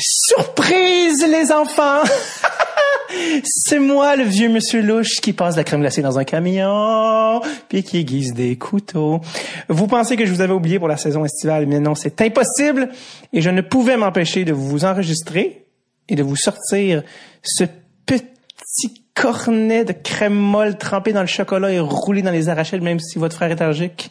[0.00, 2.00] Surprise, les enfants!
[3.44, 7.82] C'est moi, le vieux monsieur louche, qui passe la crème glacée dans un camion, puis
[7.82, 9.20] qui aiguise des couteaux.
[9.68, 12.88] Vous pensez que je vous avais oublié pour la saison estivale, mais non, c'est impossible.
[13.32, 15.66] Et je ne pouvais m'empêcher de vous enregistrer
[16.08, 17.02] et de vous sortir
[17.42, 17.64] ce
[18.06, 23.00] petit cornet de crème molle trempé dans le chocolat et roulé dans les arachides, même
[23.00, 24.10] si votre frère est allergique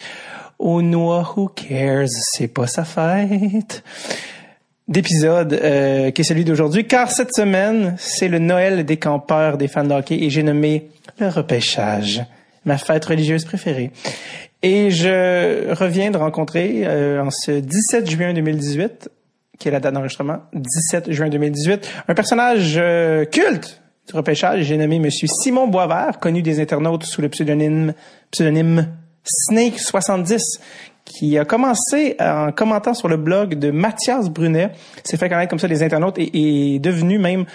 [0.60, 1.34] aux noix.
[1.36, 2.10] Who cares?
[2.10, 3.84] C'est pas sa fête
[4.90, 9.68] d'épisode euh, qui est celui d'aujourd'hui, car cette semaine, c'est le Noël des campeurs des
[9.68, 12.24] fans de et j'ai nommé le repêchage,
[12.66, 13.92] ma fête religieuse préférée.
[14.64, 19.10] Et je reviens de rencontrer euh, en ce 17 juin 2018,
[19.60, 24.64] qui est la date d'enregistrement, 17 juin 2018, un personnage euh, culte du repêchage.
[24.64, 27.94] J'ai nommé Monsieur Simon Boisvert, connu des internautes sous le pseudonyme,
[28.32, 28.88] pseudonyme
[29.24, 30.60] Snake 70,
[31.10, 34.72] qui a commencé en commentant sur le blog de Mathias Brunet,
[35.04, 37.46] s'est fait connaître comme ça les internautes et est devenu même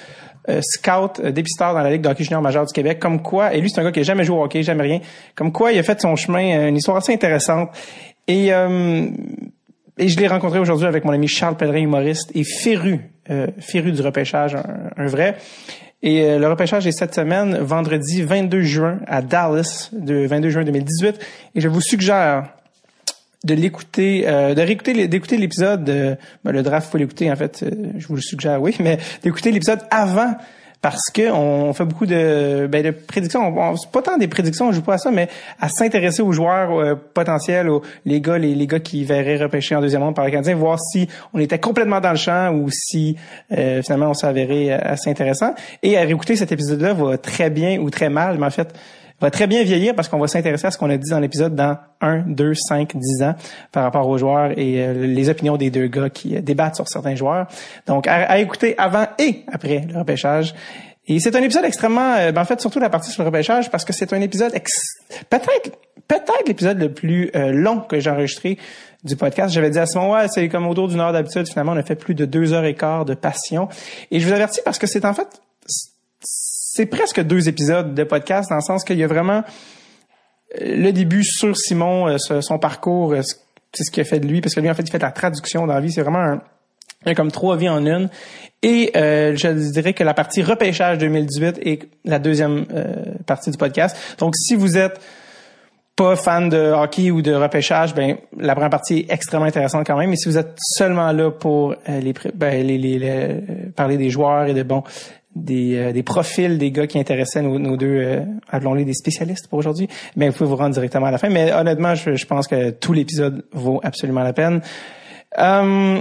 [0.50, 3.54] euh, scout euh, dépisteur dans la Ligue de hockey junior majeur du Québec, comme quoi,
[3.54, 5.00] et lui c'est un gars qui a jamais joué au hockey, jamais rien,
[5.34, 7.70] comme quoi il a fait son chemin, euh, une histoire assez intéressante.
[8.26, 13.00] Et, et je l'ai rencontré aujourd'hui avec mon ami Charles Pellerin, humoriste, et féru,
[13.58, 14.56] féru du repêchage,
[14.96, 15.36] un, vrai.
[16.02, 21.18] Et le repêchage est cette semaine, vendredi 22 juin, à Dallas, de 22 juin 2018.
[21.54, 22.46] Et je vous suggère
[23.44, 25.88] de l'écouter, euh, de réécouter, d'écouter l'épisode.
[25.88, 26.14] Euh,
[26.44, 27.62] ben, le draft, faut l'écouter en fait.
[27.62, 30.34] Euh, je vous le suggère, oui, mais d'écouter l'épisode avant
[30.80, 33.46] parce que on fait beaucoup de, ben, de prédictions.
[33.46, 35.28] On, pas tant des prédictions, on joue pas à ça, mais
[35.58, 39.76] à s'intéresser aux joueurs euh, potentiels, aux, les gars, les, les, gars qui verraient repêcher
[39.76, 42.68] en deuxième ronde par les Canadiens, voir si on était complètement dans le champ ou
[42.70, 43.16] si
[43.50, 45.54] finalement on s'avérait assez intéressant.
[45.82, 48.74] Et à réécouter cet épisode-là va très bien ou très mal, mais en fait
[49.20, 51.54] va très bien vieillir parce qu'on va s'intéresser à ce qu'on a dit dans l'épisode
[51.54, 53.34] dans 1, 2, 5, 10 ans
[53.72, 56.88] par rapport aux joueurs et euh, les opinions des deux gars qui euh, débattent sur
[56.88, 57.46] certains joueurs.
[57.86, 60.54] Donc, à, écouter avant et après le repêchage.
[61.06, 63.70] Et c'est un épisode extrêmement, euh, ben, en fait, surtout la partie sur le repêchage
[63.70, 64.52] parce que c'est un épisode
[65.30, 65.70] peut-être,
[66.08, 68.58] peut-être l'épisode le plus long que j'ai enregistré
[69.04, 69.54] du podcast.
[69.54, 71.46] J'avais dit à ce moment, ouais, c'est comme autour d'une heure d'habitude.
[71.46, 73.68] Finalement, on a fait plus de deux heures et quart de passion.
[74.10, 75.28] Et je vous avertis parce que c'est en fait,
[76.74, 79.44] c'est presque deux épisodes de podcast dans le sens qu'il y a vraiment
[80.60, 83.20] euh, le début sur Simon, euh, son parcours, euh,
[83.72, 85.12] c'est ce qu'il a fait de lui, parce que lui, en fait, il fait la
[85.12, 85.92] traduction dans la vie.
[85.92, 86.42] C'est vraiment un,
[87.06, 88.08] il y a comme trois vies en une.
[88.62, 92.66] Et je dirais que la partie repêchage 2018 est la deuxième
[93.26, 94.16] partie du podcast.
[94.18, 95.00] Donc, si vous êtes
[95.96, 99.98] pas fan de hockey ou de repêchage, ben la première partie est extrêmement intéressante quand
[99.98, 100.08] même.
[100.08, 104.82] Mais si vous êtes seulement là pour les, ben, parler des joueurs et de bon
[105.34, 109.58] des, euh, des profils des gars qui intéressaient nos, deux, euh, appelons-les des spécialistes pour
[109.58, 111.28] aujourd'hui, mais vous pouvez vous rendre directement à la fin.
[111.28, 114.60] Mais honnêtement, je, je pense que tout l'épisode vaut absolument la peine.
[115.38, 116.00] Euh,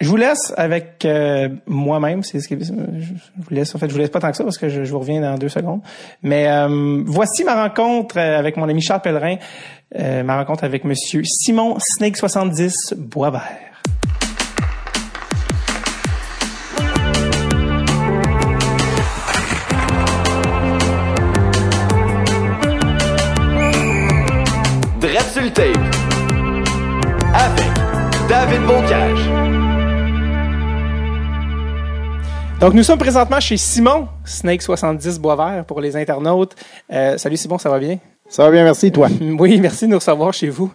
[0.00, 2.22] je vous laisse avec euh, moi-même.
[2.22, 3.74] C'est ce que je vous laisse.
[3.74, 5.36] En fait, je vous laisse pas tant que ça parce que je, vous reviens dans
[5.36, 5.80] deux secondes.
[6.22, 6.48] Mais
[7.06, 9.36] voici ma rencontre avec mon ami Charles Pellerin,
[9.96, 13.71] ma rencontre avec Monsieur Simon Snake 70 Boisvert.
[25.58, 25.76] Avec
[28.28, 29.30] David Bocage.
[32.60, 36.54] Donc, nous sommes présentement chez Simon, Snake70 Boisvert pour les internautes.
[36.92, 37.98] Euh, salut Simon, ça va bien?
[38.28, 39.08] Ça va bien, merci, toi?
[39.20, 40.72] Oui, merci de nous recevoir chez vous.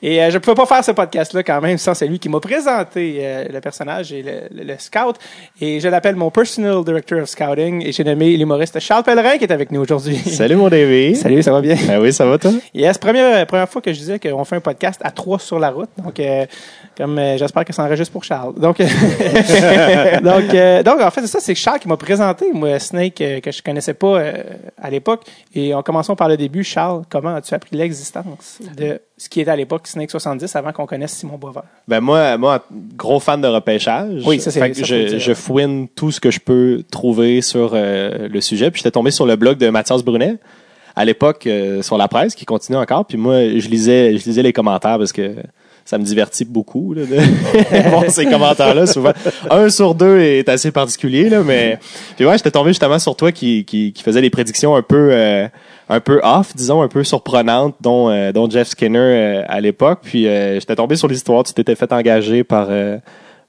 [0.00, 2.38] Et euh, je ne pouvais pas faire ce podcast-là quand même sans celui qui m'a
[2.38, 5.16] présenté euh, le personnage et le, scout.
[5.60, 9.44] Et je l'appelle mon personal director of scouting et j'ai nommé l'humoriste Charles Pellerin qui
[9.44, 10.16] est avec nous aujourd'hui.
[10.18, 11.16] Salut mon David.
[11.28, 11.76] Salut, ça va bien?
[11.86, 12.52] Ben oui, ça va toi?
[12.72, 15.70] Yes, première, première fois que je disais qu'on fait un podcast à trois sur la
[15.70, 15.90] route.
[16.02, 16.46] Donc, euh,
[16.96, 18.54] comme j'espère que ça enregistre pour Charles.
[18.54, 18.78] Donc,
[20.22, 23.62] donc, donc, en fait, c'est ça, c'est Charles qui m'a présenté, moi, Snake, que je
[23.62, 24.22] connaissais pas
[24.80, 25.24] à l'époque.
[25.54, 29.50] Et en commençant par le début, Charles, comment as-tu appris l'existence de ce qui était
[29.50, 31.64] à l'époque Snake 70 avant qu'on connaisse Simon Boisvert?
[31.88, 32.64] Ben moi, moi,
[32.96, 34.22] gros fan de repêchage.
[34.24, 34.84] Oui, ça c'est.
[34.84, 38.70] Je, je, fouine tout ce que je peux trouver sur euh, le sujet.
[38.70, 40.36] Puis j'étais tombé sur le blog de Mathias Brunet
[40.94, 43.06] à l'époque euh, sur la presse qui continue encore.
[43.06, 45.34] Puis moi, je lisais, je lisais les commentaires parce que
[45.84, 48.86] ça me divertit beaucoup là, de voir ces commentaires-là.
[48.86, 49.12] Souvent,
[49.50, 51.78] un sur deux est assez particulier, là, mais
[52.16, 55.08] puis ouais, j'étais tombé justement sur toi qui, qui, qui faisait des prédictions un peu
[55.12, 55.48] euh,
[55.88, 60.00] un peu off, disons, un peu surprenantes, dont, euh, dont Jeff Skinner euh, à l'époque.
[60.02, 62.68] Puis j'étais tombé sur l'histoire, tu t'étais fait engager par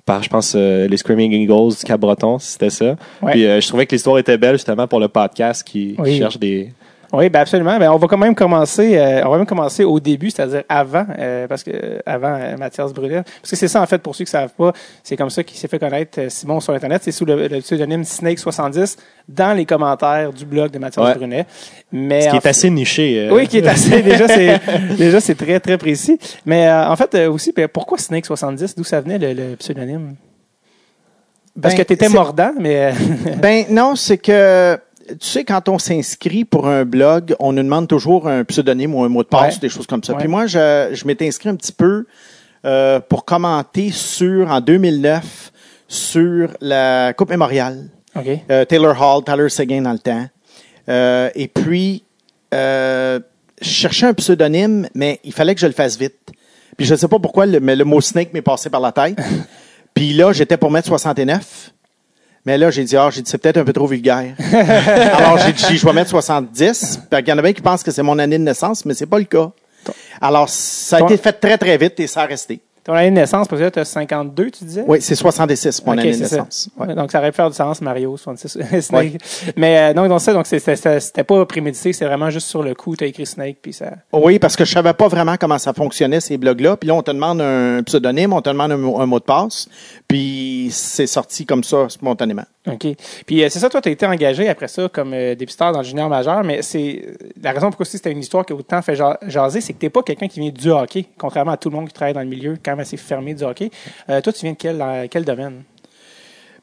[0.05, 2.95] par, je pense, les Screaming Eagles du Cap-Breton, c'était ça.
[3.27, 6.73] Puis je trouvais que l'histoire était belle justement pour le podcast qui, cherche des
[7.11, 7.79] Oui, ben absolument.
[7.79, 11.05] Ben, on va quand même commencer, euh, on va même commencer au début, c'est-à-dire avant,
[11.17, 13.23] euh, parce que euh, avant euh, Mathias Brunet.
[13.23, 14.73] Parce que c'est ça, en fait, pour ceux qui savent pas,
[15.03, 17.01] c'est comme ça qu'il s'est fait connaître euh, Simon sur Internet.
[17.03, 18.97] C'est sous le, le pseudonyme Snake70
[19.27, 21.15] dans les commentaires du blog de Mathias Ouais.
[21.15, 21.45] Brunet.
[21.91, 23.27] Mais Ce qui est assez niché.
[23.27, 24.01] euh, Oui, qui est assez.
[24.03, 24.59] déjà, c'est
[24.95, 26.19] déjà c'est très très précis.
[26.45, 29.55] Mais euh, en fait euh, aussi, ben, pourquoi Snake 70 D'où ça venait le, le
[29.55, 30.15] pseudonyme?
[31.59, 32.91] Parce Ben, que t'étais c'est- mordant, mais euh,
[33.41, 34.77] Ben non, c'est que
[35.19, 39.03] tu sais, quand on s'inscrit pour un blog, on nous demande toujours un pseudonyme ou
[39.03, 39.59] un mot de passe, Ouais.
[39.61, 40.13] des choses comme ça.
[40.13, 40.19] Ouais.
[40.19, 42.05] Puis moi, je, je m'étais inscrit un petit peu
[42.65, 45.51] euh, pour commenter sur, en 2009,
[45.87, 47.89] sur la Coupe Mémoriale.
[48.51, 50.25] Euh, Taylor Hall, Tyler Seguin dans le temps.
[50.89, 52.03] Euh, et puis,
[52.51, 53.19] je
[53.61, 56.15] cherchais un pseudonyme, mais il fallait que je le fasse vite.
[56.77, 58.91] Puis je ne sais pas pourquoi, le, mais le mot snake m'est passé par la
[58.91, 59.17] tête.
[59.93, 61.71] puis là, j'étais pour mettre 69.
[62.45, 64.33] Mais là, j'ai dit, ah, j'ai dit, c'est peut-être un peu trop vulgaire.
[65.13, 66.99] Alors, j'ai dit, je vais mettre 70.
[67.09, 68.93] Puis il y en a bien qui pensent que c'est mon année de naissance, mais
[68.93, 69.51] c'est pas le cas.
[70.21, 72.61] Alors, ça a été fait très, très vite et ça a resté.
[72.83, 74.83] Ton année de naissance, parce que là, t'as 52, tu disais?
[74.87, 76.69] Oui, c'est 66, mon année de naissance.
[76.77, 76.95] Ouais.
[76.95, 78.81] Donc, ça aurait pu faire du sens, Mario, 66.
[78.81, 79.17] Snake.
[79.57, 82.95] Mais euh, donc, donc ça, donc c'était pas prémédité, c'est vraiment juste sur le coup,
[82.95, 83.91] t'as écrit Snake, puis ça.
[84.13, 86.77] Oui, parce que je savais pas vraiment comment ça fonctionnait, ces blogs-là.
[86.77, 89.67] Puis là, on te demande un pseudonyme, on te demande un mot de passe.
[90.09, 92.43] Puis c'est sorti comme ça, spontanément.
[92.67, 92.87] OK.
[93.27, 95.79] Puis euh, c'est ça, toi, tu as été engagé après ça comme euh, dépisteur dans
[95.79, 98.81] le junior majeur, mais c'est la raison pourquoi aussi c'était une histoire qui a autant
[98.81, 101.69] fait ja- jaser, c'est que t'es pas quelqu'un qui vient du hockey, contrairement à tout
[101.69, 103.69] le monde qui travaille dans le milieu quand même assez fermé du hockey.
[104.09, 105.61] Euh, toi, tu viens de quel, dans quel domaine?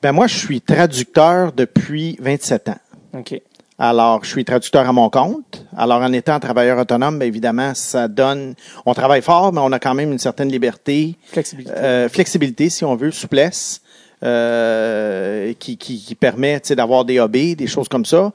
[0.02, 2.78] Ben moi, je suis traducteur depuis 27 ans.
[3.14, 3.40] OK.
[3.78, 5.64] Alors, je suis traducteur à mon compte.
[5.76, 8.54] Alors, en étant travailleur autonome, bien évidemment, ça donne...
[8.86, 11.74] On travaille fort, mais on a quand même une certaine liberté, Flexibilité.
[11.76, 13.82] euh, flexibilité, si on veut, souplesse,
[14.22, 18.32] euh, qui, qui, qui permet tu sais, d'avoir des hobbies, des choses comme ça.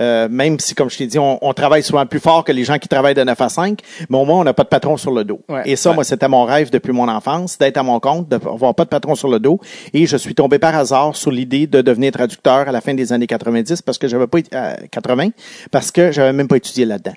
[0.00, 2.64] Euh, même si, comme je t'ai dit, on, on travaille souvent plus fort que les
[2.64, 4.96] gens qui travaillent de 9 à 5, mais au moins, on n'a pas de patron
[4.96, 5.40] sur le dos.
[5.48, 5.62] Ouais.
[5.66, 5.94] Et ça, Ouais.
[5.96, 9.14] moi, c'était mon rêve depuis mon enfance, d'être à mon compte, d'avoir pas de patron
[9.14, 9.60] sur le dos.
[9.92, 13.12] Et je suis tombé par hasard sur l'idée de devenir traducteur à la fin des
[13.12, 15.30] années 90 parce que j'avais pas euh, 80
[15.70, 17.14] parce que j'avais même pas étudié là-dedans.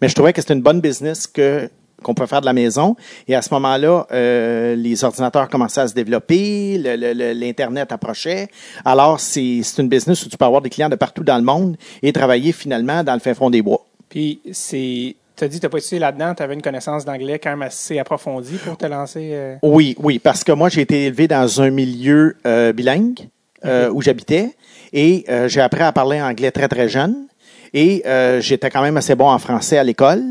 [0.00, 1.70] Mais je trouvais que c'était une bonne business que
[2.04, 2.94] qu'on peut faire de la maison.
[3.26, 8.48] Et à ce moment-là, euh, les ordinateurs commençaient à se développer, l'Internet approchait.
[8.84, 11.42] Alors, c'est c'est une business où tu peux avoir des clients de partout dans le
[11.42, 13.84] monde et travailler finalement dans le fin fond des bois.
[14.08, 15.16] Puis c'est.
[15.36, 18.56] T'as dit que t'as pas étudié là-dedans, t'avais une connaissance d'anglais quand même assez approfondie
[18.64, 19.30] pour te lancer.
[19.32, 23.28] euh, Oui, oui, parce que moi, j'ai été élevé dans un milieu euh, bilingue
[23.64, 24.50] euh, où j'habitais
[24.92, 27.26] et euh, j'ai appris à parler anglais très, très jeune.
[27.76, 30.22] Et euh, j'étais quand même assez bon en français à l'école.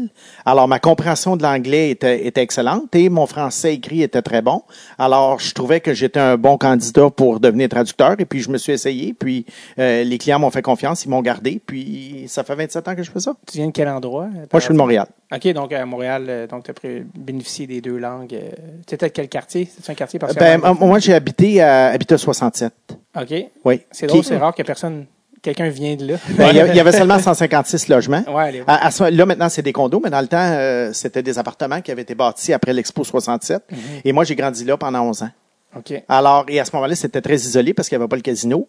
[0.45, 4.63] Alors, ma compréhension de l'anglais était, était excellente et mon français écrit était très bon.
[4.97, 8.15] Alors, je trouvais que j'étais un bon candidat pour devenir traducteur.
[8.19, 9.13] Et puis, je me suis essayé.
[9.13, 9.45] Puis,
[9.77, 11.61] euh, les clients m'ont fait confiance, ils m'ont gardé.
[11.65, 13.35] Puis, ça fait 27 ans que je fais ça.
[13.51, 14.27] Tu viens de quel endroit?
[14.27, 15.07] Moi, je suis de Montréal.
[15.35, 18.33] OK, donc à Montréal, euh, donc tu as bénéficié des deux langues.
[18.35, 18.51] euh,
[18.87, 19.67] Tu étais de quel quartier?
[19.81, 22.71] C'est un quartier parce Ben, moi, j'ai habité à Habitat 67.
[23.19, 23.33] OK.
[23.65, 23.81] Oui.
[23.91, 25.05] C'est drôle, c'est rare que personne,
[25.43, 26.17] quelqu'un vienne de là.
[26.29, 28.23] Ben, il y a- il y avait seulement 156 logements.
[28.27, 28.65] Ouais, allez, ouais.
[28.67, 31.37] À- à ce- là, maintenant, c'est des condos, mais dans le temps, euh, c'était des
[31.37, 33.61] appartements qui avaient été bâtis après l'Expo 67.
[33.71, 33.77] Mhm.
[34.05, 35.29] Et moi, j'ai grandi là pendant 11 ans.
[35.77, 35.93] OK.
[36.09, 38.67] Alors, et à ce moment-là, c'était très isolé parce qu'il n'y avait pas le casino.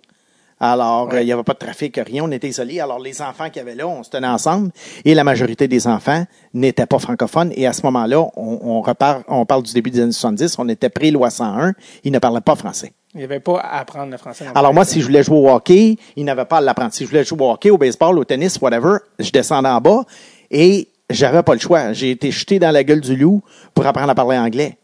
[0.60, 1.16] Alors, Ouais.
[1.16, 2.78] euh, il n'y avait pas de trafic, rien, on était isolés.
[2.80, 4.70] Alors, les enfants qu'il y avait là, on se tenait ensemble.
[5.04, 6.24] Et la majorité des enfants
[6.54, 7.52] n'étaient pas francophones.
[7.56, 10.68] Et à ce moment-là, on, on repart, on parle du début des années 70, on
[10.68, 11.72] était pré-loi 101,
[12.04, 12.92] ils ne parlaient pas français.
[13.14, 14.44] Il n'y avait pas à apprendre le français.
[14.54, 16.92] Alors moi, si je voulais jouer au hockey, il n'avait pas à l'apprendre.
[16.92, 20.02] Si je voulais jouer au hockey, au baseball, au tennis, whatever, je descendais en bas
[20.50, 21.92] et j'avais pas le choix.
[21.92, 23.40] J'ai été jeté dans la gueule du loup
[23.72, 24.76] pour apprendre à parler anglais.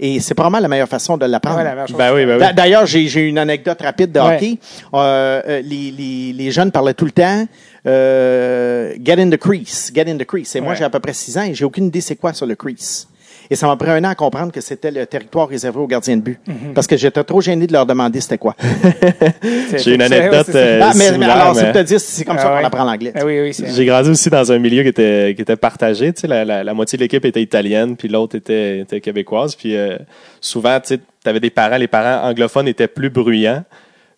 [0.00, 1.56] Et c'est probablement la meilleure façon de l'apprendre.
[1.58, 1.96] Ouais, la meilleure chose.
[1.96, 2.38] Ben oui, ben oui.
[2.40, 4.58] D'a- D'ailleurs, j'ai j'ai une anecdote rapide de hockey.
[4.94, 7.46] Euh, euh, les, les, les jeunes parlaient tout le temps
[7.86, 10.54] euh, get in the crease, get in the crease.
[10.54, 12.46] Et moi, j'ai à peu près six ans et j'ai aucune idée c'est quoi sur
[12.46, 13.08] le crease.
[13.50, 16.16] Et ça m'a pris un an à comprendre que c'était le territoire réservé aux gardiens
[16.16, 16.38] de but.
[16.74, 18.54] Parce que j'étais trop gêné de leur demander c'était quoi.
[18.60, 22.00] C'est- J'ai une c'est- anecdote, c'est euh, Ah, mais, alors, c'est mais- pour te dire,
[22.00, 22.60] c'est comme Ah ça ouais.
[22.60, 23.12] qu'on apprend l'anglais.
[23.14, 23.68] Ah oui, oui, c'est.
[23.74, 26.12] J'ai grandi aussi dans un milieu qui était, qui était partagé.
[26.12, 29.54] Tu sais, la, la, la moitié de l'équipe était italienne, puis l'autre était, était québécoise.
[29.54, 29.96] Puis euh,
[30.40, 33.64] souvent, tu avais des parents, les parents anglophones étaient plus bruyants.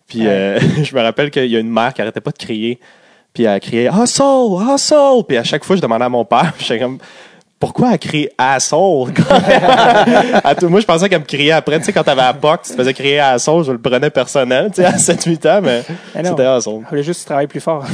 [0.07, 0.27] Puis Ouais.
[0.27, 2.79] euh, je me rappelle qu'il y a une mère qui arrêtait pas de crier.
[3.33, 4.23] Puis elle criait «Hustle!
[4.75, 6.97] Hustle!» Puis à chaque fois, je demandais à mon père, puis j'étais comme
[7.61, 11.77] «Pourquoi elle crie «Asshole!» À Moi, je pensais qu'elle me criait après.
[11.77, 14.71] Tu sais, quand t'avais la box, tu te faisais crier «Asshole», je le prenais personnel,
[14.73, 15.83] tu sais, à 7-8 ans, mais
[16.15, 16.31] non.
[16.31, 16.81] c'était «Asshole».
[16.81, 17.85] Il fallait juste travailler plus fort.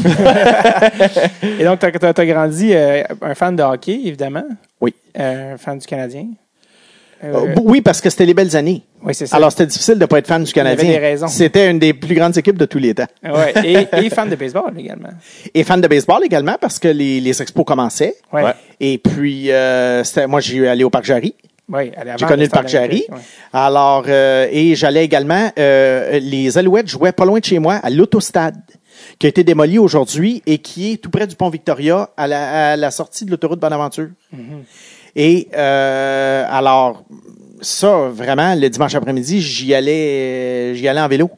[1.59, 4.45] Et donc, tu as, grandi euh, un fan de hockey, évidemment.
[4.79, 4.95] Oui.
[5.19, 6.27] Euh, un fan du Canadien.
[7.23, 8.83] Euh, oui, parce que c'était les belles années.
[9.07, 9.37] Oui, c'est ça.
[9.37, 10.83] Alors, c'était difficile de ne pas être fan du Canadien.
[10.83, 11.27] avait des raisons.
[11.27, 13.07] C'était une des plus grandes équipes de tous les temps.
[13.23, 15.09] Ouais, et, et fan de baseball également.
[15.53, 18.15] Et fan de baseball également, parce que les, les expos commençaient.
[18.33, 18.43] Ouais.
[18.79, 21.33] Et puis, euh, c'était- moi, j'ai allé au Parc Jarry.
[21.73, 21.81] Avant
[22.17, 23.03] J'ai connu le Parc Jarry.
[23.09, 23.17] ouais.
[23.51, 27.89] Alors, euh, et j'allais également, euh, les Alouettes jouaient pas loin de chez moi, à
[27.89, 28.55] l'Autostade,
[29.19, 32.71] qui a été démoli aujourd'hui et qui est tout près du pont Victoria, à la,
[32.71, 34.07] à la sortie de l'autoroute Bonaventure.
[35.15, 37.03] Et euh, alors,
[37.61, 41.29] ça, vraiment, le dimanche après-midi, j'y allais, j'y allais en vélo.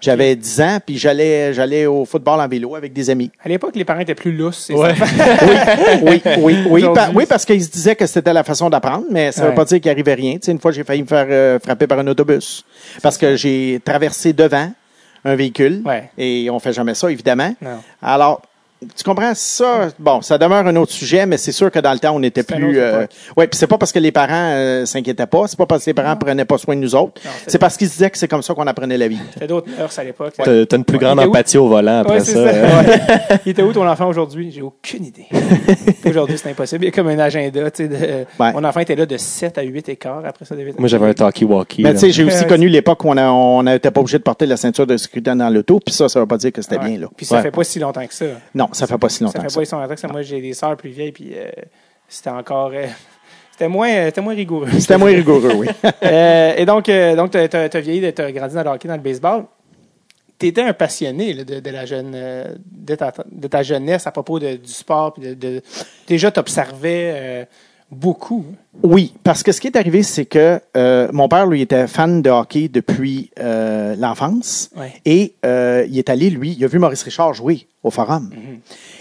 [0.00, 3.30] J'avais 10 ans, puis j'allais, j'allais au football en vélo avec des amis.
[3.44, 4.68] À l'époque, les parents étaient plus lousses.
[4.74, 4.94] Ouais.
[6.02, 9.04] Oui, oui, oui, oui, pa- oui parce qu'ils se disaient que c'était la façon d'apprendre,
[9.10, 9.50] mais ça ne Ouais.
[9.52, 10.34] veut pas dire qu'il arrivait rien.
[10.34, 12.64] Tu sais, une fois, j'ai failli me faire euh, frapper par un autobus
[13.00, 14.72] parce que j'ai traversé devant
[15.24, 16.10] un véhicule Ouais.
[16.18, 17.54] et on fait jamais ça, évidemment.
[17.62, 17.78] Non.
[18.02, 18.42] Alors,
[18.96, 19.32] tu comprends?
[19.34, 19.88] Ça?
[19.98, 22.42] Bon, ça demeure un autre sujet, mais c'est sûr que dans le temps, on était
[22.42, 22.78] plus.
[22.78, 23.10] époque.
[23.36, 25.90] ouais, puis c'est pas parce que les parents euh, s'inquiétaient pas, c'est pas parce que
[25.90, 28.18] les parents prenaient pas soin de nous autres, Non, c'est- parce qu'ils se disaient que
[28.18, 29.18] c'est comme ça qu'on apprenait la vie.
[29.34, 30.34] C'était d'autres mœurs à l'époque.
[30.36, 31.22] T'as t'as une plus grande où?
[31.22, 32.32] empathie au volant après Ouais, ça.
[32.32, 32.38] ça.
[32.38, 33.00] Euh, ouais.
[33.46, 34.50] Il était où ton enfant aujourd'hui?
[34.54, 35.26] J'ai aucune idée.
[36.06, 36.84] aujourd'hui, c'est impossible.
[36.84, 37.70] Il y a comme un agenda.
[37.70, 37.96] Tu sais, de,
[38.38, 38.52] Ouais.
[38.52, 40.54] Mon enfant était là de 7 à 8 écarts après ça.
[40.54, 41.82] devait- Moi, j'avais un talkie-walkie.
[41.82, 41.94] Mais là.
[41.94, 44.86] tu sais, j'ai aussi connu l'époque où on n'était pas obligé de porter la ceinture
[44.86, 46.88] de sécurité dans l'auto, puis ça, ça veut pas dire que c'était Ouais.
[46.90, 47.06] bien, là.
[47.16, 47.42] Puis ça Ouais.
[47.42, 48.24] fait pas si longtemps que ça.
[48.54, 50.08] Non, ça fait pas si longtemps Ça fait pas si longtemps que ça.
[50.08, 51.50] Moi, j'ai des sœurs plus vieilles, puis euh,
[52.08, 52.70] c'était encore.
[52.74, 52.86] euh,
[53.52, 54.68] c'était moins, euh, c'était moins rigoureux.
[54.78, 55.68] C'était moins rigoureux, oui.
[56.02, 56.86] Et donc,
[57.16, 59.44] donc, t'as, t'as vieilli, t'as grandi dans le hockey, dans le baseball.
[60.38, 64.40] T'étais un passionné là, de, de la jeune, de, ta, de ta jeunesse à propos
[64.40, 65.12] de- du sport.
[65.12, 65.62] Puis de, de-
[66.08, 67.44] déjà, t'observais euh,
[67.92, 68.44] beaucoup.
[68.82, 72.22] Oui, parce que ce qui est arrivé, c'est que euh, mon père, lui, était fan
[72.22, 74.70] de hockey depuis euh, l'enfance.
[74.76, 74.92] Ouais.
[75.04, 78.30] Et euh, il est allé, lui, il a vu Maurice Richard jouer au Forum.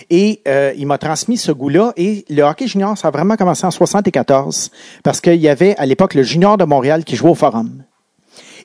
[0.09, 1.93] Et euh, il m'a transmis ce goût-là.
[1.95, 4.71] Et le hockey junior, ça a vraiment commencé en 74,
[5.03, 7.83] parce qu'il y avait à l'époque le junior de Montréal qui jouait au Forum.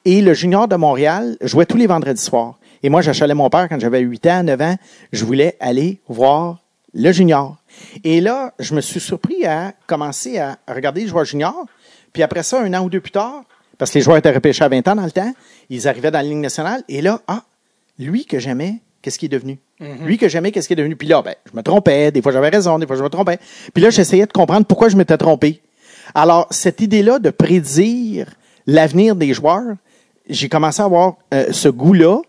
[0.04, 2.58] Et le junior de Montréal jouait tous les vendredis soirs.
[2.82, 4.76] Et moi, j'achalais mon père quand j'avais 8 ans, 9 ans.
[5.12, 6.58] Je voulais aller voir
[6.94, 7.56] le junior.
[8.04, 11.66] Et là, je me suis surpris à commencer à regarder les joueurs juniors.
[12.12, 13.44] Puis après ça, un an ou deux plus tard,
[13.78, 15.32] parce que les joueurs étaient repêchés à 20 ans dans le temps,
[15.68, 16.82] ils arrivaient dans la ligne nationale.
[16.88, 17.44] Et là, ah,
[17.98, 19.58] lui que j'aimais, qu'est-ce qu'il est devenu?
[19.78, 20.96] Lui que j'aimais, qu'est-ce qu'il est devenu?
[20.96, 22.10] Puis là, ben, je me trompais.
[22.10, 22.78] Des fois, j'avais raison.
[22.78, 23.38] Des fois, je me trompais.
[23.74, 25.60] Puis là, j'essayais de comprendre pourquoi je m'étais trompé.
[26.14, 28.26] Alors, cette idée-là de prédire
[28.66, 29.74] l'avenir des joueurs,
[30.28, 32.20] j'ai commencé à avoir euh, ce goût-là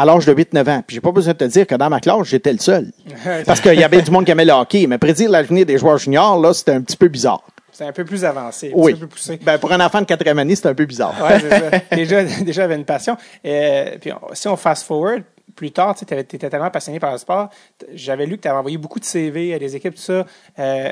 [0.00, 0.82] à l'âge de 8-9 ans.
[0.86, 2.90] Puis j'ai pas besoin de te dire que dans ma classe, j'étais le seul.
[3.46, 5.98] Parce qu'il y avait du monde qui aimait le hockey, mais prédire l'avenir des joueurs
[5.98, 7.42] juniors, là, c'était un petit peu bizarre.
[7.72, 8.92] C'est un peu plus avancé, un Oui.
[8.92, 9.38] peu plus poussé.
[9.42, 11.14] Ben, pour un enfant de quatrième année, c'est un peu bizarre.
[11.22, 11.70] Ouais, ça.
[11.96, 13.16] Déjà, déjà, j'avais une passion.
[13.44, 15.22] Euh, puis on- si on fast forward,
[15.54, 17.50] plus tard, tu étais tellement passionné par le sport.
[17.94, 20.26] J'avais lu que tu avais envoyé beaucoup de CV à des équipes, tout ça.
[20.58, 20.90] euh,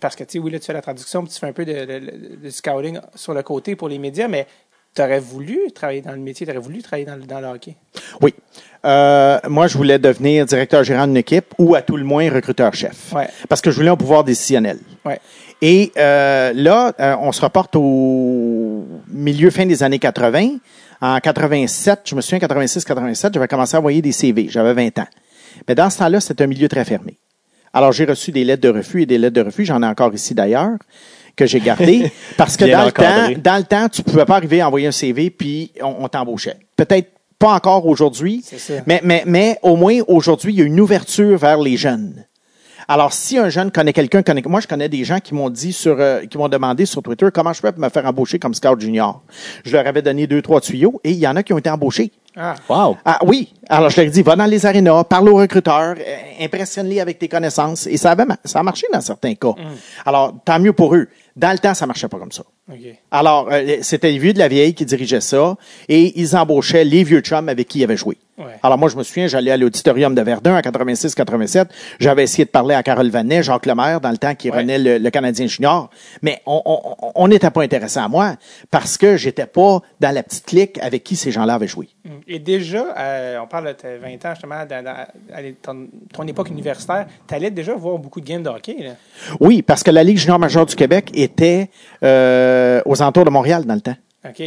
[0.00, 1.64] parce que, tu sais, oui, là, tu fais la traduction, puis tu fais un peu
[1.64, 4.46] de, de- de scouting sur le côté pour les médias, mais
[4.94, 7.46] tu aurais voulu travailler dans le métier, tu aurais voulu travailler dans, le- dans le
[7.46, 7.76] hockey?
[8.20, 8.34] Oui.
[8.84, 13.12] Euh, moi, je voulais devenir directeur gérant d'une équipe ou à tout le moins recruteur-chef.
[13.12, 13.28] Ouais.
[13.48, 14.78] Parce que je voulais un pouvoir décisionnel.
[15.04, 15.20] Ouais.
[15.60, 20.58] Et euh, là, euh, on se reporte au milieu fin des années 80.
[21.00, 24.46] En 87, je me souviens, 86-87, j'avais commencé à envoyer des CV.
[24.48, 25.06] J'avais 20 ans.
[25.68, 27.18] Mais dans ce temps-là, c'était un milieu très fermé.
[27.72, 29.64] Alors, j'ai reçu des lettres de refus et des lettres de refus.
[29.64, 30.76] J'en ai encore ici d'ailleurs
[31.38, 32.12] que j'ai gardées.
[32.36, 34.92] parce que dans le, temps, dans le temps, tu pouvais pas arriver à envoyer un
[34.92, 36.56] CV puis on, on t'embauchait.
[36.76, 38.44] Peut-être pas encore aujourd'hui,
[38.86, 42.24] mais au moins aujourd'hui, il y a une ouverture vers les jeunes.
[42.90, 45.74] Alors, si un jeune connaît quelqu'un, connaît, moi, je connais des gens qui m'ont dit
[45.74, 48.80] sur, euh, qui m'ont demandé sur Twitter comment je peux me faire embaucher comme scout
[48.80, 49.22] junior?
[49.66, 51.68] Je leur avais donné deux, trois tuyaux et il y en a qui ont été
[51.68, 52.12] embauchés.
[52.38, 52.96] Ah, Wow!
[53.04, 53.52] Ah oui.
[53.68, 57.18] Alors, je leur ai dit, va dans les arénas, parle aux recruteurs, euh, impressionne-les avec
[57.18, 57.86] tes connaissances.
[57.86, 59.54] Et ça, avait, ça a marché dans certains cas.
[60.06, 61.08] Alors, tant mieux pour eux.
[61.36, 62.42] Dans le temps, ça marchait pas comme ça.
[62.72, 62.78] OK.
[63.12, 65.56] Alors, euh, c'était les vieux de la vieille qui dirigeaient ça
[65.88, 68.16] et ils embauchaient les vieux chums avec qui ils avaient joué.
[68.38, 68.46] Ouais.
[68.62, 71.66] Alors, moi, je me souviens, j'allais à l'auditorium de Verdun en 86-87.
[72.00, 74.58] J'avais essayé de parler à Carole Vanet, Jacques Lemaire, dans le temps qui Ouais.
[74.58, 75.90] renaît le, le Canadien junior.
[76.22, 76.80] Mais on- on
[77.14, 78.34] on n'était pas intéressant à moi
[78.70, 81.88] parce que j'étais pas dans la petite clique avec qui ces gens-là avaient joué.
[82.26, 86.26] Et déjà, euh, on parle de tes 20 ans, justement, dans, dans- à ton, ton
[86.26, 88.76] époque universitaire, tu allais déjà voir beaucoup de games de hockey.
[88.80, 88.90] Là.
[89.40, 91.70] Oui, parce que la Ligue junior majeure du Québec était
[92.02, 93.96] euh, aux alentours de Montréal dans le temps.
[94.28, 94.42] OK.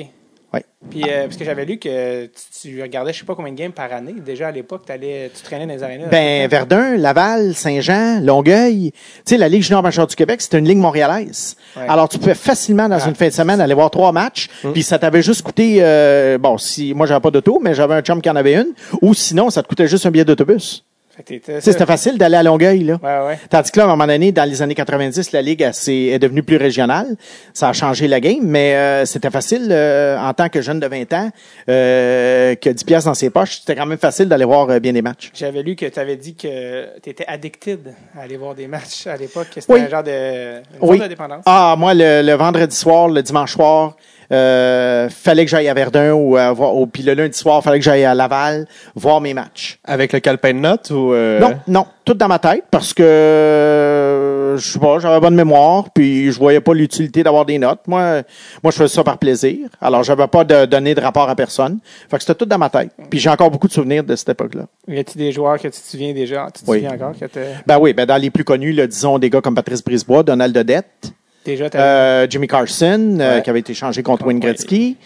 [0.53, 0.60] Oui.
[0.89, 3.58] Puis, euh, parce que j'avais lu que tu, tu regardais, je sais pas combien de
[3.58, 4.15] games par année.
[4.25, 6.08] Déjà, à l'époque, t'allais- tu traînais dans les arénas.
[6.08, 8.91] Ben, Verdun, Laval, Saint-Jean, Longueuil.
[8.91, 11.55] Tu sais, la Ligue junior majeure du Québec, c'était une ligue montréalaise.
[11.77, 11.84] Ouais.
[11.88, 13.08] Alors, tu pouvais facilement, dans Ah.
[13.08, 14.50] une fin de semaine, aller voir trois matchs.
[14.74, 18.01] Puis ça t'avait juste coûté, euh, bon, si moi, j'avais pas d'auto, mais j'avais un
[18.01, 18.74] chum qui en avait une.
[19.01, 20.84] Ou sinon, ça te coûtait juste un billet d'autobus.
[21.60, 23.00] C'était facile d'aller à Longueuil, là.
[23.03, 23.39] Ouais, ouais.
[23.50, 26.20] Tandis que là, à un moment donné, dans les années 90, la Ligue s'est- est
[26.20, 27.15] devenue plus régionale.
[27.53, 30.88] Ça a changé la game, mais euh, c'était facile euh, en tant que jeune de
[30.88, 31.30] 20 ans
[31.70, 33.60] euh, que 10 piastres dans ses poches.
[33.60, 35.32] C'était quand même facile d'aller voir euh, bien des matchs.
[35.34, 39.08] J'avais lu que tu avais dit que tu étais addicted à aller voir des matchs
[39.08, 39.48] à l'époque.
[39.53, 39.82] que C'était Oui.
[39.82, 41.00] un genre de, une Oui.
[41.00, 41.44] de dépendance.
[41.46, 43.96] Ah, moi, le, le vendredi soir, le dimanche soir,
[44.31, 47.79] euh, fallait que j'aille à Verdun ou, à voir, ou puis le lundi soir, fallait
[47.79, 49.79] que j'aille à Laval voir mes matchs.
[49.83, 51.13] Avec le calepin de notes ou.
[51.13, 55.35] euh, Non, non, tout dans ma tête parce que euh, je sais pas, j'avais bonne
[55.35, 57.81] mémoire, puis je voyais pas l'utilité d'avoir des notes.
[57.88, 58.21] Moi,
[58.63, 59.67] moi, je faisais ça par plaisir.
[59.81, 61.79] Alors, j'avais pas de donner de rapport à personne.
[62.09, 62.91] Fait que c'était tout dans ma tête.
[63.09, 64.63] Puis j'ai encore beaucoup de souvenirs de cette époque-là.
[64.88, 66.47] Y a-t-il des joueurs que tu te souviens déjà?
[66.53, 66.79] Tu te Oui.
[66.79, 69.41] souviens encore que t'as- Ben oui, ben dans les plus connus, là, disons des gars
[69.41, 71.11] comme Patrice Brisebois, Donald Odette,
[71.45, 73.41] déjà euh, Jimmy Carson, euh, Ouais.
[73.41, 74.43] qui avait été changé contre Wayne Ouais.
[74.43, 74.98] Gretzky.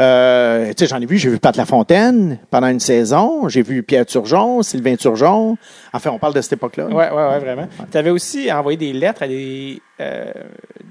[0.00, 3.48] Euh, tu sais, j'en ai vu, j'ai vu Pat Lafontaine pendant une saison.
[3.48, 5.56] J'ai vu Pierre Turgeon, Sylvain Turgeon.
[5.92, 6.86] Enfin, on parle de cette époque-là.
[6.86, 7.68] Ouais, ouais, ouais, vraiment.
[7.92, 10.32] Tu avais aussi envoyé des lettres à des, euh,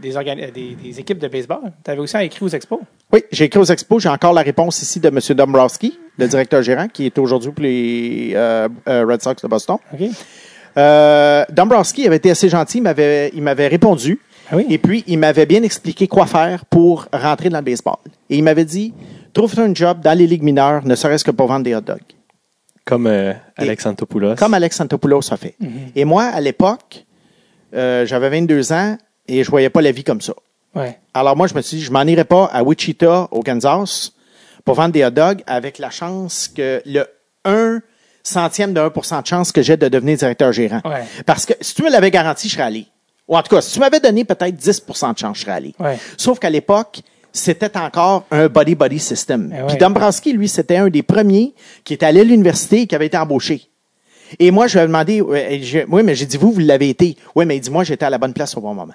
[0.02, 1.74] des, organi- des, des équipes de baseball.
[1.84, 2.80] Tu avais aussi écrit aux expos.
[3.12, 4.02] Oui, j'ai écrit aux expos.
[4.02, 5.20] J'ai encore la réponse ici de M.
[5.36, 9.80] Dombrowski, le directeur gérant, qui est aujourd'hui pour les euh, Red Sox de Boston.
[9.94, 10.00] OK?
[11.50, 12.78] Dombrowski avait été assez gentil.
[12.78, 14.20] Il m'avait, il m'avait répondu.
[14.54, 14.68] Ah oui?
[14.70, 17.96] Et puis, il m'avait bien expliqué quoi faire pour rentrer dans le baseball.
[18.30, 18.94] Et il m'avait dit,
[19.34, 21.98] trouve-toi un job dans les ligues mineures, ne serait-ce que pour vendre des hot dogs.
[22.86, 24.36] Comme euh, Alex Antopoulos.
[24.36, 25.56] Comme Alex Santopoulos a fait.
[25.96, 27.06] Et moi, à l'époque,
[27.74, 30.34] euh, j'avais 22 ans et je voyais pas la vie comme ça.
[30.76, 31.00] Ouais.
[31.14, 34.12] Alors moi, je me suis dit, je m'en irai pas à Wichita, au Kansas,
[34.66, 37.06] pour vendre des hot dogs avec la chance que le
[37.46, 37.80] 1
[38.24, 40.82] centième de 1 de chance que j'ai de devenir directeur gérant.
[40.86, 41.04] Ouais.
[41.26, 42.88] Parce que si tu me l'avais garanti, je serais allé.
[43.28, 45.76] Ou en tout cas, si tu m'avais donné peut-être 10% de chance, je serais allé.
[45.80, 45.98] Ouais.
[46.18, 47.02] Sauf qu'à l'époque,
[47.32, 49.52] c'était encore un body-body system.
[49.52, 49.68] Eh ouais.
[49.68, 51.54] Puis Dombrowski, lui, c'était un des premiers
[51.84, 53.70] qui était allé à l'université et qui avait été embauché.
[54.40, 57.18] Et moi, je lui ai demandé, oui, mais j'ai dit, vous, vous l'avez été.
[57.36, 58.94] Oui, mais il dit, moi, j'étais à la bonne place au bon moment.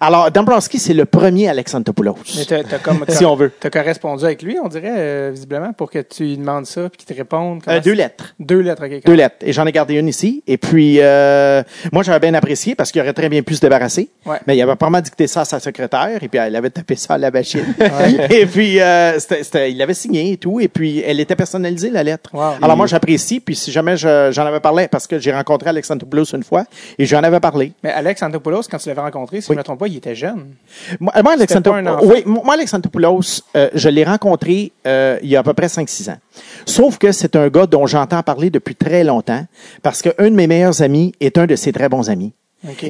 [0.00, 2.16] Alors, Dombrowski, c'est le premier Alexandropoulos.
[2.36, 3.50] Mais t'as, comme, Si on veut.
[3.58, 6.98] T'as correspondu avec lui, on dirait, euh, visiblement, pour que tu lui demandes ça puis
[6.98, 7.62] qu'il te réponde.
[7.68, 8.34] Euh, deux lettres.
[8.38, 9.04] Deux lettres, OK.
[9.04, 9.36] Deux lettres.
[9.40, 10.42] Et j'en ai gardé une ici.
[10.46, 14.10] Et puis, euh, moi, j'avais bien apprécié parce qu'il aurait très bien pu se débarrasser.
[14.26, 14.38] Ouais.
[14.46, 16.22] Mais il avait vraiment dicté ça à sa secrétaire.
[16.22, 17.64] Et puis, elle avait tapé ça à la machine.
[18.30, 20.60] et puis, euh, c'était- c'était- il l'avait signé et tout.
[20.60, 22.30] Et puis, elle était personnalisée, la lettre.
[22.32, 22.52] Wow.
[22.62, 23.40] Alors, moi, j'apprécie.
[23.40, 26.64] Puis, si jamais je- j'en avais parlé, parce que j'ai rencontré Alexandropoulos une fois
[26.98, 27.72] et j'en avais parlé.
[27.82, 29.56] Mais Alex Antopoulos, quand tu l'avais rencontré, si je Oui.
[29.58, 30.54] me trompe il était jeune.
[30.98, 31.98] Moi, moi, enfant.
[32.02, 36.10] oui, moi, Alexandropoulos, euh, je l'ai rencontré euh, il y a à peu près 5-6
[36.10, 36.18] ans.
[36.66, 39.44] Sauf que c'est un gars dont j'entends parler depuis très longtemps
[39.82, 42.32] parce qu'un de mes meilleurs amis est un de ses très bons amis.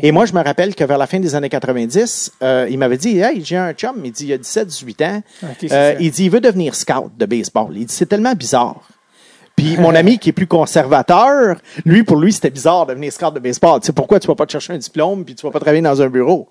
[0.03, 2.96] Et moi, je me rappelle que vers la fin des années 90, euh, il m'avait
[2.96, 5.22] dit, hey, j'ai un chum, il dit, il a 17-18 ans.
[5.44, 7.68] Ok, c'est Euh, il dit, il veut devenir scout de baseball.
[7.76, 8.81] Il dit, c'est tellement bizarre.
[9.55, 13.33] Puis mon ami qui est plus conservateur, lui, pour lui, c'était bizarre de devenir scout
[13.33, 13.81] de baseball.
[13.81, 15.83] Tu sais, pourquoi tu vas pas te chercher un diplôme puis tu vas pas travailler
[15.83, 16.48] dans un bureau?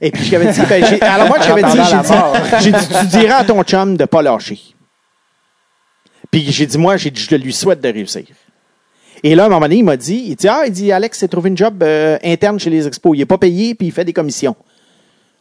[0.00, 3.06] Et puis, j'avais dit, ben, j'ai- alors moi, j'avais dit, j'ai dit, j'ai dit, tu
[3.18, 4.58] diras à ton chum de pas lâcher.
[6.30, 8.24] Puis j'ai dit, moi, j'ai dit, je lui souhaite de réussir.
[9.22, 11.18] Et là, à un moment donné, il m'a dit, il dit, ah, il dit, Alex
[11.18, 13.16] s'est trouvé une job euh, interne chez les expos.
[13.16, 14.54] Il est pas payé, puis il fait des commissions.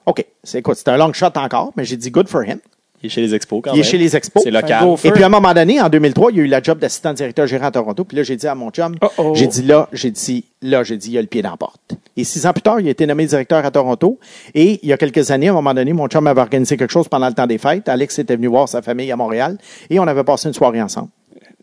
[0.06, 0.24] OK.
[0.44, 0.76] C'est quoi?
[0.76, 2.60] C'est un long shot encore, mais j'ai dit, good for him.
[3.06, 3.84] Il est chez les expos quand Il est même.
[3.84, 4.42] chez les expos.
[4.44, 4.88] C'est local.
[5.04, 7.14] Et puis à un moment donné, en 2003, il y a eu la job d'assistant
[7.14, 8.04] directeur gérant à Toronto.
[8.04, 9.32] Puis là, j'ai dit à mon chum, Oh oh.
[9.36, 11.58] j'ai dit là, j'ai dit là, j'ai dit il y a le pied dans la
[11.58, 11.96] porte.
[12.18, 14.20] Et six ans plus tard, il a été nommé directeur à Toronto.
[14.54, 16.92] Et il y a quelques années, à un moment donné, mon chum avait organisé quelque
[16.92, 17.88] chose pendant le temps des fêtes.
[17.88, 19.58] Alex était venu voir sa famille à Montréal
[19.90, 21.10] et on avait passé une soirée ensemble.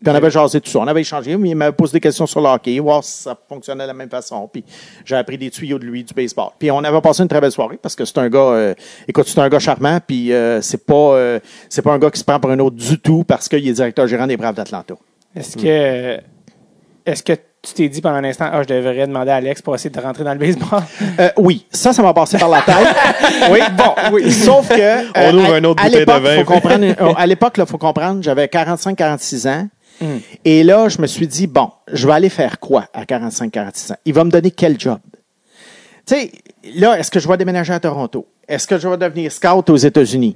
[0.03, 2.25] Puis on avait jasé tout ça, on avait échangé, mais il m'avait posé des questions
[2.25, 4.49] sur le hockey, voir si ça fonctionnait de la même façon.
[4.51, 4.63] Puis
[5.05, 6.49] j'ai appris des tuyaux de lui, du baseball.
[6.59, 8.73] Puis on avait passé une très belle soirée parce que c'est un gars, euh,
[9.07, 11.39] écoute, c'est un gars charmant, puis euh, c'est pas, euh,
[11.69, 13.71] c'est pas un gars qui se prend pour un autre du tout parce qu'il est
[13.73, 14.95] directeur gérant des Braves d'Atlanta.
[15.35, 16.19] Est-ce que,
[17.05, 17.33] est-ce que
[17.65, 19.99] tu t'es dit pendant un instant, ah, je devrais demander à Alex pour essayer de
[19.99, 20.81] rentrer dans le baseball?
[21.19, 22.87] Euh, oui, ça, ça m'a passé par la tête.
[23.51, 24.31] oui, bon, oui.
[24.31, 24.73] Sauf que.
[24.81, 26.35] euh, On ouvre à- un autre à bouteille de vin.
[26.43, 29.67] faut comprendre, euh, à l'époque, il faut comprendre, j'avais 45-46 ans.
[30.01, 30.17] Hmm.
[30.43, 33.95] Et là, je me suis dit, bon, je vais aller faire quoi à 45-46 ans?
[34.05, 34.99] Il va me donner quel job?
[36.05, 36.31] Tu sais,
[36.75, 38.27] là, est-ce que je vais déménager à Toronto?
[38.47, 40.35] Est-ce que je vais devenir scout aux États-Unis?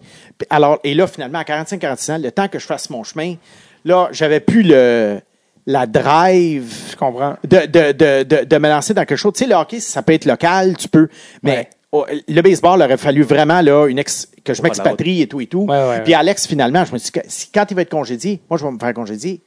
[0.50, 3.36] Alors, et là, finalement, à 45-46 ans, le temps que je fasse mon chemin,
[3.84, 5.20] là, j'avais plus le,
[5.65, 7.36] la drive Je comprends.
[7.43, 9.34] de, de, de, de, de me lancer dans quelque chose.
[9.36, 11.10] Tu sais, le hockey, ça peut être local, tu peux.
[11.43, 11.70] Mais Ouais.
[11.91, 15.48] oh, le baseball aurait fallu vraiment là, une ex- que je m'expatrie et tout et
[15.48, 15.65] tout.
[15.65, 16.13] Ouais, ouais, Puis.
[16.13, 18.80] Alex, finalement, je me suis dit, quand il va être congédié, moi, je vais me
[18.80, 19.41] faire congédier.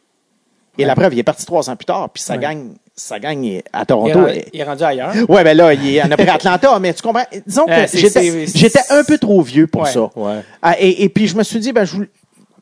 [0.78, 2.38] Et la preuve, il est parti trois ans plus tard, puis ça Ouais.
[2.38, 4.20] gagne, ça gagne à Il est, Toronto.
[4.52, 5.12] il est rendu ailleurs.
[5.28, 7.24] Ouais, ben là, il en a pris Atlanta, mais tu comprends?
[7.46, 9.90] Disons que Euh, c'est- j'étais, un peu trop vieux pour Ouais.
[9.90, 10.08] ça.
[10.16, 10.40] Ouais.
[10.62, 12.10] Ah, et, et puis je me suis dit, ben, je voulais-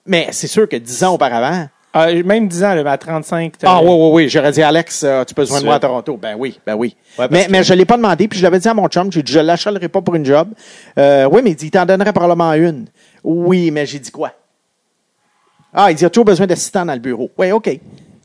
[0.06, 3.54] mais c'est sûr que dix ans auparavant, Ah, même 10 ans, là, à 35.
[3.58, 4.28] t'as- Ah oui, oui, oui.
[4.28, 5.80] J'aurais dit, Alex, euh, tu peux besoin de moi à.
[5.80, 6.18] Toronto.
[6.20, 6.94] Ben oui, ben oui.
[7.30, 9.22] mais que- mais je l'ai pas demandé, puis je l'avais dit à mon chum, j'ai
[9.22, 10.48] dit, je l'achèterai pas pour une job.
[10.98, 12.86] Euh, oui, mais il dit, il t'en donnerait probablement une.
[13.24, 14.32] Oui, mais j'ai dit quoi?
[15.74, 17.30] Ah, il dit, il y a toujours besoin d'assistants dans le bureau?
[17.38, 17.78] Oui, OK.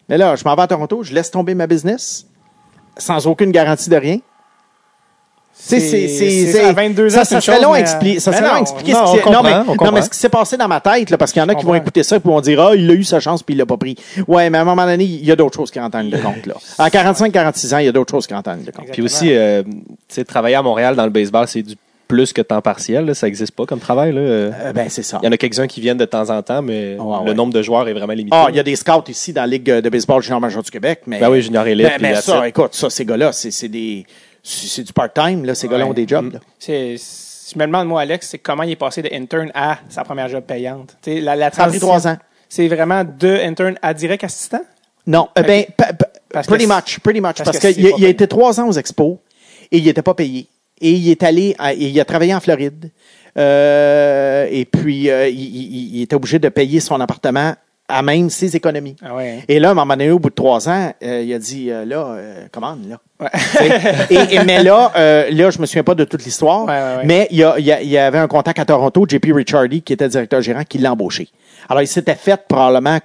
[0.10, 2.26] Mais là, je m'en vais à Toronto, je laisse tomber ma business,
[2.98, 4.20] sans aucune garantie de rien.
[5.56, 8.20] C'est, c'est, c'est, c'est- à 22 ans, ça, c'est ça serait long à expliquer.
[8.20, 10.18] Ça serait long à expliquer non, ce qui, non, mais, on non, mais ce qui
[10.18, 12.16] s'est passé dans ma tête, là, parce qu'il y en a qui vont écouter ça
[12.16, 13.96] et vont dire, ah, il a eu sa chance puis il l'a pas pris.
[14.28, 16.10] Ouais, mais à un moment donné, il y a d'autres choses qui rentrent en ligne
[16.10, 16.56] de compte, là.
[16.80, 18.88] À 45, 46 ans, il y a d'autres choses qui rentrent en ligne de compte.
[18.92, 19.72] Puis aussi, euh, tu
[20.10, 21.76] sais, travailler à Montréal dans le baseball, c'est du
[22.14, 23.06] plus que temps partiel.
[23.06, 23.14] là.
[23.14, 24.12] Ça n'existe pas comme travail.
[24.14, 24.20] là.
[24.22, 25.20] Euh, ben, c'est ça.
[25.22, 27.34] Il y en a quelques-uns qui viennent de temps en temps, mais Ouais, le ouais.
[27.34, 28.36] nombre de joueurs est vraiment limité.
[28.40, 30.70] Ah, il y a des scouts ici dans la Ligue de baseball junior major du
[30.72, 31.20] Québec, mais.
[31.20, 33.68] Ben oui, junior élite, Mais, puis mais that's ça, écoute, ça, ces gars-là, c'est, c'est
[33.70, 34.06] des,
[34.44, 35.56] c'est c'est du part-time, là.
[35.56, 36.40] Ces gars-là ont des jobs, là.
[36.60, 36.96] C'est-
[37.54, 40.28] Je me demande, moi, Alex, c'est comment il est passé de intern à sa première
[40.30, 40.96] job payante?
[41.04, 42.18] Tu sais, la, la Ça a pris transition, trois ans.
[42.50, 44.62] C'est vraiment de intern à direct assistant?
[45.06, 47.44] Non, euh, ben, pa- pa- Parce pretty que much, pretty much.
[47.44, 49.18] parce qu'il a, a été trois ans aux expos
[49.72, 50.48] et il n'était pas payé.
[50.84, 52.92] Et il est allé, à- il a travaillé en Floride.
[53.54, 57.54] Euh, et puis, euh, il, il- il était obligé de payer son appartement
[57.90, 58.96] à même ses économies.
[59.04, 59.40] Ah ouais.
[59.48, 61.70] Et là, à un moment donné, au bout de trois ans, euh, il a dit,
[61.70, 62.16] euh, là,
[62.52, 63.00] commande, là.
[63.20, 63.30] Ouais.
[64.10, 64.92] et, et- mais là,
[65.30, 67.72] là, je me souviens pas de toute l'histoire, Ouais, mais il y, a- il y
[67.72, 70.78] a- il y avait un contact à Toronto, JP Richardy, qui était directeur gérant, qui
[70.78, 71.28] l'a embauché.
[71.70, 73.00] Alors, il s'était fait probablement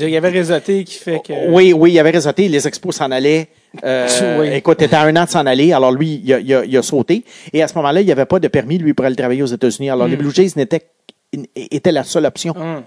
[0.00, 1.32] Il y avait réseauté qui fait que.
[1.50, 2.48] oui, oui, il avait réseauté.
[2.48, 3.48] Les expos s'en allaient.
[3.84, 4.48] Euh, Oui.
[4.54, 5.72] Écoute, était à un an de s'en aller.
[5.72, 7.24] Alors lui, il a, il a- il a sauté.
[7.52, 9.46] Et à ce moment-là, il n'y avait pas de permis, lui, pour aller travailler aux
[9.46, 9.90] États-Unis.
[9.90, 10.86] Alors les Blue Jays n'étaient
[11.56, 12.54] étaient la seule option.
[12.56, 12.82] Hum.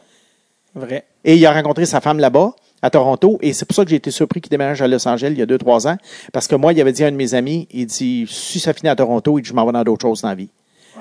[0.75, 1.05] Vrai.
[1.25, 3.37] Et il a rencontré sa femme là-bas, à Toronto.
[3.41, 5.41] Et c'est pour ça que j'ai été surpris qu'il déménage à Los Angeles il y
[5.41, 5.97] a deux, trois ans.
[6.31, 8.71] Parce que moi, il avait dit à un de mes amis, il dit, si ça
[8.73, 10.49] finit à Toronto, il dit, je m'en vais dans d'autres choses dans la vie.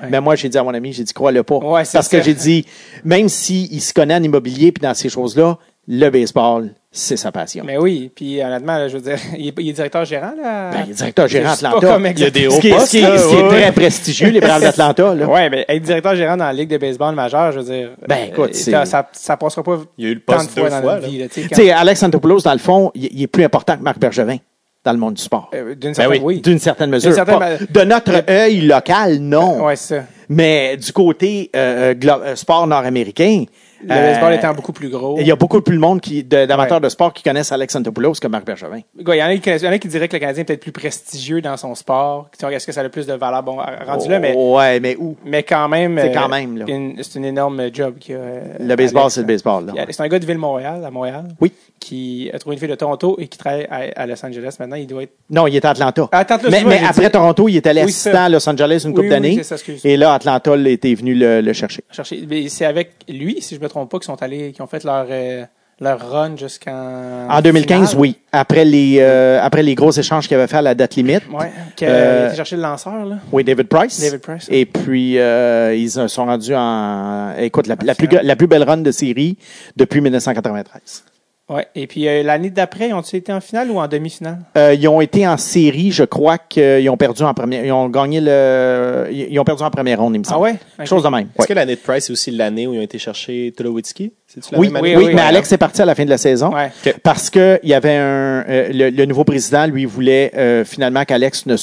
[0.01, 0.07] Ouais.
[0.09, 1.57] Mais moi, j'ai dit à mon ami, j'ai dit, crois-le pas.
[1.57, 2.65] Ouais, parce que j'ai dit,
[3.05, 5.57] même s'il se connaît en immobilier puis dans ces choses-là,
[5.91, 7.63] le baseball, c'est sa passion.
[7.65, 10.69] Mais oui, puis honnêtement, là, je veux dire, il est, il est directeur gérant, là.
[10.71, 11.79] Ben, il est directeur gérant Atlanta.
[11.87, 13.17] comme Il y a des exactement- hauts Ce qui est, postes, ce qui est- là,
[13.17, 15.15] ce qui est ouais, très prestigieux, les Braves d'Atlanta.
[15.15, 15.25] là.
[15.27, 17.89] Ouais, mais être directeur gérant dans la Ligue de baseball majeure, je veux dire.
[18.07, 20.33] Ben, écoute, euh, c'est- ça, ça, ça passera pas Il y a eu le tant
[20.33, 21.11] de poste fois deux dans fois, notre là.
[21.11, 23.27] vie, là, tu sais, Tu quand- sais, Alex Antopoulos, dans le fond, il, il est
[23.27, 24.37] plus important que Marc Bergevin
[24.85, 25.49] dans le monde du sport.
[25.55, 26.35] euh, d'une Ben certaine, oui.
[26.35, 26.41] oui.
[26.41, 27.13] D'une certaine mesure.
[27.13, 29.65] certaine Pas- ma- de notre œil local, non.
[29.65, 30.03] Ouais, c'est ça.
[30.29, 33.45] Mais du côté euh, euh, sport nord-américain,
[33.83, 35.17] Le euh, baseball étant beaucoup plus gros.
[35.19, 36.81] il y a beaucoup plus de monde qui, d'amateurs Ouais.
[36.81, 38.81] de sport qui connaissent Alex Antopoulos que Marc Bergevin.
[38.97, 40.61] Il y, en a qui, y en a qui diraient que le Canadien est peut-être
[40.61, 42.29] plus prestigieux dans son sport.
[42.51, 43.43] Est-ce que ça a le plus de valeur?
[43.43, 45.15] Bon, rendu là, mais, Ouais, mais où?
[45.25, 45.97] mais quand même.
[46.01, 46.65] C'est euh, quand même, là.
[47.01, 48.19] C'est une énorme job qu'il a.
[48.19, 49.65] euh, Le baseball, c'est le baseball.
[49.67, 49.85] là.
[49.89, 51.25] C'est un gars de Ville-Montréal, à Montréal.
[51.39, 51.51] Oui.
[51.79, 54.75] Qui a trouvé une fille de Toronto et qui travaille à, à Los Angeles maintenant.
[54.75, 55.13] Il doit être.
[55.29, 56.09] Non, il était à Atlanta.
[56.11, 58.89] Ah, Atlanta, mais après dit- Toronto, il était allé Oui, assistant à Los Angeles une
[58.89, 59.41] Oui, couple oui, d'années.
[59.85, 61.83] et là, Atlanta était venu le, le chercher.
[61.91, 62.27] chercher.
[62.49, 65.05] C'est avec lui, si je me trompe pas, qu'ils sont allés, qui ont fait leur,
[65.09, 65.45] euh,
[65.79, 67.27] leur run jusqu'en.
[67.29, 68.01] En 2015, finale.
[68.01, 68.17] oui.
[68.33, 71.21] Après les, euh, après les gros échanges qu'il avait fait à la date limite.
[71.31, 71.49] Ouais.
[71.77, 73.15] Qu'il Euh, a été chercher le lanceur, là.
[73.31, 74.01] Oui, David Price.
[74.01, 74.47] David Price.
[74.51, 77.33] Et puis, euh, ils sont rendus en...
[77.39, 79.37] Écoute, la, la, plus, la plus belle run de série
[79.77, 81.05] depuis 1993.
[81.49, 81.67] Ouais.
[81.73, 84.37] Et puis euh, l'année d'après, ont-ils été en finale ou en demi-finale?
[84.55, 87.65] Euh, ils ont été en série, je crois qu'ils ont perdu en première...
[87.65, 89.07] Ils ont gagné le...
[89.11, 90.37] Ils ont perdu en première ronde, il me semble.
[90.37, 90.55] Ah ouais?
[90.77, 91.21] Quelque chose de même.
[91.21, 91.47] Est-ce ouais.
[91.47, 94.13] que l'année de Price, c'est aussi l'année où ils ont été chercher Tulowitzki?
[94.27, 94.95] C'est-tu la Oui, oui, année?
[94.97, 95.19] oui, mais oui.
[95.19, 96.53] Alex est parti à la fin de la saison.
[96.53, 96.71] Ouais.
[97.01, 101.03] Parce que il y avait un euh, le, le nouveau président lui voulait euh, finalement
[101.03, 101.55] qu'Alex ne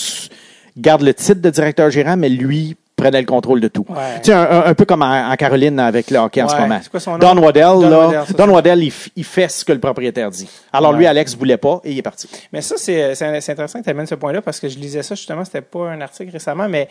[0.76, 3.84] garde le titre de directeur gérant, mais lui prenait le contrôle de tout.
[3.88, 4.20] Ouais.
[4.22, 6.80] Tu sais, un, peu comme en, en Caroline avec le hockey en ce moment.
[6.82, 7.18] C'est quoi son nom?
[7.18, 8.48] Don Waddell, Don là, Waddell, Don.
[8.48, 8.82] Waddell,
[9.16, 10.48] il, fait ce que le propriétaire dit.
[10.72, 11.06] Alors lui.
[11.06, 12.28] Alex voulait pas et il est parti.
[12.52, 15.44] Mais ça, c'est intéressant que tu amènes ce point-là parce que je lisais ça justement,
[15.44, 16.88] c'était pas un article récemment, mais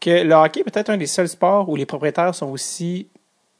[0.00, 3.08] que le hockey est peut-être un des seuls sports où les propriétaires sont aussi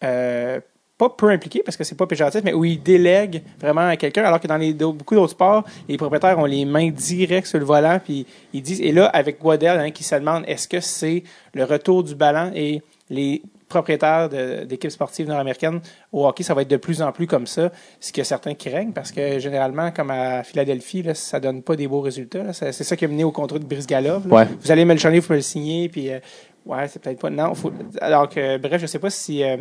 [0.05, 0.61] euh,
[0.99, 4.25] pas peu impliqués parce que c'est pas péjoratif, mais où ils délèguent vraiment à quelqu'un,
[4.25, 7.65] alors que dans les, beaucoup d'autres sports, les propriétaires ont les mains directes sur le
[7.65, 11.23] volant, puis ils disent, et là, avec Waddell, hein, qui se demande, est-ce que c'est
[11.53, 12.51] le retour du ballon?
[12.55, 14.29] Et les propriétaires
[14.65, 15.81] d'équipes sportives nord-américaines
[16.13, 18.93] au hockey, ça va être de plus en plus comme ça, ce que certains craignent,
[18.93, 22.53] parce que généralement, comme à Philadelphie, là, ça donne pas des beaux résultats.
[22.53, 24.23] C'est ça qui a mené au contrat de là.
[24.31, 24.47] Ouais.
[24.63, 26.21] Vous allez me le changer, vous me le signer, puis euh,
[26.67, 27.31] ouais, c'est peut-être pas.
[27.31, 29.57] Non, faut, alors que, bref, je sais pas si euh,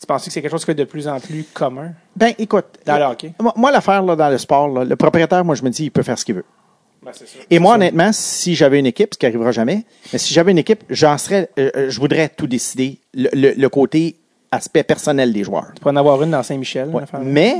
[0.00, 1.92] tu penses que c'est quelque chose qui est de plus en plus commun?
[2.16, 3.32] Ben écoute, dans le hockey?
[3.56, 6.18] moi, l'affaire dans le sport, là, le propriétaire, moi je me dis, il peut faire
[6.18, 6.44] ce qu'il veut.
[7.02, 7.26] Ben, sûr.
[7.50, 10.58] Et moi, honnêtement, si j'avais une équipe, ce qui arrivera jamais, mais si j'avais une
[10.58, 14.16] équipe, j'en serais, euh, euh, je voudrais tout décider, le, le- le côté
[14.50, 15.66] aspect personnel des joueurs.
[15.74, 16.88] Tu pourrais en avoir une dans Saint-Michel.
[16.88, 17.02] Ouais.
[17.22, 17.56] Mais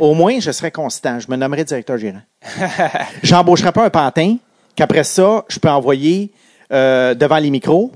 [0.00, 1.18] au moins, je serais constant.
[1.20, 2.22] Je me nommerais directeur gérant.
[3.22, 4.36] J'embaucherais pas un pantin
[4.76, 6.32] qu'après ça, je peux envoyer
[6.72, 7.92] euh, devant les micros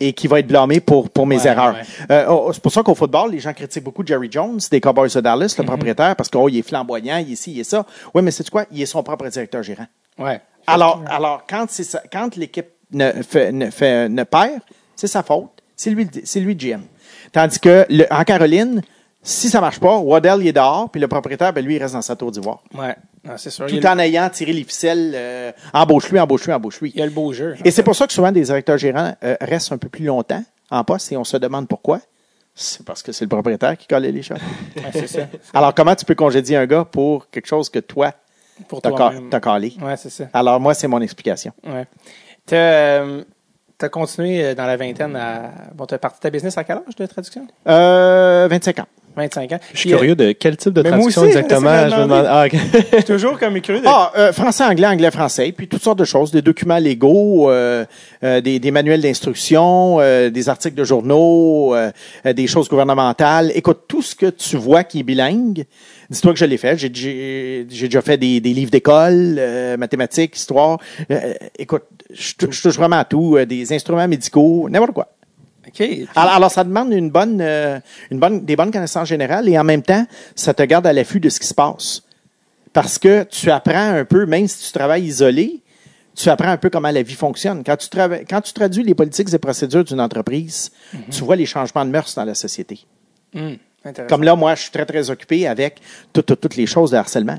[0.00, 1.74] et qui va être blâmé pour, pour mes Ouais, erreurs.
[1.74, 1.82] ouais.
[2.10, 5.10] Euh, oh, c'est pour ça qu'au football, les gens critiquent beaucoup Jerry Jones, des Cowboys
[5.14, 7.84] de Dallas, le propriétaire, parce qu'il est flamboyant, il est ci, il est ça.
[8.14, 8.64] Oui, mais c'est quoi?
[8.72, 9.86] Il est son propre directeur gérant.
[10.18, 10.40] Ouais.
[10.66, 14.60] Alors, alors quand, c'est ça- quand l'équipe ne, fait, ne, fait, ne perd,
[14.96, 15.50] c'est sa faute.
[15.76, 16.82] C'est lui, c'est lui GM.
[17.32, 18.82] Tandis que le- en Caroline,
[19.22, 21.94] si ça marche pas, Waddell il est dehors, puis le propriétaire, ben, lui, il reste
[21.94, 22.62] dans sa tour d'ivoire.
[22.74, 22.94] Ouais.
[23.36, 23.68] Sûr.
[23.68, 26.90] Y, Tout en ayant tiré les ficelles, euh, embauche-lui, embauche-lui, embauche-lui.
[26.94, 27.54] il y a le beau jeu.
[27.64, 30.42] Et c'est pour ça que souvent des directeurs gérants euh, restent un peu plus longtemps
[30.70, 32.00] en poste et on se demande pourquoi.
[32.54, 34.38] C'est parce que c'est le propriétaire qui collait les choses.
[34.92, 35.20] C'est ça.
[35.54, 38.12] Alors, comment tu peux congédier un gars pour quelque chose que toi,
[38.68, 39.72] Pour t'as calé?
[39.80, 40.24] Ouais, c'est ça.
[40.32, 41.52] Alors, moi, c'est mon explication.
[41.64, 41.86] Ouais.
[42.46, 43.22] T'as euh,
[43.90, 45.52] continué euh, dans la vingtaine à.
[45.74, 47.46] Bon, t'as parti ta business à quel âge de traduction?
[47.68, 48.86] Euh, 25 ans.
[49.16, 49.58] 25 ans.
[49.74, 51.88] Je suis curieux de quel type de traduction aussi, exactement.
[51.90, 52.26] Je me demande.
[52.28, 52.54] Ah, ok.
[52.54, 53.86] Je suis toujours comme curieux de.
[53.86, 57.84] Ah, euh, français, anglais, anglais, français, puis toutes sortes de choses, des documents légaux, euh,
[58.22, 61.90] euh, des, des manuels d'instruction, euh, des articles de journaux, euh,
[62.26, 63.50] euh, des choses gouvernementales.
[63.54, 65.64] Écoute, tout ce que tu vois qui est bilingue,
[66.08, 66.78] dis-toi que je l'ai fait.
[66.78, 70.78] J'ai- J'ai j'ai déjà fait des, des livres d'école, euh, mathématiques, histoire.
[71.58, 75.08] Écoute, je je touche vraiment à tout, euh, des instruments médicaux, n'importe quoi.
[76.16, 77.78] Alors, alors, ça demande une bonne, euh,
[78.10, 81.20] une bonne, des bonnes connaissances générales et en même temps, ça te garde à l'affût
[81.20, 82.02] de ce qui se passe.
[82.72, 85.60] Parce que tu apprends un peu, même si tu travailles isolé,
[86.14, 87.62] tu apprends un peu comment la vie fonctionne.
[87.64, 90.70] Quand tu, trava- quand tu traduis les politiques et procédures d'une entreprise,
[91.10, 92.84] tu vois les changements de mœurs dans la société.
[93.84, 94.08] Intéressant.
[94.08, 95.80] Comme là, moi, je suis très, très occupé avec
[96.12, 97.38] tout- tout- toutes les choses de harcèlement.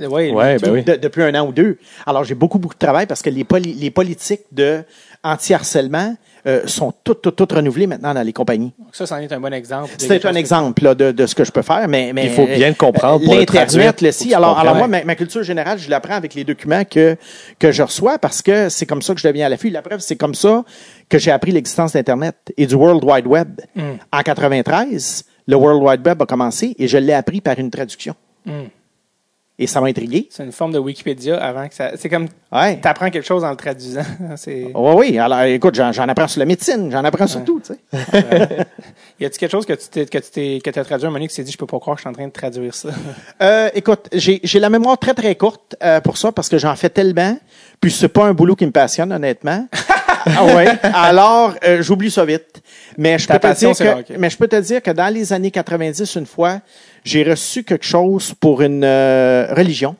[0.00, 0.82] Ouais, Ouais, le- ben oui.
[0.82, 1.78] De- depuis un an ou deux.
[2.06, 4.82] Alors, j'ai beaucoup, beaucoup de travail parce que les, poli- les politiques de
[5.22, 8.72] anti-harcèlement euh, sont toutes, toutes, toutes renouvelées maintenant dans les compagnies.
[8.92, 9.90] Ça, c'en est un bon exemple.
[9.98, 12.46] C'est un exemple là, de, de ce que je peux faire, mais, mais Il faut
[12.46, 14.34] bien le comprendre pour le traduire, L'internet, le faut si.
[14.34, 17.16] Alors, alors moi, ma, ma culture générale, je l'apprends avec les documents que
[17.58, 19.70] que je reçois parce que c'est comme ça que je deviens à l'affût.
[19.70, 20.64] La preuve, c'est comme ça
[21.08, 23.60] que j'ai appris l'existence d'Internet et du World Wide Web.
[23.74, 23.82] Mm.
[24.12, 28.14] En 93, le World Wide Web a commencé et je l'ai appris par une traduction.
[28.46, 28.68] Hum.
[29.58, 30.28] Et ça m'a intrigué.
[30.30, 31.92] C'est une forme de Wikipédia avant que ça.
[31.96, 32.26] C'est comme.
[32.50, 32.78] Ouais.
[32.80, 34.02] T'apprends quelque chose en le traduisant.
[34.46, 35.18] Oui, oui.
[35.18, 37.98] Alors, écoute, j'en, apprends sur la médecine, j'en apprends sur tout, tu sais.
[39.20, 41.24] Y a-tu quelque chose que tu t'es, que tu t'es, que t'as traduit un moment
[41.26, 42.88] tu t'es dit, je peux pas croire que je suis en train de traduire ça?
[43.42, 46.74] Euh, écoute, j'ai j'ai la mémoire très très courte euh, pour ça parce que j'en
[46.76, 47.36] fais tellement.
[47.80, 49.66] Puis c'est pas un boulot qui me passionne honnêtement.
[50.26, 50.68] ah ouais.
[50.94, 52.62] Alors euh, j'oublie ça vite.
[52.96, 55.50] Mais je peux te dire que mais je peux te dire que dans les années
[55.50, 56.60] 90 une fois,
[57.04, 59.96] j'ai reçu quelque chose pour une euh, religion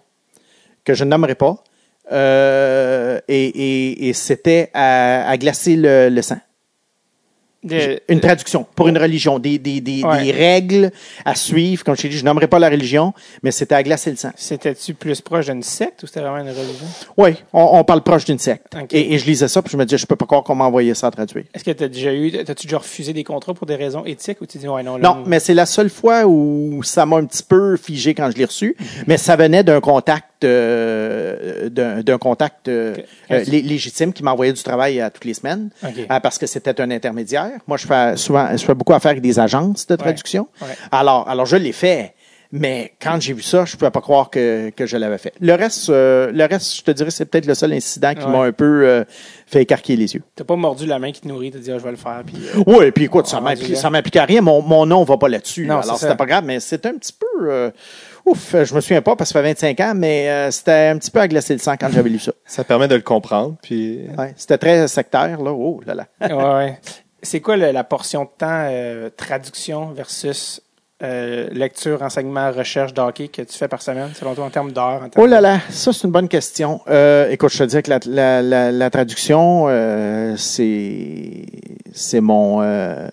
[0.84, 1.62] que je nommerai pas.
[2.10, 6.38] Euh, et c'était à, à glacer le, le sang.
[7.64, 10.24] De- Une traduction pour une religion, des, des, des, Ouais.
[10.24, 10.90] des règles
[11.24, 11.84] à suivre.
[11.84, 14.30] Comme je t'ai dit, je nommerai pas la religion, mais c'était à glacer le sang.
[14.34, 16.86] C'était-tu plus proche d'une secte ou c'était vraiment une religion?
[17.16, 18.66] Oui, on, on parle proche d'une secte.
[18.90, 20.64] Et, et je lisais ça, puis je me disais, je peux pas croire qu'on m'a
[20.64, 21.44] envoyé ça à traduire.
[21.54, 24.46] Est-ce que t'as déjà eu, t'as-tu déjà refusé des contrats pour des raisons éthiques ou
[24.46, 27.24] tu dis, ouais, non, là, Non, mais c'est la seule fois où ça m'a un
[27.26, 32.68] petit peu figé quand je l'ai reçu, mais ça venait d'un contact, euh, d'un contact
[32.68, 32.94] euh,
[33.30, 35.70] euh, lé- légitime qui m'envoyait du travail à toutes les semaines,
[36.22, 37.50] parce que c'était un intermédiaire.
[37.66, 40.48] Moi, je fais souvent, je fais beaucoup affaire avec des agences de traduction.
[40.60, 40.68] Ouais.
[40.90, 42.14] Alors, alors je l'ai fait.
[42.54, 45.32] Mais quand j'ai vu ça, je ne pouvais pas croire que, que je l'avais fait.
[45.40, 48.30] Le reste, euh, le reste, je te dirais, c'est peut-être le seul incident qui Ouais.
[48.30, 49.04] m'a un peu euh,
[49.46, 50.22] fait écarquiller les yeux.
[50.36, 52.20] T'as pas mordu la main qui te nourrit, t'as dit, ah, je vais le faire,
[52.26, 52.36] puis.
[52.54, 54.42] euh, Oui, puis écoute, ça Ah, ça m'applique à rien.
[54.42, 55.64] Mon, mon nom va pas là-dessus.
[55.66, 57.50] Non, Alors, c'est c'était pas grave, mais c'était un petit peu.
[58.26, 60.88] Euh, ouf, je me souviens pas parce que ça fait 25 ans, mais euh, c'était
[60.92, 62.32] un petit peu à glacer le sang quand j'avais lu ça.
[62.44, 63.56] Ça permet de le comprendre.
[63.62, 65.52] Puis Ouais, c'était très sectaire, là.
[65.52, 66.06] Oh là là.
[66.20, 66.78] ouais, ouais.
[67.22, 70.60] C'est quoi le- la portion de temps euh, traduction versus
[71.02, 75.02] euh, lecture, enseignement, recherche d'hockey que tu fais par semaine, selon toi, en termes d'heures?
[75.16, 76.80] Oh là là, ça c'est une bonne question.
[76.88, 81.46] Euh, écoute, je te dis que la, la, la, la traduction, euh, c'est
[81.94, 83.08] c'est mon euh,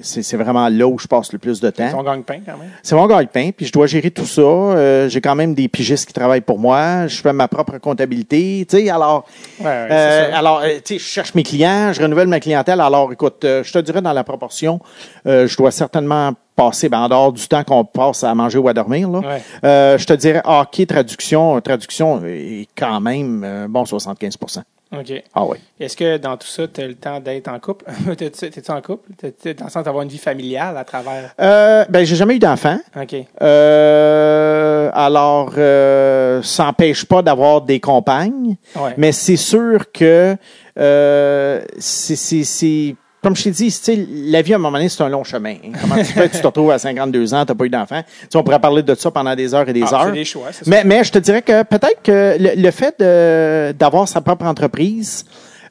[0.00, 1.90] c'est c'est vraiment là où je passe le plus de temps.
[1.90, 2.70] Ton gagne-pain, quand même.
[2.82, 4.40] C'est mon gagne-pain, puis je dois gérer tout ça.
[4.42, 7.06] Euh, j'ai quand même des pigistes qui travaillent pour moi.
[7.06, 8.66] Je fais ma propre comptabilité.
[8.68, 9.26] Tu sais, alors,
[9.60, 12.80] Ouais, ouais, euh, c'est alors, tu sais, je cherche mes clients, je renouvelle ma clientèle.
[12.80, 14.80] Alors, écoute, euh, je te dirais dans la proportion,
[15.26, 18.68] euh, je dois certainement passer, ben, en dehors du temps qu'on passe à manger ou
[18.68, 19.18] à dormir, là.
[19.20, 19.42] Ouais.
[19.64, 24.60] Euh, je te dirais hockey, traduction, traduction est quand même euh, bon 75%
[24.96, 25.24] OK.
[25.34, 25.56] Ah oui.
[25.80, 27.84] Est-ce que dans tout ça, tu as le temps d'être en couple?
[28.16, 29.10] T'es-tu en couple?
[29.18, 31.34] T'es-tu dans le sens d'avoir une vie familiale à travers?
[31.40, 32.78] Euh, ben, j'ai jamais eu d'enfant.
[33.00, 33.16] OK.
[33.42, 38.94] Euh, alors, euh, ça n'empêche pas d'avoir des compagnes, Ouais.
[38.96, 40.36] mais c'est sûr que
[40.78, 45.02] euh, c'est, c'est, c'est- comme je t'ai dit, la vie à un moment donné, c'est
[45.02, 45.54] un long chemin.
[45.54, 45.72] hein.
[45.80, 48.02] Comment tu fais, tu te retrouves à 52 ans, tu n'as pas eu d'enfant.
[48.34, 50.12] On pourrait parler de ça pendant des heures et des Ah, heures.
[50.12, 50.48] des choix.
[50.66, 54.44] Mais, mais je te dirais que peut-être que le, le fait de- d'avoir sa propre
[54.44, 55.24] entreprise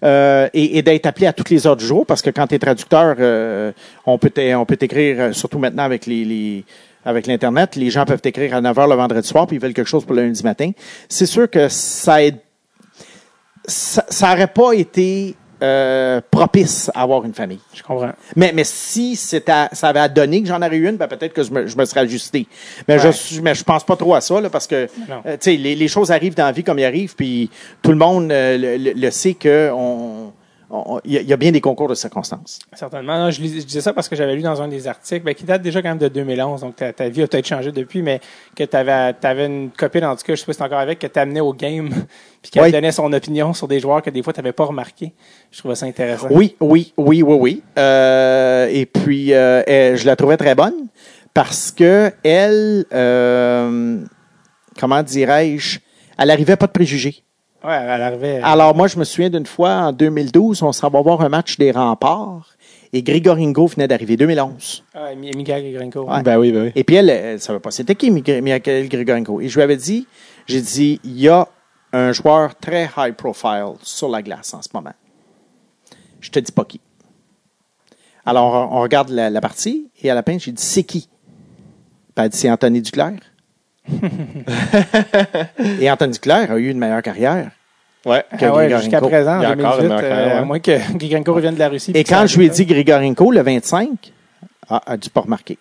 [0.04, 2.56] euh, et, et d'être appelé à toutes les heures du jour, parce que quand tu
[2.56, 3.72] es traducteur, euh,
[4.06, 6.66] on peut t'é- on peut t'écrire, euh, surtout maintenant avec les, les
[7.06, 9.74] avec l'Internet, les gens peuvent t'écrire à 9 h le vendredi soir, puis ils veulent
[9.74, 10.72] quelque chose pour le lundi matin.
[11.08, 12.38] C'est sûr que ça aide
[13.66, 17.60] ça, ça aurait pas été euh, propice à avoir une famille.
[17.73, 18.12] Je comprends.
[18.36, 21.41] Mais, mais si c'était, ça avait donné que j'en aurais eu une, ben peut-être que
[21.43, 22.45] je me, je me serais ajusté.
[22.88, 23.12] Mais, Ouais.
[23.12, 24.88] je, mais je pense pas trop à ça, là, parce que
[25.26, 27.49] euh, les, les choses arrivent dans la vie comme ils arrivent, puis
[27.82, 30.32] tout le monde euh, le, le- le sait que on-
[31.06, 32.60] il y, a- il y a bien des concours de circonstances.
[32.74, 33.18] Certainement.
[33.20, 35.34] Non, je, lis- je disais ça parce que j'avais lu dans un des articles, ben,
[35.36, 38.02] qui date déjà quand même de 2011, donc ta, ta vie a peut-être changé depuis,
[38.02, 38.20] mais
[38.56, 39.14] que tu avais,
[39.46, 41.54] une copine, en tout cas, je sais pas si encore avec, que tu amenais au
[41.54, 41.90] game,
[42.42, 42.72] puis qu'elle Oui.
[42.72, 45.14] donnait son opinion sur des joueurs que des fois tu n'avais pas remarqué.
[45.52, 46.28] Je trouvais ça intéressant.
[46.32, 47.64] Oui, oui, oui, oui, oui.
[47.78, 50.88] Euh, et puis, euh, elle- je la trouvais très bonne
[51.34, 54.00] parce que elle, euh,
[54.80, 55.80] comment dirais-je,
[56.18, 57.24] elle arrivait pas de préjugés.
[57.63, 58.41] Ouais, elle arrivait.
[58.43, 61.58] Alors, moi, je me souviens d'une fois, en 2012, on s'en va voir un match
[61.58, 62.56] des remparts
[62.91, 64.84] et Grigorenko venait d'arriver, 2011.
[64.93, 65.63] Ah, Mi- Miguel.
[65.95, 66.23] Ouais.
[66.23, 66.71] Ben oui, ben oui.
[66.76, 69.39] Et puis, elle, elle savait pas c'était qui, Mig- Michael Grigorenko.
[69.41, 70.08] Et je lui avais dit,
[70.45, 71.47] j'ai dit, il y a
[71.93, 74.93] un joueur très high profile sur la glace en ce moment.
[76.19, 76.82] Je te dis pas qui.
[78.26, 81.08] Alors, on regarde la, la partie et à la fin, j'ai dit, c'est qui?
[81.08, 83.13] Puis elle a dit, c'est Anthony Duclair.
[85.82, 87.52] et Anthony Duclair a eu une meilleure carrière.
[88.06, 88.24] Ouais.
[88.38, 88.82] que Ah ouais, Grigorenko.
[88.82, 91.60] jusqu'à présent, en encore 2018, une meilleure carrière, euh, à moins que Grinko revienne de
[91.60, 91.91] la Russie.
[91.93, 93.89] Et quand je lui ai dit Grigorenko, le 25,
[94.69, 95.58] ah, a dû pas remarquer.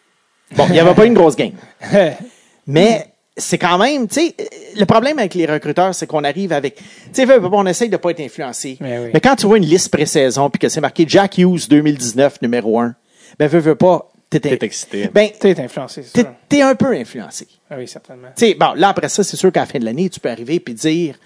[0.57, 1.53] Bon, il n'y avait pas une grosse game.
[2.67, 3.07] Mais
[3.37, 4.35] c'est quand même, tu sais,
[4.77, 6.83] le problème avec les recruteurs, c'est qu'on arrive avec, tu
[7.13, 8.77] sais, on essaye de pas être influencé.
[8.81, 9.11] Mais oui.
[9.15, 12.79] Mais quand tu vois une liste pré-saison puis que c'est marqué Jack Hughes 2019 numéro
[12.79, 12.95] 1,
[13.39, 15.09] ben veux, veux pas, t'es, excité.
[15.13, 17.47] Ben, T'es influencé, c'est t'es, un peu influencé.
[17.71, 18.29] Ah oui, certainement.
[18.37, 20.31] Tu sais, bon, là, après ça, c'est sûr qu'à la fin de l'année, tu peux
[20.31, 21.19] arriver puis dire,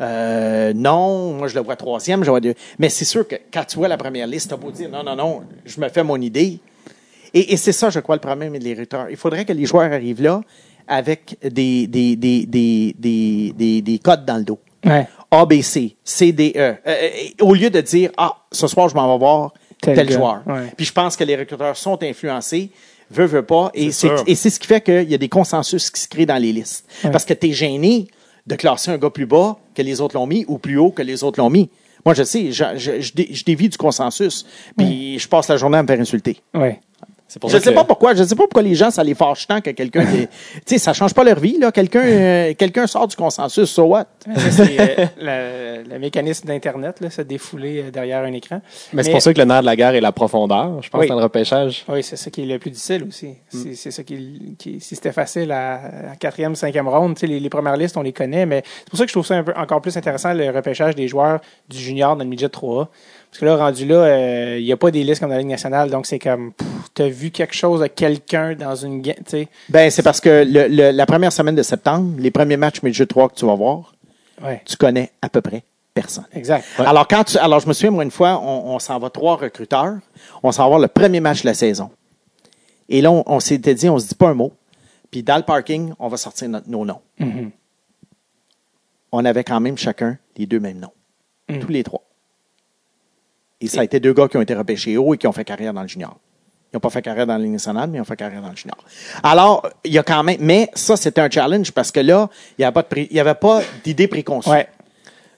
[0.00, 2.54] euh, non, moi, je le vois troisième, je vois deux.
[2.78, 5.16] Mais c'est sûr que quand tu vois la première liste, t'as beau dire, non, non,
[5.16, 6.58] non, je me fais mon idée.
[7.32, 9.06] Et, et c'est ça, je crois, le problème des recruteurs.
[9.10, 10.40] Il faudrait que les joueurs arrivent là
[10.86, 14.60] avec des, des, des, des, des, des, des codes dans le dos.
[14.84, 15.08] Ouais.
[15.30, 16.58] A, B, C, C, D, E.
[16.60, 17.08] Euh, euh,
[17.40, 19.52] au lieu de dire, ah, ce soir, je m'en vais voir
[19.84, 20.42] Tel joueur.
[20.46, 20.72] Ouais.
[20.76, 22.70] Puis je pense que les recruteurs sont influencés,
[23.10, 26.08] veut, veut pas, et C'est ce qui fait qu'il y a des consensus qui se
[26.08, 26.86] créent dans les listes.
[27.04, 27.10] Ouais.
[27.10, 28.06] Parce que tu es gêné
[28.46, 31.02] de classer un gars plus bas que les autres l'ont mis ou plus haut que
[31.02, 31.70] les autres l'ont mis.
[32.04, 34.44] Moi, je sais, je, je, je, dé- je dévie du consensus,
[34.76, 36.36] puis je passe la journée à me faire insulter.
[36.52, 36.80] Ouais.
[37.40, 39.14] Pour Je ça sais que- pas pourquoi, je sais pas pourquoi les gens ça les
[39.14, 40.28] fâche tant que quelqu'un tu
[40.66, 44.06] sais ça change pas leur vie là, quelqu'un euh, quelqu'un sort du consensus, so what?
[44.50, 45.06] C'est euh,
[45.84, 48.60] le, le mécanisme d'Internet, là, se défouler euh, derrière un écran.
[48.92, 51.00] Mais c'est pour ça que le nerf de la guerre est la profondeur, je pense,
[51.00, 51.08] Oui.
[51.08, 51.84] dans le repêchage.
[51.88, 53.34] Oui, c'est ça qui est le plus difficile aussi.
[53.48, 55.74] C'est c'est ça qui, qui si c'était facile à,
[56.12, 58.90] à quatrième, cinquième ronde, tu sais, les, les premières listes, on les connaît, mais c'est
[58.90, 61.40] pour ça que je trouve ça un peu, encore plus intéressant, le repêchage des joueurs
[61.68, 62.86] du junior dans le midget 3A.
[63.34, 65.40] Parce que là, rendu là, euh, il n'y a pas des listes comme dans la
[65.40, 66.52] Ligue nationale, donc c'est comme,
[66.94, 69.16] tu as vu quelque chose de quelqu'un dans une game.
[69.68, 73.06] Ben c'est parce que le, le- la première semaine de septembre, les premiers matchs midget
[73.06, 73.92] 3 que tu vas voir,
[74.40, 76.26] Ouais, tu connais à peu près personne.
[76.32, 76.64] exact.
[76.78, 79.34] Alors quand tu, alors je me souviens moi une fois, on, on s'en va trois
[79.36, 79.96] recruteurs,
[80.44, 81.90] on s'en va voir le premier match de la saison.
[82.88, 84.52] Et là on, on s'était dit on se dit pas un mot.
[85.10, 87.00] Puis dans le parking, on va sortir notre- nos noms.
[87.18, 87.50] Mhm.
[89.10, 90.92] On avait quand même chacun les deux mêmes noms.
[91.48, 91.58] Mhm.
[91.60, 92.03] Tous les trois.
[93.64, 95.44] Et ça a été deux gars qui ont été repêchés haut et qui ont fait
[95.44, 96.16] carrière dans le junior.
[96.72, 98.56] Ils n'ont pas fait carrière dans la nationale, mais ils ont fait carrière dans le
[98.56, 98.76] junior.
[99.22, 102.62] Alors, il y a quand même, mais ça, c'était un challenge parce que là, il
[102.62, 104.50] n'y avait pas de pré- il y avait pas d'idée préconçue.
[104.50, 104.66] Ouais.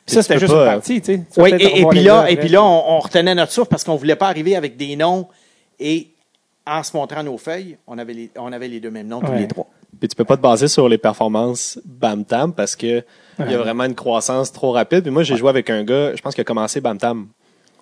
[0.06, 1.22] Puis ça, c'était juste pas, une partie, tu sais.
[1.34, 3.84] Tu Oui, et, puis là, gars et puis là, on, on retenait notre souffle parce
[3.84, 5.26] qu'on voulait pas arriver avec des noms
[5.78, 6.08] et
[6.66, 9.32] en se montrant nos feuilles, on avait les, on avait les deux mêmes noms tous
[9.32, 9.66] les trois.
[10.00, 12.86] Puis tu peux pas te baser sur les performances Bam Tam parce que
[13.38, 13.54] il y Ouais.
[13.54, 15.02] a vraiment une croissance trop rapide.
[15.02, 17.28] Puis moi, j'ai joué avec un gars, je pense qu'il a commencé Bam Tam.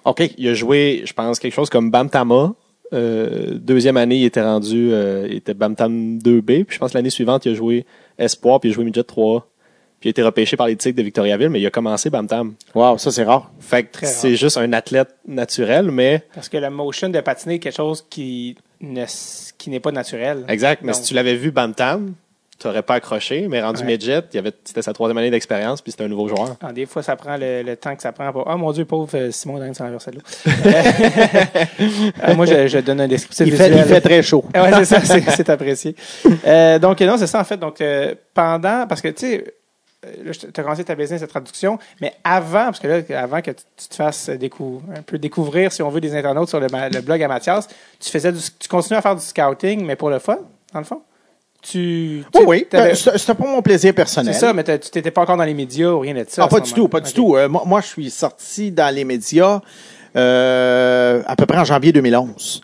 [0.04, 0.30] OK.
[0.38, 2.54] Il a joué, je pense, quelque chose comme Bam Tama.
[2.92, 6.64] Euh, deuxième année, il était rendu, euh, il était Bam Tam 2B.
[6.64, 7.86] Puis je pense que l'année suivante, il a joué
[8.18, 9.48] Espoir, puis il a joué Midget 3.
[10.00, 12.26] Puis il a été repêché par les Tigres de Victoriaville, mais il a commencé Bam
[12.26, 12.54] Tam.
[12.74, 13.50] Wow, ça, c'est rare.
[13.58, 17.54] Fait que Très c'est juste un athlète naturel, mais Parce que la motion de patiner
[17.54, 19.04] est quelque chose qui ne
[19.56, 20.44] qui n'est pas naturel.
[20.48, 20.82] exact.
[20.82, 21.72] Mais Donc- si tu l'avais vu Bam
[22.64, 23.86] N'aurais pas accroché, mais rendu Ouais.
[23.88, 26.56] Midget, il avait, c'était sa troisième année d'expérience, puis c'était un nouveau joueur.
[26.62, 28.48] Ah, des fois, ça prend le, le temps que ça prend pour.
[28.48, 30.20] Ah, mon Dieu, pauvre euh, Simon sans renverser l'eau.
[30.56, 34.44] Euh, moi, je, je donne un descriptif Il fait, il fait très chaud.
[34.54, 35.94] Ah ouais, c'est ça, c'est, c'est apprécié.
[36.46, 37.56] Euh, donc, non, c'est ça, en fait.
[37.56, 39.54] Donc, euh, pendant, parce que, tu sais,
[40.24, 43.50] là, tu as commencé ta business de traduction, mais avant, parce que là, avant que
[43.50, 46.88] tu, te fasses décou- un peu découvrir, si on veut, des internautes sur le, ma-
[46.88, 47.68] le blog à Mathias,
[48.00, 50.38] tu faisais du, tu continuais à faire du scouting, mais pour le fun,
[50.72, 51.02] dans le fond?
[51.68, 52.22] Tu...
[52.34, 52.66] Oui, tu- oui.
[52.74, 54.34] Euh, C'était pour mon plaisir C'est personnel.
[54.34, 56.44] ça, mais tu t'étais pas encore dans les médias ou rien de ça.
[56.44, 57.36] Ah, pas du tout, pas du tout.
[57.36, 59.60] Euh, moi, moi, je suis sorti dans les médias
[60.16, 62.60] euh, à peu près en janvier 2011.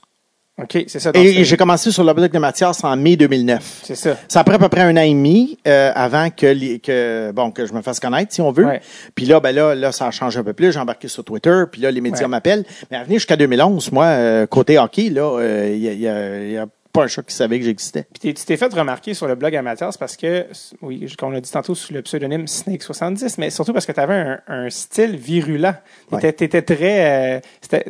[0.63, 1.11] OK, c'est ça.
[1.15, 3.81] Et, c'est- et j'ai commencé sur le blog de Mathias en mai 2009.
[3.83, 4.17] C'est ça.
[4.29, 7.33] Ça a pris à peu près un an et demi euh, avant que, les- que
[7.33, 8.67] bon que je me fasse connaître, si on veut.
[8.67, 8.83] Ouais.
[9.15, 10.71] Puis là, ben là, là, ça a changé un peu plus.
[10.73, 12.29] J'ai embarqué sur Twitter, puis là, les médias Ouais.
[12.29, 12.65] m'appellent.
[12.91, 16.09] Mais à venir jusqu'à 2011, moi, euh, côté hockey, là, euh, il y, a, y
[16.09, 18.05] a- il y a pas un chat qui savait que j'existais.
[18.21, 20.47] Puis tu t'es fait remarquer sur le blog amateur, c'est parce que,
[20.83, 24.01] oui, comme on l'a dit tantôt sous le pseudonyme Snake70, mais surtout parce que tu
[24.01, 25.75] avais un, un style virulent.
[26.11, 26.33] T'étais Ouais.
[26.33, 27.37] t'étais très...
[27.37, 27.41] euh,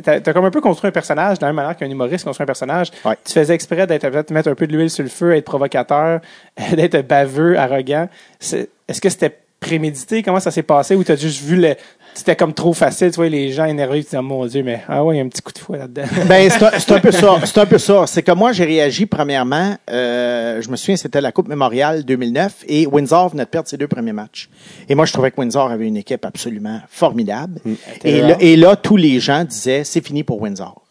[0.03, 2.43] T'as t'as comme un peu construit un personnage, de la même manière qu'un humoriste construit
[2.45, 2.91] un personnage.
[3.05, 3.17] Ouais.
[3.25, 6.21] Tu faisais exprès d'être peut-être mettre un peu de l'huile sur le feu, être provocateur,
[6.73, 8.09] d'être baveux, arrogant.
[8.41, 10.23] Est-ce que c'était prémédité?
[10.23, 10.97] Comment ça s'est passé?
[10.97, 11.75] Ou t'as juste vu le...
[12.13, 14.83] C'était comme trop facile, tu vois, les gens énervés, tu dis, oh, mon Dieu, mais
[14.89, 16.03] ah ouais, il y a un petit coup de fouet là-dedans.
[16.27, 17.39] Ben, c'est un, peu ça.
[17.45, 18.05] C'est un peu ça.
[18.09, 19.77] C'est que moi, j'ai réagi premièrement.
[19.91, 23.77] euh, je me souviens, c'était la Coupe Mémoriale 2009 et Windsor venait de perdre ses
[23.77, 24.49] deux premiers matchs.
[24.89, 27.61] Et moi, je trouvais que Windsor avait une équipe absolument formidable.
[28.03, 30.83] Et, là, et là, tous les gens disaient, c'est fini pour Windsor.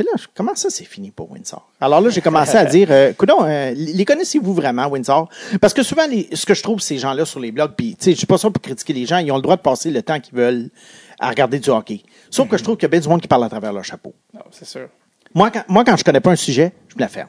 [0.00, 1.70] Mais là, je- comment ça, c'est fini pour Windsor?
[1.78, 5.28] Alors là, j'ai commencé à dire, euh, coudonc, euh, les connaissez-vous vraiment, Windsor?
[5.60, 8.04] Parce que souvent, les- ce que je trouve, ces gens-là sur les blogs, puis, tu
[8.06, 9.90] sais, je suis pas ça pour critiquer les gens, ils ont le droit de passer
[9.90, 10.70] le temps qu'ils veulent
[11.18, 12.00] à regarder du hockey.
[12.30, 13.84] Sauf que je trouve qu'il y a bien du monde qui parle à travers leur
[13.84, 14.14] chapeau.
[14.32, 14.88] Non, c'est sûr.
[15.34, 17.28] Moi, quand, moi, quand je connais pas un sujet, je me la ferme.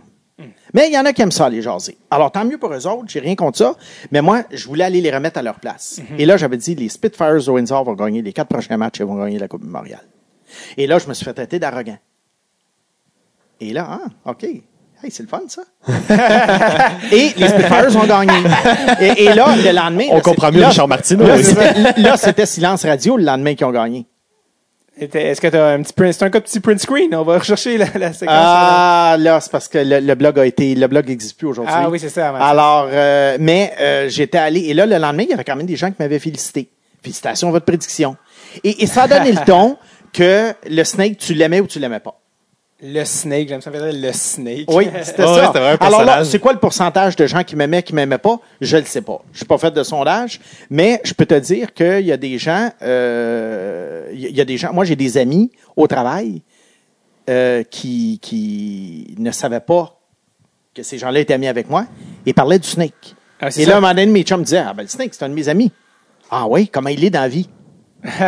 [0.73, 1.97] Mais il y en a qui aiment ça, les jaser.
[2.09, 3.75] Alors, tant mieux pour eux autres, j'ai rien contre ça.
[4.11, 5.99] Mais moi, je voulais aller les remettre à leur place.
[6.17, 9.03] Et là, j'avais dit, les Spitfires de Windsor vont gagner les quatre prochains matchs et
[9.03, 9.99] vont gagner la Coupe Memorial.
[10.77, 11.97] Et là, je me suis fait traiter d'arrogant.
[13.61, 13.87] Et là,
[14.25, 14.43] ah, OK.
[14.43, 15.61] Hey, c'est le fun, ça.
[17.11, 18.33] et les Spitfires ont gagné.
[18.99, 20.05] Et, et là, le lendemain...
[20.11, 21.25] On là, comprend mieux là- Richard Martineau.
[21.25, 21.43] Là, oui.
[21.43, 24.05] c'était- là, c'était silence radio le lendemain qu'ils ont gagné.
[24.99, 27.15] Est-ce que tu as un petit print, c'est un petit print screen?
[27.15, 28.35] On va rechercher la, la séquence.
[28.37, 31.73] Ah, là, c'est parce que le, le blog a été, le blog n'existe plus aujourd'hui.
[31.75, 32.29] Ah oui, c'est ça.
[32.35, 35.65] Alors, euh, mais euh, j'étais allé, et là, le lendemain, il y avait quand même
[35.65, 36.69] des gens qui m'avaient félicité.
[37.01, 38.15] Félicitations à votre prédiction.
[38.63, 39.77] Et, et ça a donné le ton
[40.13, 42.20] que le snake, tu l'aimais ou tu l'aimais pas.
[42.83, 44.65] Le snake, j'aime ça faire le snake.
[44.69, 45.51] Oui, c'était ça.
[45.51, 48.39] ouais, Alors là, c'est quoi le pourcentage de gens qui m'aimaient, qui m'aimaient pas?
[48.59, 49.21] Je le sais pas.
[49.33, 52.37] Je suis pas fait de sondage, mais je peux te dire qu'il y a des
[52.39, 55.85] gens, euh, il y a- il y a des gens, moi j'ai des amis au
[55.87, 56.41] travail
[57.29, 59.99] euh, qui, qui ne savaient pas
[60.73, 61.85] que ces gens-là étaient amis avec moi
[62.25, 63.15] et parlaient du snake.
[63.39, 63.65] Ah, et ça.
[63.69, 65.33] là, un moment donné, mes chums me disaient, ah ben le snake, c'est un de
[65.35, 65.71] mes amis.
[66.31, 67.47] Ah oui, comment il est dans la vie?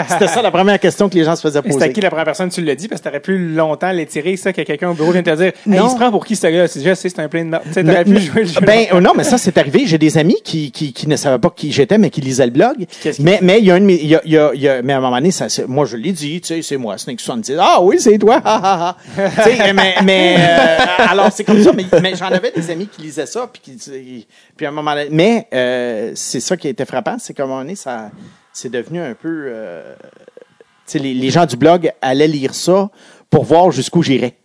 [0.09, 1.93] C'était ça la première question que les gens se faisaient Et C'était poser.
[1.93, 2.87] qui la première personne tu l'as dit?
[2.87, 5.53] Parce que t'aurais pu longtemps l'étirer, ça, que quelqu'un au bureau vient te dire, hey,
[5.65, 5.87] Non.
[5.87, 6.67] il se prend pour qui ce gars?
[6.69, 7.57] Tu dis, je sais, c'est un plein de.
[7.65, 8.61] Tu sais, t'aurais pu jouer le jeu.
[8.61, 9.83] Ben euh, non, mais ça c'est arrivé.
[9.87, 12.51] J'ai des amis qui, qui, qui ne savaient pas qui j'étais, mais qui lisaient le
[12.51, 12.85] blog.
[13.19, 14.67] Mais mais il y a un de mes- il y a, il y a, y
[14.67, 16.77] a- mais à un moment donné, ça, c'est- moi je l'ai dit, tu sais, c'est
[16.77, 17.55] moi, Snake 70.
[17.59, 18.41] Ah oui, c'est toi.
[19.15, 20.77] Tu sais, mais mais euh,
[21.09, 21.71] alors c'est comme ça.
[21.73, 24.93] Mais, mais j'en avais des amis qui lisaient ça, puis qui puis à un moment
[24.93, 28.11] donné, mais euh, c'est ça qui a été frappant, c'est qu'à un moment donné, ça
[28.53, 29.45] c'est devenu un peu.
[29.47, 29.95] euh,
[30.93, 32.89] les, les gens du blog allaient lire ça
[33.29, 34.35] pour voir jusqu'où j'irais.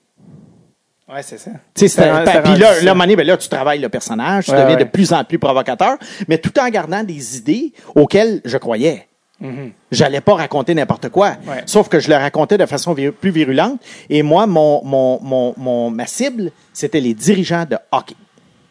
[1.09, 1.51] Ouais, c'est ça.
[1.75, 2.41] Tu sais, là, ça.
[2.43, 4.85] là, à un moment donné, ben là, tu travailles le personnage, tu Ouais, deviens ouais.
[4.85, 5.97] de plus en plus provocateur,
[6.29, 9.07] mais tout en gardant des idées auxquelles je croyais.
[9.41, 9.71] Mhm.
[9.91, 11.37] J'allais pas raconter n'importe quoi.
[11.47, 11.63] Ouais.
[11.65, 13.81] Sauf que je le racontais de façon vir- plus virulente.
[14.11, 18.17] Et moi, mon, mon, mon, mon, ma cible, c'était les dirigeants de hockey.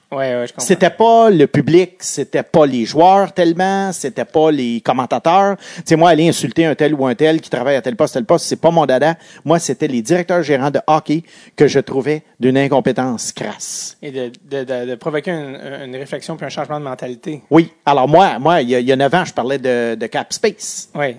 [0.10, 0.66] Ouais, ouais, je comprends.
[0.66, 5.58] C'était pas le public, c'était pas les joueurs tellement, c'était pas les commentateurs.
[5.58, 8.14] Tu sais, moi, aller insulter un tel ou un tel qui travaille à tel poste,
[8.14, 9.16] tel poste, c'est pas mon dada.
[9.43, 11.24] Moi, c'était les directeurs gérants de hockey
[11.58, 13.97] que je trouvais d'une incompétence crasse.
[14.01, 17.41] Et de, de, de, de provoquer une, une réflexion puis un changement de mentalité.
[17.49, 17.74] Oui.
[17.86, 20.08] Alors moi, moi, il y a, il y a neuf ans, je parlais de, de
[20.08, 20.88] Cap Space.
[20.95, 21.18] Ouais.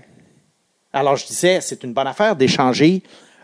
[0.95, 3.03] Alors je disais, c'est une bonne affaire d'échanger,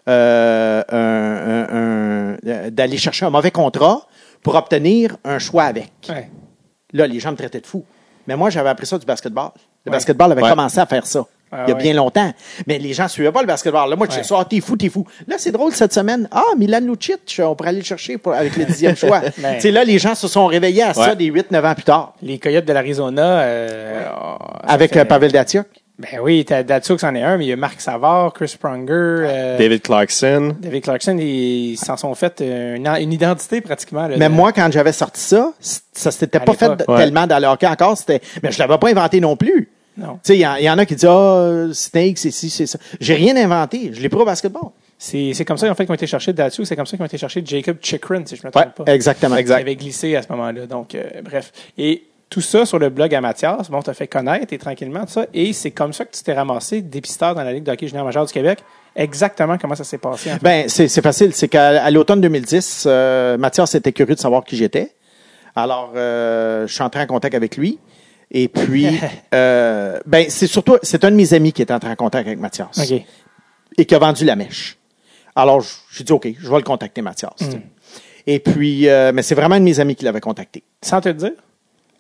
[0.09, 4.07] euh, un- un- un- d'aller chercher un mauvais contrat
[4.45, 5.91] pour obtenir un choix avec.
[6.09, 6.31] Ouais.
[6.93, 7.85] Là, les gens me traitaient de fou.
[8.29, 9.51] Mais moi, j'avais appris ça du basketball.
[9.85, 9.97] Le Ouais.
[9.97, 10.51] basketball avait Ouais.
[10.51, 11.25] commencé à faire ça.
[11.53, 11.83] Ah, il y a ouais.
[11.83, 12.33] bien longtemps.
[12.67, 13.89] Mais les gens ne suivaient pas le basketball.
[13.91, 15.07] Là, moi, je disais, ah, t'es fou, t'es fou.
[15.29, 16.29] Là, c'est drôle cette semaine.
[16.33, 19.21] Ah, Milan Lucic, on pourrait aller le chercher pour, avec le dixième choix.
[19.39, 19.55] Ben.
[19.57, 22.15] Tu sais, là, les gens se sont réveillés à ça des 8-9 ans plus tard.
[22.23, 23.41] Les Coyotes de l'Arizona.
[23.41, 24.37] Euh, oh,
[24.67, 25.67] Avec fait- euh, Pavel Datsuk.
[25.97, 28.89] Ben oui, t'as Datsuk, c'en est un, mais il y a Marc Savard, Chris Pronger,
[28.91, 30.57] euh, David Clarkson.
[30.61, 34.09] David Clarkson, ils s'en sont fait une, une identité pratiquement.
[34.09, 36.97] là, Mais de- moi, quand j'avais sorti ça, ça s'était pas fait Ouais.
[36.97, 37.97] tellement dans le hockey encore.
[37.97, 39.69] C'était, mais je l'avais pas inventé non plus.
[39.97, 40.15] Non.
[40.15, 42.51] Tu sais, il y, en- il y en a qui disent, ah, Snake, c'est ci,
[42.51, 42.77] c'est ça.
[42.99, 43.91] J'ai rien inventé.
[43.93, 44.71] Je l'ai pris au basketball.
[44.99, 47.03] C'est c'est comme ça en fait qu'ils ont été chercher Datsuk, c'est comme ça qu'ils
[47.03, 48.93] ont été chercher Jacob Chikrin, si je me trompe pas.
[48.93, 49.37] exactement.
[49.37, 50.67] Il avait glissé à ce moment-là.
[50.67, 51.53] Donc, euh, bref.
[51.79, 52.05] Et
[52.35, 55.27] tout ça sur le blog à Mathias, bon, t'as fait connaître et tranquillement, tout ça.
[55.33, 58.05] Et c'est comme ça que tu t'es ramassé dépisteur dans la Ligue de hockey junior
[58.05, 58.59] majeur du Québec.
[58.97, 60.33] Exactement comment ça s'est passé.
[60.33, 60.43] En fait.
[60.43, 61.33] Ben, c'est facile.
[61.33, 64.97] C'est qu'à l'automne 2010, euh, Mathias était curieux de savoir qui j'étais.
[65.55, 67.79] Alors, euh, je suis entré en contact avec lui.
[68.33, 68.89] Et puis,
[69.35, 72.41] euh, ben, c'est surtout, c'est un de mes amis qui est entré en contact avec
[72.41, 72.93] Mathias
[73.79, 74.77] et qui a vendu la mèche.
[75.37, 77.35] Alors, j'ai dit, OK, je vais le contacter, Mathias.
[77.39, 77.63] sais.
[78.27, 80.65] Et puis, euh, mais c'est vraiment un de mes amis qui l'avait contacté.
[80.83, 81.33] Sans te le dire?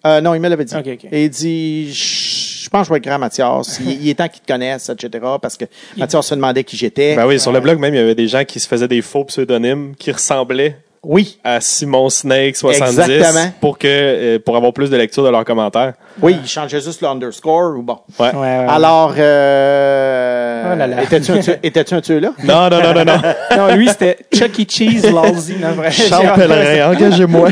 [0.06, 0.76] Euh, non, il me l'avait dit.
[0.76, 1.06] OK, OK.
[1.10, 3.78] Et il dit, je je pense que je vais être grand Mathias.
[3.84, 5.24] Il, il est temps qu'il te connaisse, etc.
[5.40, 7.14] Parce que Mathias se demandait qui j'étais.
[7.14, 9.02] Ben oui, sur le blog même, il y avait des gens qui se faisaient des
[9.02, 13.52] faux pseudonymes qui ressemblaient oui, à Simon Snake 70 Exactement.
[13.60, 15.94] pour que euh, pour avoir plus de lecture de leurs commentaires.
[16.22, 17.98] oui, il changeait juste le underscore ou bon.
[18.18, 18.30] Ouais.
[18.30, 18.66] Ouais, ouais, ouais.
[18.68, 21.02] Alors, euh, Oh là là.
[21.02, 22.30] étais-tu un, tu- étais-tu un tueur là?
[22.42, 23.20] Non, non, non, non, non.
[23.56, 24.64] Non, lui, c'était Chuck E.
[24.68, 25.56] Cheese Lousy.
[25.60, 25.90] Non, vrai.
[25.90, 27.48] Charles Pellerin, engagez-moi.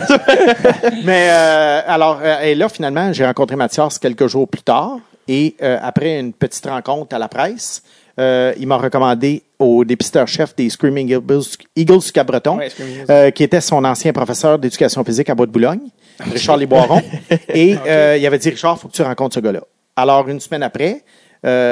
[1.05, 4.97] Mais euh, alors, euh, et là, finalement, j'ai rencontré Mathias quelques jours plus tard.
[5.29, 7.83] Et euh, après une petite rencontre à la presse,
[8.19, 11.43] euh, il m'a recommandé au dépisteur-chef des Screaming Eagles,
[11.77, 13.07] Eagles du Ouais, Eagles.
[13.11, 15.81] euh, qui était son ancien professeur d'éducation physique à Bois-de-Boulogne,
[16.33, 17.01] Richard Lesboiron.
[17.49, 19.61] Et euh, il avait dit, Richard, faut que tu rencontres ce gars-là.
[19.97, 21.03] Alors, une semaine après,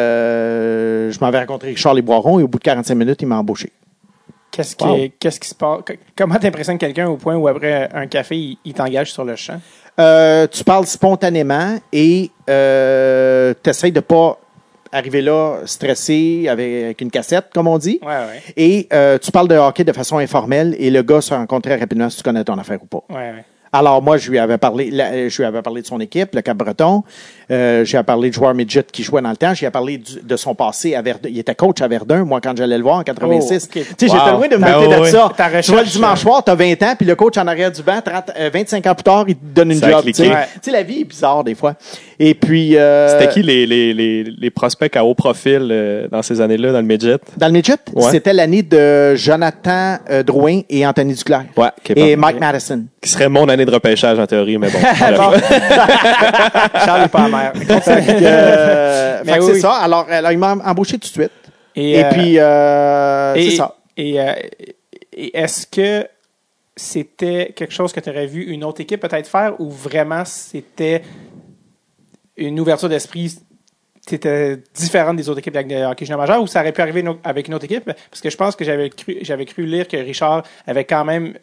[0.05, 3.72] euh, je m'avais rencontré Richard Lesboiron et au bout de 45 minutes, il m'a embauché.
[4.51, 4.99] Qu'est-ce qui, Wow.
[5.20, 5.80] qu'est-ce qui se passe?
[6.16, 9.61] Comment t'impressionnes quelqu'un au point où après un café, il, il t'engage sur le champ?
[9.99, 14.38] Euh, tu parles spontanément et euh, tu essaies de pas
[14.93, 17.99] arriver là stressé avec, avec une cassette, comme on dit.
[18.03, 18.43] Ouais, ouais.
[18.57, 21.76] Et euh, tu parles de hockey de façon informelle et le gars se rencontre très
[21.78, 23.03] rapidement si tu connais ton affaire ou pas.
[23.11, 23.45] Ouais, ouais.
[23.72, 27.05] Alors moi, je lui avais parlé, je lui avais parlé de son équipe, le Cap-Breton.
[27.53, 29.55] Euh, j'ai parlé de joueurs midget qui jouaient dans le temps.
[29.55, 31.28] J'ai parlé du- de son passé à Verdun.
[31.30, 33.68] Il était coach à Verdun, moi, quand j'allais le voir en 86.
[33.72, 33.86] Oh, ok.
[33.97, 34.18] Tu sais, Wow.
[34.18, 35.11] j'étais loin de me Ben douter oui, de oui.
[35.12, 35.61] ça.
[35.62, 38.01] Tu vois, le dimanche soir, t'as 20 ans, puis le coach en arrière du banc,
[38.05, 40.05] 30, euh, 25 ans plus tard, il te donne une Ça a job.
[40.07, 40.28] Tu sais.
[40.30, 40.72] Ouais.
[40.72, 41.74] La vie est bizarre des fois.
[42.23, 42.77] Et puis...
[42.77, 46.71] euh, C'était qui les, les, les, les prospects à haut profil euh, dans ces années-là,
[46.71, 47.16] dans le midget?
[47.39, 48.11] Dans le midget, Ouais.
[48.11, 51.45] c'était l'année de Jonathan euh, Drouin et Anthony Duclair.
[51.57, 52.21] Ouais, et bon.
[52.21, 52.85] Mike Madison.
[53.01, 54.79] Qui serait mon année de repêchage en théorie, mais bon.
[55.16, 55.33] Bon.
[56.85, 57.53] Charles est pas amer.
[57.89, 59.61] Euh, Mais oui, c'est oui.
[59.61, 59.73] ça.
[59.73, 61.31] Alors, alors, il m'a embauché tout de suite.
[61.75, 63.75] Et, Et euh, puis, euh, c'est ça.
[63.97, 64.16] Et,
[65.16, 66.07] et est-ce que
[66.77, 71.03] c'était quelque chose que tu aurais vu une autre équipe peut-être faire ou vraiment c'était
[72.41, 73.32] une ouverture d'esprit
[74.09, 77.14] c'était différente des autres équipes de hockey junior majeur ou ça aurait pu arriver une
[77.22, 77.84] avec une autre équipe?
[77.84, 81.34] Parce que je pense que j'avais cru, j'avais cru lire que Richard avait quand même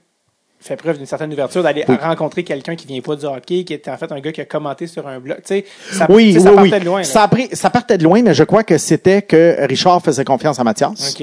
[0.60, 3.92] fait preuve d'une certaine ouverture d'aller rencontrer quelqu'un qui vient pas du hockey, qui était
[3.92, 5.38] en fait un gars qui a commenté sur un blog.
[5.38, 6.98] Tu sais, ça, Oui, tu sais, ça oui, partait de loin.
[7.00, 7.04] là.
[7.06, 10.26] Ça, a pris- ça partait de loin, mais je crois que c'était que Richard faisait
[10.26, 11.16] confiance à Mathias.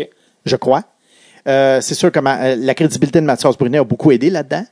[0.47, 0.85] Je crois.
[1.49, 4.64] Euh, c'est sûr que ma- euh, la crédibilité de Mathias Brunet a beaucoup aidé là-dedans,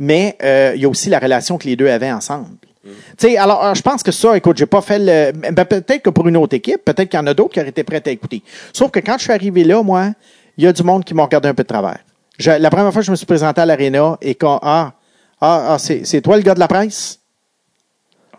[0.00, 2.48] mais euh, il y a aussi la relation que les deux avaient ensemble.
[2.84, 5.32] Tu sais, alors, euh, je pense que ça, écoute, j'ai pas fait le.
[5.32, 7.68] ben, peut-être que pour une autre équipe, peut-être qu'il y en a d'autres qui auraient
[7.68, 8.42] été prêts à écouter.
[8.72, 10.12] Sauf que quand je suis arrivé là, moi,
[10.56, 11.98] il y a du monde qui m'a regardé un peu de travers.
[12.44, 14.92] La première fois que je me suis présenté à l'aréna et quand ah
[15.40, 17.17] ah, ah c'est toi le gars de la presse?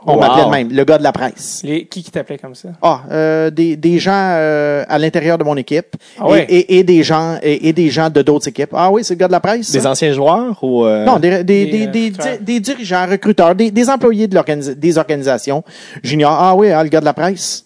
[0.05, 0.19] On Wow.
[0.21, 1.61] m'appelait de même, le gars de la presse.
[1.65, 2.69] Les, qui qui t'appelait comme ça?
[2.81, 6.45] Ah, euh, des, des gens euh, à l'intérieur de mon équipe Ah et, ouais?
[6.49, 8.69] et, et des gens et, et des gens de d'autres équipes.
[8.73, 9.71] Ah oui, c'est le gars de la presse.
[9.71, 9.91] Des ça?
[9.91, 10.85] anciens joueurs ou.
[10.85, 12.37] euh, Non, des, des, Des, des, euh, des, recruteurs.
[12.37, 15.63] di- des dirigeants, recruteurs, des, des employés de l'organisa- des organisations
[16.01, 16.31] juniors.
[16.39, 17.65] Ah oui, ah, le gars de la presse.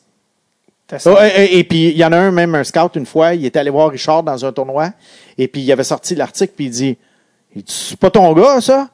[1.05, 3.33] Oh, et, et- et puis, il y en a un, même un scout, une fois,
[3.33, 4.89] il était allé voir Richard dans un tournoi,
[5.37, 6.97] et puis il avait sorti l'article, puis il dit,
[7.55, 8.89] il dit, c'est pas ton gars, ça?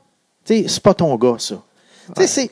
[0.46, 1.56] Tu sais, c'est pas ton gars, ça.
[2.16, 2.52] Tu sais, c'est...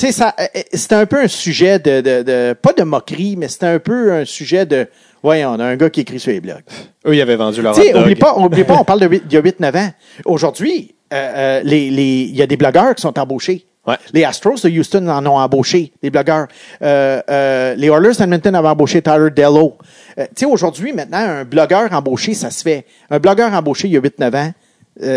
[0.00, 2.82] Tu sais, ça, euh, euh, c'était un peu un sujet de, de, de- pas de
[2.84, 4.88] moquerie, mais c'était un peu un sujet de,
[5.22, 6.62] voyons, on a un gars qui écrit sur les blogs.
[7.06, 9.42] Eux, ils avaient vendu leur sais, oublie pas, oublie pas, on parle d'il y a
[9.42, 9.90] 8-9 ans.
[10.24, 13.66] Aujourd'hui, euh, euh, les, les, il y a des blogueurs qui sont embauchés.
[13.86, 13.96] Ouais.
[14.14, 16.46] Les Astros de Houston en ont embauché, des blogueurs.
[16.80, 19.76] Euh, euh, les Oilers d'Edmonton avaient embauché Tyler Dello.
[20.18, 22.86] Euh, tu sais, aujourd'hui, maintenant, un blogueur embauché, ça se fait.
[23.10, 24.52] Un blogueur embauché il y a 8-9 ans,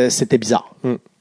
[0.09, 0.75] c'était bizarre.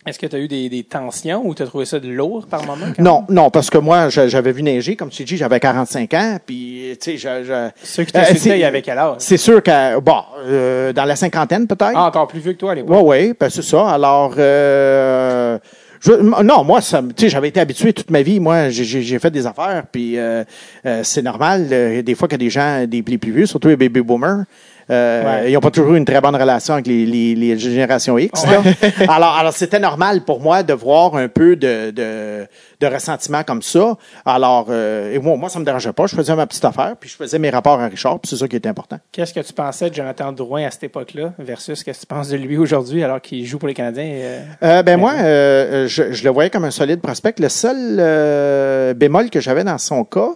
[0.04, 2.46] Est-ce que tu as eu des, des tensions ou tu as trouvé ça de lourd
[2.48, 2.86] par moment?
[2.98, 6.96] Non, non, parce que moi, j'avais vu neiger, comme tu dis, j'avais 45 ans, puis,
[7.00, 7.44] tu sais, je...
[7.44, 9.16] je- Ceux qui Euh, t'insultaient, il y avait quel âge?
[9.18, 11.92] C'est sûr que, bon, euh, dans la cinquantaine peut-être.
[11.94, 12.90] Ah, encore plus vieux que toi l'époque.
[13.04, 13.90] Oui, oui, ben c'est ça.
[13.90, 15.58] Alors, euh,
[16.00, 18.40] je- non, moi, ça, tu sais, j'avais été habitué toute ma vie.
[18.40, 20.42] Moi, j'ai- j'ai j'ai fait des affaires, puis euh,
[20.84, 21.68] euh, c'est normal.
[21.70, 24.00] euh, des fois qu'il y a des gens, des les plus vieux, surtout les baby
[24.00, 24.44] boomers,
[24.92, 25.50] euh, Ouais.
[25.50, 28.44] ils n'ont pas toujours eu une très bonne relation avec les, les, les générations X.
[28.46, 28.62] là.
[29.08, 32.46] alors, alors c'était normal pour moi de voir un peu de, de,
[32.80, 33.96] de ressentiment comme ça.
[34.24, 36.06] Alors, euh, et moi, moi, ça me dérangeait pas.
[36.06, 38.46] Je faisais ma petite affaire, puis je faisais mes rapports à Richard, puis c'est ça
[38.48, 38.98] qui était important.
[39.12, 42.28] Qu'est-ce que tu pensais de Jonathan Drouin à cette époque-là versus qu'est-ce que tu penses
[42.28, 44.04] de lui aujourd'hui alors qu'il joue pour les Canadiens?
[44.04, 47.34] euh, Euh, ben moi, euh, je, je le voyais comme un solide prospect.
[47.38, 50.30] Le seul bémol que j'avais dans son cas,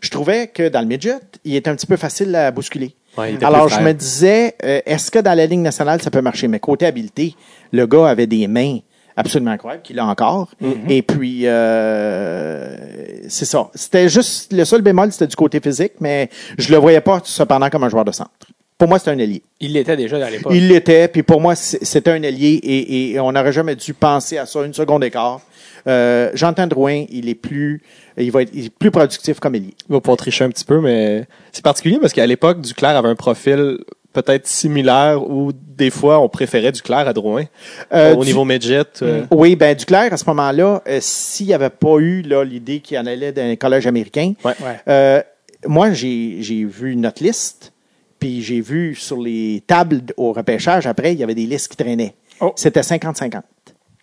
[0.00, 2.94] je trouvais que dans le midget, il était un petit peu facile à bousculer.
[3.18, 6.48] Ouais, Alors je me disais, euh, est-ce que dans la Ligue nationale, ça peut marcher?
[6.48, 7.34] Mais côté habileté,
[7.72, 8.78] le gars avait des mains
[9.16, 10.48] absolument incroyable, qu'il a encore.
[10.62, 10.74] Mm-hmm.
[10.90, 12.76] Et puis, euh,
[13.28, 13.68] c'est ça.
[13.74, 17.68] C'était juste, le seul bémol, c'était du côté physique, mais je le voyais pas cependant
[17.68, 18.30] comme un joueur de centre.
[18.78, 19.42] Pour moi, c'était un ailier.
[19.60, 20.52] Il l'était déjà à l'époque.
[20.54, 23.92] Il l'était, puis pour moi, c'est- c'était un allié et, et on n'aurait jamais dû
[23.92, 25.40] penser à ça une seconde d'écart.
[25.86, 27.82] Euh, J'entends Drouin, il est plus,
[28.20, 29.74] il va être il est plus productif comme ailier.
[29.88, 33.08] Il va pouvoir tricher un petit peu, mais c'est particulier parce qu'à l'époque, Duclair avait
[33.08, 33.78] un profil
[34.12, 37.44] peut-être similaire où des fois on préférait Duclair à Drouin.
[37.92, 38.82] Euh, au du- niveau midget.
[39.02, 42.80] euh, Oui, ben Duclair, à ce moment-là, euh, s'il n'y avait pas eu là, l'idée
[42.80, 44.54] qu'il en allait d'un collège américain, Ouais.
[44.60, 44.80] Ouais.
[44.88, 45.22] euh,
[45.66, 47.72] moi, j'ai j'ai vu notre liste,
[48.18, 51.76] puis j'ai vu sur les tables au repêchage, après, il y avait des listes qui
[51.76, 52.14] traînaient.
[52.40, 52.52] Oh.
[52.56, 53.42] C'était 50-50.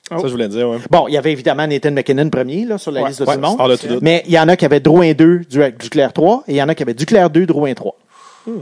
[0.09, 0.77] Ça, je voulais dire, ouais.
[0.89, 3.35] Bon, il y avait évidemment Nathan McKinnon premier là, sur la Ouais, liste de ouais,
[3.35, 3.77] tout le monde.
[3.77, 3.99] tout.
[4.01, 6.61] Mais il y en a qui avaient Drouin 2, Du- Duclair 3, et il y
[6.63, 7.95] en a qui avaient Duclair 2, Drouin 3.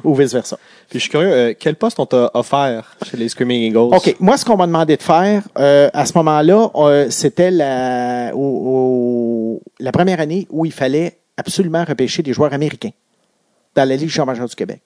[0.03, 0.57] Ou vice-versa.
[0.89, 3.95] Puis je suis curieux, euh, quel poste on t'a offert chez les Screaming Eagles?
[3.95, 4.15] OK.
[4.19, 8.39] Moi, ce qu'on m'a demandé de faire, euh, à ce moment-là, euh, c'était la, au-
[8.39, 12.89] au- la première année où il fallait absolument repêcher des joueurs américains
[13.75, 14.81] dans la Ligue majeure du Québec.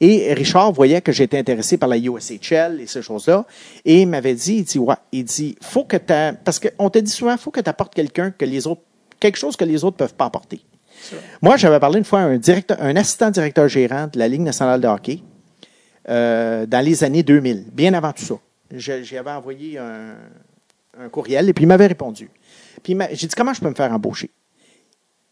[0.00, 3.44] Et Richard voyait que j'étais intéressé par la USHL et ces choses-là,
[3.84, 6.98] et il m'avait dit, il dit, ouais, il dit, faut que tu parce qu'on te
[6.98, 8.80] dit souvent, faut que tu apportes quelqu'un que les autres,
[9.18, 10.60] quelque chose que les autres peuvent pas apporter.
[11.42, 14.40] Moi, j'avais parlé une fois à un directeur, un assistant directeur gérant de la Ligue
[14.40, 15.20] nationale de hockey,
[16.08, 18.34] euh, dans les années 2000, bien avant tout ça.
[18.74, 20.14] Je- J'y avais envoyé un,
[20.98, 22.30] un courriel et puis il m'avait répondu.
[22.82, 24.30] Puis j'ai dit comment je peux me faire embaucher?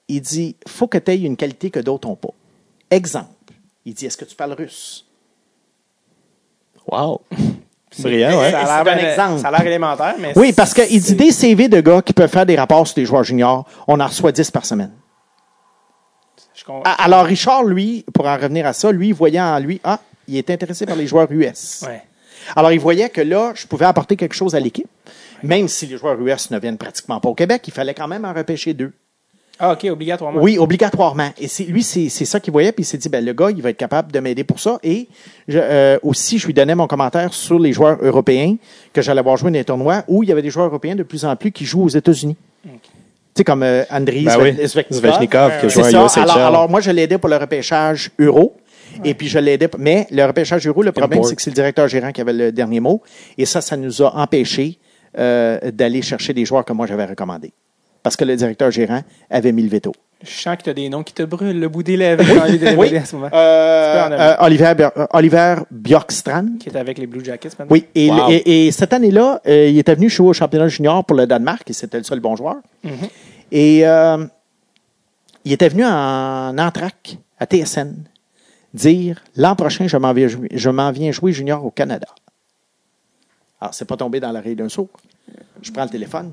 [0.08, 2.28] Il dit faut que tu aies une qualité que d'autres n'ont pas.
[2.90, 3.30] Exemple.
[3.89, 5.07] Il dit est-ce que tu parles russe?
[6.86, 7.22] Wow!
[8.01, 8.51] Brillant, ouais.
[8.51, 9.41] Ça a C'est l'air un exemple.
[9.41, 12.12] Ça a l'air élémentaire, mais Oui, parce qu'il dit c'est- des CV de gars qui
[12.12, 14.93] peuvent faire des rapports sur des joueurs juniors, on en reçoit 10 par semaine.
[16.55, 16.64] je
[16.99, 20.51] Alors Richard, lui, pour en revenir à ça, lui, voyant en lui, ah, il est
[20.51, 21.84] intéressé par les joueurs US.
[21.86, 22.03] Ouais.
[22.57, 24.89] Alors, il voyait que là, je pouvais apporter quelque chose à l'équipe.
[25.43, 28.26] Même si les joueurs US ne viennent pratiquement pas au Québec, il fallait quand même
[28.26, 28.93] en repêcher deux.
[29.61, 30.40] Ah, OK, obligatoirement.
[30.40, 31.30] Oui, obligatoirement.
[31.40, 33.50] Et c'est, lui, c'est, c'est ça qu'il voyait, puis il s'est dit, ben, le gars,
[33.50, 34.78] il va être capable de m'aider pour ça.
[34.84, 35.09] Et
[35.48, 38.56] je, euh, aussi, je lui donnais mon commentaire sur les joueurs européens
[38.92, 41.02] que j'allais voir jouer dans les tournois où il y avait des joueurs européens de
[41.02, 42.36] plus en plus qui jouent aux États-Unis.
[42.64, 42.70] Tu
[43.34, 45.61] sais, comme euh, Andriy Ben oui, Sve- Svechnikov.
[45.61, 46.04] Qui joué à ça.
[46.06, 46.22] USHL.
[46.22, 48.56] Alors, alors, moi, je l'aidais pour le repêchage euro.
[49.04, 49.68] Et puis, je l'aidais.
[49.78, 52.52] Mais le repêchage euro, le problème, c'est que c'est le directeur gérant qui avait le
[52.52, 53.02] dernier mot.
[53.36, 54.78] Et ça, ça nous a empêchés
[55.18, 57.52] euh, d'aller chercher des joueurs que moi, j'avais recommandés.
[58.03, 59.92] Parce que le directeur gérant avait mis le veto.
[60.22, 62.46] Je sens que tu as des noms qui te brûlent le bout des lèvres quand
[62.46, 62.96] il est Oui.
[62.96, 63.30] à ce moment.
[63.32, 66.59] Euh, euh, Oliver, euh, Oliver Bjorkstrand.
[66.59, 67.66] Qui est avec les Blue Jackets maintenant.
[67.70, 68.28] Oui, et, Wow.
[68.30, 71.68] et- et cette année-là, euh, il était venu jouer au championnat junior pour le Danemark,
[71.70, 72.57] et c'était le seul bon joueur.
[72.82, 72.92] Mhm.
[73.53, 74.26] Et euh,
[75.44, 77.94] il était venu en entraque à TSN
[78.74, 80.49] dire l'an prochain, je m'en viens, jouer-
[80.92, 82.09] viens junior au Canada.
[83.61, 84.88] Alors, c'est pas tombé dans l'oreille d'un sourd.
[85.62, 86.32] Je prends le téléphone.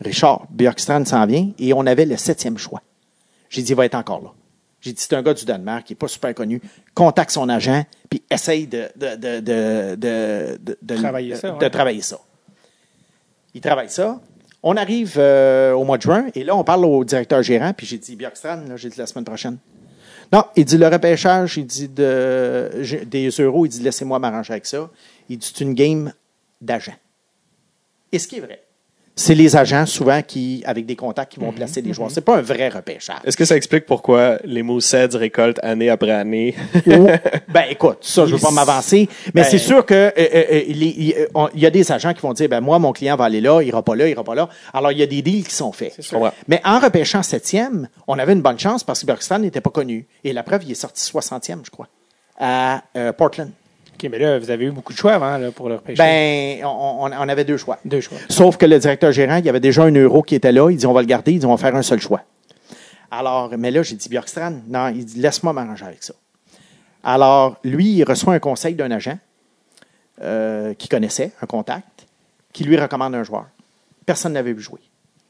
[0.00, 2.82] Richard Björkstrand s'en vient et on avait le septième choix.
[3.48, 4.32] J'ai dit, il va être encore là.
[4.80, 6.60] J'ai dit, c'est un gars du Danemark qui n'est pas super connu.
[6.94, 9.16] Contacte son agent, puis essaye de, de,
[9.96, 11.70] de, Travailler ça, de ouais.
[11.70, 12.18] travailler ça.
[13.54, 14.20] Il travaille ça.
[14.62, 17.86] On arrive euh, au mois de juin, et là, on parle au directeur gérant, puis
[17.86, 19.58] j'ai dit, Björkstrand, là, j'ai dit la semaine prochaine.
[20.32, 22.70] Non, il dit le repêchage, il dit de,
[23.04, 24.90] des euros, il dit laissez-moi m'arranger avec ça.
[25.28, 26.12] Il dit c'est une game
[26.60, 26.96] d'agents.
[28.10, 28.65] Et ce qui est vrai,
[29.18, 32.10] c'est les agents souvent qui, avec des contacts, qui vont placer des joueurs.
[32.10, 33.16] C'est pas un vrai repêchage.
[33.24, 36.54] Est-ce que ça explique pourquoi les Mooseheads récoltent année après année?
[36.86, 37.06] Ou-
[37.48, 40.62] ben écoute, ça, je veux pas m'avancer, mais Ben- c'est sûr que euh, euh, euh,
[40.68, 42.92] il y- il euh, il y a des agents qui vont dire, ben moi, mon
[42.92, 44.50] client va aller là, il ira pas là, il ira pas là.
[44.74, 45.94] Alors, il y a des deals qui sont faits.
[46.02, 46.20] sûr.
[46.20, 46.30] Ouais.
[46.46, 50.06] Mais en repêchant septième, on avait une bonne chance parce que Bergstrand n'était pas connu.
[50.24, 51.88] Et la preuve, il est sorti 60e, je crois,
[52.38, 53.50] à euh, Portland.
[53.96, 55.96] OK, mais là, vous avez eu beaucoup de choix avant là, pour le repêcher.
[55.96, 57.78] Ben, on, avait deux choix.
[57.84, 58.18] Deux choix.
[58.28, 60.70] Sauf que le directeur gérant, il y avait déjà un euro qui était là.
[60.70, 61.32] Il dit, on va le garder.
[61.32, 62.20] Il dit, on va faire un seul choix.
[63.10, 66.12] Alors, mais là, j'ai dit, Björkstrand, non, il dit, laisse-moi m'arranger avec ça.
[67.02, 69.16] Alors, lui, il reçoit un conseil d'un agent
[70.20, 72.06] euh, qui connaissait, un contact,
[72.52, 73.46] qui lui recommande un joueur.
[74.04, 74.80] Personne n'avait vu jouer.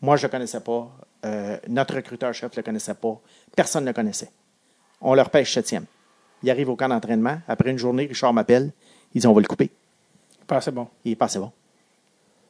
[0.02, 0.90] Moi, je ne le connaissais pas.
[1.24, 3.20] Euh, notre recruteur-chef ne le connaissait pas.
[3.54, 4.30] Personne ne le connaissait.
[5.00, 5.84] On le repêche septième.
[6.42, 7.38] Il arrive au camp d'entraînement.
[7.48, 8.72] Après une journée, Richard m'appelle.
[9.14, 9.70] Il dit, on va le couper.
[10.46, 10.88] Pas assez bon.
[11.04, 11.50] Il est pas assez bon.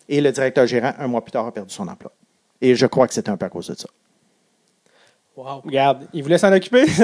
[0.09, 2.13] Et le directeur gérant, un mois plus tard, a perdu son emploi.
[2.61, 3.89] Et je crois que c'était un peu à cause de ça.
[5.37, 6.85] Regarde, il voulait s'en occuper.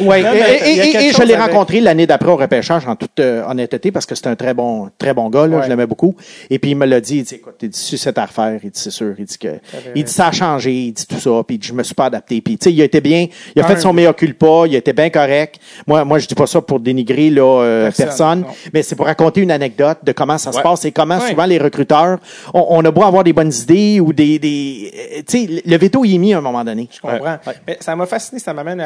[0.00, 3.42] Non, et, et- et- je l'ai avec- rencontré l'année d'après au repêchage en toute euh,
[3.48, 5.62] honnêteté parce que c'est un très bon très bon gars là, Ouais.
[5.64, 6.14] je l'aimais beaucoup.
[6.50, 8.60] Et puis il me l'a dit il dit écoute il dit si c'est à refaire
[8.62, 9.48] il dit c'est sûr il dit que
[9.94, 11.94] il dit ça a changé il dit tout ça puis il dit, je me suis
[11.94, 12.40] pas adapté.
[12.40, 14.78] Puis tu sais il a été bien il a fait son meilleur culpa il a
[14.78, 15.56] été bien correct.
[15.86, 19.40] Moi moi je dis pas ça pour dénigrer là euh, Personne, mais c'est pour raconter
[19.40, 21.30] une anecdote de comment ça se passe et comment Ouais.
[21.30, 22.18] souvent les recruteurs
[22.54, 25.76] on, on a beau avoir des bonnes idées ou des des euh, tu sais le
[25.76, 26.88] veto il est mis à un moment donné.
[26.92, 27.38] Je comprends.
[27.66, 28.84] Mais ça m'a fasciné, ça m'amène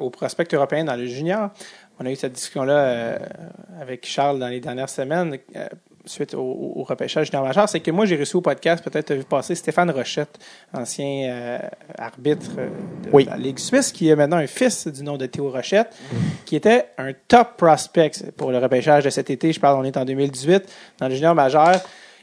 [0.00, 1.50] au prospect européen dans le junior.
[2.00, 3.18] On a eu cette discussion-là euh,
[3.80, 5.66] avec Charles dans les dernières semaines, euh,
[6.04, 6.40] suite au,
[6.76, 7.68] au- repêchage junior majeur.
[7.68, 10.38] C'est que moi, j'ai reçu au podcast, peut-être tu as vu passer, Stéphane Rochette,
[10.72, 11.58] ancien euh,
[11.98, 12.68] arbitre euh,
[13.04, 13.24] de Oui.
[13.24, 15.88] la Ligue suisse, qui est maintenant un fils du nom de Théo Rochette,
[16.46, 19.52] qui était un top prospect pour le repêchage de cet été.
[19.52, 20.62] Je parle, on est en 2018,
[21.00, 21.80] dans le junior majeur.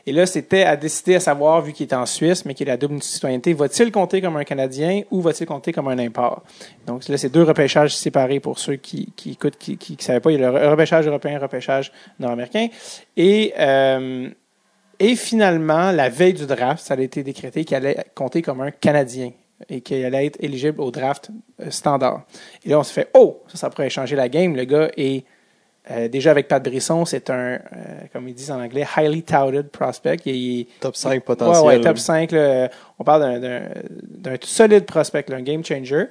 [0.08, 2.74] Et là, c'était à décider à savoir, vu qu'il est en Suisse, mais qu'il a
[2.74, 6.44] la double citoyenneté, va-t-il compter comme un Canadien ou va-t-il compter comme un import?
[6.86, 10.32] Donc là, c'est deux repêchages séparés pour ceux qui, qui écoutent, qui ne savaient pas.
[10.32, 12.68] Il y a le repêchage européen, le repêchage nord-américain.
[13.18, 14.30] Et, euh,
[15.00, 18.72] et finalement, la veille du draft, ça a été décrété qu'il allait compter comme un
[18.72, 19.32] Canadien
[19.70, 21.32] et qu'il allait être éligible au draft
[21.70, 22.26] standard.
[22.64, 24.56] Et là, on se fait, oh, ça, ça pourrait changer la game.
[24.56, 25.26] Le gars est
[25.92, 27.60] euh, déjà avec Pat Brisson, c'est un, euh,
[28.12, 30.18] comme ils disent en anglais, highly touted prospect.
[30.26, 31.66] Il Top 5 Ouais, potentiel.
[31.66, 32.32] ouais, top 5.
[32.32, 32.70] là.
[33.00, 36.06] on parle d'un- solide prospect, là, un game changer.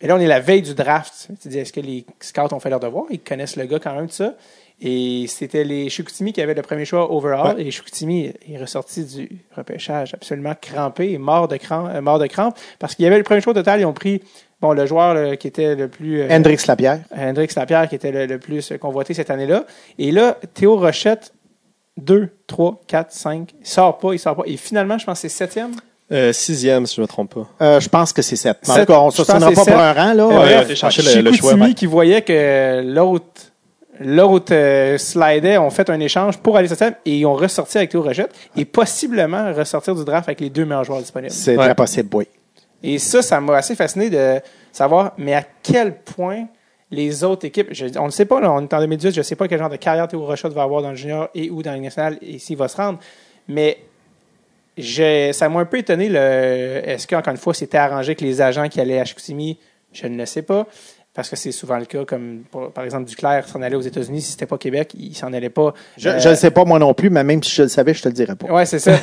[0.00, 1.28] Et là, on est la veille du draft.
[1.42, 3.04] Tu dis, est-ce que les scouts ont fait leur devoir?
[3.10, 4.34] Ils connaissent le gars quand même, tout ça.
[4.82, 7.60] Et c'était les Chicoutimi qui avaient le premier choix overall.
[7.60, 12.18] Et les Chicoutimi est ressorti du repêchage absolument crampé et mort de, crampe, euh, mort
[12.18, 12.56] de crampe.
[12.78, 13.80] Parce qu'il y avait le premier choix total.
[13.80, 14.22] Ils ont pris
[14.60, 16.22] bon, le joueur là, qui était le plus.
[16.22, 19.64] euh, Hendrix Lapierre Hendrix Lapierre qui était le, le plus convoité cette année-là.
[19.98, 21.32] Et là, Théo Rochette,
[21.98, 24.42] 2, 3, 4, 5, il sort pas, il sort pas.
[24.46, 25.72] Et finalement, je pense que c'est septième.
[26.12, 27.48] Euh, sixième, si je ne me trompe pas.
[27.60, 28.56] Euh, je pense que c'est 7.
[28.68, 28.86] En Sept.
[28.86, 30.12] tout cas, on ne que pas pour un rang.
[30.14, 30.24] Là.
[30.24, 33.49] Euh, ouais, cherché le- choix, qui voyait que l'autre
[34.00, 37.90] l'autre euh, slidait, ont fait un échange pour aller septième et ils ont ressorti avec
[37.90, 41.32] Théo Rochette et possiblement ressortir du draft avec les deux meilleurs joueurs disponibles.
[41.32, 41.64] C'est Ouais.
[41.66, 42.26] très possible, oui.
[42.82, 44.40] Et ça, ça m'a assez fasciné de
[44.72, 46.46] savoir, mais à quel point
[46.90, 49.22] les autres équipes, je- on ne sait pas, là, on est en 2018, je ne
[49.22, 51.62] sais pas quel genre de carrière Théo Rochette va avoir dans le junior et ou
[51.62, 52.98] dans la Ligue nationale et s'il va se rendre,
[53.48, 53.78] mais
[54.76, 56.08] j'ai- ça m'a un peu étonné.
[56.08, 56.18] Le,
[56.88, 59.58] est-ce qu'encore une fois, c'était arrangé que les agents qui allaient à Chicoutimi,
[59.92, 60.66] je ne le sais pas.
[61.12, 64.22] Parce que c'est souvent le cas, comme pour- par exemple Duclair s'en allait aux États-Unis,
[64.22, 65.74] si c'était pas Québec, il s'en allait pas.
[65.98, 67.94] Je Euh, ne le sais pas moi non plus, mais même si je le savais,
[67.94, 68.46] je te le dirais pas.
[68.46, 68.92] Ouais, c'est ça.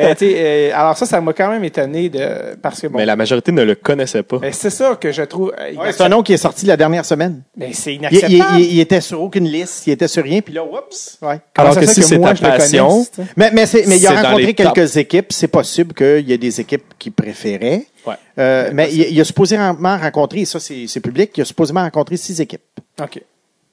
[0.00, 3.14] Euh, euh, alors ça, ça m'a quand même étonné de parce que bon, Mais la
[3.16, 4.38] majorité ne le connaissait pas.
[4.38, 5.52] ben, c'est ça que je trouve.
[5.60, 7.42] euh, Ouais, c'est un nom qui est sorti la dernière semaine.
[7.56, 8.34] Ben, c'est Il, inacceptable.
[8.58, 11.18] il- il- il était sur aucune liste, il était sur rien, puis là, oups.
[11.20, 11.40] Ouais.
[11.56, 13.06] Alors que si c'est moi, ta je le passion?
[13.36, 15.26] Mais, mais, c'est- mais il a rencontré quelques équipes.
[15.30, 17.84] C'est possible qu'il y ait des équipes qui préféraient.
[18.06, 18.14] Ouais.
[18.38, 22.16] Euh, mais il, il a supposément rencontré, et ça c'est public, il a supposément rencontré
[22.16, 22.62] six équipes.
[23.02, 23.22] OK.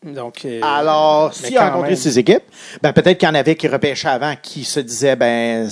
[0.04, 1.98] Donc, euh, Alors, s'il a rencontré même.
[1.98, 2.44] six équipes,
[2.84, 5.68] ben peut-être qu'il y en avait qui repêchaient avant, qui se disaient, ben,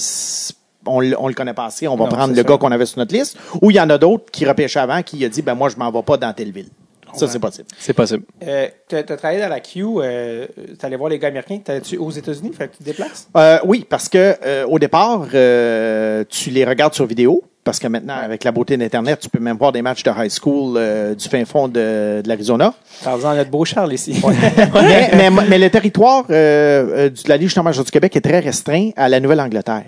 [0.88, 2.44] on, le- on le connaît pas assez, on va Non, prendre le ça.
[2.44, 3.38] gars qu'on avait sur notre liste.
[3.62, 5.78] Ou il y en a d'autres qui repêchaient avant, qui a dit, ben moi, je
[5.78, 6.70] m'en vais pas dans telle ville.
[7.14, 7.68] Ça, c'est possible.
[7.78, 8.24] C'est possible.
[8.46, 10.48] Euh, tu as travaillé dans la Q, euh,
[10.78, 11.60] tu allé voir les gars américains.
[11.64, 12.52] T'allais-tu aux États-Unis?
[12.58, 13.30] Fait que tu te déplaces?
[13.38, 17.42] Euh, oui, parce que euh, au départ, euh, tu les regardes sur vidéo.
[17.66, 20.30] Parce que maintenant, avec la beauté d'Internet, tu peux même voir des matchs de high
[20.32, 22.76] school euh, du fin fond de, de l'Arizona.
[23.04, 24.22] Parle-en à notre beau Charles ici.
[24.76, 28.22] mais, mais, mais le territoire euh, euh, de la Ligue junior majeure du Québec est
[28.22, 29.86] très restreint à la Nouvelle-Angleterre.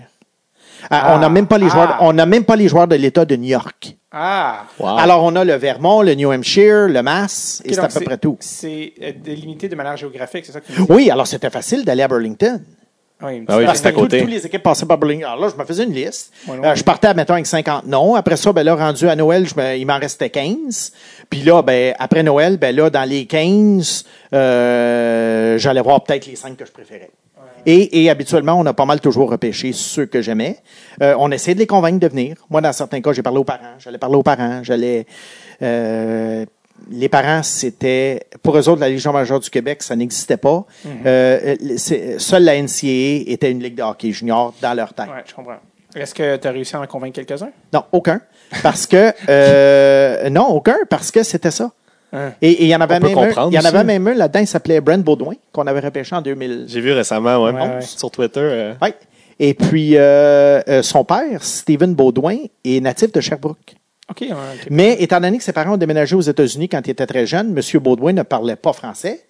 [0.89, 1.69] Ah, on n'a même pas les Ah.
[1.69, 1.97] joueurs.
[2.01, 3.95] On n'a même pas les joueurs de l'État de New York.
[4.11, 4.63] ah!
[4.79, 4.97] Wow.
[4.97, 8.17] Alors on a le Vermont, le New Hampshire, le Mass, et c'est à peu près
[8.17, 8.37] tout.
[8.39, 10.81] C'est délimité de manière géographique, c'est ça que tu?
[10.89, 12.59] Oui, alors c'était facile d'aller à Burlington.
[13.23, 14.19] Oui, Ah oui, Parce c'est à que côté.
[14.21, 15.25] Toutes les équipes passaient par Burlington.
[15.27, 16.31] Alors là, je me faisais une liste.
[16.63, 18.13] Euh, je partais, mettons, avec 50 noms.
[18.13, 20.91] Après ça, ben là, rendu à Noël, je me- il m'en restait 15.
[21.29, 26.35] Puis là, ben, après Noël, ben là, dans les 15, euh, j'allais voir peut-être les
[26.35, 27.09] 5 que je préférais.
[27.65, 30.57] Et, et habituellement, on a pas mal toujours repêché ceux que j'aimais.
[31.01, 32.37] Euh, on essayait de les convaincre de venir.
[32.49, 33.75] Moi, dans certains cas, j'ai parlé aux parents.
[33.79, 34.59] J'allais parler aux parents.
[34.63, 35.05] J'allais...
[36.79, 38.27] euh, les parents, c'était...
[38.43, 40.65] Pour eux autres, la Légion majeure du Québec, ça n'existait pas.
[41.05, 45.07] Euh, c'est- seule la NCAA était une ligue de hockey junior dans leur tête.
[45.07, 45.57] Ouais, je comprends.
[45.95, 47.49] Est-ce que tu as réussi à en convaincre quelques-uns?
[47.73, 48.21] Non, aucun.
[48.63, 49.11] Parce que...
[49.29, 51.71] euh, non, aucun, parce que c'était ça.
[52.13, 52.31] Hein.
[52.41, 54.13] Et il y en avait On même un, comprendre il y en avait même un
[54.13, 56.65] là-dedans, il s'appelait Brent Baudouin, qu'on avait repêché en 2000.
[56.67, 57.81] J'ai vu récemment, ouais, Ouais, ouais.
[57.81, 58.39] sur Twitter.
[58.39, 58.89] euh, Oui.
[59.39, 63.75] Et puis, euh, euh, son père, Stephen Baudouin, est natif de Sherbrooke.
[64.09, 64.21] OK.
[64.21, 64.67] ouais, ok.
[64.69, 67.57] Mais étant donné que ses parents ont déménagé aux États-Unis quand il était très jeune,
[67.57, 67.79] M.
[67.81, 69.21] Baudouin ne parlait pas français.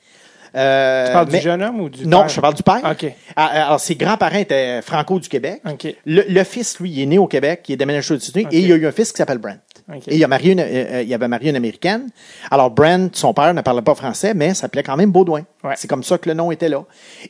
[0.55, 2.29] Euh, Tu parles mais- du jeune homme ou du Non, père?
[2.29, 2.81] je parle du père.
[2.89, 3.13] OK.
[3.35, 5.61] Ah, Alors, ses grands-parents étaient franco du Québec.
[6.05, 8.59] Le, le fils, lui, il est né au Québec, il est déménagé aux États-Unis et
[8.59, 9.57] il y a eu un fils qui s'appelle Brent.
[10.07, 12.07] Et il, a marié une, euh, euh, il avait marié une Américaine.
[12.49, 15.43] Alors, Brent, son père, ne parlait pas français, mais s'appelait quand même Baudouin.
[15.63, 15.73] Ouais.
[15.75, 16.83] C'est comme ça que le nom était là.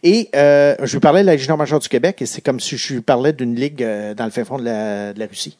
[0.03, 2.77] Et euh, je lui parlais de la Légion majeure du Québec, et c'est comme si
[2.77, 5.57] je lui parlais d'une ligue euh, dans le fin fond de la, de la Russie.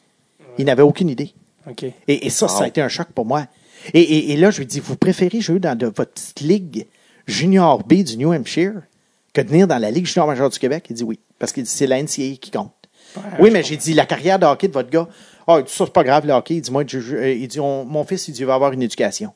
[0.58, 1.34] Il n'avait aucune idée.
[2.08, 3.46] Et, et ça, ça a été un choc pour moi.
[3.94, 6.86] Et, et- et là, je lui dis, vous préférez jouer dans de, votre petite ligue
[7.26, 8.74] junior B du New Hampshire
[9.32, 10.86] que de venir dans la Ligue junior majeure du Québec?
[10.90, 12.72] Il dit oui, parce que c'est la NCAA qui compte.
[13.40, 15.08] oui, mais j'ai dit, la carrière de hockey de votre gars,
[15.46, 16.56] ah, dit, ça, c'est pas grave, le hockey.
[16.56, 18.54] Il dit, moi, je- je- euh, il dit, on- mon fils, il dit, il va
[18.54, 19.32] avoir une éducation.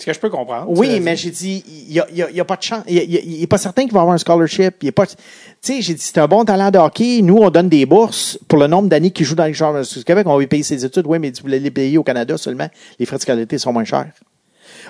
[0.00, 0.66] Ce que je peux comprendre.
[0.68, 2.62] Oui, tu mais j'ai dit, il n'y a, y a- il y a pas de
[2.62, 2.82] chance.
[2.88, 4.74] Il n'est pas certain qu'il va avoir un scholarship.
[4.82, 5.14] Il est pas, tu
[5.60, 7.20] sais, j'ai dit, c'est un bon talent de hockey.
[7.22, 10.04] Nous, on donne des bourses pour le nombre d'années qu'il joue dans les genres du
[10.04, 10.26] Québec.
[10.26, 11.06] On va lui payer ses études.
[11.06, 12.68] Oui, mais vous voulez les payer au Canada seulement.
[12.98, 14.10] Les frais de scolarité sont moins chers.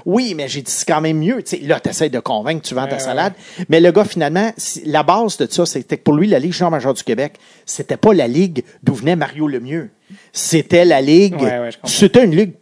[0.06, 1.42] Oui, mais j'ai dit, c'est quand même mieux.
[1.42, 3.32] Tu sais, là, tu essaies de convaincre, tu vends ta Ouais, salade.
[3.68, 4.52] Mais le gars, finalement,
[4.84, 7.34] la base de ça, c'était que pour lui, la Ligue junior majeure du Québec,
[7.66, 9.90] c'était pas la ligue d'où venait Mario Lemieux.
[10.32, 11.40] C'était la ligue.
[11.40, 12.52] Ouais, c'était une ligue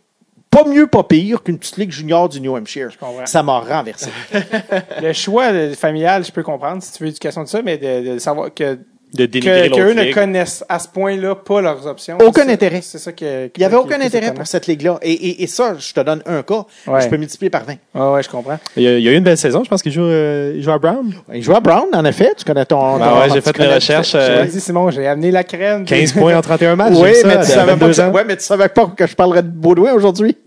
[0.51, 2.91] pas mieux, pas pire qu'une petite ligue junior du New Hampshire.
[3.27, 4.11] Ça m'a renversé.
[5.03, 8.15] Le choix de- familial, je peux comprendre si tu veux éducation de ça, mais de,
[8.15, 8.79] de savoir que
[9.15, 10.15] De que, dénigrer qu'eux l'autre ne ligue.
[10.15, 12.19] connaissent à ce point-là pas leurs options.
[12.25, 12.81] Aucun intérêt.
[12.83, 13.47] C'est ça que.
[13.47, 14.99] Il n'y avait aucun intérêt pour cette ligue-là.
[15.01, 17.01] Et, et, et ça, je te donne un cas, Ouais.
[17.01, 17.75] je peux multiplier par 20.
[17.95, 18.59] Ouais, ouais, je comprends.
[18.77, 20.53] Il y, a, il y a eu une belle saison, je pense qu'il joue, euh,
[20.57, 21.11] il joue à Brown.
[21.33, 22.33] Il joue à Brown, en effet.
[22.37, 22.97] Tu connais ton.
[22.97, 24.13] Ah ton- ouais, j'ai fait mes recherches.
[24.15, 25.85] euh, Vas-y, Simon, j'ai amené la crème.
[25.87, 26.93] 15 points en 31 matchs.
[26.97, 28.11] Oui, mais ça, tu savais pas 22 que, ans.
[28.13, 30.37] ouais, mais tu savais pas que je parlerais de Baudouin aujourd'hui.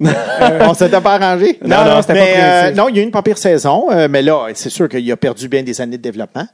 [0.62, 1.58] On s'était pas arrangé.
[1.66, 3.88] Non, non, c'était mais, pas euh, non, il y a eu une pas pire saison,
[3.92, 6.46] euh, mais là, c'est sûr qu'il a perdu bien des années de développement.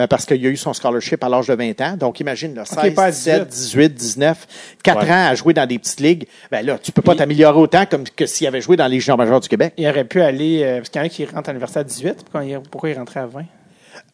[0.00, 1.96] Euh, parce qu'il a eu son scholarship à l'âge de 20 ans.
[1.96, 4.46] Donc, imagine, là, 16, pas à 17, 18, 19,
[4.82, 5.10] 4 Ouais.
[5.10, 6.26] ans à jouer dans des petites ligues.
[6.50, 9.16] Ben là, tu peux pas t'améliorer autant comme que s'il avait joué dans les Légions
[9.16, 9.74] majeures du Québec.
[9.76, 10.62] Il aurait pu aller.
[10.64, 12.14] euh, parce qu'il y en a qui rentrent à l'université à 18.
[12.24, 13.44] Pourquoi il, pourquoi il rentrait à 20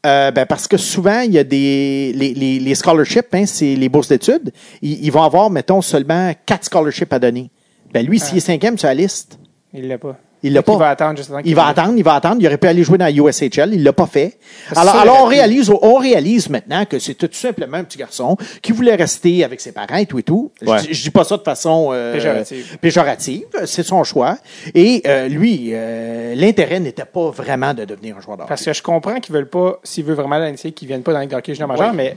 [0.06, 3.74] Euh, ben parce que souvent, il y a des les, les, les scholarships, hein, c'est
[3.74, 4.52] les bourses d'études.
[4.82, 7.50] Ils, ils vont avoir, mettons, seulement quatre scholarships à donner.
[7.92, 9.38] Ben lui, s'il est cinquième sur la liste,
[9.72, 10.16] Il l'a pas.
[10.46, 10.76] Il l'a pas.
[10.76, 12.36] va attendre juste avant qu'il Il va attendre, il va attendre.
[12.40, 14.38] Il aurait pu aller jouer dans la USHL, il l'a pas fait.
[14.74, 17.98] Alors, ça, alors il on réalise, on réalise maintenant que c'était tout simplement un petit
[17.98, 20.50] garçon qui voulait rester avec ses parents et tout et tout.
[20.66, 20.78] Ouais.
[20.78, 22.78] Je, dis- je dis pas ça de façon euh, Péjorative.
[22.78, 24.38] péjorative, c'est son choix.
[24.74, 28.48] Et euh, lui, euh, l'intérêt n'était pas vraiment de devenir un joueur hockey.
[28.48, 31.12] Parce que je comprends qu'ils veulent pas, s'ils veulent vraiment la NCAA, qu'ils viennent pas
[31.12, 31.96] dans de hockey junior majeur, Oui.
[31.96, 32.16] mais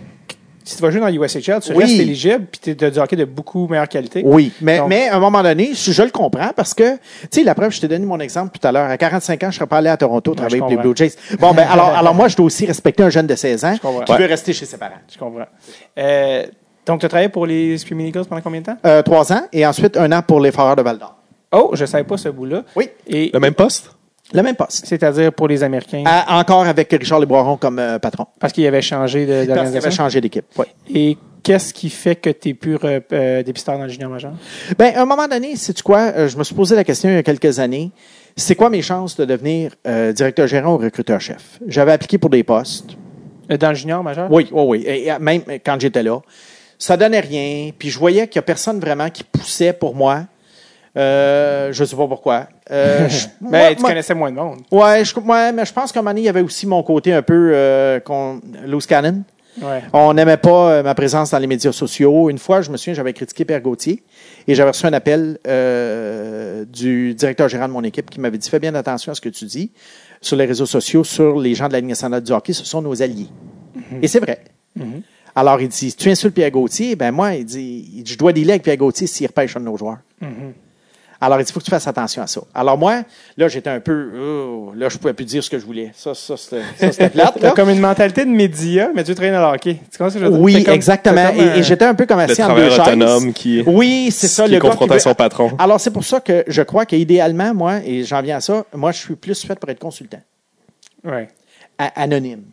[0.69, 1.83] si tu vas jouer dans la USHL, tu Oui.
[1.83, 4.21] restes éligible, puis tu es du hockey de beaucoup meilleure qualité.
[4.25, 6.99] Oui, mais, Donc- mais à un moment donné, je, je le comprends parce que, tu
[7.31, 8.89] sais, la preuve, je t'ai donné mon exemple tout à l'heure.
[8.89, 10.77] À 45 ans, je serais pas allé à Toronto travailler pour les.
[10.77, 11.13] Blue Jays.
[11.39, 14.03] Bon, ben, alors, alors moi, je dois aussi respecter un jeune de 16 ans comprends.
[14.03, 14.17] qui Ouais.
[14.19, 14.93] veut rester chez ses parents.
[15.11, 15.45] Je comprends.
[15.97, 16.45] Euh,
[16.85, 18.77] donc, tu as travaillé pour les Screaming Eagles pendant combien de temps?
[18.85, 21.15] Euh, trois ans et ensuite un an pour les Foreurs de Val d'Or.
[21.51, 22.63] Oh, je savais pas ce bout-là.
[22.75, 23.91] Oui, Et Le même poste?
[24.33, 24.85] Le même poste.
[24.85, 28.25] c'est-à-dire pour les Américains, À- encore avec Richard Leboiron comme euh, patron.
[28.39, 30.45] parce qu'il avait changé de- Parce qu'il avait changé d'équipe.
[30.57, 30.65] Oui.
[30.93, 34.33] Et qu'est-ce qui fait que tu es plus euh, euh, dépisteur dans le junior majeur?
[34.77, 36.11] Ben, à un moment donné, sais-tu quoi?
[36.15, 37.91] Euh, je me suis posé la question il y a quelques années.
[38.35, 41.59] C'est quoi mes chances de devenir euh, directeur gérant ou recruteur-chef?
[41.67, 42.91] J'avais appliqué pour des postes.
[43.59, 44.31] Dans le junior majeur?
[44.31, 44.83] Oui, oui, oui.
[44.85, 46.19] Et, et même quand j'étais là,
[46.77, 47.71] ça donnait rien.
[47.77, 50.25] Puis je voyais qu'il n'y a personne vraiment qui poussait pour moi.
[50.97, 52.47] Euh, je ne sais pas pourquoi.
[52.71, 54.59] Euh, je- moi- tu moi- connaissais moins de monde.
[54.71, 56.81] ouais, je, ouais, mais je pense qu'à un moment donné, il y avait aussi mon
[56.83, 59.23] côté un peu euh, qu'on- loose cannon.
[59.61, 59.81] Ouais.
[59.93, 62.29] On n'aimait pas euh, ma présence dans les médias sociaux.
[62.29, 64.03] Une fois, je me souviens, j'avais critiqué Père Gauthier
[64.47, 65.37] et j'avais reçu un appel
[66.71, 69.29] du directeur général de mon équipe qui m'avait dit Fais bien attention à ce que
[69.29, 69.71] tu dis
[70.21, 72.81] sur les réseaux sociaux, sur les gens de la Ligue nationale du hockey, ce sont
[72.81, 73.27] nos alliés.
[74.01, 74.39] Et c'est vrai.
[75.35, 78.33] Alors, il dit Tu insultes Pierre Gauthier Ben, moi, il dit, il dit, Je dois
[78.33, 79.97] dealer avec Pierre Gauthier s'il repêche un de nos joueurs.
[81.21, 82.39] Alors, il dit, il faut que tu fasses attention à ça.
[82.55, 83.01] Alors, moi,
[83.35, 85.91] là, j'étais un peu, oh, là, je pouvais plus dire ce que je voulais.
[85.93, 87.51] Ça, ça, c'était, ça, c'était plate, T'as là.
[87.51, 89.79] comme une mentalité de média, mais tu dans le hockey.
[89.91, 90.39] Tu comprends ce que je veux dire?
[90.41, 91.27] Oui, comme- exactement.
[91.31, 94.29] comme Et, un- et j'étais un peu comme assis en deux autonome qui, Oui, c'est
[94.29, 95.51] ça, qui le confronté qui à son patron.
[95.59, 98.93] Alors, c'est pour ça que je crois qu'idéalement, moi, et j'en viens à ça, moi,
[98.93, 100.21] je suis plus fait pour être consultant,
[101.03, 101.27] Ouais.
[101.77, 102.43] a- anonyme.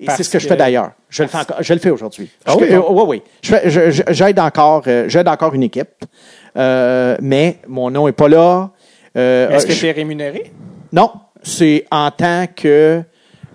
[0.00, 0.92] Et c'est ce que, je fais d'ailleurs.
[1.10, 2.30] Je le fais encore, je le fais aujourd'hui.
[2.46, 3.22] Ah Je oui, euh, oui, oui.
[3.42, 6.04] Je fais- je- je- j'aide encore, euh, j'aide encore une équipe,
[6.56, 8.70] euh, mais mon nom est pas là.
[9.16, 10.52] Euh, Est-ce que je- tu es rémunéré?
[10.92, 11.10] Non,
[11.42, 13.02] c'est en tant que.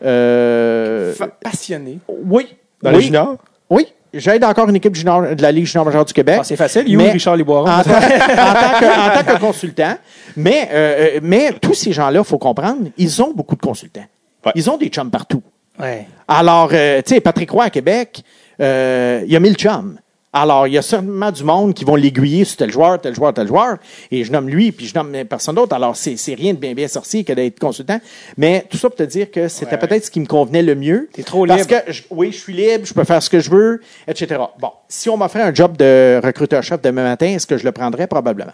[0.04, 1.14] euh,
[1.44, 2.00] Passionné.
[2.08, 2.48] oui.
[2.82, 3.38] Dans oui, les juniors?
[3.70, 6.38] Oui, j'aide encore une équipe junior, de la Ligue junior majeure du Québec.
[6.42, 6.88] Ah, c'est facile.
[6.90, 7.66] You, Mais- Richard Liboiron.
[7.70, 9.96] en, tant, en tant que, en tant que consultant.
[10.36, 10.76] Mais, euh,
[11.16, 14.06] euh, mais tous ces gens-là, il faut comprendre, ils ont beaucoup de consultants.
[14.46, 14.52] Ouais.
[14.56, 15.42] Ils ont des chums partout.
[15.80, 16.08] Ouais.
[16.28, 18.22] Alors, euh, tu sais, Patrick Roy à Québec,
[18.60, 19.98] euh, il y a mille chums.
[20.36, 23.34] Alors, il y a certainement du monde qui vont l'aiguiller sur tel joueur, tel joueur,
[23.36, 23.78] tel joueur.
[24.10, 25.76] Et je nomme lui, puis je nomme personne d'autre.
[25.76, 28.00] Alors, c'est c'est rien de bien bien sorcier que d'être consultant.
[28.36, 30.74] Mais tout ça pour te dire que c'était Ouais, peut-être ce qui me convenait le
[30.74, 31.08] mieux.
[31.14, 31.84] T'es trop Parce libre.
[31.86, 34.42] que, je- oui, je suis libre, je peux faire ce que je veux, etc.
[34.60, 38.08] Bon, si on m'offrait un job de recruteur-chef demain matin, est-ce que je le prendrais?
[38.08, 38.54] Probablement.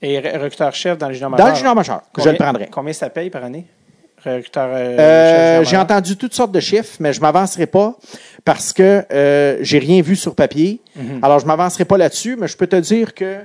[0.00, 2.68] Et re- recruteur-chef dans le junior Dans le junior majeur, je le prendrais.
[2.72, 3.66] Combien ça paye par année?
[4.24, 7.96] Recruteur euh, Euh, j'ai entendu toutes sortes de chiffres, mais je m'avancerai pas
[8.44, 10.80] parce que euh, j'ai rien vu sur papier.
[10.96, 11.20] Mhm.
[11.22, 13.38] Alors, je m'avancerai pas là-dessus, mais je peux te dire que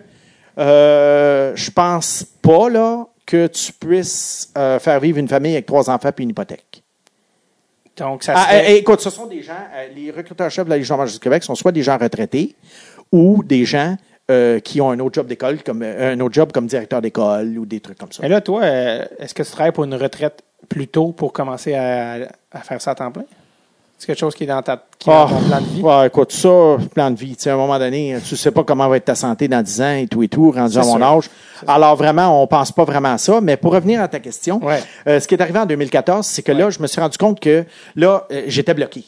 [0.59, 5.89] euh, je pense pas là que tu puisses euh, faire vivre une famille avec trois
[5.89, 6.81] enfants puis une hypothèque.
[7.97, 8.73] Donc, ça Ah, serait...
[8.73, 11.55] euh, écoute, ce sont des gens, euh, les recruteurs-chefs de la Légion du Québec sont
[11.55, 12.55] soit des gens retraités
[13.11, 13.97] ou des gens
[14.29, 17.65] euh, qui ont un autre job d'école, comme un autre job comme directeur d'école ou
[17.65, 18.21] des trucs comme ça.
[18.21, 22.17] Mais là, toi, est-ce que tu travailles pour une retraite plus tôt pour commencer à,
[22.51, 23.23] à faire ça à temps plein?
[23.99, 25.81] C'est quelque chose qui est dans, ta, qui est dans Ah, ton plan de vie?
[25.81, 26.49] ouais, écoute, ça,
[26.93, 27.35] plan de vie.
[27.35, 29.63] Tu sais, à un moment donné, tu sais pas comment va être ta santé dans
[29.63, 31.03] 10 ans et tout et tout, rendu à mon sûr.
[31.03, 31.29] âge.
[31.67, 33.41] Alors, vraiment, on pense pas vraiment à ça.
[33.41, 34.83] Mais pour revenir à ta question, Ouais.
[35.07, 37.39] euh, ce qui est arrivé en 2014, c'est que là, je me suis rendu compte
[37.39, 39.03] que là, euh, j'étais bloqué.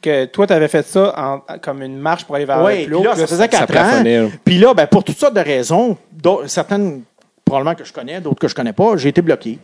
[0.00, 2.86] Que toi, tu avais fait ça en- comme une marche pour aller vers Oui, le
[2.86, 3.02] plus haut.
[3.02, 4.30] là, ça faisait quatre ans.
[4.44, 5.96] Puis là, ben, pour toutes sortes de raisons,
[6.46, 7.02] certaines
[7.44, 9.58] probablement que je connais, d'autres que je connais pas, j'ai été bloqué.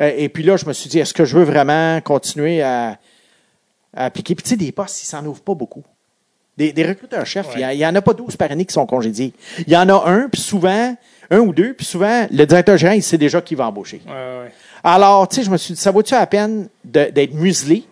[0.00, 2.98] Euh, et puis là, je me suis dit, est-ce que je veux vraiment continuer à,
[3.94, 4.34] à appliquer?
[4.34, 5.84] Puis tu sais, des postes, ils s'en ouvrent pas beaucoup.
[6.56, 9.32] Des, des recruteurs-chefs, il y en a pas 12 par année qui sont congédiés.
[9.66, 10.94] Il y en a un, puis souvent,
[11.30, 14.02] un ou deux, puis souvent, le directeur général, il sait déjà qui va embaucher.
[14.06, 14.52] Ouais, ouais, ouais.
[14.84, 17.84] Alors, tu sais, je me suis dit, ça vaut-tu la peine d'être muselé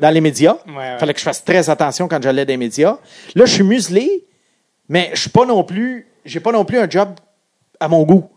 [0.00, 0.58] dans les médias?
[0.66, 0.98] Ouais.
[0.98, 2.98] fallait que je fasse très attention quand j'allais dans les médias.
[3.34, 4.24] Là, je suis muselé,
[4.88, 7.10] mais je suis pas non plus, j'ai pas non plus un job
[7.80, 8.28] à mon goût.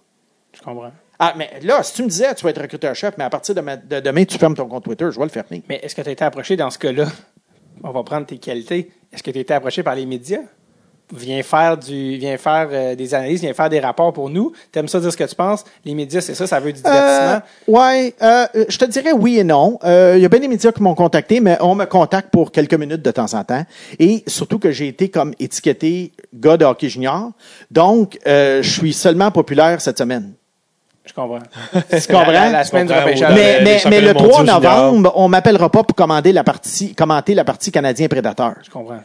[0.53, 0.91] Je comprends.
[1.23, 3.61] Ah, mais là, si tu me disais, tu vas être recruteur-chef, mais à partir de,
[3.61, 5.61] ma- de demain, tu fermes ton compte Twitter, je vais le fermer.
[5.69, 7.05] Mais est-ce que tu as été approché dans ce cas-là?
[7.83, 8.91] On va prendre tes qualités.
[9.13, 10.39] Est-ce que tu as été approché par les médias?
[11.13, 14.53] Viens faire du, viens faire euh, des analyses, viens faire des rapports pour nous.
[14.71, 15.63] T'aimes ça dire ce que tu penses?
[15.85, 17.41] Les médias, c'est ça, ça veut du divertissement?
[17.67, 19.77] Euh, ouais, euh, je te dirais oui et non.
[19.83, 22.51] Euh, Il y a bien des médias qui m'ont contacté, mais on me contacte pour
[22.51, 23.63] quelques minutes de temps en temps.
[23.99, 27.31] Et surtout que j'ai été comme étiqueté gars de hockey junior.
[27.69, 30.33] Donc, euh, je suis seulement populaire cette semaine.
[31.05, 31.39] Je comprends.
[31.73, 32.31] Tu comprends?
[32.31, 33.33] La, la semaine du comprends, ouais.
[33.33, 34.61] mais, les mais, mais le 3 mondiaux juniors.
[34.61, 38.53] novembre, on m'appellera pas pour commander la partie, commenter la partie canadien prédateur.
[38.63, 38.99] Je comprends.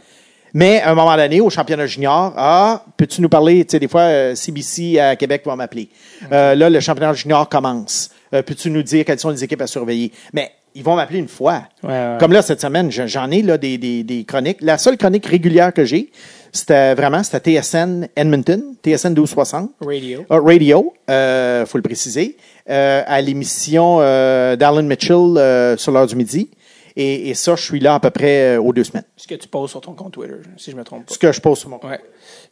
[0.55, 3.89] Mais à un moment donné, au championnat junior, ah, peux-tu nous parler, tu sais, des
[3.89, 5.89] fois, euh, CBC à Québec va m'appeler.
[6.33, 8.11] Euh, là, le championnat junior commence.
[8.33, 10.13] Euh, peux-tu nous dire quelles sont les équipes à surveiller?
[10.33, 11.63] Mais ils vont m'appeler une fois.
[11.83, 12.17] Ouais, ouais.
[12.21, 14.59] Comme là, cette semaine, je- j'en ai là, des, des, des chroniques.
[14.61, 16.11] La seule chronique régulière que j'ai,
[16.53, 19.71] c'était vraiment, c'était TSN Edmonton, TSN 1260.
[19.81, 20.25] Radio.
[20.31, 22.37] Ah, radio, euh, faut le préciser,
[22.71, 26.51] euh, à l'émission euh, d'Alan Mitchell euh, sur l'heure du midi.
[26.99, 29.05] Et, et ça, je suis là à peu près euh, aux deux semaines.
[29.17, 31.13] Ce que tu poses sur ton compte Twitter, si je me trompe pas.
[31.13, 32.01] Ce que je pose sur mon Ouais.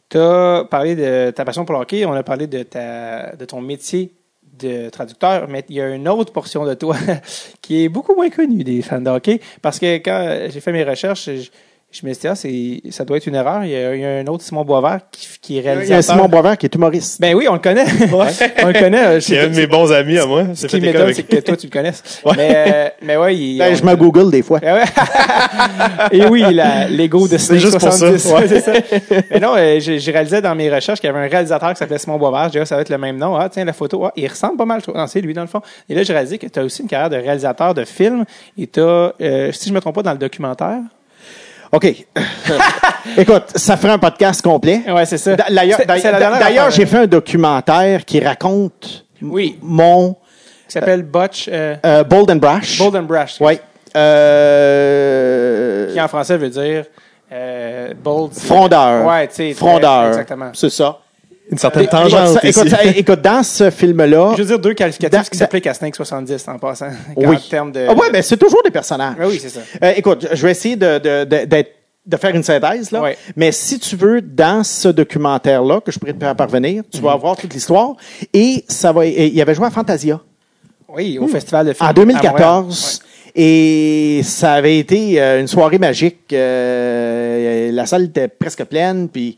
[0.07, 3.43] Tu as parlé de ta passion pour le hockey, on a parlé de, ta, de
[3.45, 4.11] ton métier
[4.59, 6.95] de traducteur, mais il y a une autre portion de toi
[7.61, 11.29] qui est beaucoup moins connue des fans de parce que quand j'ai fait mes recherches,
[12.01, 13.63] je me suis dit, ah, c'est- ça doit être une erreur.
[13.63, 15.69] Il y a, il y a un autre Simon Boisvert qui, qui est Il y
[15.69, 16.03] a réalisateur.
[16.15, 17.21] Simon Boisvert qui est humoriste.
[17.21, 17.85] Ben oui, on le connaît.
[18.63, 19.21] on le connaît.
[19.21, 20.43] C'est un de mes bons amis à moi.
[20.53, 22.03] Ce C'est qui m'étonne, c'est que toi, tu le connaisses.
[22.35, 24.59] Mais, euh, mais ouais, il, Ben, on- je me Google des fois.
[24.65, 24.75] Ah
[26.11, 26.17] ouais.
[26.19, 26.43] Et oui,
[26.89, 27.91] l'ego de Snake juste pour ça.
[27.91, 28.25] 70.
[28.33, 28.73] Ouais, c'est ça.
[29.31, 31.77] Mais non, euh, j'ai j'ai réalisé dans mes recherches qu'il y avait un réalisateur qui
[31.77, 32.45] s'appelait Simon Boisvert.
[32.45, 33.35] J'ai dit, ah, ça va être le même nom.
[33.35, 34.05] Ah, tiens, la photo.
[34.05, 34.81] Ah, il ressemble pas mal.
[34.85, 34.91] je.
[34.91, 35.61] Non, c'est lui, dans le fond.
[35.89, 38.25] Et là, j'ai réalisé que tu as aussi une carrière de réalisateur de films.
[38.57, 39.13] Et tu as,
[39.51, 40.79] si je me trompe pas, dans le documentaire.
[41.75, 42.05] OK.
[43.17, 44.81] Écoute, ça ferait un podcast complet.
[44.87, 45.35] Ouais, c'est ça.
[45.35, 49.59] D'ailleurs, j'ai fait un documentaire qui raconte Oui.
[49.61, 50.17] mon Qui
[50.69, 52.77] s'appelle Butch euh, euh, Bold and Brash.
[52.79, 53.35] Bold and Brash.
[53.41, 53.59] Oui.
[53.95, 56.85] Euh, Qui en français veut dire
[57.31, 58.33] euh, bold.
[58.33, 59.05] frondeur.
[59.05, 59.53] Ouais, tu sais.
[59.53, 60.07] Frondeur.
[60.07, 60.51] Exactement.
[60.53, 60.99] C'est ça.
[61.51, 64.33] Une certaine tangente écoute, ça- écoute, dans ce film-là.
[64.35, 66.89] Je veux dire deux qualificatifs Dans- qui s'appliquent à Snake 70 en passant.
[67.15, 67.25] Oui.
[67.35, 67.85] En termes de.
[67.87, 69.15] Ah ouais, ben c'est toujours des personnages.
[69.19, 69.59] Ouais, oui, c'est ça.
[69.83, 71.71] Euh, écoute, je vais essayer de, de, de, d'être-
[72.05, 73.01] de faire une synthèse, là.
[73.01, 73.17] Ouais.
[73.35, 77.03] Mais si tu veux, dans ce documentaire-là, que je pourrais te faire parvenir, tu Mhm.
[77.03, 77.93] vas avoir toute l'histoire.
[78.33, 80.19] Et ça va, et il y avait joué à Fantasia
[80.89, 81.85] Oui, au festival de films.
[81.85, 83.01] en à 2014.
[83.35, 86.31] Et ça avait été euh, une soirée magique.
[86.31, 89.37] Euh, la salle était presque pleine, puis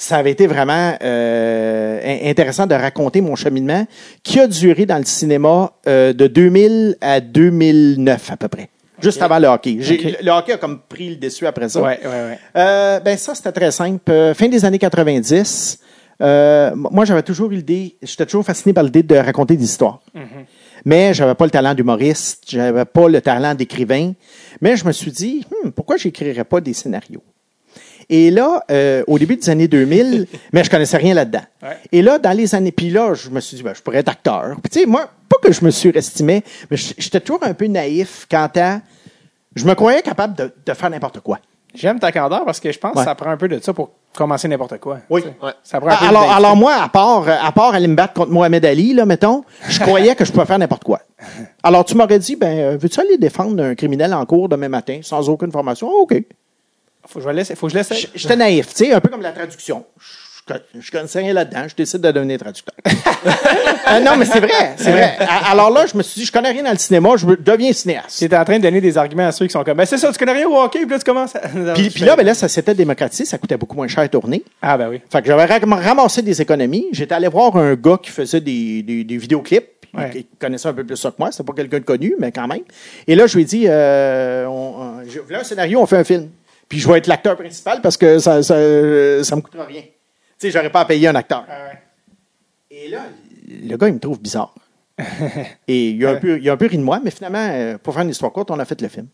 [0.00, 3.84] ça avait été vraiment euh, in- intéressant de raconter mon cheminement
[4.22, 8.68] qui a duré dans le cinéma euh, de 2000 à 2009 à peu près.
[9.02, 9.76] Juste avant le hockey.
[10.22, 11.80] Le hockey a comme pris le dessus après ça.
[11.82, 12.38] Ouais, ouais, ouais.
[12.56, 14.10] Euh, ben ça, c'était très simple.
[14.10, 15.78] Euh, fin des années 90,
[16.20, 20.00] euh, moi, j'avais toujours eu l'idée, j'étais toujours fasciné par l'idée de raconter des histoires.
[20.84, 24.12] Mais j'avais pas le talent d'humoriste, j'avais pas le talent d'écrivain.
[24.60, 27.22] Mais je me suis dit, Hmm, pourquoi j'écrirais pas des scénarios?
[28.10, 31.42] Et là, euh, au début des années 2000, mais je connaissais rien là-dedans.
[31.62, 31.76] Ouais.
[31.92, 34.08] Et là, dans les années, puis là, je me suis dit, ben, je pourrais être
[34.08, 34.56] acteur.
[34.62, 38.26] Puis tu sais, moi, pas que je me surestimais, mais j'étais toujours un peu naïf
[38.30, 38.80] quant à,
[39.54, 41.38] je me croyais capable de, de faire n'importe quoi.
[41.74, 43.02] J'aime ta candeur parce que je pense Ouais.
[43.02, 45.00] que ça prend un peu de ça pour commencer n'importe quoi.
[45.10, 45.20] Oui.
[45.42, 45.50] Ouais.
[45.62, 46.36] Ça prend un peu de Alors, basic.
[46.38, 49.78] alors moi, à part, à part aller me battre contre Mohamed Ali, là, mettons, je
[49.80, 51.02] croyais que je pouvais faire n'importe quoi.
[51.62, 55.00] Alors, tu m'aurais dit, ben, euh, veux-tu aller défendre un criminel en cours demain matin
[55.02, 55.88] sans aucune formation?
[55.92, 56.22] Oh, OK.
[57.08, 57.92] Faut que je, laisse, faut que je laisse.
[58.14, 59.84] J'étais naïf, tu sais, un peu comme la traduction.
[60.48, 62.74] Je, je connaissais rien là-dedans, je décide de devenir traducteur.
[63.90, 65.16] Euh, non, mais c'est vrai, c'est vrai.
[65.50, 68.18] Alors là, je me suis dit, je connais rien dans le cinéma, je deviens cinéaste.
[68.18, 69.96] Tu es en train de donner des arguments à ceux qui sont comme, ben c'est
[69.96, 71.40] ça, tu connais rien au hockey, puis là tu commences à.
[71.74, 74.44] Puis, puis là, ben là, ça s'était démocratisé, ça coûtait beaucoup moins cher à tourner.
[74.60, 75.00] Ah, ben oui.
[75.10, 76.86] Fait que j'avais ram- ramassé des économies.
[76.92, 79.64] J'étais allé voir un gars qui faisait des, des, des vidéoclips.
[79.94, 80.10] Il- Ouais.
[80.14, 81.32] Il connaissait un peu plus ça que moi.
[81.32, 82.60] C'était pas quelqu'un de connu, mais quand même.
[83.06, 84.50] Et là, je lui ai dit, euh, on,
[85.00, 86.28] on- je voulais un scénario, on fait un film.
[86.68, 88.54] Puis je vais être l'acteur principal parce que ça, ça,
[89.24, 89.82] ça me coûtera rien.
[89.82, 89.88] Tu
[90.38, 91.44] sais, j'aurais pas à payer un acteur.
[91.48, 91.70] Ah.
[92.70, 93.06] Et là,
[93.48, 94.54] le gars, il me trouve bizarre.
[95.68, 97.78] Et il a, un peu, il a un peu ri de moi, mais finalement, euh,
[97.78, 99.06] pour faire une histoire courte, on a fait le film.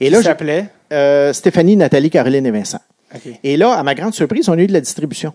[0.00, 0.66] Et là, s'appelait?
[0.92, 2.80] euh, Stéphanie, Nathalie, Caroline et Vincent.
[3.44, 5.32] Et là, à ma grande surprise, on a eu de la distribution.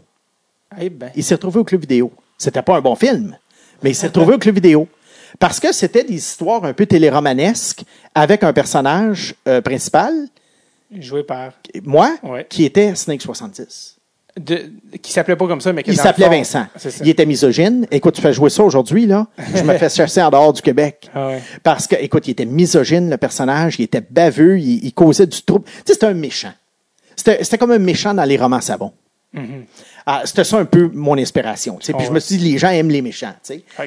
[0.79, 1.09] Eh ben.
[1.15, 2.11] Il s'est retrouvé au club vidéo.
[2.37, 3.37] C'était pas un bon film,
[3.81, 4.87] mais il s'est retrouvé au club vidéo.
[5.39, 7.83] Parce que c'était des histoires un peu téléromanesques
[8.13, 10.13] avec un personnage euh, principal,
[10.91, 11.53] Joué par.
[11.83, 12.45] moi, Ouais.
[12.49, 13.97] qui était Snake 70.
[14.39, 14.71] De,
[15.01, 16.65] qui s'appelait pas comme ça, mais qui Il s'appelait Vincent.
[17.01, 17.85] Il était misogyne.
[17.91, 19.27] Écoute, tu fais jouer ça aujourd'hui, là.
[19.53, 21.09] Je me fais chasser en dehors du Québec.
[21.13, 21.41] Ah ouais.
[21.61, 23.75] Parce que, écoute, il était misogyne, le personnage.
[23.79, 24.57] Il était baveux.
[24.59, 25.65] Il, il causait du trouble.
[25.65, 26.53] Tu sais, c'était un méchant.
[27.15, 28.93] C'était comme un méchant dans les romans savons.
[30.05, 31.75] Ah, c'était ça un peu mon inspiration.
[31.77, 33.33] Puis Oh, je me suis dit, les gens aiment les méchants.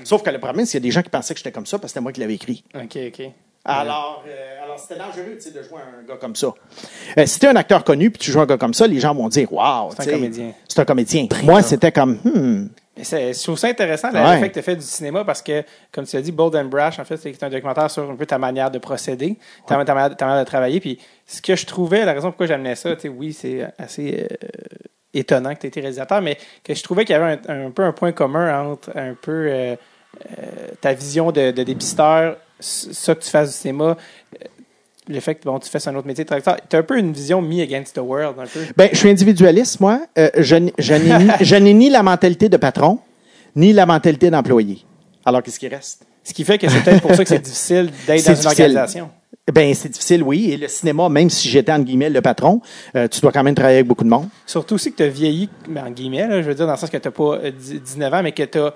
[0.04, 1.66] Sauf que le problème, c'est qu'il y a des gens qui pensaient que j'étais comme
[1.66, 2.62] ça parce que c'était moi qui l'avais écrit.
[2.74, 3.22] OK, OK.
[3.64, 6.48] Alors, euh, alors c'était dangereux de jouer un gars comme ça.
[7.16, 8.98] Euh, si tu es un acteur connu puis tu joues un gars comme ça, les
[8.98, 10.52] gens vont dire Waouh, C'est un comédien.
[10.68, 11.26] C'est un comédien.
[11.44, 12.68] Moi, c'était comme Hmm.
[12.94, 14.34] Je trouve ça intéressant, là, Ouais.
[14.34, 16.54] le fait que tu as fait du cinéma, parce que, comme tu as dit, Bold
[16.56, 19.82] and Brash, en fait, c'est un documentaire sur un peu ta manière de procéder, ta,
[19.82, 20.78] ta manière, ta manière de travailler.
[20.78, 24.36] Puis, ce que je trouvais, la raison pourquoi j'amenais ça, oui, c'est assez euh,
[25.14, 27.82] étonnant que tu été réalisateur, mais que je trouvais qu'il y avait un, un peu
[27.82, 29.50] un point commun entre un peu
[30.82, 34.44] ta vision de, de dépisteur, ça que tu fasses du cinéma, euh,
[35.08, 36.56] le fait que bon, tu fasses un autre métier de traducteur.
[36.68, 38.60] Tu as un peu une vision me against the world, un peu.
[38.76, 40.00] Ben, je suis individualiste, moi.
[40.18, 43.00] Euh, je n'ai ni, je n'ai ni la mentalité de patron,
[43.56, 44.84] ni la mentalité d'employé.
[45.24, 46.04] Alors, qu'est-ce qui reste?
[46.24, 49.10] Ce qui fait que c'est peut-être pour ça que c'est difficile d'être dans une organisation.
[49.52, 50.52] Ben, c'est difficile, oui.
[50.52, 52.60] Et le cinéma, même si j'étais, entre guillemets, le patron,
[52.94, 54.28] euh, tu dois quand même travailler avec beaucoup de monde.
[54.46, 56.78] Surtout aussi que tu as vieilli, ben, en guillemets, là, je veux dire, dans le
[56.78, 58.72] sens que tu n'as pas euh, dix- 19 ans, mais que tu as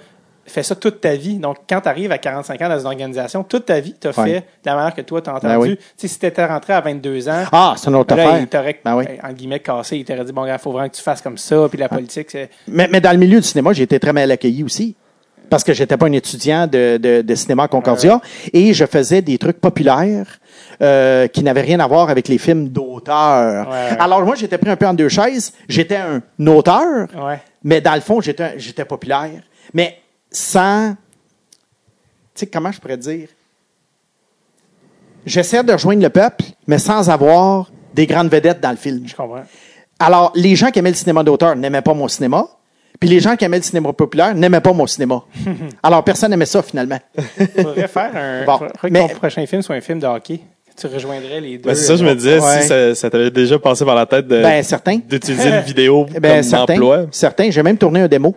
[0.46, 1.38] fait ça toute ta vie.
[1.38, 4.18] Donc, quand tu arrives à 45 ans dans une organisation, toute ta vie, tu as
[4.18, 4.24] Ouais.
[4.26, 5.70] fait de la manière que toi, tu as Ben entendu.
[5.72, 5.78] oui.
[5.96, 8.40] Si tu étais rentré à 22 ans, Ah, c'est une autre là, affaire.
[8.40, 9.04] il t'aurait, Ben oui.
[9.22, 9.96] en guillemets, cassé.
[9.98, 11.66] Il t'aurait dit, bon, il faut vraiment que tu fasses comme ça.
[11.68, 12.50] Puis la politique, c'est.
[12.68, 14.94] Mais, mais dans le milieu du cinéma, j'ai été très mal accueilli aussi.
[15.48, 18.20] Parce que j'étais pas un étudiant de, de, de cinéma à Concordia
[18.52, 20.26] et je faisais des trucs populaires
[20.82, 23.68] euh, qui n'avaient rien à voir avec les films d'auteur.
[23.68, 23.96] Ouais.
[24.00, 25.52] Alors moi, j'étais pris un peu en deux chaises.
[25.68, 27.38] J'étais un auteur, Ouais.
[27.62, 29.30] mais dans le fond, j'étais j'étais populaire.
[29.72, 29.98] Mais
[30.36, 30.94] sans...
[32.34, 33.28] Tu sais, comment je pourrais dire?
[35.24, 39.02] J'essaie de rejoindre le peuple, mais sans avoir des grandes vedettes dans le film.
[39.08, 39.42] Je comprends.
[39.98, 42.46] Alors, les gens qui aimaient le cinéma d'auteur n'aimaient pas mon cinéma.
[43.00, 45.22] Puis les gens qui aimaient le cinéma populaire n'aimaient pas mon cinéma.
[45.82, 46.98] Alors, personne n'aimait ça, finalement.
[47.56, 48.44] faudrait faire un.
[48.46, 50.40] Bon, faudrait que mais- ton prochain film soit un film de hockey.
[50.78, 51.70] Tu rejoindrais les deux.
[51.70, 52.60] Ben, c'est ça, je me disais, Ouais.
[52.60, 54.62] si ça, ça t'avait déjà passé par la tête de- Ben,
[55.08, 56.74] d'utiliser une vidéo Ben, comme certain.
[56.74, 57.06] emploi.
[57.10, 57.50] Certain.
[57.50, 58.36] J'ai même tourné un démo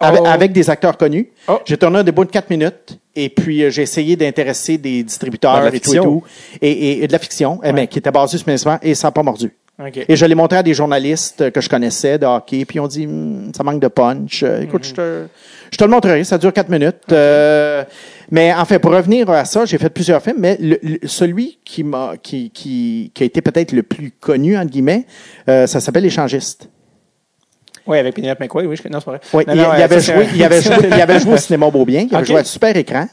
[0.00, 0.26] Avec, oh.
[0.26, 1.28] avec des acteurs connus.
[1.48, 1.58] Oh.
[1.64, 2.98] J'ai tourné un démo de 4 minutes.
[3.14, 6.22] Et puis, euh, j'ai essayé d'intéresser des distributeurs De et tout et tout.
[6.60, 9.12] Et, et- et de la fiction, eh qui était basée sur mes et ça n'a
[9.12, 9.52] pas mordu.
[9.82, 10.04] OK.
[10.06, 12.86] Et je l'ai montré à des journalistes que je connaissais de hockey, puis ils ont
[12.86, 14.42] dit Hmm, ça manque de punch.
[14.42, 15.24] Euh, écoute, je, te,
[15.70, 17.10] je te le montrerai, ça dure quatre minutes.
[17.10, 17.82] Euh,
[18.30, 21.58] mais en fait, pour revenir à ça, j'ai fait plusieurs films, mais le- le- celui
[21.64, 25.06] qui m'a qui, qui, qui a été peut-être le plus connu, entre guillemets,
[25.48, 26.68] euh, ça s'appelle L'échangiste.
[27.86, 28.76] Oui, avec Penelope McQuaid, oui.
[28.76, 28.88] Je...
[28.88, 29.20] Non, c'est pas vrai.
[29.32, 31.36] Oui, Non, il, non, il avait ça, joué, il, avait joué, il avait joué au
[31.38, 32.28] cinéma Beaubien, il avait Ok.
[32.30, 33.06] joué à super écran.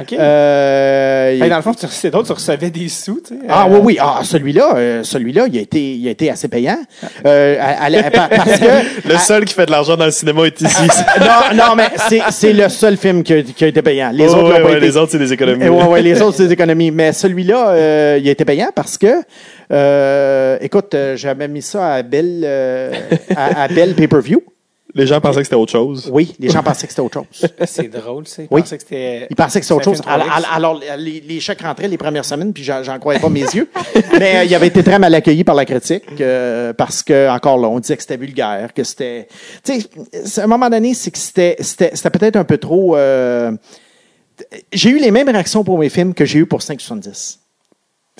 [0.00, 0.12] OK.
[0.12, 3.40] Euh, Hey, dans le fond, tu- c'est d'autres, tu recevais des sous, tu sais.
[3.48, 3.98] Ah Euh, oui, oui.
[4.00, 6.78] Ah, celui-là, euh, celui-là, il a été, il a été assez payant.
[7.24, 10.46] Euh, à- à- à- parce que Le seul qui fait de l'argent dans le cinéma
[10.46, 10.76] est ici.
[11.20, 14.10] non, non, mais c'est, c'est le seul film qui a, qui a été payant.
[14.12, 14.86] Les Oh, autres ouais, n'ont pas ouais, été.
[14.86, 15.64] les autres, c'est des économies.
[15.64, 16.90] Eh, ouais, ouais, les autres, c'est des économies.
[16.90, 19.22] Mais celui-là, euh, il a été payant parce que,
[19.72, 22.92] euh, écoute, j'avais mis ça à Belle, euh,
[23.36, 24.42] à, à Belle Pay-Per-View.
[24.96, 26.08] Les gens pensaient que c'était autre chose.
[26.12, 27.50] Oui, les gens pensaient que c'était autre chose.
[27.66, 28.46] C'est drôle, sais.
[28.50, 28.60] Oui.
[28.62, 29.26] Pensais que c'était.
[29.28, 30.02] Ils pensaient que c'était autre chose.
[30.06, 30.44] Alors, 3X.
[30.54, 33.68] alors, les, les chèques rentraient les premières semaines, puis j'en, croyais pas mes yeux.
[34.18, 37.58] Mais euh, il avait été très mal accueilli par la critique euh, parce que encore
[37.58, 39.26] là, on disait que c'était vulgaire, que c'était.
[39.64, 39.88] Tu sais,
[40.24, 42.96] c'est- à un moment donné, c'est que c'était, c'était, c'était peut-être un peu trop.
[42.96, 43.50] euh,
[44.72, 47.40] j'ai eu les mêmes réactions pour mes films que j'ai eu pour 570.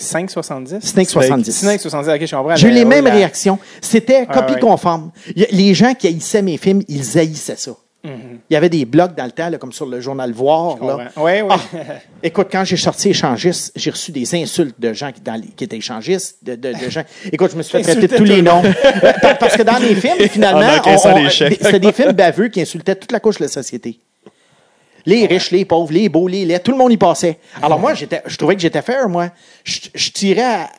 [0.00, 0.80] 5,70?
[0.80, 1.52] Snake 70.
[1.52, 2.56] Snake 70, ok, je comprends.
[2.56, 3.58] J'ai eu les mêmes la- réactions.
[3.80, 4.60] C'était copie ouais.
[4.60, 5.10] conforme.
[5.52, 7.72] Les gens qui haïssaient mes films, ils haïssaient ça.
[8.06, 10.76] Il y avait des blogs dans le temps, là, comme sur le journal Voir.
[10.84, 11.08] Là.
[11.16, 11.48] Ouais, ouais.
[11.48, 11.58] Ah,
[12.22, 15.64] écoute, quand j'ai sorti échangiste, j'ai reçu des insultes de gens qui, dans les- qui
[15.64, 17.00] étaient échangistes, de, de- de gens.
[17.32, 18.60] Écoute, je me suis fait traiter de tous les noms.
[19.22, 20.82] Pa- Parce que dans les films, finalement,
[21.30, 23.98] c'était des films baveux qui insultaient toute la couche de la société.
[25.06, 27.38] Les riches, les pauvres, les beaux, les laids, tout le monde y passait.
[27.62, 29.28] Alors moi, j'étais, je trouvais que j'étais fair, moi.
[29.64, 30.70] Je, je tirais à,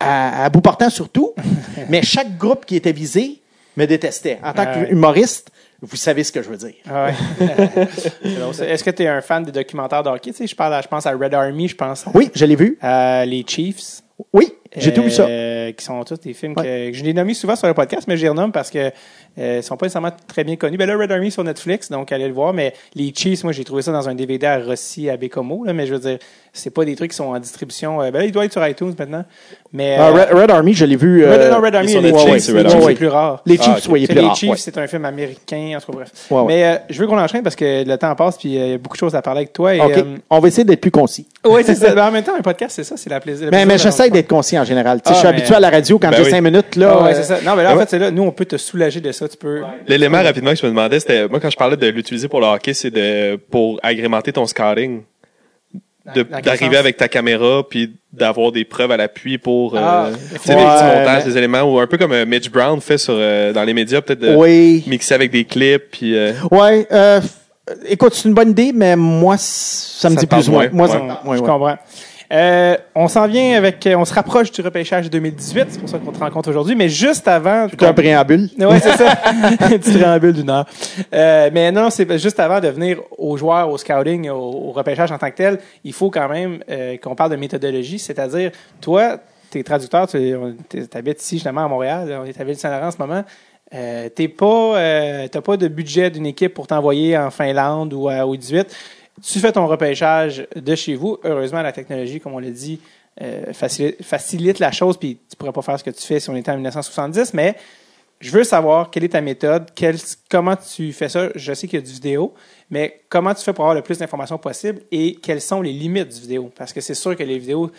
[0.00, 1.32] à- à bout portant sur tout,
[1.88, 3.40] mais chaque groupe qui était visé
[3.76, 4.38] me détestait.
[4.42, 6.74] En tant qu'humoriste, vous savez ce que je veux dire.
[6.88, 7.88] Ah ouais.
[8.68, 10.30] Est-ce que tu es un fan des documentaires de hockey?
[10.30, 12.56] Tu sais, je, parle à- je pense à Red Army, je pense Oui, je l'ai
[12.56, 12.78] vu.
[12.80, 14.02] à les Chiefs.
[14.32, 15.26] Oui, j'ai tout vu ça.
[15.26, 16.62] Euh, Qui sont tous des films Ouais.
[16.64, 18.90] que, que je les nommé souvent sur le podcast, mais je les renomme parce que
[19.38, 20.76] euh, ils sont pas nécessairement très bien connus.
[20.76, 22.52] Ben là, Red Army sur Netflix, donc allez le voir.
[22.52, 25.64] Mais les Chiefs, moi, j'ai trouvé ça dans un DVD à Rossi, à Bécomo.
[25.64, 26.18] Là, mais je veux dire,
[26.52, 28.02] c'est pas des trucs qui sont en distribution.
[28.02, 29.24] Euh, ben là, il doit être sur iTunes maintenant.
[29.72, 31.24] Mais Ah, euh, Red, Red Army, je l'ai vu.
[31.26, 32.84] Red, non, Red Army, sur les Chiefs, c'est les Chiefs, Army.
[32.88, 33.42] c'est plus rare.
[33.46, 34.56] Les Chiefs, Ah, soyez C'est plus les Chiefs, ouais.
[34.58, 36.10] c'est un film américain, en tout cas, bref.
[36.30, 36.44] Ouais, ouais.
[36.46, 38.74] Mais euh, je veux qu'on enchaîne parce que le temps passe puis euh, il y
[38.74, 39.74] a beaucoup de choses à parler avec toi.
[39.74, 41.26] Et, euh, On va essayer d'être plus concis.
[41.46, 41.94] oui, c'est ça.
[41.94, 43.46] Ben, en même temps, un podcast, c'est ça, c'est la plaisir.
[43.46, 45.00] le Mais, plaisir mais j'essaie d'être conscient en général.
[45.04, 46.30] Ah, je suis mais- habitué à la radio quand Ben j'ai oui.
[46.30, 46.76] cinq minutes.
[46.76, 47.38] Là, Ah ouais, euh, c'est ça.
[47.44, 49.28] Non, mais là, en fait, c'est là, nous, on peut te soulager de ça.
[49.28, 49.62] Tu peux.
[49.86, 52.46] L'élément rapidement que je me demandais, c'était, moi, quand je parlais de l'utiliser pour le
[52.46, 54.46] hockey, c'est de, pour agrémenter ton
[56.14, 60.16] quel D'arriver avec ta caméra puis d'avoir des preuves à l'appui pour, Ah, euh, ouais,
[60.32, 63.14] des petits montages, mais- des éléments ou un peu comme euh, Mitch Brown fait sur,
[63.16, 64.82] euh, dans les médias, peut-être de Oui.
[64.88, 66.88] mixer avec des clips puis, euh, Ouais.
[66.90, 67.20] euh,
[67.88, 70.68] écoute, c'est une bonne idée, mais moi, ça me Ça dit plus ou moins.
[70.70, 70.72] moins.
[70.72, 70.98] Moi, ça
[71.36, 71.76] je comprends.
[72.32, 76.12] Euh, on s'en vient avec, on se rapproche du repêchage 2018, c'est pour ça qu'on
[76.12, 77.66] te rencontre aujourd'hui, mais juste avant.
[77.68, 78.48] C'est un préambule.
[78.58, 79.12] Oui, c'est ça.
[79.26, 80.64] Un petit préambule d'une heure.
[81.12, 85.12] Euh, mais non, c'est juste avant de venir aux joueurs, au scouting, au, au repêchage
[85.12, 88.50] en tant que tel, il faut quand même euh, qu'on parle de méthodologie, c'est-à-dire,
[88.80, 89.18] toi,
[89.50, 90.34] t'es traducteur, tu
[90.94, 93.24] habites ici justement à Montréal, on est à Ville-Saint-Laurent en ce moment.
[93.74, 98.08] Euh, t'es pas, euh, t'as pas de budget d'une équipe pour t'envoyer en Finlande ou
[98.08, 98.66] à, au 18.
[99.20, 101.18] Tu fais ton repêchage de chez vous.
[101.24, 102.80] Heureusement, la technologie, comme on l'a dit,
[103.20, 104.96] euh, facilite, la chose.
[104.96, 107.56] Puis tu pourrais pas faire ce que tu fais si on était en 1970, mais
[108.20, 109.70] je veux savoir quelle est ta méthode,
[110.30, 111.28] comment tu fais ça.
[111.34, 112.32] Je sais qu'il y a du vidéo,
[112.70, 116.08] mais comment tu fais pour avoir le plus d'informations possible et quelles sont les limites
[116.08, 116.50] du vidéo?
[116.56, 117.70] Parce que c'est sûr que les vidéos,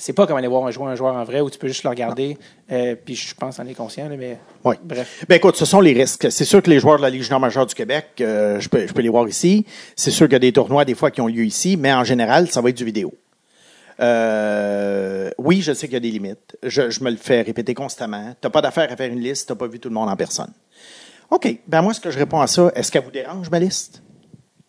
[0.00, 1.84] c'est pas comme aller voir un joueur, un joueur en vrai où tu peux juste
[1.84, 2.38] le regarder.
[2.72, 4.76] Euh, puis je pense en est conscient, là, mais Oui.
[4.82, 5.24] bref.
[5.28, 6.28] Ben écoute, ce sont les risques.
[6.30, 8.86] C'est sûr que les joueurs de la Ligue junior majeure du Québec, euh, je, peux,
[8.86, 9.66] je peux les voir ici.
[9.96, 12.04] C'est sûr qu'il y a des tournois des fois qui ont lieu ici, mais en
[12.04, 13.12] général, ça va être du vidéo.
[14.00, 16.56] Euh, oui, je sais qu'il y a des limites.
[16.62, 18.30] Je, je me le fais répéter constamment.
[18.40, 20.08] Tu n'as pas d'affaire à faire une liste, tu n'as pas vu tout le monde
[20.08, 20.50] en personne.
[21.30, 21.58] OK.
[21.68, 24.02] Ben moi, ce que je réponds à ça, est-ce qu'elle vous dérange, ma liste?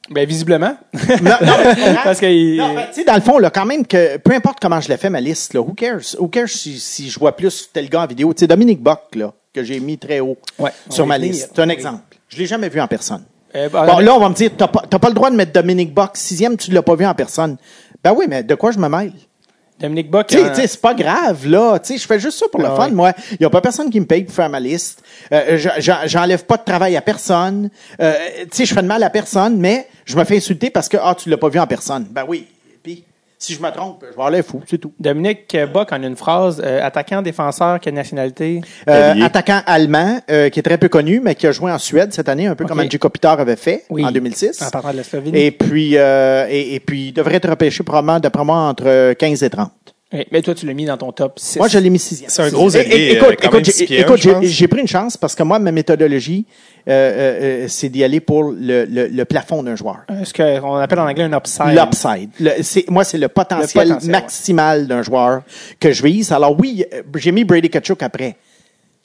[0.09, 0.75] Ben, visiblement.
[1.21, 1.53] Non, non,
[2.03, 2.57] Parce que.
[2.57, 4.89] Non, ben, tu sais, dans le fond, là, quand même que peu importe comment je
[4.89, 6.15] l'ai fait ma liste, là, who cares?
[6.19, 8.33] Who cares si, si je vois plus tel gars en vidéo?
[8.33, 11.51] Tu sais, Dominique Bock, là, que j'ai mis très haut Ouais, sur ma liste.
[11.55, 12.01] C'est un exemple.
[12.27, 13.23] Je l'ai jamais vu en personne.
[13.55, 15.35] Euh, bah, Bon, là, on va me dire, t'as pas, t'as pas le droit de
[15.35, 17.57] mettre Dominique Bock sixième, tu l'as pas vu en personne.
[18.03, 19.13] Ben oui, mais de quoi je me mêle?
[19.81, 20.27] Dominique Bock.
[20.27, 21.79] Tu sais, euh, c'est pas grave, là.
[21.79, 22.91] Tu sais, je fais juste ça pour le Ah fun, ouais.
[22.91, 23.13] moi.
[23.31, 25.03] Il y a pas personne qui me paye pour faire ma liste.
[25.31, 27.69] Euh, je- j'en- J'enlève pas de travail à personne.
[27.99, 28.13] Euh,
[28.43, 30.97] tu sais, je fais de mal à personne, mais je me fais insulter parce que,
[31.01, 32.05] ah, tu l'as pas vu en personne.
[32.09, 32.47] Ben oui.
[33.41, 34.93] Si je me trompe, je vais l'air fou, c'est tout.
[34.99, 38.61] Dominique Bock en une phrase, euh, attaquant, défenseur, quelle nationalité?
[38.88, 42.13] Euh, attaquant allemand, euh, qui est très peu connu, mais qui a joué en Suède
[42.13, 44.05] cette année, un peu comme Angie Kopitar avait fait Oui.
[44.05, 44.61] en 2006.
[44.61, 45.39] En partant de la Slovénie.
[45.39, 49.41] Et puis, euh, et, et puis, il devrait être repêché probablement, d'après moi, entre 15
[49.41, 49.72] et 30.
[50.13, 51.59] Oui, mais toi, tu l'as mis dans ton top 6.
[51.59, 52.29] Moi, je l'ai mis sixième.
[52.29, 53.99] C'est un gros É- é- ailier, euh, Écoute, quand écoute, même j'ai-
[54.59, 56.45] écoute, pris une chance parce que moi, ma méthodologie,
[56.88, 59.99] euh, euh, euh, c'est d'y aller pour le, le- le plafond d'un joueur.
[60.25, 61.73] Ce qu'on appelle en anglais un upside.
[61.75, 62.29] L'upside.
[62.41, 65.43] Le- c'est- Moi, c'est le potentiel, Le potentiel, maximal d'un joueur
[65.79, 66.31] que je vise.
[66.33, 68.35] Alors oui, euh, j'ai mis Brady Kachuk après.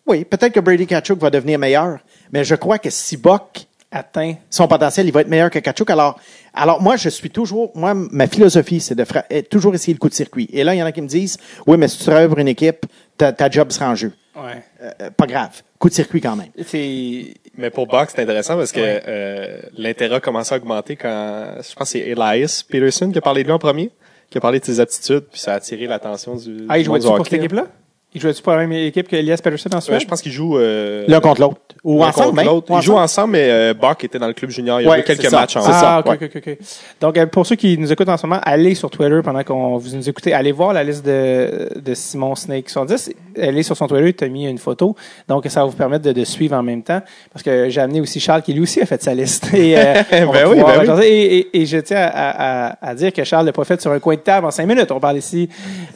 [0.09, 1.99] Oui, peut-être que Brady Kachuk va devenir meilleur,
[2.33, 4.35] mais je crois que si Buck, Atteint.
[4.51, 5.89] son potentiel, il va être meilleur que Kachuk.
[5.91, 6.19] Alors,
[6.53, 10.09] alors moi, je suis toujours, moi, ma philosophie, c'est de fra- toujours essayer le coup
[10.09, 10.49] de circuit.
[10.53, 12.39] Et là, il y en a qui me disent, oui, mais si tu travailles pour
[12.39, 12.85] une équipe,
[13.17, 14.13] ta, ta job sera en jeu.
[14.35, 14.63] Ouais.
[14.83, 15.63] Euh, euh, pas grave.
[15.79, 16.49] Coup de circuit quand même.
[16.67, 17.35] C'est.
[17.57, 19.03] Mais pour Box, c'est intéressant parce que Ouais.
[19.09, 23.23] euh, l'intérêt a commencé à augmenter quand, je pense que c'est Elias Peterson qui a
[23.23, 23.91] parlé de lui en premier,
[24.29, 26.99] qui a parlé de ses aptitudes, puis ça a attiré l'attention du, Ah, il jouait
[27.01, 27.67] pour cette équipe-là?
[28.17, 30.01] Il jouait-tu pour la même équipe que Elias Pettersson en Suède?
[30.01, 31.57] Je pense qu'ils jouent euh, L'un contre l'autre.
[31.85, 32.49] Ou ensemble, même.
[32.71, 33.33] Ils jouent ensemble.
[33.33, 34.81] mais euh, Bach était dans le club junior.
[34.81, 35.75] Il y a eu quelques matchs C'est ensemble.
[35.75, 35.97] ça.
[35.97, 36.59] Ah, ok, ok, ok.
[37.01, 39.77] Donc, euh, pour ceux qui nous écoutent en ce moment, allez sur Twitter pendant qu'on
[39.77, 40.33] vous nous écoutez.
[40.33, 43.13] Allez voir la liste de, de Simon Snake 70.
[43.39, 44.97] Elle est sur son Twitter, tu as mis une photo.
[45.29, 47.03] Donc, ça va vous permettre de, de suivre en même temps.
[47.33, 49.53] Parce que j'ai amené aussi Charles qui lui aussi a fait sa liste.
[49.55, 50.87] Et, euh, Ben oui, ben oui.
[50.87, 51.07] jaser.
[51.09, 53.93] et, et- et je tiens à, à- à dire que Charles l'a pas fait sur
[53.93, 54.91] un coin de table en cinq minutes.
[54.91, 55.49] On parle ici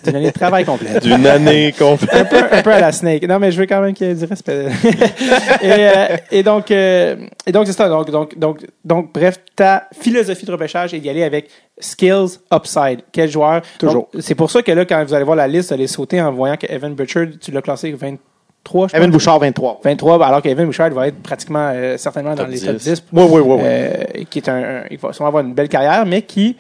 [0.04, 2.09] d'une année de travail complète D'une année complète.
[2.12, 3.22] Un, peu, un peu à la Snake.
[3.28, 4.66] Non, mais je veux quand même qu'il y ait du respect.
[5.62, 7.16] et, euh, et donc, euh,
[7.46, 7.88] et donc c'est ça.
[7.88, 13.00] Donc, donc, donc, donc, bref, ta philosophie de repêchage est d'y aller avec skills upside.
[13.12, 14.08] Quel joueur Toujours.
[14.18, 16.32] C'est pour ça que là, quand vous allez voir la liste, vous allez sauter en
[16.32, 19.12] voyant que Evan Butcher, tu l'as classé 23, je Evan pense.
[19.12, 19.80] Bouchard, 23.
[19.84, 22.84] 23, alors qu'Evan Bouchard va être pratiquement euh, certainement dans les top 10.
[22.84, 23.04] 10.
[23.12, 23.54] Oui, oui, oui.
[23.56, 23.62] oui.
[23.64, 26.56] Euh, qui est un, un- il va sûrement avoir une belle carrière, mais qui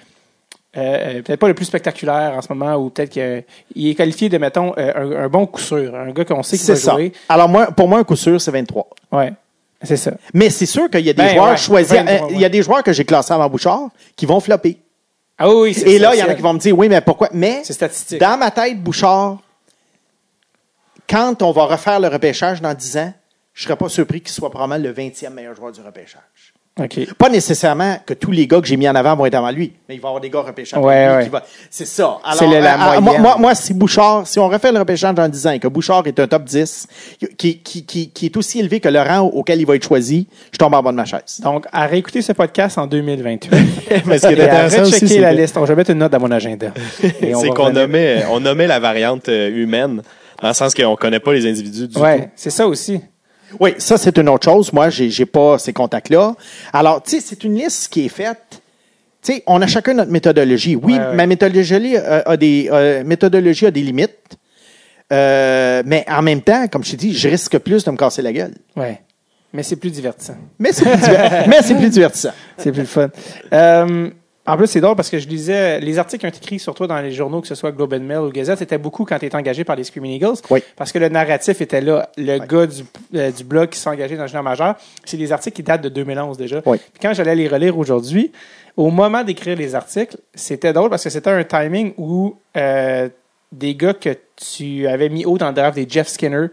[0.76, 0.80] euh,
[1.18, 4.38] euh, peut-être pas le plus spectaculaire en ce moment, ou peut-être qu'il est qualifié de
[4.38, 6.92] mettons euh, un, un bon coup sûr, un gars qu'on sait qu'il c'est va ça.
[6.92, 7.12] jouer.
[7.28, 8.88] Alors, moi, pour moi, un coup sûr, c'est 23.
[9.12, 9.32] Ouais,
[9.82, 10.12] c'est ça.
[10.32, 11.92] Mais c'est sûr qu'il y a des Ben, joueurs ouais, choisis.
[11.92, 14.78] 23, Il y a des joueurs que j'ai classés avant Bouchard qui vont flopper.
[15.38, 17.00] Ah oui, c'est Et là, il y en a qui vont me dire, oui, mais
[17.00, 17.30] pourquoi?
[17.32, 18.20] Mais, statistique.
[18.20, 19.38] dans ma tête, Bouchard,
[21.08, 23.12] quand on va refaire le repêchage dans 10 ans,
[23.54, 26.54] je ne serais pas surpris qu'il soit probablement le 20e meilleur joueur du repêchage.
[26.78, 27.14] OK.
[27.18, 29.72] Pas nécessairement que tous les gars que j'ai mis en avant vont être avant lui,
[29.88, 31.28] mais il va y avoir des gars repêchés avant Ouais, ouais.
[31.28, 32.18] va- C'est ça.
[32.24, 33.22] Alors, C'est le- la euh, euh, moi, moyenne.
[33.22, 36.06] moi, moi, si Bouchard, si on refait le repêchage dans 10 ans et que Bouchard
[36.06, 36.86] est un top 10,
[37.36, 40.26] qui, qui, qui, qui est aussi élevé que le rang auquel il va être choisi,
[40.52, 41.40] je tombe en bas de ma chaise.
[41.42, 43.50] Donc, à réécouter ce podcast en 2028.
[44.06, 45.56] Mais ce qui est intéressant aussi, c'est la liste.
[45.58, 46.68] On va mettre une note dans mon agenda.
[47.00, 50.02] C'est qu'on nommait, on nommait la variante euh, humaine,
[50.40, 52.00] dans le sens qu'on connaît pas les individus du tout.
[52.00, 53.00] Ouais, c'est ça aussi.
[53.58, 54.72] Oui, ça, c'est une autre chose.
[54.72, 56.34] Moi, j'ai, j'ai pas ces contacts-là.
[56.72, 58.60] Alors, tu sais, c'est une liste qui est faite.
[59.22, 60.76] Tu sais, on a chacun notre méthodologie.
[60.76, 61.14] Oui, Ouais, ouais.
[61.14, 64.14] ma méthodologie a, a des, euh, méthodologie a des limites.
[65.12, 68.22] Euh, mais en même temps, comme je t'ai dit, je risque plus de me casser
[68.22, 68.54] la gueule.
[68.76, 69.00] Ouais.
[69.52, 70.36] Mais c'est plus divertissant.
[70.60, 72.30] Mais c'est plus, diver- mais c'est plus divertissant.
[72.56, 73.08] C'est plus le fun.
[73.52, 74.10] Euh,
[74.52, 76.74] en plus, c'est drôle parce que je lisais les articles qui ont été écrits sur
[76.74, 79.18] toi dans les journaux, que ce soit Globe and Mail ou Gazette, étaient beaucoup quand
[79.18, 80.36] tu étais engagé par les Screaming Eagles.
[80.50, 80.62] Oui.
[80.76, 82.08] Parce que le narratif était là.
[82.16, 82.82] Le gars du,
[83.14, 84.74] euh, du blog qui s'est engagé dans le junior majeur,
[85.04, 86.62] c'est des articles qui datent de 2011 déjà.
[86.66, 86.78] Oui.
[86.78, 88.32] Puis quand j'allais les relire aujourd'hui,
[88.76, 93.08] au moment d'écrire les articles, c'était drôle parce que c'était un timing où euh,
[93.52, 96.46] des gars que tu avais mis haut dans le draft, des Jeff Skinner,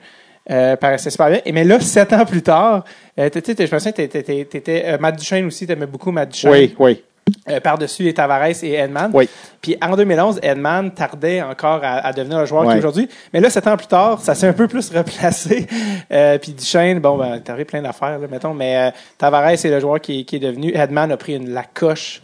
[0.49, 1.41] euh, paraissaient super bien.
[1.45, 2.86] Et mais là, sept ans plus tard,
[3.19, 6.30] euh, t'étais- je me souviens, t'étais, t'étais, t'étais, euh, Matt Duchesne aussi, t'aimais beaucoup Matt
[6.30, 6.52] Duchesne.
[6.52, 7.03] Oui, oui.
[7.49, 9.10] Euh, par-dessus les Tavares et Edman.
[9.14, 9.30] Oui.
[9.61, 12.76] Puis en 2011, Edman tardait encore à, à devenir le joueur qu'il Ouais.
[12.76, 13.07] est aujourd'hui.
[13.34, 15.65] Mais là, sept ans plus tard, ça s'est un peu plus replacé.
[16.11, 18.53] Euh, puis Duchesne, bon, ben, t'as plein d'affaires, là, mettons.
[18.53, 20.72] Mais euh, Tavares, c'est le joueur qui, qui est devenu.
[20.76, 22.22] Edman a pris une la coche.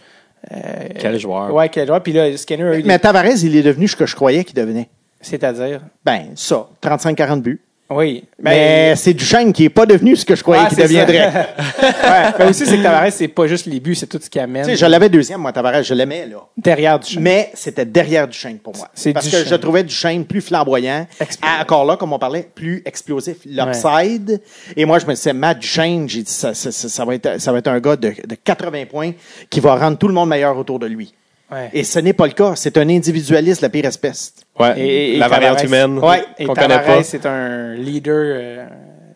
[0.51, 0.57] Euh,
[0.99, 1.53] Quel joueur.
[1.53, 2.03] Ouais, quel joueur.
[2.03, 4.43] Puis là, Skinner a eu des- Mais Tavares, il est devenu ce que je croyais
[4.43, 4.89] qu'il devenait.
[5.21, 5.79] C'est-à-dire?
[6.03, 7.61] Ben, ça, 35-40 buts.
[7.95, 8.23] Oui.
[8.41, 11.27] Mais c'est Duchesne qui est pas devenu ce que je croyais Ah, qu'il deviendrait.
[11.31, 12.31] ouais.
[12.39, 14.63] Mais aussi, c'est que Tavares, c'est pas juste les buts, c'est tout ce qui amène
[14.65, 16.37] Tu sais, je l'avais deuxième, moi, Tavares, je l'aimais, là.
[16.57, 17.21] derrière Duchesne.
[17.23, 18.87] Mais c'était derrière Duchesne pour moi.
[18.93, 21.07] C'est Parce que je trouvais Duchesne plus flamboyant.
[21.19, 21.61] Explosif.
[21.61, 23.37] Encore là, comme on parlait, plus explosif.
[23.45, 24.41] L'upside.
[24.75, 27.39] Et moi, je me disais, Matt Duchesne, j'ai dit, ça, ça, ça, ça va être,
[27.39, 29.11] ça va être un gars de, de 80 points
[29.49, 31.13] qui va rendre tout le monde meilleur autour de lui.
[31.53, 31.69] Ouais.
[31.73, 32.53] Et ce n'est pas le cas.
[32.55, 34.33] C'est un individualiste, la pire espèce.
[34.59, 34.79] Ouais.
[34.79, 36.23] Et- et- la et variante Tavares- humaine Ouais.
[36.39, 37.03] Et qu'on connaît Tavares, pas.
[37.03, 38.65] c'est un leader, euh,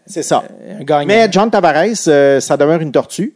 [0.06, 0.44] C'est ça.
[0.80, 1.06] un gagnant.
[1.08, 3.34] Mais John Tavares, euh, ça demeure une tortue.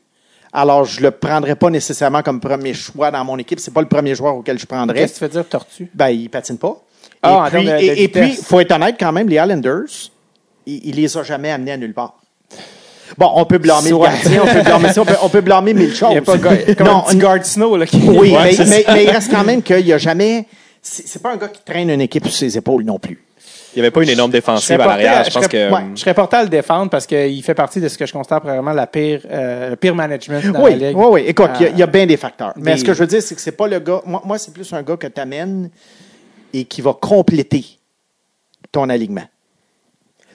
[0.54, 3.60] Alors, je le prendrais pas nécessairement comme premier choix dans mon équipe.
[3.60, 5.00] C'est pas le premier joueur auquel je prendrais.
[5.00, 5.90] Qu'est-ce que tu veux dire, tortue?
[5.94, 6.78] Ben, il patine pas.
[7.24, 8.46] Ah, et puis, de- de et, et puis, vitesse.
[8.46, 9.86] faut être honnête quand même, les Islanders,
[10.66, 12.21] il, il les a jamais amenés à nulle part.
[13.18, 15.74] Bon, on peut blâmer le gardien, on peut blâmer ça, on peut, on peut blâmer
[15.74, 16.10] mille choses.
[16.12, 17.98] Il n'y a pas comme non, un petit guard snow, là, qui...
[17.98, 20.46] oui, Ouais, mais, c'est mais- mais il reste quand même qu'il n'y a jamais.
[20.82, 23.24] C'est pas un gars qui traîne une équipe sur ses épaules non plus.
[23.74, 25.24] Il n'y avait pas une énorme Je défensive à l'arrière.
[25.24, 25.74] Je je pense serais- que.
[25.74, 25.82] ouais.
[25.96, 28.40] Je serais porté à le défendre parce qu'il fait partie de ce que je constate
[28.42, 30.98] probablement la pire, euh, le pire management dans Oui, la ligue.
[30.98, 31.24] oui, oui.
[31.28, 32.52] Écoute, il y a- Euh, il y, a bien des facteurs.
[32.58, 34.02] Mais des- ce que je veux dire, c'est que c'est pas le gars.
[34.06, 35.70] Moi, moi c'est plus un gars que tu amènes
[36.54, 37.64] et qui va compléter
[38.74, 39.24] ton alignement.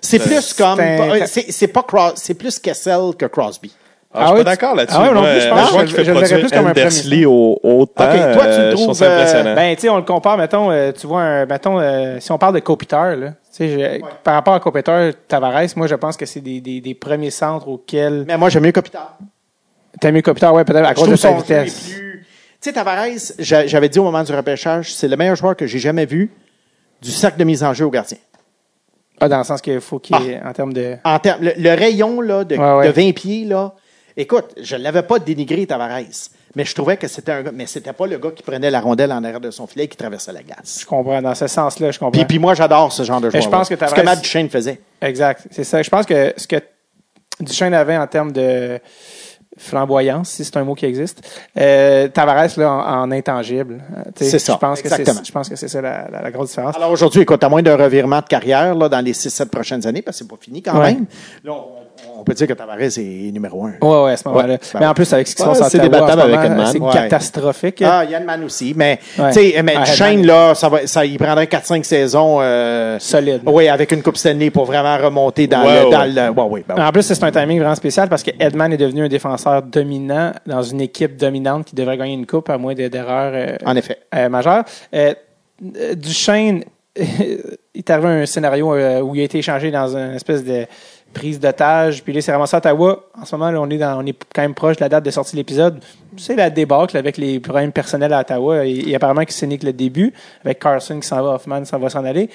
[0.07, 0.81] C'est plus comme.
[0.81, 3.73] euh, C'est c'est pas Cros- c'est plus Kessel que Crosby.
[4.19, 4.97] Ah, je suis Ah pas oui, d'accord tu- là-dessus.
[4.99, 7.25] Ah oui, non plus, je un pense que je- le verrais plus comme un Andersley
[7.27, 9.55] au, autant, Ok, toi, tu le euh, je trouves, trouve ça impressionnant.
[9.55, 12.39] Ben, tu sais, on le compare, mettons, euh, tu vois, un, mettons, euh, si on
[12.39, 16.17] parle de Kopitar, là, tu sais, je- par rapport à Kopitar, Tavares, moi, je pense
[16.17, 19.19] que c'est des, des, des premiers centres auxquels Mais moi, j'aime mieux Kopitar.
[20.01, 21.81] t'as mieux Kopitar, ouais, peut-être à Je cause de sa vitesse.
[21.91, 22.25] plus-
[22.63, 23.05] Tu sais, Tavares,
[23.39, 26.31] j'a- j'avais dit au moment du repêchage, c'est le meilleur joueur que j'ai jamais vu
[27.03, 28.17] du cercle de mise en jeu au gardien.
[29.21, 30.97] Ah, dans le sens qu'il faut qu'il y ait, en termes de...
[31.05, 32.87] En termes, le, le rayon là, de, Ouais, ouais.
[32.89, 33.75] de 20 pieds, là,
[34.17, 36.01] écoute, je ne l'avais pas dénigré, Tavares.
[36.55, 38.81] Mais je trouvais que c'était un gars, mais c'était pas le gars qui prenait la
[38.81, 40.79] rondelle en arrière de son filet et qui traversait la glace.
[40.81, 41.21] Je comprends.
[41.21, 42.13] Dans ce sens-là, je comprends.
[42.13, 43.43] Puis, puis moi, j'adore ce genre de joueur.
[43.43, 44.81] je pense que Ce que Tavares- Matt Duchesne faisait.
[45.03, 45.47] Exact.
[45.51, 45.83] C'est ça.
[45.83, 46.57] Je pense que ce que
[47.41, 48.79] Duchesne avait en termes de
[49.57, 51.23] flamboyance, si c'est un mot qui existe,
[51.59, 53.83] euh, Tavares là, en, en intangible.
[53.97, 55.21] Euh, C'est ça, Je pense que exactement.
[55.25, 56.77] je pense que c'est ça la, la- la grosse différence.
[56.77, 60.03] Alors aujourd'hui, écoute, à moins d'un revirement de carrière là, dans les 6-7 prochaines années,
[60.03, 60.95] parce que c'est pas fini quand Ouais.
[60.95, 61.07] même,
[61.45, 61.86] là, on,
[62.19, 63.75] on peut dire que Tavares est numéro un.
[63.81, 64.55] Ouais, ouais, à ce moment-là.
[64.55, 64.59] Ouais.
[64.81, 66.67] Mais en plus, avec ce qui se passe à c'est en débattable avec Edman.
[66.67, 66.93] c'est Ouais.
[66.93, 67.83] catastrophique.
[67.83, 68.73] Ah, Yann Man aussi.
[68.77, 69.33] Mais, Ouais.
[69.33, 70.27] tu sais, mais Ah, Hedman.
[70.27, 73.43] là, ça va, ça, il prendrait 4-5 saisons, euh, Solide.
[73.47, 76.09] Oui, avec une Coupe Stanley pour vraiment remonter dans Ouais, le, dans ouais.
[76.09, 76.83] le, ouais, ouais, ben ouais.
[76.83, 80.33] En plus, c'est un timing vraiment spécial parce que Edman est devenu un défenseur dominant
[80.47, 83.77] dans une équipe dominante qui devrait gagner une coupe à moins de- d'erreurs euh, En
[83.77, 83.99] effet.
[84.15, 84.65] euh, majeures.
[84.95, 85.15] Euh,
[85.77, 86.65] euh, Duchesne,
[86.97, 87.41] il
[87.75, 90.67] est arrivé un scénario euh, où il a été échangé dans une espèce de
[91.19, 92.03] prise d'otage.
[92.05, 93.05] Puis là, c'est à Ottawa.
[93.21, 95.33] En ce moment, on est, on est quand même proche de la date de sortie
[95.33, 95.83] de l'épisode.
[96.17, 98.65] C'est la débâcle avec les problèmes personnels à Ottawa.
[98.67, 100.13] Et, et apparemment que ce n'est que le début,
[100.45, 102.29] avec Carson qui s'en va, Hoffman s'en va s'en aller.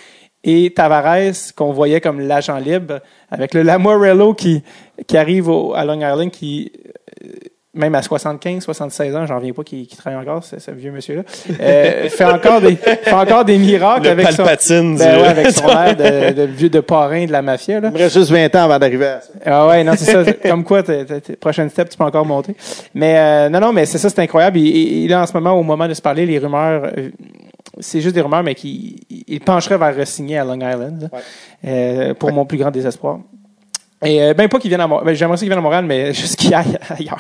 [0.43, 2.99] Et Tavares, qu'on voyait comme l'agent libre,
[3.29, 4.63] avec le Lamorello qui,
[5.05, 6.71] qui arrive au- à Long Island, qui,
[7.23, 7.27] euh,
[7.73, 10.91] même à 75, 76 ans, j'en reviens pas qu'il qu'il travaille encore, ce, ce vieux
[10.91, 11.21] monsieur-là,
[11.61, 15.51] euh, fait, encore des, fait encore des miracles Le avec son, Palpatine ben ouais, avec
[15.51, 17.79] son air de, de vieux de parrain de la mafia.
[17.79, 17.87] Là.
[17.87, 19.29] Il me reste juste 20 ans avant d'arriver à ça.
[19.45, 20.33] Ah ouais, non, c'est ça.
[20.33, 22.55] Comme quoi, t'es- t'es- t'es- prochaine step, tu peux encore monter.
[22.93, 24.57] Mais euh, non, non, mais c'est ça, c'est incroyable.
[24.57, 27.09] Et là, en ce moment, au moment de se parler, les rumeurs, euh,
[27.79, 31.19] c'est juste des rumeurs, mais qui il pencherait vers re-signer à Long Island, là, Ouais.
[31.69, 33.19] euh, pour mon plus grand désespoir.
[34.03, 36.11] Et euh, ben pas qu'il vienne à Montréal, j'aimerais ça qu'il vienne à Montréal, mais
[36.13, 37.19] juste qu'il aille ailleurs.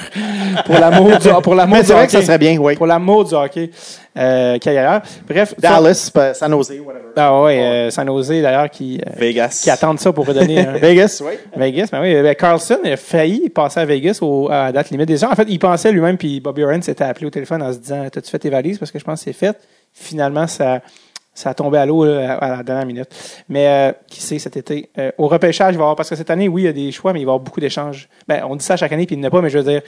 [0.65, 2.25] Pour l'amour du, pour l'amour du vrai que ça hockey.
[2.25, 2.75] serait bien, oui.
[2.75, 3.69] Pour l'amour du hockey,
[4.17, 5.01] euh, qu'il aille ailleurs.
[5.27, 5.49] Bref.
[5.49, 7.05] ça- Dallas, pas- San Jose, whatever.
[7.15, 9.59] Ah ouais, euh, San Jose d'ailleurs qui, euh, Vegas.
[9.63, 11.33] qui attendent ça pour redonner un, Vegas, oui.
[11.55, 12.13] Vegas, ben oui.
[12.21, 15.29] Ben Carlson a failli passer à Vegas au, à la date limite des gens.
[15.31, 18.07] En fait, il pensait lui-même, puis Bobby Orton s'était appelé au téléphone en se disant
[18.11, 19.55] T'as-tu fait tes valises Parce que je pense que c'est fait.
[19.93, 20.81] Finalement, ça,
[21.33, 23.07] ça a tombé à l'eau à la dernière minute.
[23.49, 24.89] Mais euh, qui sait cet été?
[24.97, 26.73] Euh, Au repêchage, il va y avoir, parce que cette année, oui, il y a
[26.73, 28.09] des choix, mais il va y avoir beaucoup d'échanges.
[28.27, 29.63] Ben, on dit ça chaque année, puis il n'y en a pas, mais je veux
[29.63, 29.81] dire,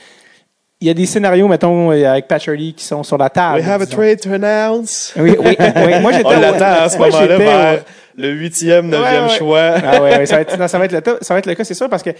[0.81, 3.59] il y a des scénarios, mettons, euh, avec Patcherly qui sont sur la table.
[3.59, 5.13] We have a trade to announce.
[5.17, 5.99] Oui, oui, oui.
[6.01, 7.83] Moi, j'étais On au- l'attend à ce moi, moment-là au- vers
[8.17, 9.37] le huitième, neuvième Ouais, ouais.
[9.37, 9.73] choix.
[9.83, 11.55] Ah ouais, ouais, ça, va être, non, ça, va être le, ça va être le
[11.55, 12.11] cas, c'est sûr, parce que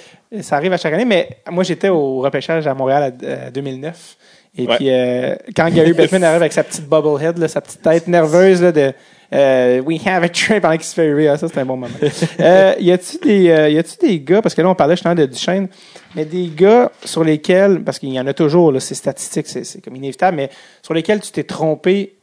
[0.41, 1.05] ça arrive à chaque année.
[1.05, 4.15] Mais moi, j'étais au repêchage à Montréal euh, 2009.
[4.57, 8.07] Et puis, euh, quand Gary Bettman arrive avec sa petite bubblehead, là, sa petite tête
[8.07, 8.93] nerveuse là, de
[9.33, 11.93] euh, We have a trade pendant qu'il se fait rire, ça, c'est un bon moment.
[12.39, 15.15] euh, y a-tu des, euh, y a-tu des gars, parce que là, on parlait justement
[15.15, 15.67] de Duchesne,
[16.15, 19.63] mais des gars sur lesquels, parce qu'il y en a toujours, là, c'est statistique, c'est,
[19.63, 20.49] c'est comme inévitable, mais
[20.81, 22.15] sur lesquels tu t'es trompé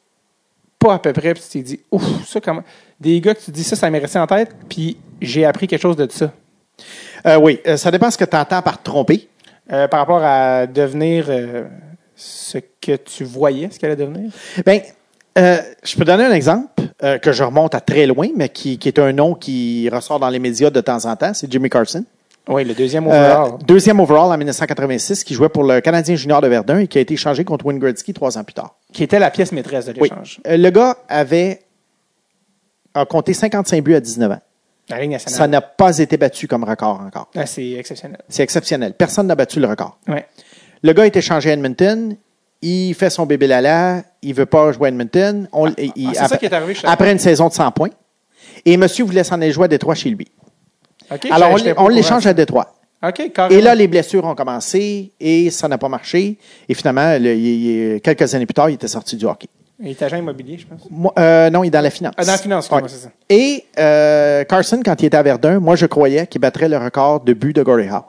[0.78, 2.62] pas à peu près, puis tu t'es dit, ouf, ça comment?
[2.98, 5.82] Des gars que tu dis, ça, ça m'est resté en tête, puis j'ai appris quelque
[5.82, 6.32] chose de ça.
[7.26, 9.28] Euh, oui, euh, ça dépend ce que tu entends par tromper.
[9.72, 11.26] Euh, par rapport à devenir
[12.16, 14.32] ce que tu voyais, ce qu'elle allait devenir?
[14.66, 14.80] Ben,
[15.36, 18.88] je peux donner un exemple euh, que je remonte à très loin, mais qui, qui
[18.88, 21.32] est un nom qui ressort dans les médias de temps en temps.
[21.34, 22.04] C'est Jimmy Carson.
[22.48, 23.58] Oui, le deuxième Euh, overall.
[23.66, 27.00] deuxième overall en 1986, qui jouait pour le Canadien junior de Verdun et qui a
[27.00, 28.74] été échangé contre Wayne Gretzky trois ans plus tard.
[28.92, 30.40] qui était la pièce maîtresse de l'échange.
[30.46, 31.60] Euh, le gars avait
[32.94, 34.38] a compté 55 buts à 19 ans.
[34.88, 35.50] La Ligue Ça nationale.
[35.50, 37.28] n'a pas été battu comme record encore.
[37.36, 38.18] Ah, c'est exceptionnel.
[38.28, 38.94] C'est exceptionnel.
[38.94, 39.98] Personne n'a battu le record.
[40.08, 40.26] Ouais.
[40.82, 42.16] Le gars est échangé à Edmonton.
[42.62, 44.02] Il fait son bébé lala.
[44.22, 45.48] Il veut pas jouer à Edmonton.
[45.52, 45.74] On- il-
[46.08, 47.88] Ah, c'est après, ça qui est arrivé, après une saison de 100 points.
[48.66, 50.28] Et monsieur voulait s'en aller jouer à Détroit chez lui.
[51.30, 52.74] Alors, on, l'échange à Détroit.
[53.50, 56.36] Et là, les blessures ont commencé et ça n'a pas marché.
[56.68, 59.48] Et finalement, le- il- il- quelques années plus tard, il était sorti du hockey.
[59.82, 60.82] Il est agent immobilier, je pense.
[60.90, 62.12] Moi, euh, non, il est dans la finance.
[62.18, 62.82] Ah, dans la finance, Ouais.
[62.86, 63.08] c'est ça.
[63.30, 67.20] Et euh, Carson, quand il était à Verdun, moi, je croyais qu'il battrait le record
[67.20, 68.04] de buts de Gordie Howe.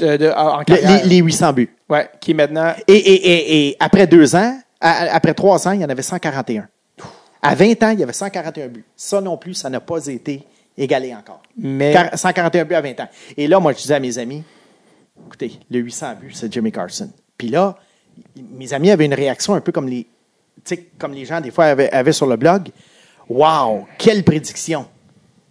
[0.00, 1.02] De, de- en en Le- carrière.
[1.04, 1.70] les, les 800 buts.
[1.88, 2.72] Ouais, qui est maintenant.
[2.88, 6.02] Et, et, et, et après deux ans, à- après trois ans, il y en avait
[6.02, 6.66] 141.
[7.42, 8.84] À 20 ans, il y avait 141 buts.
[8.96, 10.42] Ça non plus, ça n'a pas été
[10.76, 11.42] égalé encore.
[11.56, 11.92] Mais.
[11.92, 13.08] Car- 141 buts à 20 ans.
[13.36, 14.42] Et là, moi, je disais à mes amis,
[15.26, 17.10] écoutez, le 800 buts, c'est Jimmy Carson.
[17.36, 17.76] Puis là,
[18.56, 20.06] mes amis avaient une réaction un peu comme les,
[20.98, 22.68] comme les gens, des fois, avaient, avaient sur le blog.
[23.28, 24.86] Wow, quelle prédiction!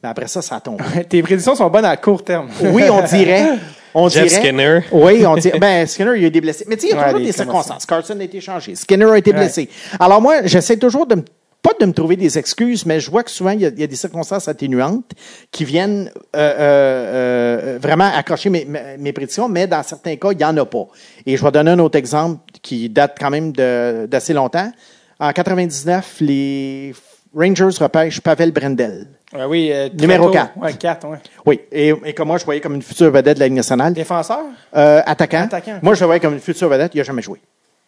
[0.04, 0.84] Mais après ça, ça a tombé.
[1.10, 2.50] Tes prédictions sont bonnes à court terme.
[2.62, 3.54] Oui, on dirait.
[3.94, 4.80] On Jeff dirait, Skinner.
[4.92, 5.52] Oui, on dit.
[5.60, 6.66] Ben, Skinner, il a eu des blessés.
[6.68, 7.86] Mais tu sais, il y a toujours des circonstances.
[7.86, 8.76] Carson a été changé.
[8.76, 9.70] Skinner a été blessé.
[10.00, 11.24] Alors moi, j'essaie toujours de me
[11.62, 13.80] pas de me trouver des excuses, mais je vois que souvent, il y a, il
[13.80, 15.12] y a des circonstances atténuantes
[15.52, 20.46] qui viennent euh, euh, euh, vraiment accrocher mes, prédictions, mais dans certains cas, il n'y
[20.46, 20.88] en a pas.
[21.26, 24.72] Et je vais donner un autre exemple qui date quand même d'assez longtemps.
[25.20, 26.94] En 99, les
[27.36, 29.08] Rangers repêchent Pavel Brendel.
[29.34, 30.32] Ouais, oui, euh, Numéro tôt.
[30.34, 30.58] quatre.
[30.58, 31.18] Ouais, 4, ouais.
[31.46, 33.94] Oui, et, et que moi, je voyais comme une future vedette de la Ligue nationale.
[33.94, 34.40] Défenseur?
[34.76, 35.44] Euh, attaquant.
[35.44, 35.80] Attaquant.
[35.84, 36.92] Moi, je le voyais comme une future vedette.
[36.96, 37.40] Il n'a jamais joué.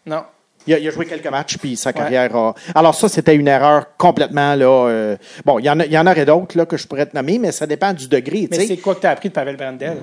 [0.06, 0.22] Non.
[0.68, 2.54] Il a, il a joué quelques matchs, puis sa carrière a...
[2.76, 4.66] Alors ça, c'était une erreur complètement, là...
[4.90, 7.08] euh, Bon, il y en, a, il y en aurait d'autres, là, que je pourrais
[7.08, 9.30] te nommer, mais ça dépend du degré, tu Mais c'est quoi que tu as appris
[9.30, 9.98] de Pavel Brandel?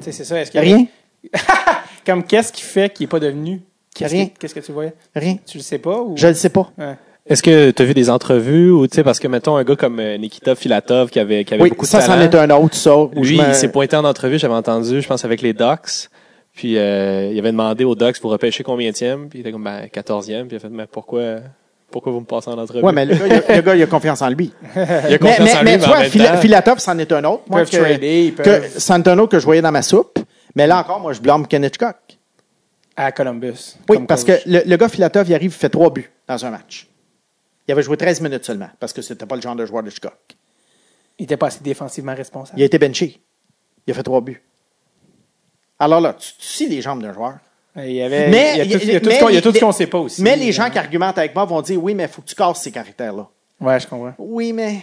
[0.00, 0.40] C'est ça.
[0.40, 0.86] Est-ce que Rien,
[2.06, 3.60] Comme qu'est-ce qui fait qu'il n'est pas devenu?
[3.94, 4.26] Qu'est-ce Rien.
[4.28, 4.94] que- Qu'est-ce que tu voyais?
[5.14, 5.36] rien.
[5.44, 6.00] Tu le sais pas?
[6.00, 6.16] Ou...
[6.16, 6.70] Je le sais pas.
[6.78, 6.94] Ouais.
[7.28, 9.76] Est-ce que tu as vu des entrevues ou tu sais parce que mettons un gars
[9.76, 12.50] comme euh, Nikita Filatov qui avait qui avait Oui, beaucoup de ça, c'en est un
[12.50, 12.94] autre, ça.
[13.14, 16.08] Lui, il s'est pointé en entrevue, j'avais entendu, je pense avec les Ducks.
[16.54, 19.86] Puis euh, il avait demandé aux Ducks pour repêcher combienième, puis il était comme ben
[19.94, 21.36] 14e, puis il a fait mais pourquoi
[21.90, 22.84] pourquoi vous me passez en entrevue?
[22.84, 24.52] Ouais, mais le gars, il a, le gars, il a confiance en lui.
[24.76, 27.24] il a Mais, confiance mais, en lui, mais mais tu vois, Filatov, c'en est un
[27.24, 27.44] autre.
[27.48, 28.74] Moi, peuvent que, trader, que peuvent...
[28.76, 30.18] c'en est un autre que je voyais dans ma soupe.
[30.54, 31.96] Mais là encore, moi, je blâme Ken Hitchcock.
[32.96, 33.76] À Columbus.
[33.88, 36.87] Oui, parce que le gars Filatov, il arrive, il fait trois buts dans un match.
[37.68, 39.90] Il avait joué 13 minutes seulement, parce que c'était pas le genre de joueur de
[39.90, 40.16] Hitchcock.
[41.18, 42.58] Il était pas assez défensivement responsable.
[42.58, 43.20] Il a été benché.
[43.86, 44.42] Il a fait trois buts.
[45.78, 47.34] Alors là, tu, tu sais les jambes d'un joueur.
[47.76, 49.28] Il y avait, Mais- il y a tout, il y a tout mais ce qu'on-
[49.28, 50.22] il y a les- tout ce qu'on sait pas aussi.
[50.22, 52.34] Mais les gens qui argumentent avec moi vont dire oui, mais il faut que tu
[52.34, 53.28] casses ces caractères-là.
[53.60, 54.14] Ouais, je comprends.
[54.18, 54.82] Oui, mais.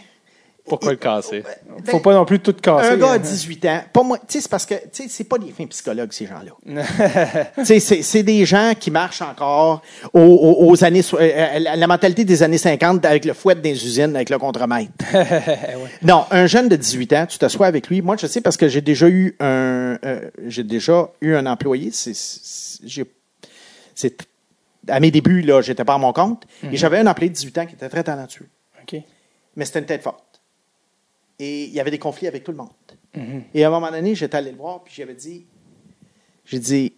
[0.68, 1.44] Pourquoi le casser
[1.86, 2.90] Faut pas non plus tout casser.
[2.90, 3.20] Un gars à hein.
[3.20, 5.68] 18 ans, pas moi, tu sais, c'est parce que, tu sais, c'est pas des fins
[5.68, 6.52] psychologues, ces gens-là.
[7.58, 9.82] Tu sais, c'est, c'est des gens qui marchent encore
[10.14, 13.72] aux, aux- aux années, so- euh, la, mentalité des années 50 avec le fouet des
[13.86, 14.92] usines, avec le contremaître.
[16.02, 18.02] Non, un jeune de 18 ans, tu t'assois avec lui.
[18.02, 21.90] Moi, je sais parce que j'ai déjà eu un, euh, j'ai déjà eu un employé.
[21.92, 23.06] C'est, c'est, j'ai-
[23.94, 24.18] c'est-
[24.88, 26.44] à mes débuts, là, j'étais pas à mon compte.
[26.72, 28.48] Et j'avais un employé de 18 ans qui était très talentueux.
[28.82, 29.02] OK.
[29.56, 30.35] Mais c'était une tête forte.
[31.40, 32.70] Et il y avait des conflits avec tout le monde.
[33.54, 35.46] Et à un moment donné, j'étais allé le voir, puis j'avais dit,
[36.44, 36.94] j'ai dit,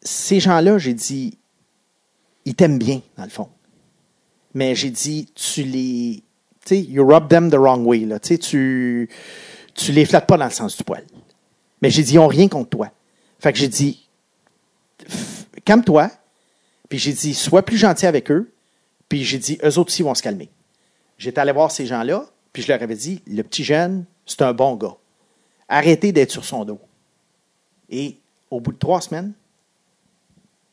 [0.00, 1.38] ces gens-là, j'ai dit,
[2.46, 3.48] ils t'aiment bien, dans le fond.
[4.54, 6.22] Mais j'ai dit, tu les,
[6.64, 8.18] tu sais, you rub them the wrong way, là.
[8.18, 9.10] Tu sais, tu,
[9.74, 11.04] tu les flattes pas dans le sens du poil.
[11.82, 12.90] Mais j'ai dit, ils ont rien contre toi.
[13.38, 14.08] Fait que j'ai dit,
[15.64, 16.10] calme-toi.
[16.88, 18.52] Puis j'ai dit, sois plus gentil avec eux.
[19.08, 20.48] Puis j'ai dit, eux autres aussi vont se calmer.
[21.18, 24.52] J'étais allé voir ces gens-là, puis je leur avais dit, le petit jeune, c'est un
[24.52, 24.94] bon gars.
[25.68, 26.78] Arrêtez d'être sur son dos.
[27.90, 28.16] Et
[28.50, 29.32] au bout de trois semaines,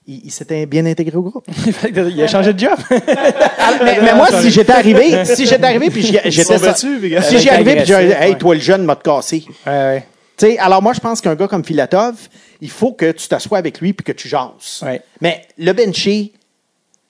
[0.06, 1.46] il, il s'était bien intégré au groupe.
[1.90, 2.78] il a changé de job.
[2.90, 7.76] mais, mais moi, si j'étais arrivé, si j'étais arrivé, puis j'étais ça- si j'y arrivé,
[7.84, 9.46] puis Agressif, hey, toi le jeune, m'a te cassé.
[9.66, 10.08] ouais, ouais.
[10.36, 12.16] Tu sais, alors moi, je pense qu'un gars comme Filatov,
[12.60, 14.82] il faut que tu t'assoies avec lui puis que tu jases.
[14.82, 15.00] Ouais.
[15.22, 16.34] Mais le bencher,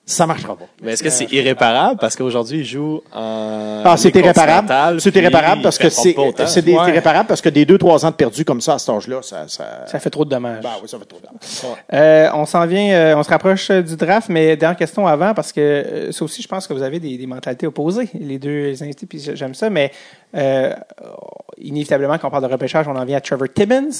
[0.06, 0.66] ça marchera pas.
[0.82, 1.98] Mais est-ce que c'est irréparable?
[1.98, 5.00] Parce qu'aujourd'hui il joue en Ah, c'est irréparable.
[5.00, 6.14] C'est irréparable parce que c'est
[6.46, 6.88] c'est Ouais.
[6.90, 9.48] irréparable parce que des deux, trois ans de perdu comme ça à cet âge-là, ça,
[9.48, 10.62] ça, Ça fait trop de dommages.
[10.62, 11.76] Ben oui, ça fait trop de temps.
[11.94, 15.32] Euh, on s'en vient, euh, on se rapproche euh, du draft, mais dernière question avant,
[15.32, 18.38] parce que euh, ça aussi, je pense que vous avez des, des mentalités opposées, les
[18.38, 19.90] deux invités, puis j'aime ça, mais
[20.34, 20.74] euh,
[21.58, 23.90] inévitablement, quand on parle de repêchage, on en vient à Trevor Timmons,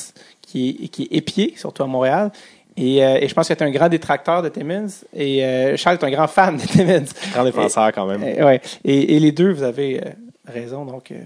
[0.42, 2.30] qui est, qui est épié, surtout à Montréal.
[2.76, 5.76] Et, euh, et je pense que tu es un grand détracteur de Timmons, et euh,
[5.76, 7.04] Charles est un grand fan de Timmons.
[7.32, 8.22] Grand défenseur quand même.
[8.22, 8.60] Euh, ouais.
[8.84, 10.10] Et, et les deux, vous avez euh,
[10.52, 11.16] raison, donc euh,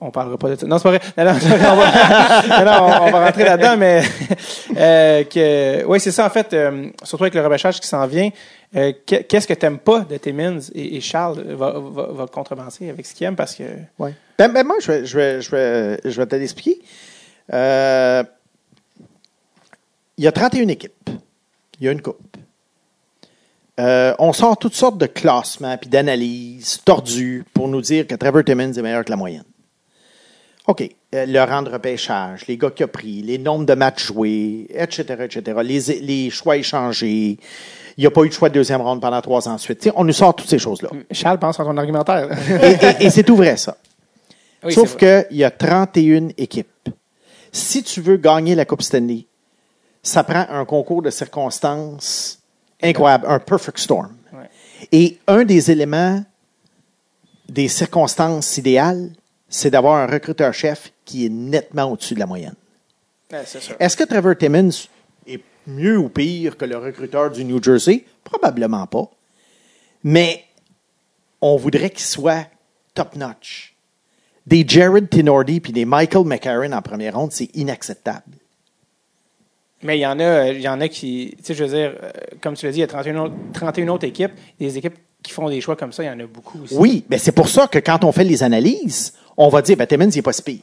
[0.00, 0.66] on parlera pas de ça.
[0.66, 1.00] Non, c'est pas vrai.
[1.18, 1.70] Non, non, c'est pas vrai.
[1.72, 4.02] on, va, non, non, on, on va rentrer là-dedans, mais
[4.78, 6.52] euh, que, oui, c'est ça en fait.
[6.54, 8.30] euh, surtout avec le repêchage qui s'en vient.
[8.74, 12.88] euh, que- Qu'est-ce que t'aimes pas de Timmins et, et Charles va, va, va contrebalancer
[12.88, 13.62] avec ce qu'il aime parce que
[13.98, 14.14] Ouais.
[14.38, 16.80] Ben, ben, moi, je vais, je vais, je vais, je vais te l'expliquer.
[17.52, 18.24] Euh,
[20.18, 21.10] il y a 31 équipes.
[21.80, 22.18] Il y a une coupe.
[23.80, 28.44] Euh, on sort toutes sortes de classements puis d'analyses tordues pour nous dire que Trevor
[28.44, 29.42] Timmons est meilleur que la moyenne.
[30.68, 30.88] OK.
[31.14, 34.66] Euh, le rang de repêchage, les gars qu'il a pris, les nombres de matchs joués,
[34.70, 37.36] etc., etc., les, les choix échangés.
[37.96, 39.80] Il n'y a pas eu de choix de deuxième ronde pendant trois ans ensuite.
[39.80, 40.90] Tu sais, on nous sort toutes ces choses-là.
[41.10, 42.28] Charles pense à ton argumentaire.
[42.62, 42.72] Et,
[43.02, 43.76] et- et c'est tout vrai, ça.
[44.64, 46.68] Oui, Sauf qu'il y a 31 équipes.
[47.52, 49.26] Si tu veux gagner la Coupe Stanley,
[50.04, 52.38] ça prend un concours de circonstances
[52.80, 54.14] incroyable, un perfect storm.
[54.32, 54.50] Ouais.
[54.92, 56.22] Et un des éléments
[57.48, 59.10] des circonstances idéales,
[59.48, 62.54] c'est d'avoir un recruteur-chef qui est nettement au-dessus de la moyenne.
[63.32, 63.44] Ouais.
[63.78, 64.88] Est-ce que Trevor Timmons
[65.26, 68.04] est mieux ou pire que le recruteur du New Jersey?
[68.22, 69.10] Probablement pas.
[70.02, 70.44] Mais
[71.40, 72.46] on voudrait qu'il soit
[72.94, 73.74] top-notch.
[74.46, 78.36] Des Jared Tinordi puis des Michael McCarron en première ronde, c'est inacceptable.
[79.84, 81.70] Mais il y en a, euh, il y en a qui, tu sais, je veux
[81.76, 84.76] dire, euh, comme tu l'as dit, il y a 31 autres, 31 autres équipes, des
[84.78, 86.74] équipes qui font des choix comme ça, il y en a beaucoup aussi.
[86.76, 89.86] Oui, mais c'est pour ça que quand on fait les analyses, on va dire, ben,
[89.86, 90.58] Timmons, il n'est pas si pire.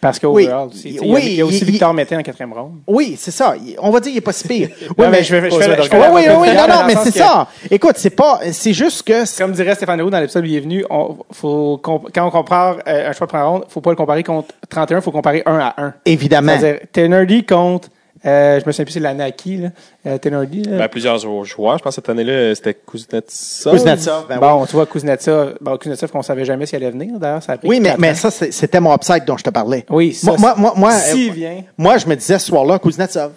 [0.00, 2.74] Parce qu'overall, il Oui, il y a aussi il- Victor Mété en quatrième ronde.
[2.86, 3.56] Oui, c'est ça.
[3.56, 4.68] Il- On va dire, il n'est pas si pire.
[4.96, 6.94] Oui, Non, mais je vais- je fais- je fais Oui, oui, oui, non, non, mais
[7.02, 7.48] c'est que- ça.
[7.68, 11.78] Écoute, c'est pas, c'est juste que Comme dirait Stéphane Roux dans l'épisode Bienvenue, on, faut,
[11.82, 14.54] comp- quand on compare euh, un choix de première ronde, faut pas le comparer contre
[14.70, 15.94] 31, faut comparer 1 à 1.
[16.06, 17.88] évidemment, C'est-à-dire, Tenerdy contre
[18.26, 19.68] Euh, je me souviens plus c'est l'année à qui, là.
[20.06, 20.78] Euh, Tenordi, là.
[20.78, 21.46] Ben, plusieurs joueurs.
[21.46, 23.72] Je pense que cette année-là, c'était Kuznetsov.
[23.74, 24.40] Kuznetsov, ben oui.
[24.40, 27.58] bon, tu vois, Kuznetsov, bon, Kuznetsov, qu'on savait jamais s'il allait venir, d'ailleurs, ça a
[27.58, 29.84] pris Oui, mais, mais ça, c'était mon upside dont je te parlais.
[29.90, 31.64] Oui, ça, moi, moi, moi, moi, S'il euh, vient.
[31.76, 33.32] moi, je me disais ce soir-là, Kuznetsov.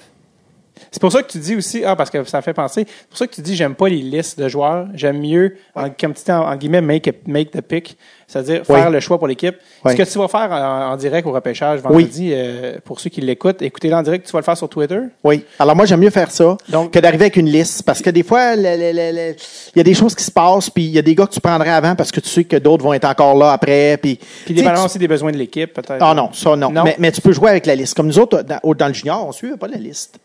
[0.91, 3.17] C'est pour ça que tu dis aussi, ah, parce que ça fait penser, c'est pour
[3.17, 6.23] ça que tu dis, j'aime pas les listes de joueurs, j'aime mieux, en, comme tu
[6.25, 7.97] dis, en, en guillemets, make, a- make the pick,
[8.27, 8.75] c'est-à-dire Oui.
[8.75, 9.55] faire le choix pour l'équipe.
[9.85, 9.91] Oui.
[9.91, 13.21] Ce que tu vas faire en, en direct au repêchage vendredi, euh, pour ceux qui
[13.21, 14.99] l'écoutent, écoutez-le en direct, tu vas le faire sur Twitter.
[15.23, 15.43] Oui.
[15.59, 17.83] Alors moi, j'aime mieux faire ça Donc- que d'arriver avec une liste.
[17.83, 19.35] Parce que des fois, il
[19.75, 21.41] y a des choses qui se passent, puis il y a des gars que tu
[21.41, 23.97] prendrais avant parce que tu sais que d'autres vont être encore là après.
[24.01, 25.97] Puis, Puis tu- aussi des besoins de l'équipe, peut-être.
[26.01, 26.71] Ah non, ça non.
[26.71, 26.83] Non?
[26.83, 27.95] Mais, mais tu peux jouer avec la liste.
[27.95, 30.19] Comme nous autres, dans, le junior, on ne suivait pas la liste.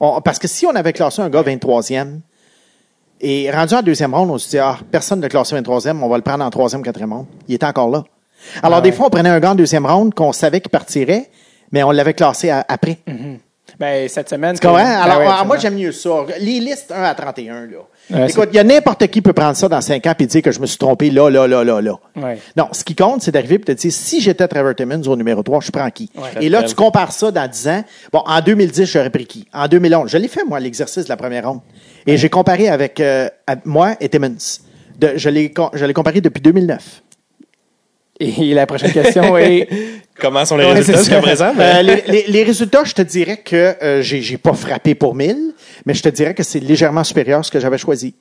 [0.00, 2.20] On- parce que si on avait classé un gars 23e
[3.20, 6.16] et rendu en deuxième ronde, on se dit, ah, personne ne classé 23e, on va
[6.16, 7.26] le prendre en troisième, quatrième ronde.
[7.48, 8.04] Il était encore là.
[8.62, 11.30] Alors, Ah des fois, on prenait un gars en deuxième ronde qu'on savait qu'il partirait,
[11.72, 12.98] mais on l'avait classé à- après.
[13.80, 14.54] Ben, cette semaine.
[14.54, 14.76] Tu comprends?
[14.84, 16.10] Ben Alors, ouais, ah, moi, j'aime mieux ça.
[16.38, 17.78] Les listes 1 à 31, là.
[18.10, 20.42] Ouais, Écoute, il y a n'importe qui peut prendre ça dans 5 ans et dire
[20.42, 21.94] que je me suis trompé là, là, là, là, là.
[22.14, 22.38] Ouais.
[22.58, 25.42] Non, ce qui compte, c'est d'arriver et de dire, si j'étais Trevor Timmons au numéro
[25.42, 26.10] 3, je prends qui?
[26.14, 26.44] Ouais.
[26.44, 27.84] Et là, tu compares ça dans 10 ans.
[28.12, 29.46] Bon, en 2010, j'aurais pris qui?
[29.54, 30.10] En 2011.
[30.10, 31.60] Je l'ai fait, moi, l'exercice de la première ronde.
[32.06, 33.28] Et j'ai comparé avec euh,
[33.64, 34.36] moi et Timmons.
[34.98, 37.02] De- je l'ai comparé depuis 2009.
[38.20, 39.68] Et la prochaine question est,
[40.20, 41.22] Comment sont les Ouais, résultats jusqu'à ça.
[41.22, 41.52] présent?
[41.58, 45.14] Euh, les, les- les résultats, je te dirais que euh, j'ai j'ai pas frappé pour
[45.14, 45.54] 1000,
[45.86, 48.14] mais je te dirais que c'est légèrement supérieur à ce que j'avais choisi.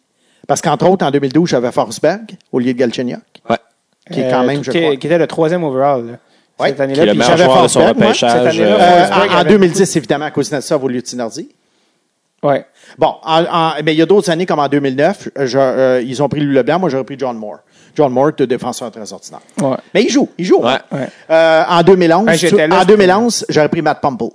[0.47, 2.21] Parce qu'entre autres, en 2012, j'avais Forsberg
[2.53, 3.19] au lieu de Galchenyuk,
[3.49, 3.57] Ouais.
[4.09, 4.95] qui est quand euh, même, je qui, crois.
[4.95, 6.11] qui était le troisième overall, là,
[6.57, 6.69] Ouais.
[6.69, 7.05] cette Qui est année-là.
[7.05, 7.79] le meilleur joueur de son
[8.13, 11.49] cette année-là, euh, Euh, en, en avait- 2010, évidemment, à Kuznetsov au lieu de Tinordi.
[12.43, 12.65] Ouais.
[12.97, 16.01] Bon, en- en- mais il y a d'autres années, comme en 2009, euh, je- euh,
[16.05, 17.59] ils ont pris Louis Leblanc, moi j'aurais pris John Moore.
[17.95, 19.41] John Moore, de défenseur très ordinaire.
[19.61, 19.75] Ouais.
[19.93, 20.61] Mais il joue, il joue.
[20.61, 20.77] Ouais.
[20.91, 21.07] Ouais.
[21.29, 24.25] Euh, en 2011, Ouais, j'étais là, en c'était- 2011, j'aurais pris Matt Pumple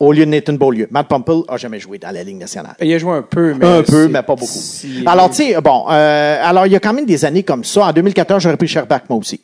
[0.00, 0.88] au lieu de Nathan Beaulieu.
[0.90, 2.74] Matt Pumple a jamais joué dans la Ligue nationale.
[2.80, 3.66] Il a joué un peu, mais.
[3.66, 4.46] Un peu, c'est- mais pas beaucoup.
[4.46, 7.62] si- Alors, tu sais, bon, euh, alors il y a quand même des années comme
[7.62, 7.86] ça.
[7.86, 9.40] En 2014, j'aurais pris Sherbach, moi aussi.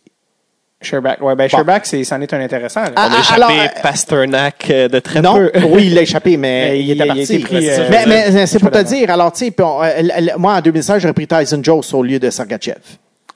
[0.85, 1.20] Sherbach.
[1.20, 2.93] Ouais, ben, Sherbach, c'est, c'en est un intéressant, là.
[2.97, 5.51] Ah, On a échappé alors, euh, Pasternak euh, de très non, peu.
[5.70, 7.23] oui, il l'a échappé, mais Mais il, il- était il a parti.
[7.23, 10.02] été pris, euh, mais mais c'est pour te dire, alors, tu sais, euh,
[10.39, 12.77] moi, en 2016, j'aurais pris Tyson Jones au lieu de Sergachev.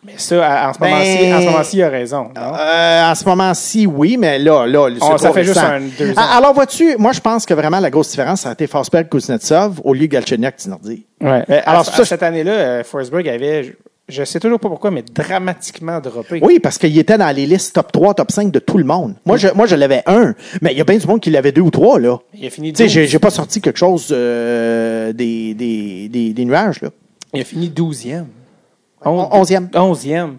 [0.06, 2.28] Mais ça, en ce Ben- moment-ci, en ce moment-ci, il a raison.
[2.34, 2.52] Non?
[2.56, 6.10] Euh, en ce moment-ci, oui, mais là, là, c'est Oh, ça fait juste un- deux
[6.10, 6.14] ans.
[6.16, 9.08] Ah, Alors, vois-tu, moi, je pense que vraiment la grosse différence, ça a été Forsberg,
[9.08, 11.04] Kuznetsov au lieu de Galchenyuk, Tinordi.
[11.20, 11.42] Ouais.
[11.48, 13.74] Mais Alors, alors, ça, je- cette année-là, Forsberg avait,
[14.08, 16.40] je, sais toujours pas pourquoi, mais dramatiquement droppé.
[16.42, 19.14] Oui, parce qu'il était dans les listes top 3, top 5 de tout le monde.
[19.26, 21.52] Moi, je, moi, je l'avais un, mais il y a bien du monde qui l'avait
[21.52, 22.18] deux ou trois, là.
[22.34, 23.10] Il a fini Tu sais, 12.
[23.10, 26.90] j'ai, pas sorti quelque chose euh, des, des, des, des nuages, là.
[27.34, 28.24] Il a fini 12e.
[29.04, 29.66] On- onzième.
[29.72, 30.32] 11e.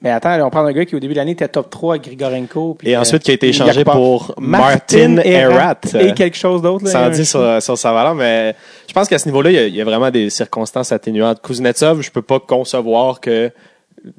[0.00, 2.04] Mais attends, on prend un gars qui, au début de l'année, était top 3 avec
[2.06, 2.74] Grigorenko.
[2.78, 5.80] puis, Et euh, ensuite, qui a été échangé pour Martin Erat.
[5.98, 6.86] Et quelque chose d'autre.
[6.88, 8.54] Sans dire sur, sur sa valeur, mais
[8.86, 11.40] je pense qu'à ce niveau-là, il y, a, il y a vraiment des circonstances atténuantes.
[11.42, 13.50] Kuznetsov, je peux pas concevoir que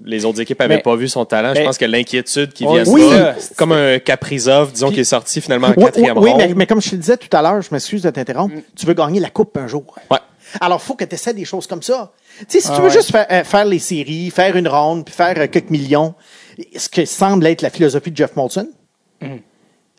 [0.03, 1.53] les autres équipes avaient Mais- pas vu son talent.
[1.55, 3.09] je pense que l'inquiétude qui Oui, vient de oui.
[3.09, 6.41] ça, comme un Kaprizov, disons, Puis- qui est sorti finalement en Oui, quatrième oui, ronde.
[6.45, 8.93] mais, mais comme je te disais tout à l'heure, je m'excuse de t'interrompre, tu veux
[8.93, 9.95] gagner la coupe un jour.
[10.11, 10.17] Ouais.
[10.61, 12.11] Alors, faut que tu essaies des choses comme ça.
[12.39, 12.93] Tu sais, si Ah tu veux ouais.
[12.93, 16.13] juste faire, euh, faire les séries, faire une ronde, puis faire euh, quelques millions,
[16.75, 18.67] ce que semble être la philosophie de Jeff Molson,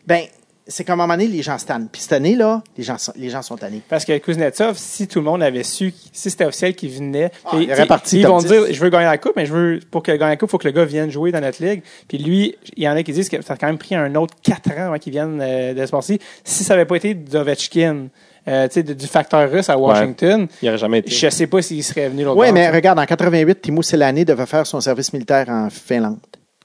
[0.07, 0.23] ben,
[0.67, 1.89] c'est qu'à un moment donné, les gens se tannent.
[1.91, 3.81] Puis cette année-là, les gens, sont- les gens sont tannés.
[3.89, 7.57] Parce que Kuznetsov, si tout le monde avait su, si c'était officiel qu'il venait, Ah,
[7.59, 8.45] il aurait parti ils vont 10.
[8.47, 10.51] dire, je veux gagner la coupe, mais je veux, pour que gagner la coupe, il
[10.51, 11.81] faut que le gars vienne jouer dans notre ligue.
[12.07, 14.13] Puis lui, il y en a qui disent que ça a quand même pris un
[14.15, 16.19] autre quatre ans avant qu'il vienne euh, de ce sport-ci.
[16.43, 18.07] Si ça n'avait pas été d'Ovechkin,
[18.47, 21.11] euh, tu sais, de- du facteur russe à Washington, Il aurait jamais été.
[21.11, 22.75] je sais pas s'il serait venu l'autre Oui, mais t'sais.
[22.75, 26.19] regarde, en 88, Timo Selane devait faire son service militaire en Finlande.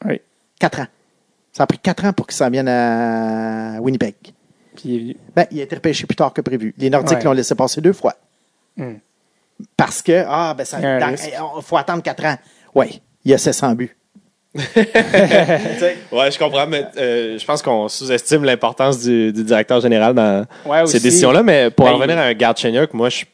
[0.04, 0.20] Oui.
[0.58, 0.86] Quatre ans.
[1.52, 4.14] Ça a pris quatre ans pour qu'il s'en vienne à Winnipeg.
[4.74, 5.16] Puis il est venu.
[5.34, 6.74] Ben, il a été repêché plus tard que prévu.
[6.78, 7.24] Les Nordiques Ouais.
[7.24, 8.14] l'ont laissé passer deux fois.
[8.76, 8.94] Hmm.
[9.76, 12.36] Parce que, ah, ben, ça, dans- il faut attendre quatre ans.
[12.74, 13.96] Oui, il y a 700 buts.
[16.12, 20.44] Ouais, je comprends, mais euh, je pense qu'on sous-estime l'importance du, du directeur général dans
[20.64, 21.42] Ouais, ces décisions-là.
[21.42, 23.24] Mais pour Ben, en revenir à un Galchenyuk, moi, je,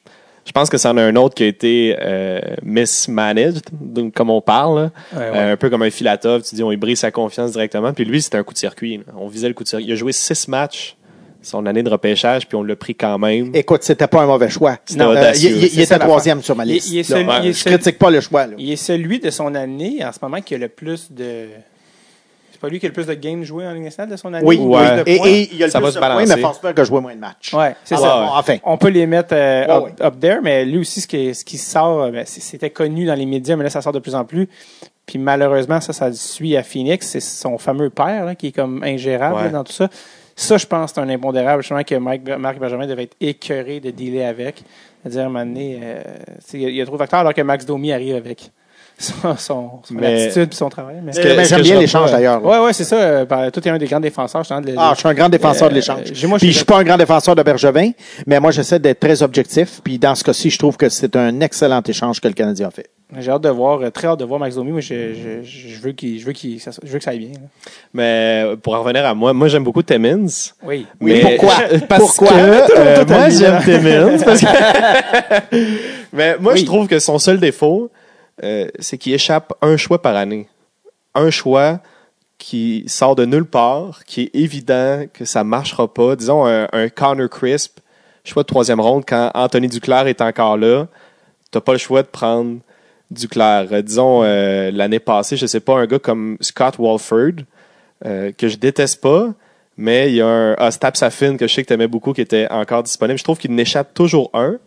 [0.44, 4.40] je pense que c'en a un autre qui a été euh, mismanaged, donc, comme on
[4.40, 4.76] parle.
[4.76, 4.90] là.
[5.12, 5.38] Ouais, ouais.
[5.38, 7.92] Euh, un peu comme un Filatov, tu dis, on lui brise sa confiance directement.
[7.92, 8.98] Puis lui, c'était un coup de circuit.
[8.98, 9.12] là.
[9.18, 9.86] On visait le coup de circuit.
[9.86, 10.96] Il a joué six matchs
[11.42, 13.50] son année de repêchage, puis on l'a pris quand même.
[13.54, 14.78] Écoute, c'était pas un mauvais choix.
[14.98, 16.90] Euh, il, était troisième sur ma Il- liste.
[16.90, 18.46] il est celui- il est je critique pas le choix.
[18.46, 18.54] là.
[18.58, 21.46] Il est celui de son année, en ce moment, qui a le plus de.
[22.52, 24.32] C'est pas lui qui a le plus de games joués en Ligue nationale de son
[24.32, 24.46] année?
[24.46, 24.86] Oui, ou Ouais.
[25.02, 25.26] plus de Et, points?
[25.28, 26.36] et il y a le Ça plus va de se points, balancer.
[26.36, 27.52] mais Forsberg a joué moins de matchs.
[27.54, 28.26] Ouais, c'est Ah, ça.
[28.34, 28.56] enfin.
[28.62, 31.44] On peut les mettre euh, Ouais, up, up there, mais lui aussi, ce qui, ce
[31.44, 34.14] qui sort, euh, ben, c'était connu dans les médias, mais là, ça sort de plus
[34.14, 34.48] en plus.
[35.06, 37.04] Puis malheureusement, ça, ça le suit à Phoenix.
[37.08, 39.42] C'est son fameux père là, qui est comme ingérable Ouais.
[39.44, 39.88] là, dans tout ça.
[40.36, 41.62] Ça, je pense, c'est un impondérable.
[41.62, 44.62] Justement, que Mike, Marc Benjamin devait être écœuré de dealer avec.
[45.02, 46.02] C'est-à-dire, à un moment donné, euh,
[46.54, 48.50] il y a- il y a trop de facteurs alors que Max Domi arrive avec
[48.98, 50.96] son, son, son Mais- attitude et son travail.
[51.02, 51.12] Mais...
[51.12, 52.40] que- Mais est-ce J'aime que bien je l'échange d'ailleurs.
[52.40, 52.46] là.
[52.60, 52.96] Ouais, ouais, c'est ça.
[52.96, 55.68] euh, toi, t'es un des grands défenseurs, justement, de- Ah, je suis un grand défenseur
[55.68, 55.98] de Euh, l'échange.
[56.04, 57.90] je Puis suis- je suis pas un grand défenseur de Bergevin,
[58.26, 59.80] mais moi j'essaie d'être très objectif.
[59.82, 62.70] Puis dans ce cas-ci, je trouve que c'est un excellent échange que le Canadien a
[62.70, 62.88] fait.
[63.18, 64.70] J'ai hâte de voir, euh, très hâte de voir Max Domi.
[64.72, 67.10] Moi, je, je, je, je veux qu'il, je veux qu'il, ça- je veux que ça
[67.10, 67.28] aille bien.
[67.34, 67.46] là.
[67.92, 70.26] Mais pour en revenir à moi, moi j'aime beaucoup Timmins.
[70.62, 70.86] Oui.
[71.00, 71.54] Oui, Mais- pourquoi?
[71.88, 72.28] Parce Pourquoi?
[72.30, 73.62] que euh, moi j'aime.
[73.62, 74.18] Timmins.
[74.24, 75.66] parce que-
[76.12, 77.90] Mais moi je trouve que son seul défaut,
[78.42, 80.48] euh, c'est qu'il échappe un choix par année.
[81.14, 81.80] Un choix
[82.38, 86.16] qui sort de nulle part, qui est évident que ça marchera pas.
[86.16, 87.78] Disons un, un Connor Crisp,
[88.24, 90.86] choix de troisième ronde, quand Anthony Duclair est encore là,
[91.50, 92.58] t'as pas le choix de prendre
[93.12, 93.68] Duclair.
[93.70, 97.44] Euh, disons euh, l'année passée, je sais pas, un gars comme Scott Walford,
[98.04, 99.32] euh, que je déteste pas,
[99.76, 102.20] mais il y a un Ostap Safin que je sais que tu aimais beaucoup qui
[102.20, 103.18] était encore disponible.
[103.18, 104.58] Je trouve qu'il n'échappe toujours un,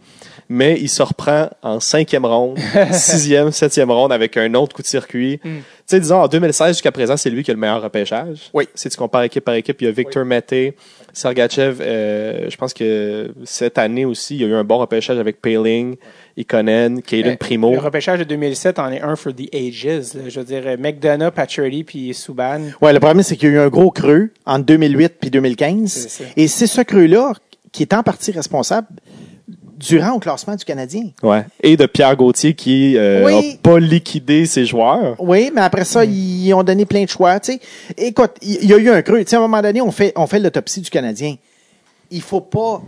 [0.49, 2.57] mais il se reprend en cinquième ronde,
[2.91, 5.39] sixième, septième ronde avec un autre coup de circuit.
[5.43, 5.49] Mm.
[5.49, 8.49] Tu sais, disons, en 2016 jusqu'à présent, c'est lui qui a le meilleur repêchage.
[8.53, 8.67] Oui.
[8.73, 10.25] Si tu compares équipe par équipe, il y a Victor
[11.13, 15.17] Sergachev, euh, je pense que cette année aussi, il y a eu un bon repêchage
[15.17, 15.95] avec Paling,
[16.37, 17.71] Ikonen, Caden Euh, Primo.
[17.71, 19.85] Le repêchage de 2007 en est un for the ages.
[20.15, 20.21] là.
[20.27, 22.61] Je veux dire, euh, McDonough, Pacioretty puis Subban.
[22.81, 25.91] Ouais, le problème, c'est qu'il y a eu un gros creux entre 2008 puis 2015.
[25.91, 26.23] C'est ça.
[26.35, 27.33] Et c'est ce creux-là
[27.71, 28.87] qui est en partie responsable
[29.77, 31.03] durant au classement du Canadien.
[31.21, 31.43] Ouais.
[31.61, 33.57] Et de Pierre Gauthier qui euh, Oui.
[33.61, 35.15] a pas liquidé ses joueurs.
[35.19, 37.39] Oui, mais après ça, ils ont donné plein de choix.
[37.39, 37.59] Tu sais,
[37.97, 39.19] écoute, il il y a eu un creux.
[39.23, 41.35] Tu sais, à un moment donné, on fait, on fait l'autopsie du Canadien.
[42.11, 42.81] Il faut pas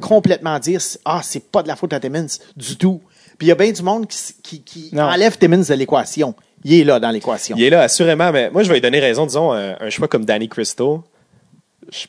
[0.00, 3.00] complètement dire ah c'est pas de la faute à Timmins du tout.
[3.38, 6.34] Puis il y a bien du monde qui, qui, qui enlève Timmins de l'équation.
[6.64, 7.56] Il est là dans l'équation.
[7.56, 9.24] Il est là, assurément, mais moi, je vais lui donner raison.
[9.24, 11.02] Disons, un, un choix comme Danny Cristo,
[11.90, 12.06] je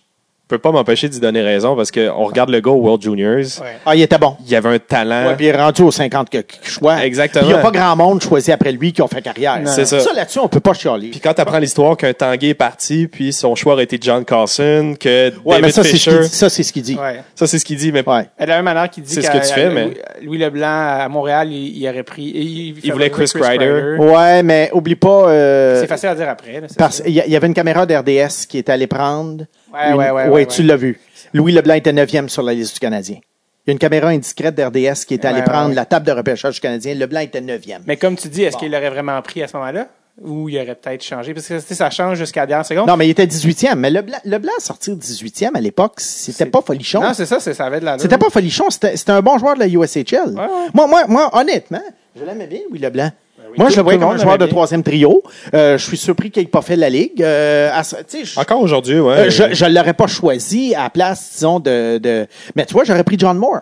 [0.51, 3.37] peux pas m'empêcher d'y donner raison parce qu'on regarde le gars au World Juniors.
[3.61, 3.77] Ouais.
[3.85, 4.35] Ah, il était bon.
[4.45, 5.27] Il y avait un talent.
[5.29, 7.03] Ouais, puis il est rendu aux 50 que- que- choix.
[7.03, 7.41] Exactement.
[7.43, 9.59] Puis il n'y a pas grand monde choisi après lui qui ont fait carrière.
[9.65, 9.99] C'est ça.
[9.99, 11.09] Ça, là-dessus, on peut pas chialer.
[11.09, 14.23] Puis quand tu apprends l'histoire qu'un Tanguay est parti, puis son choix aurait été John
[14.25, 16.11] Carson, que Ouais, David mais ça, c'est ce Fisher.
[16.11, 16.29] qu'il dit.
[16.35, 16.95] Ça, c'est ce qu'il dit.
[17.01, 17.21] Ouais.
[17.35, 18.23] Ça, c'est ce qu'il dit, mais Ouais.
[18.39, 20.67] De la même manière qu'il dit C'est ce qu'à- que tu fais, mais- Louis Leblanc,
[20.67, 22.23] à Montréal, il, il aurait pris.
[22.23, 23.95] Il, Il voulait Chris Kreider.
[23.99, 25.29] Ouais, mais oublie pas.
[25.29, 26.61] euh, C'est facile à dire après.
[27.05, 29.45] Il y, y avait une caméra d'RDS qui était allée prendre.
[29.73, 30.99] Ouais, une- ouais, ouais, Oui, ouais, tu l'as vu.
[31.33, 33.17] Louis Leblanc était neuvième sur la liste du Canadien.
[33.65, 36.55] Il y a une caméra indiscrète d'RDS qui était allée prendre la table de repêchage
[36.55, 36.95] du Canadien.
[36.95, 37.83] Leblanc était neuvième.
[37.85, 38.59] Mais comme tu dis, est-ce Bon.
[38.59, 39.87] qu'il l'aurait vraiment pris à ce moment-là?
[40.21, 41.33] Ou il aurait peut-être changé?
[41.33, 42.87] Parce que ça change jusqu'à la dernière seconde.
[42.87, 43.75] Non, mais il était 18e.
[43.79, 47.01] Mais Leblanc, Leblanc sortir 18e à l'époque, c'était pas folichon.
[47.01, 49.53] Non, c'est ça, ça avait de la C'était pas folichon, c'était c'était un bon joueur
[49.55, 50.31] de la USHL.
[50.73, 51.81] Moi, moi, moi, honnêtement,
[52.19, 53.11] je l'aimais bien, Louis Leblanc.
[53.57, 55.23] Moi, je le voyais comme un joueur de troisième trio.
[55.53, 57.21] Euh, je suis surpris qu'il n'ait pas fait la Ligue.
[57.21, 59.13] Euh, à je- encore aujourd'hui, ouais.
[59.13, 61.97] euh, je je l'aurais pas choisi à la place, disons, de...
[61.97, 62.27] de...
[62.55, 63.61] Mais tu vois, j'aurais pris John Moore.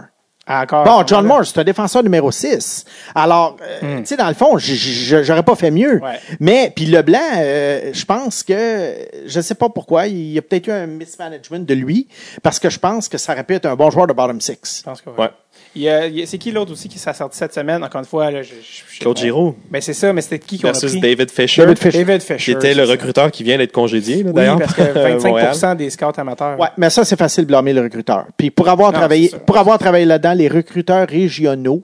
[0.52, 0.84] Ah, encore.
[0.84, 2.84] Bon, John Moore, c'est un défenseur numéro 6.
[3.14, 5.98] Alors, euh, tu sais, dans le fond, j'aurais pas fait mieux.
[6.00, 6.04] Hmm.
[6.04, 6.20] Ouais.
[6.40, 8.96] Mais, puis Leblanc, euh, je pense que,
[9.28, 12.08] je sais pas pourquoi, il y a peut-être eu un mismanagement de lui,
[12.42, 14.80] parce que je pense que ça aurait pu être un bon joueur de bottom six.
[14.80, 15.18] Je pense que oui.
[15.20, 15.30] Ouais.
[15.76, 17.84] Il y a- il y a- c'est qui l'autre aussi qui s'est sorti cette semaine?
[17.84, 20.58] Encore une fois, là, je, je- je- Claude Giroux Ben, c'est ça, mais c'était qui
[20.60, 21.00] qu'on a versus pris?
[21.00, 22.04] David Fisher, David Fisher.
[22.04, 22.52] David qui Fisher.
[22.54, 22.92] était le ça.
[22.92, 24.58] recruteur qui vient d'être congédié, là, Oui, d'ailleurs.
[24.60, 25.48] parce que à Montréal.
[25.54, 26.60] 25 des scouts amateurs.
[26.60, 28.26] Ouais, mais ça, c'est facile de blâmer le recruteur.
[28.36, 31.84] Puis pour avoir Non, travaillé, pour avoir travaillé là-dedans, les recruteurs régionaux,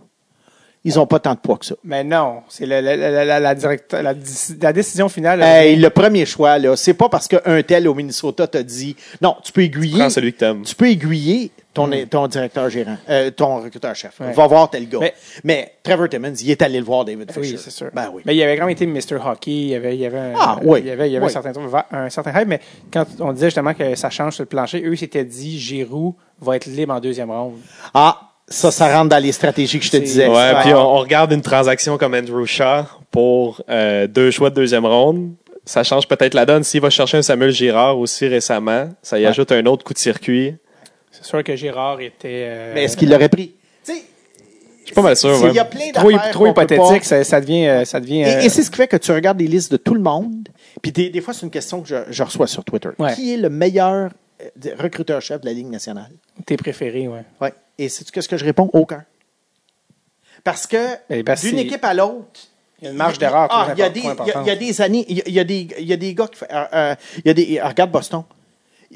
[0.85, 1.75] ils ont pas tant de poids que ça.
[1.83, 5.41] Mais non, c'est la, la, la, la, la, direct- la, déci- la décision finale.
[5.41, 9.35] Hey, le premier choix, là, c'est pas parce qu'un tel au Minnesota t'a dit, non,
[9.43, 10.61] tu peux aiguiller, Prends celui que t'aimes.
[10.61, 14.17] tu peux aiguiller ton, ton directeur gérant, euh, ton recruteur chef.
[14.21, 14.31] Ouais.
[14.31, 14.99] Va voir tel gars.
[15.01, 15.13] Mais,
[15.43, 17.39] Mais- Trevor Timmons, il est allé le voir, David Fisher.
[17.55, 17.89] Oui, c'est sûr.
[17.93, 18.21] Ben oui.
[18.25, 19.17] Mais il avait quand même été Mr.
[19.25, 19.51] Hockey.
[19.51, 20.79] Il y avait, il y avait, un, Ah, oui.
[20.81, 21.29] il y avait, il y avait Oui.
[21.31, 22.47] un, certain, truc- un certain hype.
[22.47, 22.59] Mais
[22.93, 26.55] quand on disait justement que ça change sur le plancher, eux s'étaient dit Giroud va
[26.55, 27.55] être libre en deuxième ronde.
[27.93, 30.27] Ah, ça, ça rentre dans les stratégies que je te disais.
[30.27, 34.55] Ouais, puis on, on regarde une transaction comme Andrew Shaw pour euh, deux choix de
[34.55, 35.31] deuxième ronde.
[35.65, 36.63] Ça change peut-être la donne.
[36.63, 39.27] S'il va chercher un Samuel Girard aussi récemment, ça y Ouais.
[39.29, 40.55] ajoute un autre coup de circuit.
[41.11, 42.45] C'est sûr que Girard était.
[42.45, 43.55] euh, Mais est-ce qu'il l'aurait pris?
[43.83, 44.01] Tu sais,
[44.81, 45.41] Je suis pas mal sûr.
[45.41, 45.49] ouais.
[45.49, 47.65] Il y a plein trop, d'affaires trop hypothétique, ça, ça devient.
[47.67, 49.71] euh, Ça devient Et, euh, et c'est ce qui fait que tu regardes les listes
[49.71, 50.49] de tout le monde.
[50.83, 52.89] Puis des, des fois, c'est une question que je, je reçois sur Twitter.
[52.99, 53.15] Ouais.
[53.15, 54.11] Qui est le meilleur
[54.77, 56.11] recruteur-chef de la Ligue nationale?
[56.45, 57.23] tes préférés, ouais.
[57.41, 57.53] Ouais.
[57.77, 58.69] Et sais-tu qu'est-ce que je réponds?
[58.73, 59.03] Aucun.
[60.43, 60.77] Parce que
[61.09, 62.39] Eh ben, d'une c'est- équipe à l'autre.
[62.81, 65.05] Il y a une marge d'erreur Ah, il y a des, il y a- années,
[65.07, 67.33] il y a, des, il y a des gars qui euh, euh, il y a
[67.33, 68.23] des, euh, regarde Boston.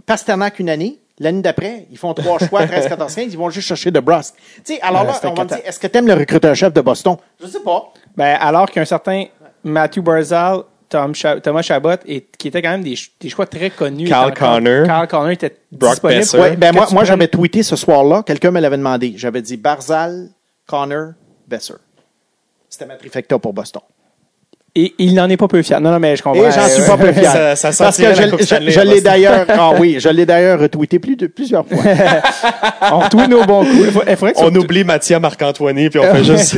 [0.06, 3.68] Pasternak une année, l'année d'après, ils font trois choix, 13, 14, 15, ils vont juste
[3.70, 4.36] chercher de Brusque.
[4.66, 7.16] Tu sais, alors là, on va me dire, est-ce que t'aimes le recruteur-chef de Boston?
[7.42, 7.94] Je sais pas.
[8.16, 9.26] Ben, alors qu'un certain
[9.64, 11.14] Matthew Barzal Tom
[11.44, 14.08] Thomas Chabot, et, qui étaient quand même des, ch- des choix très connus.
[14.08, 14.86] Carl Connor.
[14.88, 16.20] Carl Connor était Brock disponible.
[16.22, 16.40] Besser.
[16.40, 19.14] Ouais, ben moi, moi j'avais tweeté ce soir-là, quelqu'un me l'avait demandé.
[19.16, 20.30] J'avais dit Barzal,
[20.66, 21.14] Connor,
[21.48, 21.76] Besser.
[22.68, 23.82] C'était ma trifecta pour Boston.
[24.76, 25.82] Et il n'en est pas peu fier.
[25.82, 26.42] Non, non, mais je comprends.
[26.48, 27.32] Et j'en suis pas peu fier.
[27.56, 31.00] Ça- ça Parce que je, je- je l'ai d'ailleurs, ah oui, je l'ai d'ailleurs retweeté
[31.00, 31.78] plus de, plusieurs fois.
[32.92, 33.76] On retweet nos bons coups.
[33.86, 36.58] Il faut- il faudrait que On tu- oublie Mathieu Marc-Antoine, puis on fait juste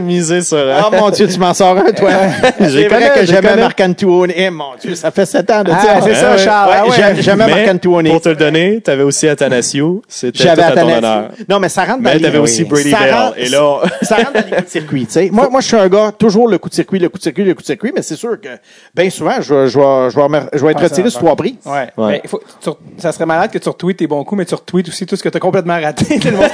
[0.00, 0.56] miser sur...
[0.58, 2.10] euh, Oh mon Dieu, tu m'en sors un, toi.
[2.58, 3.56] C'est J'ai vrai que j'ai j'aimais.
[3.56, 4.32] Marc-Antoine.
[4.34, 6.00] Eh mon Dieu, ça fait sept ans de Ah, ça.
[6.04, 6.36] c'est ça.
[6.38, 6.70] Charles.
[6.88, 8.08] Ouais, Ah J'aimais Mais, Marc-Antoine.
[8.08, 10.02] Pour te le donner, t'avais aussi Athanasiou.
[10.08, 11.28] C'était à ton honneur.
[11.48, 12.64] Non, mais ça rentre dans Mais les- t'avais aussi.
[12.64, 13.14] Brady Ça Bell.
[13.14, 15.06] rentre- Et là, ça rentre dans les coups de circuit.
[15.06, 15.28] tu sais.
[15.32, 17.43] Moi, moi, je suis un gars, toujours le coup de circuit, le coup de circuit,
[17.44, 18.48] le coup de circuit, mais c'est sûr que
[18.94, 21.20] bien souvent, je, vais- je, vais, je, vais, remer- je vais être Ah, retiré sur
[21.20, 21.54] trois prises.
[21.66, 21.88] Ouais.
[21.96, 22.08] Ouais.
[22.12, 24.54] Mais il faut, tu- ça serait malade que tu retweets tes bons coups, mais tu
[24.54, 26.18] retweets aussi tout ce que tu as complètement raté.
[26.20, 26.46] Comme, Oui,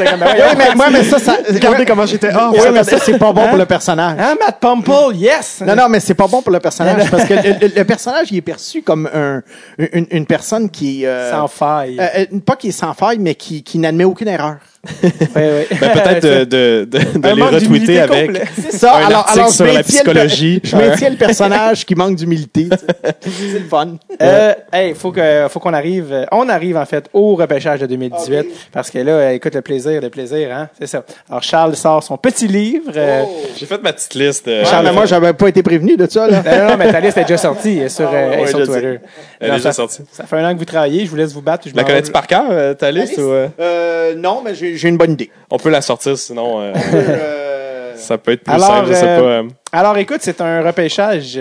[0.59, 1.37] mais, moi, mais ça, ça.
[1.49, 2.53] regardez comment j'étais off.
[2.53, 3.49] Oui, mais ça, c'est pas bon Hein?
[3.49, 4.17] pour le personnage.
[4.19, 5.63] Hein, Matt Pumple, yes!
[5.67, 8.29] Non, non, mais c'est pas bon pour le personnage parce que le, le- le personnage,
[8.31, 9.43] il est perçu comme un,
[9.79, 11.07] une, une personne qui.
[11.07, 11.99] euh, Sans faille.
[12.01, 14.57] euh, euh, pas qui est sans faille, mais qui, qui n'admet aucune erreur.
[15.03, 15.67] Ouais, ouais.
[15.79, 16.45] Ben, peut-être de,
[16.85, 18.31] de, de, les retweeter avec.
[18.71, 18.97] ça.
[18.97, 20.61] Un article sur la psychologie.
[20.65, 22.69] je maintiens le personnage qui manque d'humilité.
[23.21, 23.97] c'est le fun.
[24.23, 27.87] Euh, hey, faut que, faut qu'on arrive, euh, on arrive en fait au repêchage de
[27.87, 31.05] 2018 parce que là, euh, écoute le plaisir, le plaisir, hein, c'est ça.
[31.29, 32.91] Alors Charles sort son petit livre.
[32.97, 33.25] euh,
[33.59, 34.49] J'ai fait ma petite liste.
[34.49, 36.27] euh, Charles, mais moi, j'avais pas été prévenu de ça.
[36.27, 36.43] Là.
[36.61, 38.59] Non, non, mais ta liste est déjà sortie euh, sur, euh, ouais, elle est sur
[38.67, 38.99] Twitter.
[39.41, 40.03] Elle est Non, déjà sortie.
[40.11, 41.69] Ça fait un an que vous travaillez, je vous laisse vous battre.
[41.69, 43.19] Je La connais-tu par cœur, euh, ta liste?
[43.19, 45.31] euh, Euh, non, mais j'ai j'ai une bonne idée.
[45.51, 49.07] on peut la sortir, sinon euh, Euh, ça peut être plus Alors, simple, je sais
[49.07, 49.79] euh, pas.
[49.79, 51.39] Alors, écoute, c'est un repêchage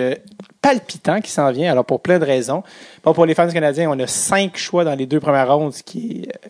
[0.62, 2.64] palpitant qui s'en vient, alors pour plein de raisons.
[3.04, 5.84] Bon, pour les fans canadiens, on a cinq choix dans les deux premières rondes, ce
[5.84, 6.50] qui est,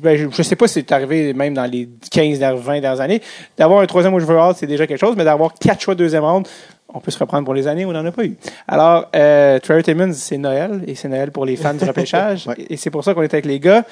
[0.00, 3.20] ben, je ne sais pas si c'est arrivé même dans les 15, 20 dernières années.
[3.58, 6.46] D'avoir un troisième overall, c'est déjà quelque chose, mais d'avoir quatre choix de deuxième ronde,
[6.92, 8.36] on peut se reprendre pour les années où on n'en a pas eu.
[8.66, 12.54] Alors, euh, Trevor Timmons, c'est Noël, et c'est Noël pour les fans du repêchage, Ouais.
[12.68, 13.84] et c'est pour ça qu'on est avec les gars.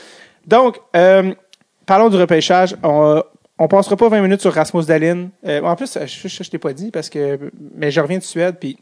[0.46, 1.32] Donc, euh,
[1.88, 2.76] parlons du repêchage.
[2.84, 3.20] On,
[3.58, 5.30] on passera pas 20 minutes sur Rasmus Dahlin.
[5.46, 8.22] Euh, en plus, je, je, je t'ai pas dit parce que, mais je reviens de
[8.22, 8.78] Suède, puis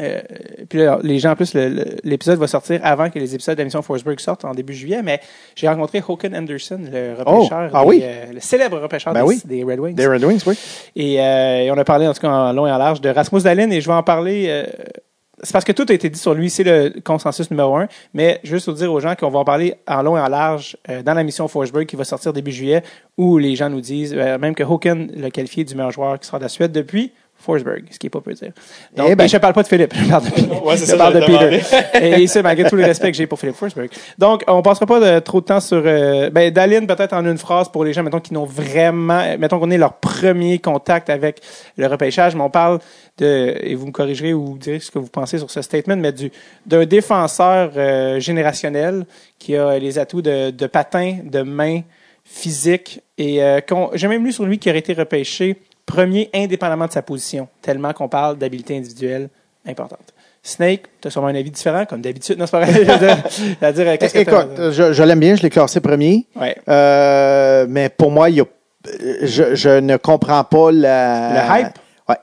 [0.00, 0.20] euh,
[0.70, 1.54] puis là, les gens, en plus,
[2.04, 5.02] l'épisode va sortir avant que les épisodes de la mission Forsberg sortent en début juillet,
[5.02, 5.18] mais
[5.56, 8.00] j'ai rencontré Håkan Anderson, le repêcheur, Oh, ah des, oui?
[8.04, 9.42] euh, le célèbre repêcheur Ben des, oui.
[9.44, 9.94] des Red Wings.
[9.96, 10.56] Des Red Wings, oui.
[10.94, 13.08] Et, euh, et on a parlé, en tout cas, en long et en large, de
[13.08, 14.64] Rasmus Dahlin, et je vais en parler.
[15.42, 17.88] C'est parce que tout a été dit sur lui, c'est le consensus numéro un.
[18.14, 20.76] Mais juste pour dire aux gens qu'on va en parler en long et en large
[20.88, 22.82] euh, dans la mission Forsberg qui va sortir début juillet,
[23.16, 26.26] où les gens nous disent euh, même que Håkan l'a qualifié du meilleur joueur qui
[26.26, 28.50] sera de la Suède depuis Forsberg, ce qui est pas peu dire.
[28.96, 29.28] Donc, Eh ben.
[29.28, 30.52] je parle pas de Philippe, je parle de Peter.
[30.64, 31.60] Ouais, c'est je ça, parle de Peter.
[32.22, 33.88] et c'est malgré tout le respect que j'ai pour Philippe Forsberg.
[34.18, 35.82] Donc, on passera pas de, trop de temps sur...
[35.86, 39.22] Euh, ben, Dahlin, peut-être en une phrase pour les gens, mettons, qui n'ont vraiment...
[39.38, 41.40] Mettons qu'on est leur premier contact avec
[41.76, 42.80] le repêchage, mais on parle
[43.18, 43.54] de...
[43.62, 46.12] Et vous me corrigerez ou vous direz ce que vous pensez sur ce statement, mais
[46.12, 46.30] du
[46.66, 49.06] d'un défenseur euh, générationnel
[49.38, 51.80] qui a les atouts de, de patin, de main,
[52.24, 53.00] physique.
[53.16, 55.56] Et euh, qu'on- j'ai même lu sur lui qui aurait été repêché
[55.88, 59.28] premier indépendamment de sa position, tellement qu'on parle d'habileté individuelle
[59.66, 60.14] importante.
[60.42, 62.38] Snake, tu as sûrement un avis différent, comme d'habitude.
[62.38, 62.84] Non, c'est pas vrai.
[63.72, 66.26] Dire, que Écoute, je, je l'aime bien, je l'ai classé premier.
[66.36, 66.56] Ouais.
[66.68, 68.44] Euh, mais pour moi, il y a,
[69.22, 71.32] je, je ne comprends pas la.
[71.32, 71.78] Le hype?
[72.08, 72.16] Ouais.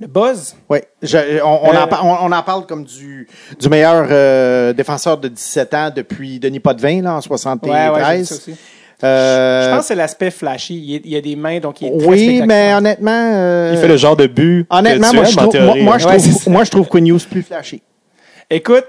[0.00, 0.56] Le buzz?
[0.68, 3.28] Oui, je- on, on Euh, en, on, on en parle comme du,
[3.58, 7.70] du meilleur euh, défenseur de 17 ans depuis Denis Potvin là, en 73.
[7.70, 8.22] Ouais, ouais,
[9.02, 10.74] Euh, Je pense que c'est l'aspect flashy.
[10.76, 13.70] Il, est- il y a des mains, donc il est très oui, mais honnêtement, euh,
[13.74, 14.66] Il fait le genre de but.
[14.70, 16.50] honnêtement, que tu moi, aimes, je trouve, moi, théorie, moi, je trouve, c'est ça.
[16.50, 17.82] moi, je trouve Quinn Hughes plus flashy.
[18.50, 18.86] Écoute,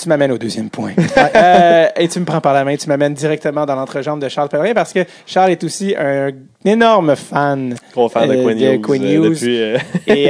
[0.00, 0.92] tu m'amènes au deuxième point.
[1.36, 4.48] Euh, et tu me prends par la main, tu m'amènes directement dans l'entrejambe de Charles
[4.48, 6.30] Pellerin parce que Charles est aussi un
[6.64, 7.74] énorme fan.
[7.92, 9.30] Gros fan de euh, Quinn de Hughes, Quinn euh, Hughes.
[9.30, 9.60] depuis,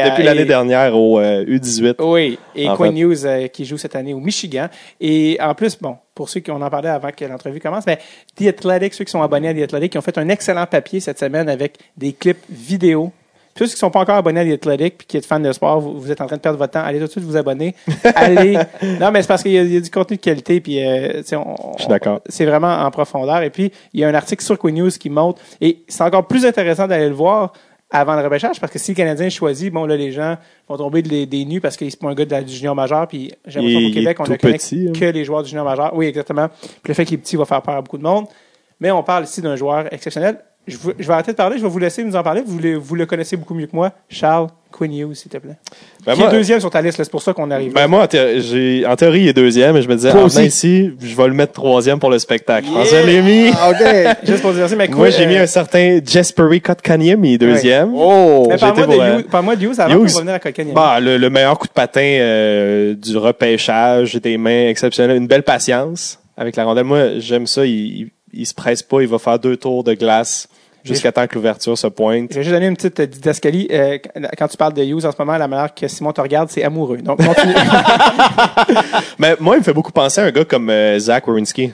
[0.01, 1.95] euh, l'année dernière au euh, U18.
[2.01, 2.97] Oui, et Quinn.
[2.97, 4.69] Hughes euh, qui joue cette année au Michigan.
[5.01, 7.99] Et en plus, bon, pour ceux qui en en parlait avant que l'entrevue commence, mais
[8.37, 11.01] The Athletic, ceux qui sont abonnés à The Athletic, qui ont fait un excellent papier
[11.01, 13.13] cette semaine avec des clips vidéo.
[13.61, 15.53] Ceux qui ne sont pas encore abonnés à The Athletic puis qui êtes fans de
[15.53, 16.83] sport, vous, vous êtes en train de perdre votre temps.
[16.83, 17.75] Allez tout de suite vous abonner.
[18.15, 18.55] Allez.
[18.99, 20.83] Non, mais c'est parce qu'il y, a- il y a du contenu de qualité puis
[20.83, 22.21] euh, on- Je suis d'accord.
[22.27, 23.43] C'est vraiment en profondeur.
[23.43, 26.27] Et puis il y a un article sur Quinn News qui montre et c'est encore
[26.27, 27.53] plus intéressant d'aller le voir
[27.91, 30.37] avant le repêchage parce que si le Canadien choisit, bon là les gens
[30.69, 32.75] vont tomber des, des nues parce qu'il c'est pas un gars de la, du junior
[32.75, 34.93] majeur puis j'ai l'impression qu'au Québec on ne connaît petit, hein.
[34.99, 35.91] que les joueurs du junior majeur.
[35.95, 36.49] Oui, exactement.
[36.49, 38.27] Puis le fait qu'il est petit va faire peur à beaucoup de monde.
[38.79, 40.39] Mais on parle ici d'un joueur exceptionnel.
[40.71, 42.43] Je, vous- je vais arrêter de parler, je vais vous laisser nous en parler.
[42.47, 43.93] Vous, le- vous le connaissez beaucoup mieux que moi.
[44.09, 45.57] Charles, Quinn Hughes, s'il te plaît.
[46.07, 47.73] Ben, qui moi, est deuxième sur ta liste, là, c'est pour ça qu'on arrive.
[47.73, 50.23] ben, moi, en, thé- j'ai- en théorie, il est deuxième, mais je me disais, Toi
[50.23, 52.69] en venant ici, je vais le mettre troisième pour le spectacle.
[52.69, 52.85] Yeah!
[52.85, 53.51] Je l'ai mis.
[53.59, 54.17] Ah, OK.
[54.27, 57.91] Juste pour dire ça, mais Moi, j'ai mis euh, un certain Jesperi Kotkaniemi, deuxième.
[57.95, 58.47] Oh.
[58.49, 60.75] Mais parle-moi été de, euh, Hughes, parle-moi de Hughes avant qu'on va revenir à Kotkaniemi.
[60.75, 65.43] Bah, le, le meilleur coup de patin euh, du repêchage, des mains exceptionnelles, une belle
[65.43, 66.85] patience avec la rondelle.
[66.85, 67.67] Moi, j'aime ça.
[67.67, 69.01] Il, il, il se presse pas.
[69.03, 70.49] Il va faire deux tours de glace
[70.85, 72.29] jusqu'à temps que l'ouverture se pointe.
[72.31, 73.69] Je vais juste donner une petite euh, didascalie.
[73.71, 73.99] Euh,
[74.39, 76.63] quand tu parles de Hughes en ce moment, la manière que Simon te regarde, c'est
[76.63, 76.99] amoureux.
[76.99, 77.55] Donc, continue.
[79.19, 81.73] Mais moi, il me fait beaucoup penser à un gars comme euh, Zach Wierenski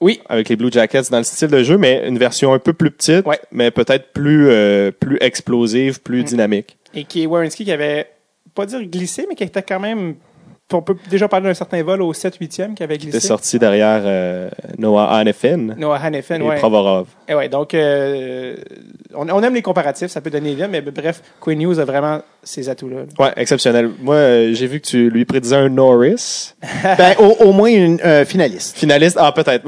[0.00, 2.72] oui, avec les Blue Jackets dans le style de jeu, mais une version un peu
[2.72, 3.38] plus petite, Ouais.
[3.52, 6.76] mais peut-être plus euh, plus explosive, plus dynamique.
[6.92, 8.08] et qui est Wierenski qui avait,
[8.52, 10.16] pas dire glissé, mais qui était quand même,
[10.72, 13.20] on peut déjà parler d'un certain vol au 7-8e qui avait glissé.
[13.20, 14.48] sorti derrière euh,
[14.78, 16.56] Noah Hannafin Noah Hannafin, et ouais.
[16.56, 17.08] Provorov.
[17.28, 18.56] Et ouais, donc, euh,
[19.14, 22.20] on, on aime les comparatifs, ça peut donner bien, mais bref, Quinn Hughes a vraiment
[22.42, 22.96] ces atouts-là.
[23.00, 23.24] là.
[23.24, 23.90] Ouais, exceptionnel.
[24.00, 26.54] Moi, euh, j'ai vu que tu lui prédisais un Norris.
[26.98, 28.76] Ben, au, au moins une euh, finaliste.
[28.76, 29.64] Finaliste, ah peut-être.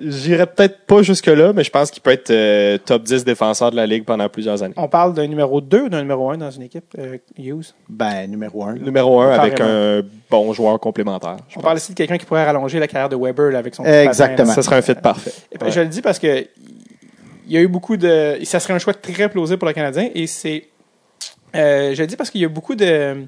[0.00, 3.76] J'irais peut-être pas jusque-là, mais je pense qu'il peut être euh, top 10 défenseur de
[3.76, 4.74] la Ligue pendant plusieurs années.
[4.76, 7.72] On parle d'un numéro 2 ou d'un numéro 1 dans une équipe, euh, Hughes?
[7.88, 8.74] Ben, numéro un.
[8.74, 11.36] Numéro 1 avec un bon joueur complémentaire.
[11.48, 13.74] je On parle ici de quelqu'un qui pourrait rallonger la carrière de Weber là, avec
[13.74, 14.52] son Exactement.
[14.52, 15.32] Ça serait un fit parfait.
[15.52, 16.46] Et puis, Je le dis parce que
[17.48, 18.38] il y a eu beaucoup de.
[18.44, 20.68] Ça serait un choix très plausible pour le Canadien et c'est.
[21.56, 23.26] euh, je le dis parce qu'il y a beaucoup de.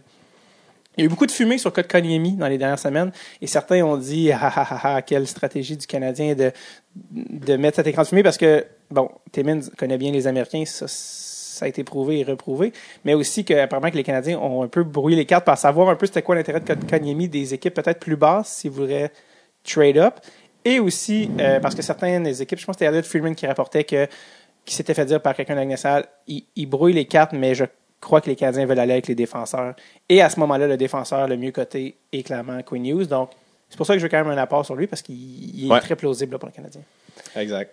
[0.97, 3.82] Il y a eu beaucoup de fumée sur Kotkaniemi dans les dernières semaines et certains
[3.82, 6.52] ont dit ah ah ah ah quelle stratégie du Canadien de
[7.10, 10.86] de mettre cet écran de fumée parce que bon Timmins connaît bien les Américains ça
[10.88, 12.72] ça a été prouvé et reprouvé
[13.05, 15.88] mais aussi que apparemment que les Canadiens ont un peu brouillé les cartes par savoir
[15.90, 19.12] un peu c'était quoi l'intérêt de Kotkaniemi des équipes peut-être plus basses s'ils voudraient
[19.64, 20.14] trade up
[20.65, 23.47] et aussi euh, parce que certaines des équipes je pense que c'était Elliot Freeman qui
[23.47, 24.07] rapportait que
[24.65, 27.65] qui s'était fait dire par quelqu'un de la il, il brouille les cartes, mais je
[28.01, 29.74] crois que les Canadiens veulent aller avec les défenseurs.
[30.09, 33.07] Et à ce moment-là, le défenseur le mieux coté est clairement Quinn Hughes.
[33.09, 33.31] Donc,
[33.69, 35.66] c'est pour ça que je veux quand même un apport sur lui, parce qu'il il
[35.66, 35.81] est Ouais.
[35.81, 36.81] très plausible là, pour le Canadien.
[37.37, 37.73] Exact.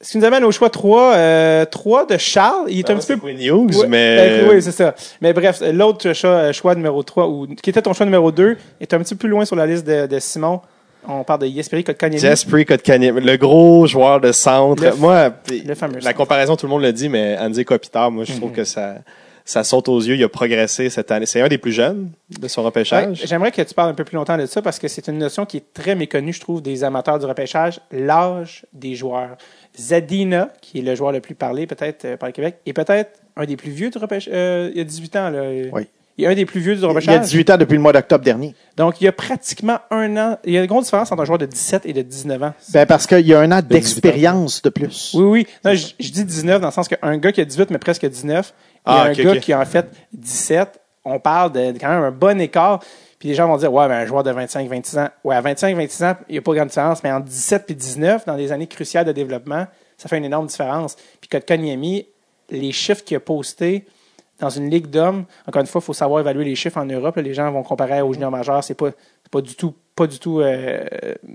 [0.00, 2.66] Ce qui nous amène au choix 3, euh, 3 de Charles.
[2.68, 3.16] Il est un petit peu...
[3.16, 4.94] Quinn Hughes, Ouais, mais ben, oui, c'est ça.
[5.20, 8.56] Mais bref, l'autre choix, euh, choix numéro 3, ou, qui était ton choix numéro 2,
[8.80, 10.60] est un petit peu plus loin sur la liste de, de Simon.
[11.08, 12.20] On parle de Jesperi Kotkaniemi.
[12.20, 14.82] Jesperi Kotkaniemi, le gros joueur de centre.
[14.84, 16.14] Le- moi, le fameux la centre.
[16.16, 18.56] comparaison, tout le monde le dit, mais Andy Kopitar, moi, je trouve Mhm.
[18.56, 18.96] que ça,
[19.44, 20.14] ça saute aux yeux.
[20.16, 21.26] Il a progressé cette année.
[21.26, 22.10] C'est un des plus jeunes
[22.40, 23.22] de son Ouais, repêchage.
[23.26, 25.44] J'aimerais que tu parles un peu plus longtemps de ça parce que c'est une notion
[25.44, 29.36] qui est très méconnue, je trouve, des amateurs du repêchage, l'âge des joueurs.
[29.78, 33.18] Zadina, qui est le joueur le plus parlé peut-être euh, par le Québec, est peut-être
[33.36, 34.32] un des plus vieux du repêchage.
[34.34, 35.30] euh, il y a 18 ans.
[35.30, 35.42] Là.
[35.72, 35.88] Oui.
[36.16, 37.20] Il est un des plus vieux du Il y a repêchage.
[37.22, 38.54] 18 ans depuis le mois d'octobre dernier.
[38.76, 40.38] Donc, il y a pratiquement un an.
[40.44, 42.54] Il y a une grosse différence entre un joueur de 17 et de 19 ans.
[42.72, 45.12] Ben, parce qu'il y a un an d'expérience de plus.
[45.14, 45.46] Oui, oui.
[45.64, 48.06] Non, je, je dis 19 dans le sens qu'un gars qui a 18, mais presque
[48.06, 48.54] 19,
[48.84, 51.88] Ah, et un ok, gars qui a en fait 17, on parle de, de quand
[51.88, 52.80] même un bon écart.
[53.18, 55.40] Puis les gens vont dire, ouais, ben, un joueur de 25, 26 ans, ouais, à
[55.40, 58.36] 25, 26 ans, il n'y a pas grande différence, mais entre 17 et 19, dans
[58.36, 59.66] des années cruciales de développement,
[59.96, 60.96] ça fait une énorme différence.
[61.20, 62.06] Puis Kotkaniemi,
[62.50, 63.84] les chiffres qu'il a postés
[64.40, 67.16] dans une ligue d'hommes, encore une fois, il faut savoir évaluer les chiffres en Europe.
[67.16, 67.22] là.
[67.22, 68.90] les gens vont comparer aux juniors majeurs, c'est pas,
[69.22, 70.84] c'est pas du tout, pas du tout, euh,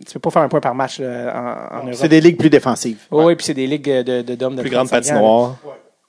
[0.06, 1.94] tu peux pas faire un point par match là, en, en Europe.
[1.94, 3.00] C'est des ligues plus défensives.
[3.12, 5.58] Oui, oui, puis c'est des ligues de, de, d'hommes de plus grande 35 ans, patinoire.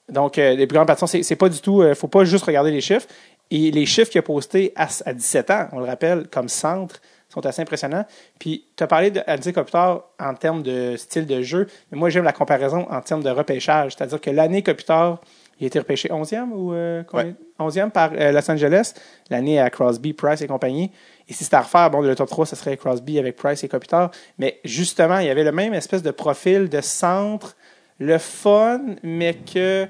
[0.09, 1.81] donc, euh, les plus grandes patinoires, c'est, c'est pas du tout.
[1.81, 3.07] euh, faut pas juste regarder les chiffres.
[3.53, 7.01] Et les chiffres qu'il a postés à, à 17 ans, on le rappelle, comme centre,
[7.27, 8.05] sont assez impressionnants.
[8.39, 12.09] Puis, tu as parlé de Andy Kopitar en termes de style de jeu, mais moi,
[12.09, 13.93] j'aime la comparaison en termes de repêchage.
[13.95, 15.19] C'est-à-dire que l'année Kopitar,
[15.61, 17.35] il a été repêché 11e ou euh, combien?
[17.59, 18.95] 11e par euh, Los Angeles,
[19.29, 20.89] l'année à Crosby, Price et compagnie.
[21.29, 23.67] Et si c'était à refaire, bon, le top 3, ce serait Crosby avec Price et
[23.67, 24.09] Kopitar.
[24.39, 27.55] Mais justement, il y avait le même espèce de profil de centre,
[27.99, 29.87] le fun, mais que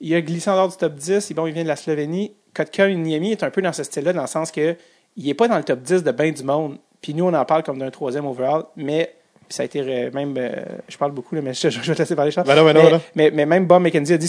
[0.00, 1.30] il a glissé en dehors du top 10.
[1.30, 2.36] Et bon, il vient de la Slovénie.
[2.54, 4.76] Kotkaniemi est un peu dans ce style-là, dans le sens que
[5.16, 6.76] il est pas dans le top 10 de bien du monde.
[7.00, 9.14] Puis nous, on en parle comme d'un troisième overall, mais
[9.48, 10.34] ça a été euh, même.
[10.36, 12.46] euh, je parle beaucoup, là, mais je, je vais te laisser parler, Charles.
[12.46, 13.02] Ben non, ben non, mais, ben non.
[13.14, 14.26] mais, mais même Bob McKenzie a dit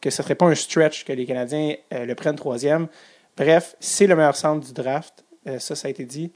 [0.00, 2.88] que ce ne serait pas un stretch que les Canadiens euh, le prennent troisième.
[3.36, 5.24] Bref, c'est le meilleur centre du draft.
[5.46, 6.32] Euh, ça, ça a été dit.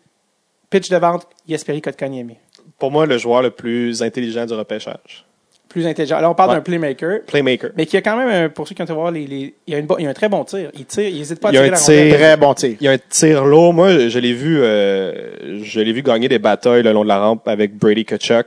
[0.71, 2.39] Pitch de vente, Jesperi Kotkaniemi.
[2.79, 5.25] Pour moi, le joueur le plus intelligent du repêchage.
[5.69, 6.21] Plus intelligent.
[6.21, 6.57] Là, on parle Ouais.
[6.57, 7.71] d'un playmaker, Playmaker.
[7.77, 9.73] mais qui a quand même, un- pour ceux qui ont été voir, les, les- il,
[9.73, 10.71] y a une, bo- il y a un très bon tir.
[10.75, 11.95] Il tire, il n'hésite pas à Il y a tirer un la tir.
[11.95, 12.15] rondelle.
[12.19, 12.77] Très bon tir.
[12.81, 13.75] Il y a un tir lourd.
[13.75, 17.19] Moi, je l'ai vu, euh, je l'ai vu gagner des batailles le long de la
[17.19, 18.47] rampe avec Brady Kachuk,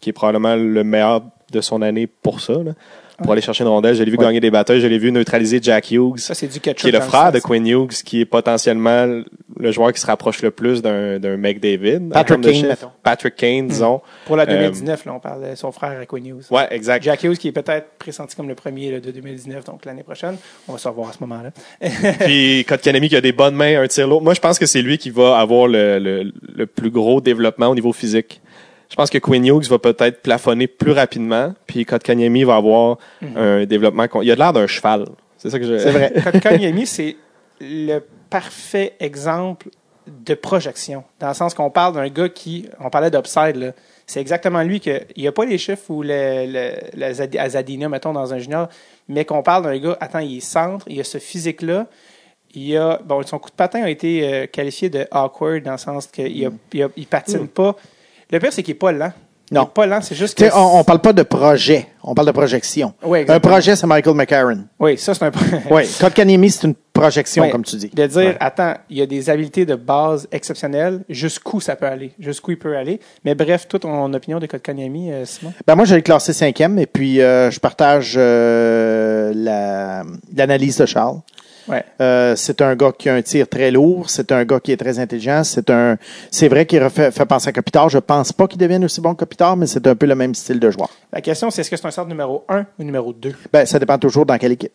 [0.00, 1.22] qui est probablement le meilleur
[1.52, 2.72] de son année pour ça, là,
[3.22, 3.94] pour aller chercher une rondelle.
[3.94, 6.60] Je l'ai vu gagner des batailles, je l'ai vu neutraliser Jack Hughes, Ça, c'est du
[6.60, 6.80] ketchup.
[6.82, 7.40] qui est le frère de.
[7.40, 9.22] Quinn Hughes, qui est potentiellement
[9.60, 12.10] le joueur qui se rapproche le plus d'un d'un McDavid.
[12.10, 12.90] Patrick Kane, mettons.
[13.02, 14.00] Patrick Kane, disons.
[14.26, 16.44] Pour la Euh, 2019, là, on parle de son frère à Quinn Hughes.
[16.50, 17.02] Ouais, exact.
[17.02, 20.36] Jack Hughes, qui est peut-être pressenti comme le premier là, de 2019, donc l'année prochaine.
[20.68, 21.50] On va se revoir à ce moment-là.
[22.20, 24.22] Puis Kotkaniemi qui a des bonnes mains, un tir lourd.
[24.22, 27.66] Moi, je pense que c'est lui qui va avoir le, le, le plus gros développement
[27.68, 28.40] au niveau physique.
[28.90, 32.96] Je pense que Quinn Hughes va peut-être plafonner plus rapidement, puis Kotkaniemi va avoir
[33.36, 34.08] un développement.
[34.08, 35.06] con- Il a l'air d'un cheval.
[35.36, 35.78] C'est ça que je.
[35.78, 36.12] C'est vrai.
[36.24, 37.16] Kotkaniemi, c'est
[37.60, 38.00] le
[38.30, 39.68] parfait exemple
[40.06, 41.04] de projection.
[41.20, 43.72] Dans le sens qu'on parle d'un gars qui, on parlait d'upside, là.
[44.06, 47.36] C'est exactement lui que, il n'y a pas les chiffres ou le, le, le Zad-
[47.36, 48.68] à Zadina, mettons, dans un junior,
[49.06, 51.86] mais qu'on parle d'un gars, attends, il est centre, il a ce physique-là,
[52.54, 55.76] il a, bon, son coup de patin a été euh, qualifié de awkward dans le
[55.78, 56.50] sens qu'il a,
[56.96, 57.76] il, patine pas.
[58.30, 59.12] Le pire, c'est qu'il n'est pas lent.
[59.50, 59.62] Il Non.
[59.62, 60.44] est pas lent, c'est juste que.
[60.54, 62.92] on, parle pas de projet, on parle de projection.
[63.02, 64.64] Oui, un projet, c'est Michael McCarron.
[64.78, 65.30] Oui, ça, c'est un
[65.70, 67.88] Oui, Kotkaniemi, c'est une projection, comme tu dis.
[67.88, 68.36] De dire, Ouais.
[68.40, 72.58] attends, il y a des habiletés de base exceptionnelles, jusqu'où ça peut aller, jusqu'où il
[72.58, 73.00] peut aller?
[73.24, 75.54] Mais bref, toute ton opinion de Kotkaniemi, euh, Simon?
[75.66, 80.02] Ben moi, je l'ai classé cinquième et puis euh, je partage euh, la-
[80.36, 81.20] l'analyse de Charles.
[81.68, 81.84] Ouais.
[82.00, 84.76] Euh, c'est un gars qui a un tir très lourd, c'est un gars qui est
[84.76, 85.96] très intelligent, c'est un,
[86.30, 87.88] c'est vrai qu'il refait- fait penser à Kopitar.
[87.88, 90.34] Je pense pas qu'il devienne aussi bon que Kopitar, mais c'est un peu le même
[90.34, 90.88] style de joueur.
[91.12, 93.34] La question, c'est est-ce que c'est un centre numéro 1 ou numéro 2?
[93.52, 94.72] Ben, ça dépend toujours dans quelle équipe.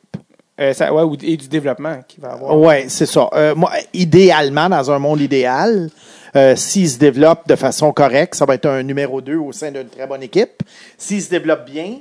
[0.60, 2.56] Euh, ça, ouais, et du développement qu'il va avoir.
[2.60, 3.28] Ouais, c'est ça.
[3.34, 5.90] Euh, moi, idéalement, dans un monde idéal,
[6.36, 9.72] euh, s'il se développe de façon correcte, ça va être un numéro 2 au sein
[9.72, 10.62] d'une très bonne équipe.
[10.96, 11.96] S'il se développe bien,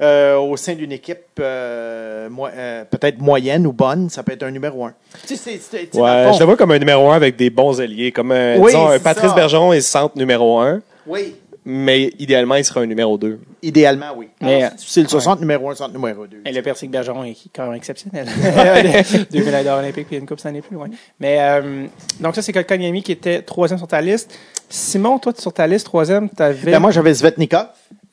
[0.00, 4.42] euh, au sein d'une équipe euh, mo- euh, peut-être moyenne ou bonne, ça peut être
[4.42, 4.92] un numéro 1.
[5.26, 6.78] Tu sais, c'est- c'est- tu sais, dans le Ouais, fond- je le vois comme un
[6.78, 9.34] numéro un avec des bons alliés, comme un, Oui, disons, un Patrice ça.
[9.36, 13.40] Bergeron est centre numéro un, Oui, mais idéalement il sera un numéro deux.
[13.62, 14.28] idéalement, oui.
[14.40, 16.38] Mais, c'est le 60 numéro 1, 60 numéro 2.
[16.44, 18.26] Et le Persic Bergeron est quand même exceptionnel.
[19.32, 20.88] Deux médailles d'or olympiques puis une coupe, ça n'est plus loin.
[21.18, 21.86] Mais, euh,
[22.20, 24.38] donc ça, c'est Kotkaniemi qui était troisième sur ta liste.
[24.68, 27.66] Simon, toi, sur ta liste, troisième, tu avais Ben, moi, j'avais Svetnikov.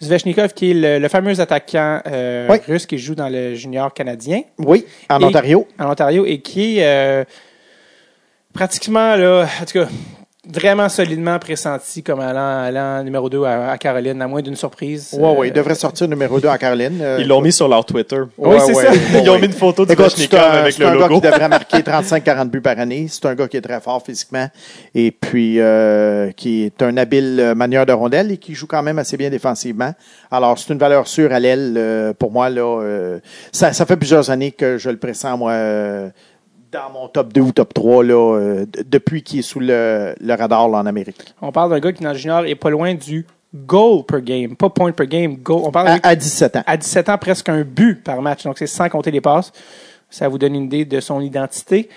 [0.04, 2.58] Zvechnikov, qui est le, le fameux attaquant euh, Oui.
[2.68, 4.42] russe qui joue dans le junior canadien.
[4.60, 5.68] Oui, en Et- Ontario.
[5.80, 7.24] en Ontario et qui est euh,
[8.54, 9.88] pratiquement, là, en tout cas,
[10.52, 15.10] vraiment solidement pressenti comme allant, allant numéro 2 à, à Caroline, à moins d'une surprise.
[15.14, 17.00] Oui, Euh, oui, il devrait sortir numéro 2 en Caroline.
[17.02, 18.20] Euh, Ils l'ont mis sur leur Twitter.
[18.38, 18.90] Oui, c'est ça.
[19.22, 21.08] Ils ont mis une photo de Écoute, c'est Svechnikov un, avec c'est le un gars
[21.08, 21.22] logo.
[21.22, 23.08] qui devrait marquer 35-40 buts par année.
[23.10, 24.48] C'est un gars qui est très fort physiquement
[24.94, 28.84] et puis euh, qui est un habile euh, manieur de rondelle et qui joue quand
[28.84, 29.94] même assez bien défensivement.
[30.30, 32.50] Alors, c'est une valeur sûre à l'aile euh, pour moi.
[32.50, 32.62] là.
[32.82, 33.20] euh,
[33.52, 36.10] ça, ça fait plusieurs années que je le pressens, moi, euh,
[36.74, 40.34] dans mon top 2 ou top 3 là, euh, depuis qu'il est sous le, le
[40.34, 41.34] radar là, en Amérique.
[41.42, 44.56] On parle d'un gars qui, dans le junior, est pas loin du goal per game.
[44.56, 45.62] Pas point per game, goal.
[45.66, 46.64] On parle À, à 17 ans.
[46.66, 48.44] à 17 ans, presque un but par match.
[48.44, 49.52] Donc, c'est sans compter les passes.
[50.10, 51.90] Ça vous donne une idée de son identité.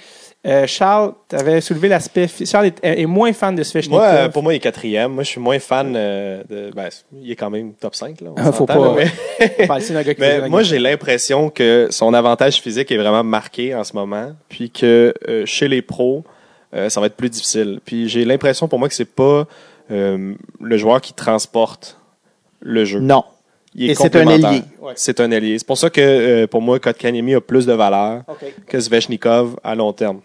[0.47, 2.29] Euh, Charles, tu avais soulevé l'aspect.
[2.45, 3.99] Charles est, est moins fan de Svechnikov.
[4.01, 5.13] Moi, euh, pour moi, il est quatrième.
[5.13, 6.71] Moi, je suis moins fan euh, de.
[6.75, 6.89] Ben,
[7.21, 8.21] il est quand même top 5.
[8.21, 9.67] Là, on Ah, faut pas- là, mais-
[10.49, 15.13] moi, j'ai l'impression que son avantage physique est vraiment marqué en ce moment, puis que
[15.29, 16.23] euh, chez les pros,
[16.75, 17.81] euh, ça va être plus difficile.
[17.85, 19.47] Puis j'ai l'impression pour moi que c'est pas
[19.91, 21.99] euh, le joueur qui transporte
[22.61, 23.01] le jeu.
[23.01, 23.25] Non.
[23.75, 24.27] Il est Et c'est un.
[24.81, 24.93] Ouais.
[24.95, 25.59] C'est un allié.
[25.59, 28.23] C'est pour ça que euh, pour moi, Kotkaniemi a plus de valeur
[28.69, 30.21] que Svechnikov à long terme.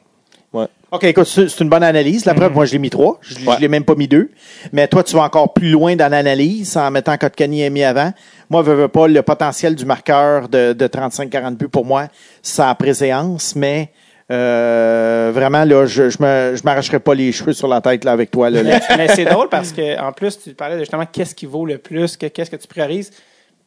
[0.54, 0.66] Ouais.
[0.92, 2.26] OK, écoute, c'est une bonne analyse.
[2.26, 3.18] La preuve, moi, je l'ai mis trois.
[3.22, 3.56] Je ne Ouais.
[3.60, 4.30] l'ai même pas mis deux.
[4.74, 8.12] Mais toi, tu vas encore plus loin dans l'analyse en mettant Kotkaniemi avant.
[8.50, 12.08] Moi, je veux pas le potentiel du marqueur de, de 35-40 buts pour moi,
[12.42, 13.92] ça a préséance, mais
[14.30, 18.12] euh, vraiment, là, je je me- je m'arracherai pas les cheveux sur la tête là,
[18.12, 18.50] avec toi.
[18.50, 18.80] Là, là.
[18.98, 21.78] Mais c'est drôle parce que en plus, tu parlais de justement qu'est-ce qui vaut le
[21.78, 23.12] plus, que- qu'est-ce que tu priorises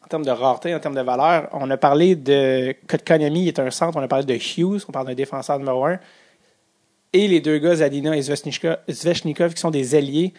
[0.04, 1.48] en termes de rareté, en termes de valeur.
[1.52, 3.96] On a parlé de Kotkaniemi, il est un centre.
[3.98, 5.98] On a parlé de Hughes, on parle d'un défenseur numéro un.
[7.14, 10.34] Et les deux gars, Zadina et Zvechnikov, qui sont des alliés.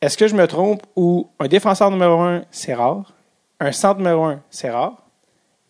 [0.00, 3.12] Est-ce que je me trompe ou un défenseur numéro un, c'est rare?
[3.60, 5.06] Un centre numéro un, c'est rare?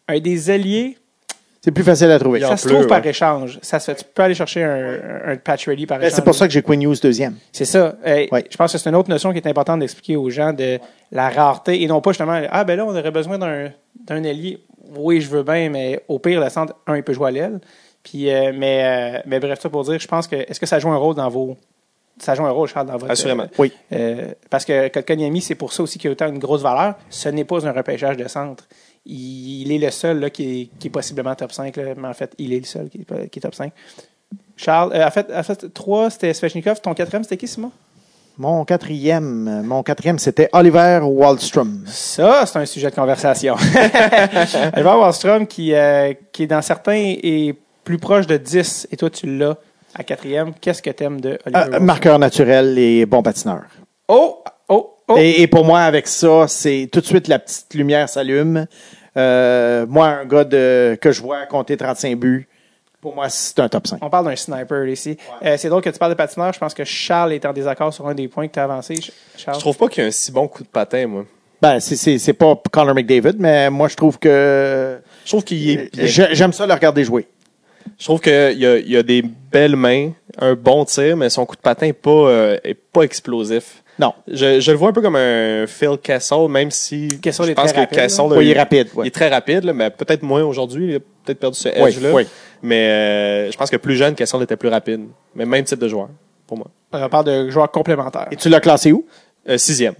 [0.09, 0.99] Un des alliés,
[1.65, 2.39] C'est plus facile à trouver.
[2.41, 3.59] Ça se trouve par échange.
[3.61, 3.97] Ça se fait.
[3.97, 6.15] Tu peux aller chercher un, un patch ready par Ben, échange.
[6.15, 7.35] C'est pour ça que j'ai Quinn deuxième.
[7.51, 7.97] C'est ça.
[8.07, 8.45] Euh, Ouais.
[8.49, 10.79] Je pense que c'est une autre notion qui est importante d'expliquer aux gens de
[11.11, 13.71] la rareté et non pas justement ah ben là on aurait besoin d'un
[14.05, 14.61] d'un allié.
[14.97, 17.61] Oui, je veux bien, mais au pire le centre un il peut jouer à l'aile.
[18.07, 20.79] Puis euh, mais euh, mais bref ça pour dire, je pense que est-ce que ça
[20.79, 21.57] joue un rôle dans vos
[22.19, 23.47] ça joue un rôle Charles dans votre Assurément.
[23.59, 23.73] Oui.
[23.93, 26.95] euh, parce que Kotkaniemi, c'est pour ça aussi qu'il a autant une grosse valeur.
[27.11, 28.65] Ce n'est pas un repêchage de centre.
[29.05, 31.77] Il, il est le seul là, qui, est, qui est possiblement top 5.
[31.77, 31.95] là.
[31.97, 33.71] mais en fait, il est le seul qui est, qui est top 5.
[34.57, 36.81] Charles, euh, en fait, en fait, 3, c'était Svechnikov.
[36.81, 37.71] Ton quatrième, c'était qui, Simon?
[38.39, 41.85] Mon quatrième, mon quatrième, c'était Oliver Wallstrom.
[41.87, 43.57] Ça, c'est un sujet de conversation.
[44.75, 47.57] Oliver Wallstrom, qui, euh, qui est dans certains est
[47.87, 49.57] plus proche de 10, et toi, tu l'as
[49.95, 50.53] à quatrième.
[50.61, 53.63] Qu'est-ce que t'aimes de Oliver Euh, marqueur naturel et bon patineur.
[54.09, 54.43] Oh!
[54.69, 54.97] Oh!
[55.09, 55.15] Oh!
[55.17, 58.67] Et, et pour moi, avec ça, c'est tout de suite la petite lumière s'allume.
[59.17, 62.49] Euh, moi, un gars de, que je vois compter 35 buts,
[63.01, 63.99] pour moi, c'est un top 5.
[64.03, 65.17] On parle d'un sniper ici.
[65.45, 66.53] Euh, c'est drôle que tu parles de patineur.
[66.53, 68.97] Je pense que Charles est en désaccord sur un des points que tu as avancé.
[68.97, 69.55] Ch- Charles.
[69.57, 71.25] Je trouve pas qu'il y a un si bon coup de patin, moi.
[71.63, 75.91] Ben, c'est, pas Connor McDavid, mais moi, je trouve que Je trouve qu'il est
[76.35, 77.27] j'aime ça le regarder jouer.
[77.99, 81.31] Je trouve qu'il y a, il y a des belles mains, un bon tir, mais
[81.31, 83.83] son coup de patin est pas, euh, est pas explosif.
[83.99, 84.13] Non.
[84.29, 87.55] Je, je le vois un peu comme un Phil Kessel, même si Kessel je est
[87.55, 88.35] pense très que rapide, Kessel là.
[88.35, 88.89] a Oui, il est rapide.
[88.93, 89.07] il ouais.
[89.07, 90.89] est très rapide, là, mais peut-être moins aujourd'hui.
[90.91, 92.13] Il a peut-être perdu ce Oui, edge-là.
[92.13, 92.27] oui.
[92.63, 95.07] Mais euh, je pense que plus jeune, Kessel était plus rapide.
[95.35, 96.09] Mais même type de joueur,
[96.47, 96.67] pour moi.
[96.93, 98.29] On parle de joueurs complémentaires.
[98.31, 99.07] Et tu l'as classé où?
[99.49, 99.95] Euh, sixième.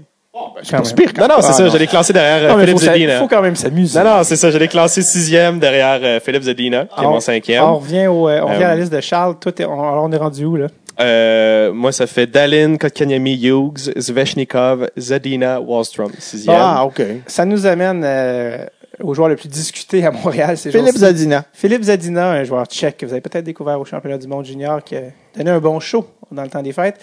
[0.97, 1.69] Pire, quand Non, non, c'est Ah, ça.
[1.69, 3.19] Je l'ai classé derrière euh, Non, mais Philippe Zedina.
[3.19, 3.99] faut quand même s'amuser.
[3.99, 4.51] Non, non, c'est ça.
[4.51, 7.63] Je l'ai classé sixième derrière euh, Philippe Zedina, qui est Alors, mon cinquième.
[7.65, 9.37] On revient, au, euh, on revient à la liste de Charles.
[9.39, 10.67] Toi, on, alors, on est rendu où, là?
[10.99, 16.11] Euh, moi, ça fait Dalin, Kotkaniemi, Hughes, Zvechnikov, Zadina, Wallstrom.
[16.19, 16.57] Sixième.
[16.59, 17.03] Ah, OK.
[17.27, 18.65] Ça nous amène euh,
[19.03, 20.57] au joueur le plus discuté à Montréal.
[20.57, 21.45] C'est Philippe Zadina.
[21.53, 24.83] Philippe Zadina, un joueur tchèque que vous avez peut-être découvert au championnat du monde junior,
[24.83, 25.03] qui a
[25.37, 26.99] donné un bon show dans le temps des fêtes.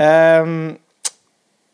[0.00, 0.72] Euh,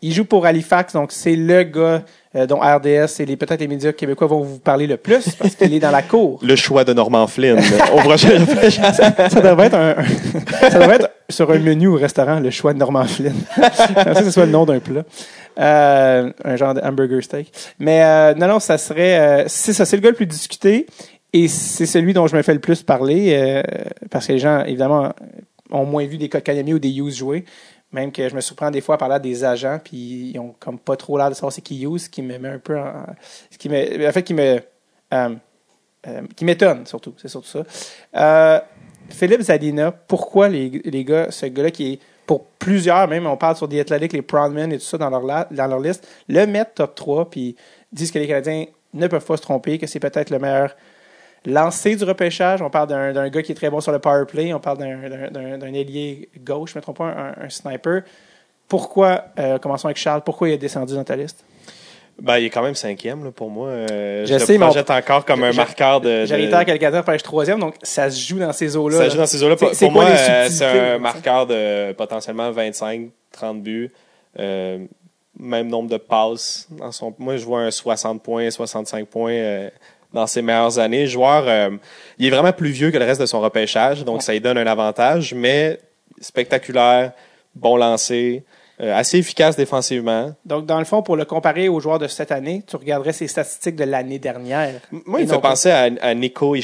[0.03, 2.03] il joue pour Halifax, donc c'est le gars
[2.37, 5.55] euh, dont RDS et les peut-être les médias québécois vont vous parler le plus parce
[5.57, 6.39] qu'il est dans la cour.
[6.43, 7.59] Le choix de Norman Flynn
[7.93, 8.95] au prochain repêchage.
[8.97, 12.73] Ça devrait être un, un- ça devrait être sur un menu au restaurant le choix
[12.73, 13.35] de Norman Flynn.
[13.57, 15.03] Comme ça, ce soit le nom d'un plat.
[15.59, 17.53] Euh, un genre de hamburger steak.
[17.79, 19.19] Mais euh, non, non, ça serait.
[19.19, 20.87] euh, c'est ça, c'est le gars le plus discuté
[21.33, 23.63] et c'est celui dont je me fais le plus parler euh,
[24.11, 25.13] parce que les gens, évidemment,
[25.71, 27.45] ont moins vu des Kotkaniemi ou des Hughes jouer.
[27.93, 30.79] Même que je me surprends des fois à parler des agents, puis ils ont comme
[30.79, 33.05] pas trop l'air de savoir c'est qui Hughes, ce qui me met un peu en,
[33.51, 34.61] ce qui me, en fait, qui me,
[35.13, 35.35] euh,
[36.07, 37.65] euh, qui m'étonne surtout, c'est surtout ça.
[38.15, 38.61] Euh,
[39.09, 43.57] Philippe Zadina, pourquoi les, les gars, ce gars-là qui est pour plusieurs, même on parle
[43.57, 46.75] sur The Athletic, les Proudmen et tout ça dans leur, dans leur liste, le mettre
[46.75, 47.57] top 3, puis
[47.91, 50.77] disent que les Canadiens ne peuvent pas se tromper, que c'est peut-être le meilleur
[51.47, 52.63] lancé du repêchage.
[52.63, 55.73] On parle d'un gars qui est très bon sur le power play, on parle d'un-
[55.75, 58.03] ailier gauche, je ne me trompe pas, un, un sniper.
[58.69, 61.45] Pourquoi, euh, commençons avec Charles, pourquoi il est descendu dans ta liste?
[62.21, 63.69] Ben, il est quand même cinquième là, pour moi.
[63.69, 66.27] Euh, Je je sais, le mais on- projette encore comme un je- marqueur de.
[66.27, 68.99] J'arrive quelqu'un pêche troisième, donc ça se joue dans ces eaux-là.
[68.99, 69.09] Ça là.
[69.09, 69.57] joue dans ces eaux-là.
[69.57, 73.91] Pour, moi, euh, c'est un marqueur de potentiellement 25, 30 buts.
[74.39, 74.85] Euh,
[75.39, 76.69] même nombre de passes.
[76.71, 79.71] Dans son, moi, je vois un 60 points, 65 points euh,
[80.13, 81.03] dans ses meilleures années.
[81.03, 81.71] Le joueur, euh,
[82.19, 84.59] il est vraiment plus vieux que le reste de son repêchage, donc ça lui donne
[84.59, 85.79] un avantage, mais
[86.21, 87.13] spectaculaire,
[87.55, 88.45] bon lancé,
[88.81, 90.33] euh, assez efficace défensivement.
[90.45, 93.29] Donc, dans le fond, pour le comparer aux joueurs de cette année, tu regarderais ses
[93.29, 94.81] statistiques de l'année dernière.
[94.91, 96.57] Moi, Et il me fait penser à, à Nico.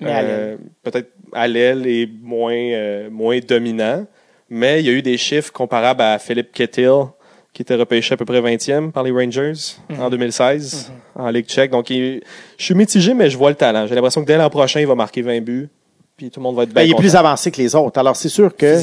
[0.00, 0.58] Mais à l'aile.
[0.82, 4.06] Peut-être à l'aile et moins, euh, moins dominant.
[4.48, 7.08] Mais il y a eu des chiffres comparables à Philippe Kettil,
[7.52, 9.52] qui était repêché à peu près 20e par les Rangers
[9.88, 10.00] Mhm.
[10.00, 11.70] en 2016 en Ligue tchèque.
[11.70, 12.22] Donc, il-
[12.56, 13.86] je suis mitigé, mais je vois le talent.
[13.86, 15.68] J'ai l'impression que dès l'an prochain, il va marquer 20 buts.
[16.16, 17.98] Puis tout le monde va être Ben, bien il est plus avancé que les autres.
[17.98, 18.80] Alors, c'est sûr que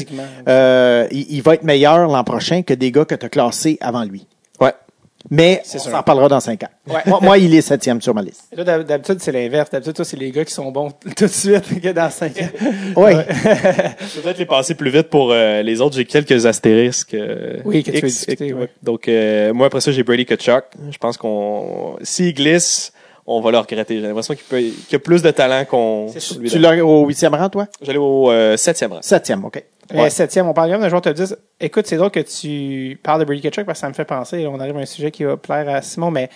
[0.48, 3.76] euh, il, il va être meilleur l'an prochain que des gars que tu as classés
[3.80, 4.26] avant lui.
[5.30, 5.90] Mais on sûr.
[5.90, 6.68] s'en parlera dans cinq ans.
[6.88, 7.00] Ouais.
[7.06, 8.44] Moi, moi, il est septième sur ma liste.
[8.56, 9.70] D'habitude, c'est l'inverse.
[9.70, 12.48] D'habitude, toi, c'est les gars qui sont bons tout de suite que dans 5 ans.
[12.96, 13.12] Oui.
[13.12, 15.96] Je vais peut-être les passer plus vite pour euh, les autres.
[15.96, 17.14] J'ai quelques astérisques.
[17.14, 18.68] euh, Oui, que tu discuter, X, ouais.
[18.82, 20.64] Donc, euh, moi, après ça, j'ai Brady Kachuk.
[20.90, 22.92] Je pense qu'on, s'il glisse,
[23.26, 23.96] on va le regretter.
[24.00, 26.08] J'ai l'impression qu'il peut, qu'il a plus de talent qu'on.
[26.12, 26.38] C'est sûr.
[26.38, 27.66] lui Tu l'as au huitième rang, toi?
[27.82, 29.00] J'allais au euh, septième rang.
[29.02, 29.62] Septième, OK.
[29.94, 30.10] Ouais.
[30.10, 31.36] septième, on parle quand même d'un joueur top 10.
[31.60, 34.46] Écoute, c'est drôle que tu parles de Brady Kachuk parce que ça me fait penser,
[34.46, 36.28] on arrive à un sujet qui va plaire à Simon, mais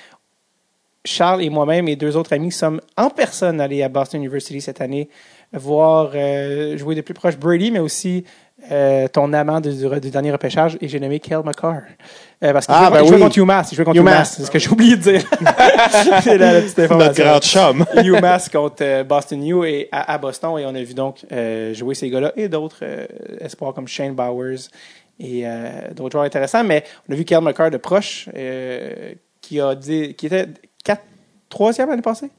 [1.04, 4.80] Charles et moi-même et deux autres amis sommes en personne allés à Boston University cette
[4.80, 5.08] année
[5.52, 8.24] voir euh, jouer de plus proche Brady, mais aussi
[8.70, 11.82] euh, ton amant du, du- du dernier repêchage, et j'ai nommé Kel McCarr.
[12.42, 13.20] Euh, parce qu'il Ah, jouait, ben oui.
[13.20, 13.72] contre UMass.
[13.72, 14.14] Il jouait contre UMass.
[14.14, 14.34] UMass.
[14.36, 15.22] C'est ce que j'ai oublié de dire.
[16.22, 17.24] c'est la, la petite Notre information.
[17.24, 17.86] grand chum.
[18.04, 21.18] UMass contre euh, Boston U et à, à Boston et on a vu donc
[21.74, 22.82] jouer ces gars-là et d'autres
[23.40, 24.68] espoirs comme Shane Bowers
[25.18, 25.44] et
[25.94, 26.64] d'autres joueurs intéressants.
[26.64, 28.28] Mais on a vu Kel McCarr de proche
[29.42, 30.46] qui a dit qui était
[30.84, 31.02] quatre,
[31.48, 32.30] troisième l'année passée,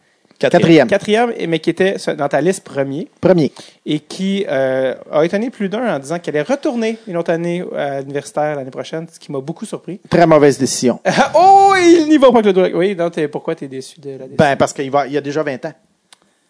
[0.49, 0.87] Quatrième.
[0.87, 3.51] quatrième, mais qui était dans ta liste premier Premier.
[3.85, 7.63] et qui euh, a étonné plus d'un en disant qu'elle allait retourner une autre année
[7.75, 9.99] à l'universitaire l'année prochaine, ce qui m'a beaucoup surpris.
[10.09, 10.99] Très mauvaise décision.
[11.35, 12.69] oh, il n'y va pas avec le doigt.
[12.73, 14.35] Oui, donc pourquoi tu es déçu de la décision?
[14.37, 15.73] Ben, parce qu'il va, il a déjà 20 ans.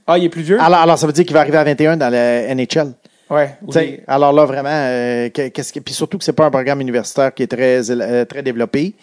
[0.07, 0.61] ah, il est plus vieux?
[0.61, 2.93] Alors, alors ça veut dire qu'il va arriver à 21 dans la NHL.
[3.29, 3.55] Ouais.
[3.69, 6.81] Sais, Alors là, vraiment, euh, que- qu'est-ce que, puis surtout que c'est pas un programme
[6.81, 8.93] universitaire qui est très, euh, très développé.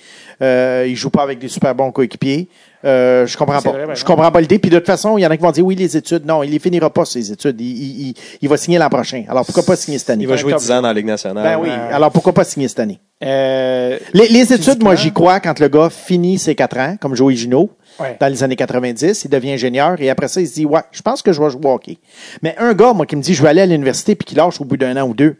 [0.42, 2.46] Euh, il joue pas avec des super bons coéquipiers.
[2.84, 3.70] Euh, je comprends pas.
[3.72, 4.58] vrai, ben je comprends pas l'idée.
[4.58, 6.24] Puis de toute façon, il y en a qui vont dire oui, les études.
[6.24, 7.60] Non, il les finira pas, ses études.
[7.60, 9.24] Il, il, il, il va signer l'an prochain.
[9.28, 10.24] Alors pourquoi pas signer cette année?
[10.24, 10.60] Il va jouer top.
[10.60, 11.42] 10 ans dans la Ligue nationale.
[11.44, 11.70] Ben oui.
[11.92, 13.00] Alors pourquoi pas signer cette année?
[13.24, 17.14] Euh, Les, les études, moi, j'y crois quand le gars finit ses quatre ans, comme
[17.16, 18.16] Joey Gino, Ouais.
[18.20, 21.02] dans les années 90, il devient ingénieur et après ça, il se dit, ouais, je
[21.02, 21.98] pense que je vais jouer au hockey.
[22.42, 24.60] Mais un gars, moi, qui me dit, je vais aller à l'université puis qui lâche
[24.60, 25.34] au bout d'un an ou deux,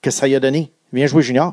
[0.00, 0.70] que ça y a donné?
[0.92, 1.50] Viens jouer junior.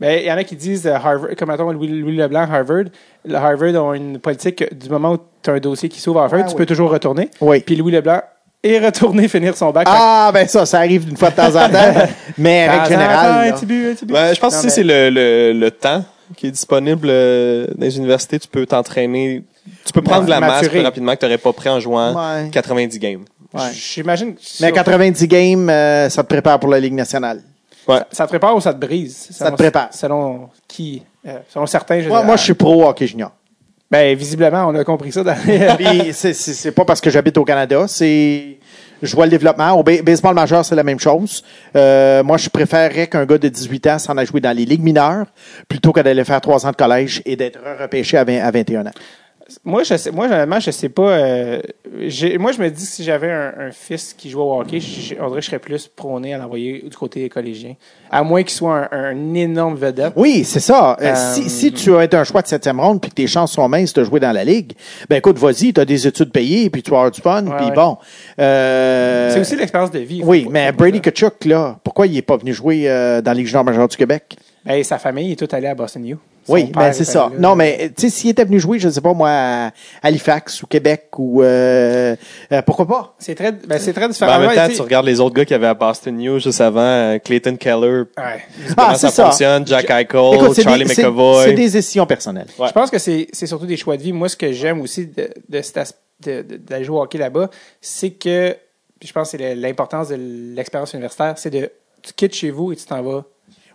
[0.00, 2.84] Ben, il y en a qui disent euh, Harvard, comme mettons Louis, Louis Leblanc, Harvard.
[3.24, 6.20] Le Harvard ont une politique que du moment où tu as un dossier qui s'ouvre
[6.20, 6.56] à Harvard, Ouais, tu oui.
[6.58, 7.30] peux toujours retourner.
[7.40, 7.60] Oui.
[7.60, 8.20] Puis Louis Leblanc
[8.62, 9.86] est retourné finir son bac.
[9.90, 12.06] Ah, ben ça, ça arrive d'une fois de temps en temps.
[12.38, 13.52] mais règle en temps, générale, un là.
[13.54, 14.12] petit but, un petit but.
[14.14, 16.04] Ben, je pense Non, que mais- c'est le, le, le temps
[16.36, 18.38] qui est disponible euh, dans les universités.
[18.38, 19.42] Tu peux t'entraîner.
[19.84, 22.14] Tu peux prendre de la masse plus rapidement que tu n'aurais pas pris en jouant
[22.14, 22.50] Ouais.
[22.50, 23.24] 90 games.
[23.54, 23.62] Ouais.
[23.72, 24.34] J'imagine.
[24.34, 27.40] que Mais sur- 90 games, euh, ça te prépare pour la Ligue nationale.
[27.88, 28.00] Ouais.
[28.12, 29.28] Ça te prépare ou ça te brise?
[29.30, 29.88] Ça te prépare.
[29.92, 31.02] Selon qui?
[31.26, 33.32] Euh, selon certains, je Moi, moi, je suis pro hockey junior.
[33.90, 35.34] Ben, visiblement, on a compris ça dans
[36.12, 38.58] c'est- pas parce que j'habite au Canada, c'est
[39.02, 39.72] je vois le développement.
[39.72, 41.42] Au ba- baseball majeur, c'est la même chose.
[41.74, 44.82] Euh, moi, je préférerais qu'un gars de 18 ans s'en aille jouer dans les ligues
[44.82, 45.26] mineures
[45.68, 48.86] plutôt que d'aller faire trois ans de collège et d'être repêché à, 20 à 21
[48.86, 48.92] ans.
[49.64, 51.10] Moi, je sais, moi, honnêtement, je sais pas.
[51.10, 51.60] euh,
[52.38, 55.00] moi, je me dis que si j'avais un, un fils qui jouait au hockey, je,
[55.00, 57.74] je- on dirait que je serais plus prôné à l'envoyer du côté collégien.
[58.10, 60.12] À moins qu'il soit un, un énorme vedette.
[60.16, 60.96] Oui, c'est ça.
[61.00, 63.26] Euh, Euh, si, si tu as été un choix de septième ronde puis que tes
[63.26, 64.72] chances sont minces de jouer dans la ligue,
[65.08, 67.44] ben écoute, vas-y, tu as des études payées puis tu vas avoir du fun.
[67.56, 67.72] Puis ouais.
[67.72, 67.96] bon.
[68.38, 70.20] Euh, C'est aussi l'expérience de vie.
[70.24, 73.64] Oui, mais Brady Kachuk, là, pourquoi il est pas venu jouer dans la Ligue junior
[73.64, 74.36] majeure du Québec?
[74.64, 76.16] Ben, sa famille est toute allée à Boston U.
[76.48, 77.28] Oui, ben c'est est ça.
[77.32, 77.38] là.
[77.38, 79.70] Non, mais tu sais, s'il était venu jouer, je ne sais pas moi, à
[80.02, 82.16] Halifax ou Québec ou euh,
[82.52, 83.14] euh, pourquoi pas?
[83.18, 84.36] C'est très, ben, c'est très Ben, différent.
[84.36, 86.80] en même temps, tu regardes les autres gars qui avaient à Boston News juste avant,
[86.80, 88.42] euh, Clayton Keller, Ouais.
[88.76, 91.44] comment c'est ça, fonctionne, Jack Eichel, Écoute, Charlie des, c'est- McAvoy.
[91.44, 92.46] c'est des décisions personnelles.
[92.58, 92.68] Ouais.
[92.68, 94.12] Je pense que c'est c'est surtout des choix de vie.
[94.12, 95.94] Moi, ce que j'aime aussi de, de, cet as-
[96.24, 97.50] de, de- d'aller jouer au hockey là-bas,
[97.80, 98.56] c'est que,
[98.98, 100.16] puis je pense que c'est l'importance de
[100.54, 101.70] l'expérience universitaire, c'est de,
[102.02, 103.24] tu quittes chez vous et tu t'en vas.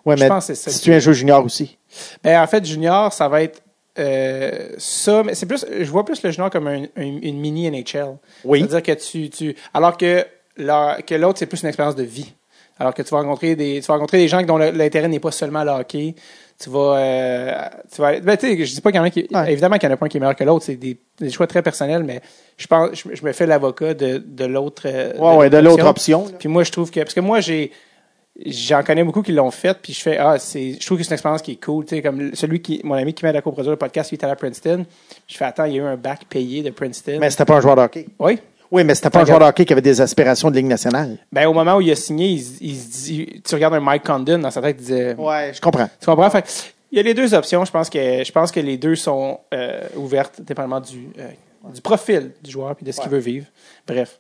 [0.05, 0.71] Ouais, Je mais pense que c'est ça.
[0.71, 1.77] si tu es un jeu junior aussi.
[2.23, 3.61] Ben, en fait, junior, ça va être
[3.99, 7.67] euh, ça, mais c'est plus, je vois plus le junior comme un- un- une mini
[7.69, 8.17] NHL.
[8.43, 8.59] Oui.
[8.67, 10.25] C'est-à-dire que tu, tu, alors que
[10.57, 12.33] que l'autre, c'est plus une expérience de vie.
[12.79, 15.31] Alors que tu vas rencontrer des, tu vas rencontrer des gens dont l'intérêt n'est pas
[15.31, 16.15] seulement le hockey.
[16.61, 17.61] Tu vas, euh,
[17.93, 19.51] tu vas, ben, tu sais, je dis pas qu'il y en a qui, Ouais.
[19.51, 20.65] évidemment qu'il y en a pas un qui est meilleur que l'autre.
[20.65, 22.21] C'est des, des choix très personnels, mais
[22.57, 25.85] je pense, je, je me fais l'avocat de, de l'autre, euh, Ouais, ouais, de l'autre
[25.85, 26.25] option.
[26.39, 27.71] puis moi, je trouve que, parce que moi, j'ai,
[28.45, 31.09] j'en connais beaucoup qui l'ont fait, puis je fais, ah, c'est, je trouve que c'est
[31.09, 33.41] une expérience qui est cool, tu sais, comme celui qui, mon ami qui m'aide à
[33.41, 34.85] coproduire le podcast, lui, il est allé à Princeton.
[35.27, 37.17] Je fais, attends, il y a eu un bac payé de Princeton.
[37.19, 38.07] Mais c'était pas un joueur de hockey.
[38.19, 38.39] oui.
[38.71, 41.17] Oui, mais c'était pas un joueur de hockey qui avait des aspirations de Ligue nationale.
[41.31, 43.79] Ben, au moment où il a signé, il, se- il se dit, tu regardes un
[43.79, 45.87] Mike Condon dans sa tête, il disait, Ouais, je comprends.
[45.99, 46.27] tu comprends?
[46.31, 46.47] Fait que,
[46.91, 47.63] il y a les deux options.
[47.65, 51.27] Je pense que, je pense que les deux sont euh, ouvertes, dépendamment du, euh,
[51.71, 53.45] du profil du joueur puis de ce qu'il veut vivre.
[53.87, 54.17] Bref.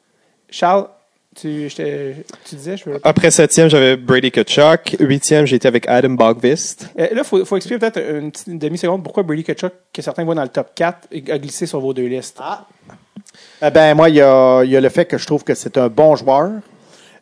[0.51, 0.85] Charles,
[1.35, 1.67] tu,
[2.49, 2.99] disais, je veux.
[3.03, 4.95] Après septième, j'avais Brady Kachuk.
[4.99, 6.89] Huitième, j'ai été avec Adam Bogvist.
[6.97, 10.23] Euh, là, il faut, faut expliquer peut-être une, petite- demi-seconde pourquoi Brady Kachuk, que certains
[10.23, 12.39] voient dans le top 4, a glissé sur vos deux listes.
[13.61, 15.53] Euh, ben moi, il y a, il y a le fait que je trouve que
[15.55, 16.51] c'est un bon joueur,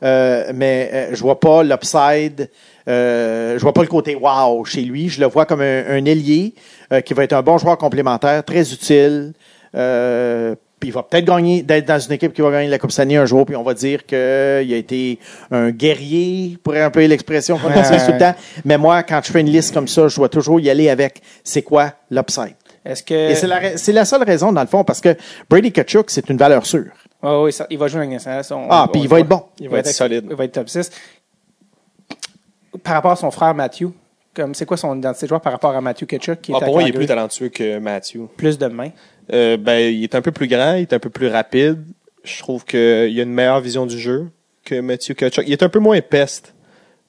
[0.04, 2.50] euh, mais euh, je vois pas l'upside,
[2.88, 5.10] euh, je vois pas le côté wow chez lui.
[5.10, 6.54] Je le vois comme un, un ailier
[6.92, 9.34] euh, qui va être un bon joueur complémentaire, très utile.
[9.76, 12.92] Euh, puis il va peut-être gagner, d'être dans une équipe qui va gagner la Coupe
[12.92, 15.20] Stanley un jour, puis on va dire qu'il a été
[15.52, 18.36] un guerrier, pour employer l'expression qu'on utilise tout le temps.
[18.66, 21.22] Mais moi, quand je fais une liste comme ça, je dois toujours y aller avec
[21.44, 22.56] c'est quoi l'upside?
[22.84, 23.14] Est-ce que.
[23.32, 25.16] Et c'est la, ra- c'est la seule raison, dans le fond, parce que
[25.50, 26.88] Brady Kachuk, c'est une valeur sûre.
[27.22, 29.44] Ouais, ça- il va jouer Ligue nationale, Ah, on puis il va être bon.
[29.60, 30.26] Il va être solide.
[30.30, 30.90] Il va être top 6.
[32.84, 33.88] Par rapport à son frère Matthew,
[34.34, 36.82] comme c'est quoi son identité de joueur par rapport à Matthew Ketchuk qui Ah, moi,
[36.84, 38.22] il est plus talentueux que Matthew.
[38.38, 38.90] plus de main.
[39.34, 41.84] Euh, ben, il est un peu plus grand, il est un peu plus rapide.
[42.24, 44.28] Je trouve qu'il a une meilleure vision du jeu
[44.66, 45.44] que Matthew Kachuk.
[45.48, 46.54] Il est un peu moins peste.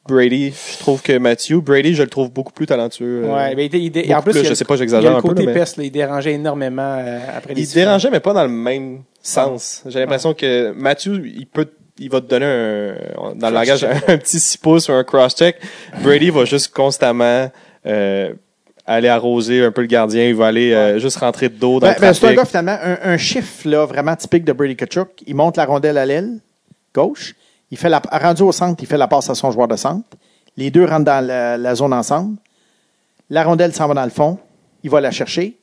[0.09, 3.23] Brady, je trouve que Matthew, Brady, je le trouve beaucoup plus talentueux.
[3.25, 5.53] euh, Ouais, mais il, il- en plus, je sais pas, j'exagère un peu, côté là,
[5.53, 8.49] mais- peste, là, il dérangeait énormément euh, après les Il dérangeait, mais pas dans le
[8.49, 9.85] même sens.
[9.87, 11.69] J'ai l'impression que Matthew, il peut,
[12.01, 15.05] il va te donner un, dans le langage, un, un petit 6 pouces ou un
[15.05, 15.57] cross-check.
[16.03, 17.49] Brady va juste constamment,
[17.87, 18.33] euh,
[18.87, 20.29] aller arroser un peu le gardien.
[20.29, 22.45] Il va aller, euh, juste rentrer de dos dans Ben, le ben, c'est un gars,
[22.45, 25.09] finalement, un, un chiffre là, vraiment typique de Brady Kachuk.
[25.27, 26.41] Il monte la rondelle à l'aile
[26.95, 27.35] gauche.
[27.71, 30.07] Il fait la, rendu au centre, il fait la passe à son joueur de centre.
[30.57, 32.37] Les deux rentrent dans la, la zone ensemble.
[33.31, 34.39] La rondelle s'en va dans le fond.
[34.83, 35.57] Il va la chercher.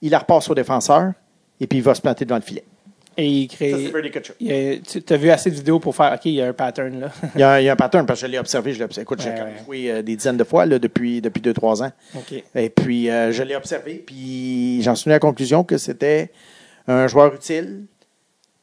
[0.00, 1.12] Il la repasse au défenseur.
[1.60, 2.64] Et puis, il va se planter devant le filet.
[3.16, 3.74] Et il Ça, crée.
[3.84, 4.34] c'est Brady Kutcher.
[4.82, 7.08] Tu as vu assez de vidéos pour faire, OK, il y a un pattern là.
[7.34, 8.72] Il y, a, il y a un pattern parce que je l'ai observé.
[8.72, 9.02] Je l'ai observé.
[9.02, 9.64] Écoute, j'ai Ouais, quand même ouais.
[9.66, 11.92] joué euh, des dizaines de fois là, depuis, depuis deux, trois ans.
[12.16, 12.42] OK.
[12.54, 16.30] Et puis, euh, je l'ai observé, puis j'en suis venu à la conclusion que c'était
[16.88, 17.84] un joueur utile,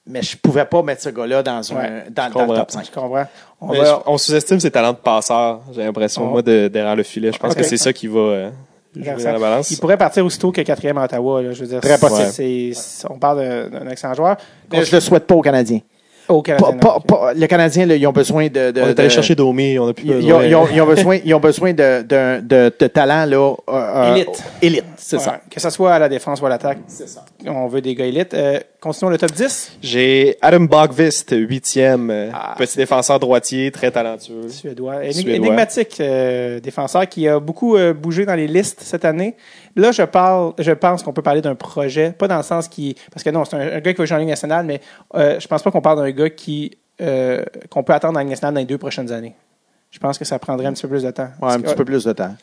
[0.07, 2.55] mais je pouvais pas mettre ce gars-là dans, un, Ouais, dans, dans le comprends.
[2.55, 2.85] top 5.
[2.87, 3.25] Je comprends.
[3.61, 6.29] On Mais va- je- on sous-estime ses talents de passeur, j'ai l'impression, Oh.
[6.31, 7.31] moi, de- derrière le filet.
[7.31, 7.59] Je pense Ok.
[7.59, 8.49] que c'est ça qui va euh,
[8.97, 9.23] Intéressant.
[9.27, 9.71] dans la balance.
[9.71, 11.41] Il pourrait partir aussitôt que quatrième à Ottawa.
[11.41, 12.29] Là, je veux dire, Très possible.
[12.31, 14.37] c'est- c'est- on parle d'un d'un excellent joueur.
[14.71, 15.79] Mais je le souhaite pas aux Canadiens.
[16.29, 16.77] Au Pas, Canadien.
[16.79, 18.71] pas, pas- les Canadiens, là, ils ont besoin de.
[18.71, 20.21] de on est de- allé chercher Domi, on a plus ils, besoin.
[20.29, 23.25] ils ont, ils ont- ils ont besoin, ils ont besoin de, de, de, de talent
[23.25, 24.43] là, euh, euh, Élite.
[24.61, 25.41] élite, c'est Ouais, ça.
[25.49, 27.25] Que ce soit à la défense ou à l'attaque, C'est ça.
[27.47, 28.33] on veut des gars élites.
[28.35, 29.73] Euh, continuons le top 10.
[29.81, 32.55] J'ai Adam Bogvist, huitième, euh, Ah.
[32.57, 34.49] petit défenseur droitier, très talentueux.
[34.49, 35.03] Suédois.
[35.03, 35.35] Énig- Suédois.
[35.35, 39.35] Énigmatique euh, défenseur qui a beaucoup euh, bougé dans les listes cette année.
[39.79, 42.95] Là, je parle, je pense qu'on peut parler d'un projet, pas dans le sens qui,
[43.11, 44.81] parce que non, c'est un, un gars qui va jouer en Ligue nationale, mais
[45.15, 48.29] euh, je pense pas qu'on parle d'un gars qui euh, qu'on peut attendre en Ligue
[48.31, 49.35] nationale dans les deux prochaines années.
[49.91, 51.29] Je pense que ça prendrait un petit peu plus de temps.
[51.41, 52.35] Ouais, un que- petit peu plus de temps.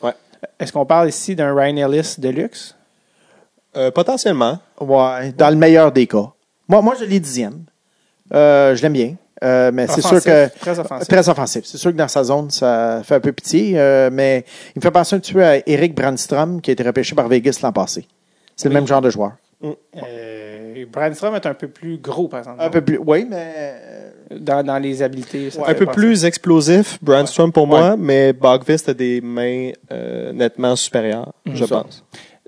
[0.59, 2.75] Est-ce qu'on parle ici d'un Ryan Ellis de luxe?
[3.75, 4.59] Euh, potentiellement.
[4.79, 6.31] Ouais, dans le meilleur des cas.
[6.67, 7.63] Moi, moi je l'ai dixième.
[8.33, 9.15] Euh, je l'aime bien.
[9.43, 10.47] Euh, mais c'est sûr que.
[10.59, 11.07] Très offensif.
[11.07, 11.61] Très offensif.
[11.65, 14.45] C'est sûr que dans sa zone, ça fait un peu pitié, euh, mais
[14.75, 17.27] il me fait penser un petit peu à Eric Brandstrom, qui a été repêché par
[17.27, 18.07] Vegas l'an passé.
[18.55, 18.73] C'est Oui.
[18.73, 19.33] le même genre de joueur.
[19.63, 22.57] Euh, Brian Strom est un peu plus gros, par exemple.
[22.61, 22.99] Un peu plus.
[23.05, 23.53] Oui, mais.
[23.55, 25.49] euh, Dans, dans les habiletés.
[25.51, 25.95] ça un peu penser.
[25.95, 31.85] plus explosif, Brandstrom pour moi, mais Bogvist a des mains euh, nettement supérieures, je ça.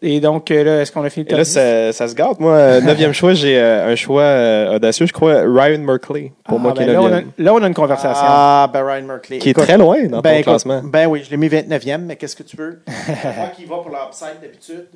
[0.01, 1.49] Et donc, euh, là, est-ce qu'on a fini le Et là, 10?
[1.51, 2.39] ça, ça se gâte.
[2.39, 5.05] Moi, euh, neuvième choix, j'ai euh, un choix euh, audacieux.
[5.05, 7.61] Je crois Ryan Merkley, pour Ah, moi, qui ben est là, on a, là, on
[7.63, 8.26] a une conversation.
[8.26, 9.39] Ah, ben Ryan Merkley.
[9.39, 10.81] Qui est très loin dans ben, ton écoute, classement.
[10.85, 12.81] Ben oui, je l'ai mis 29e, mais qu'est-ce que tu veux?
[13.38, 14.88] moi qui va pour l'upside d'habitude,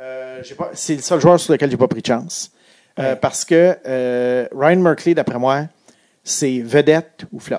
[0.00, 2.50] euh, pas- c'est le seul joueur sur lequel j'ai pas pris de chance.
[2.98, 3.16] Euh, Ouais.
[3.16, 5.66] Parce que euh, Ryan Merkley, d'après moi,
[6.24, 7.58] c'est vedette ou flop.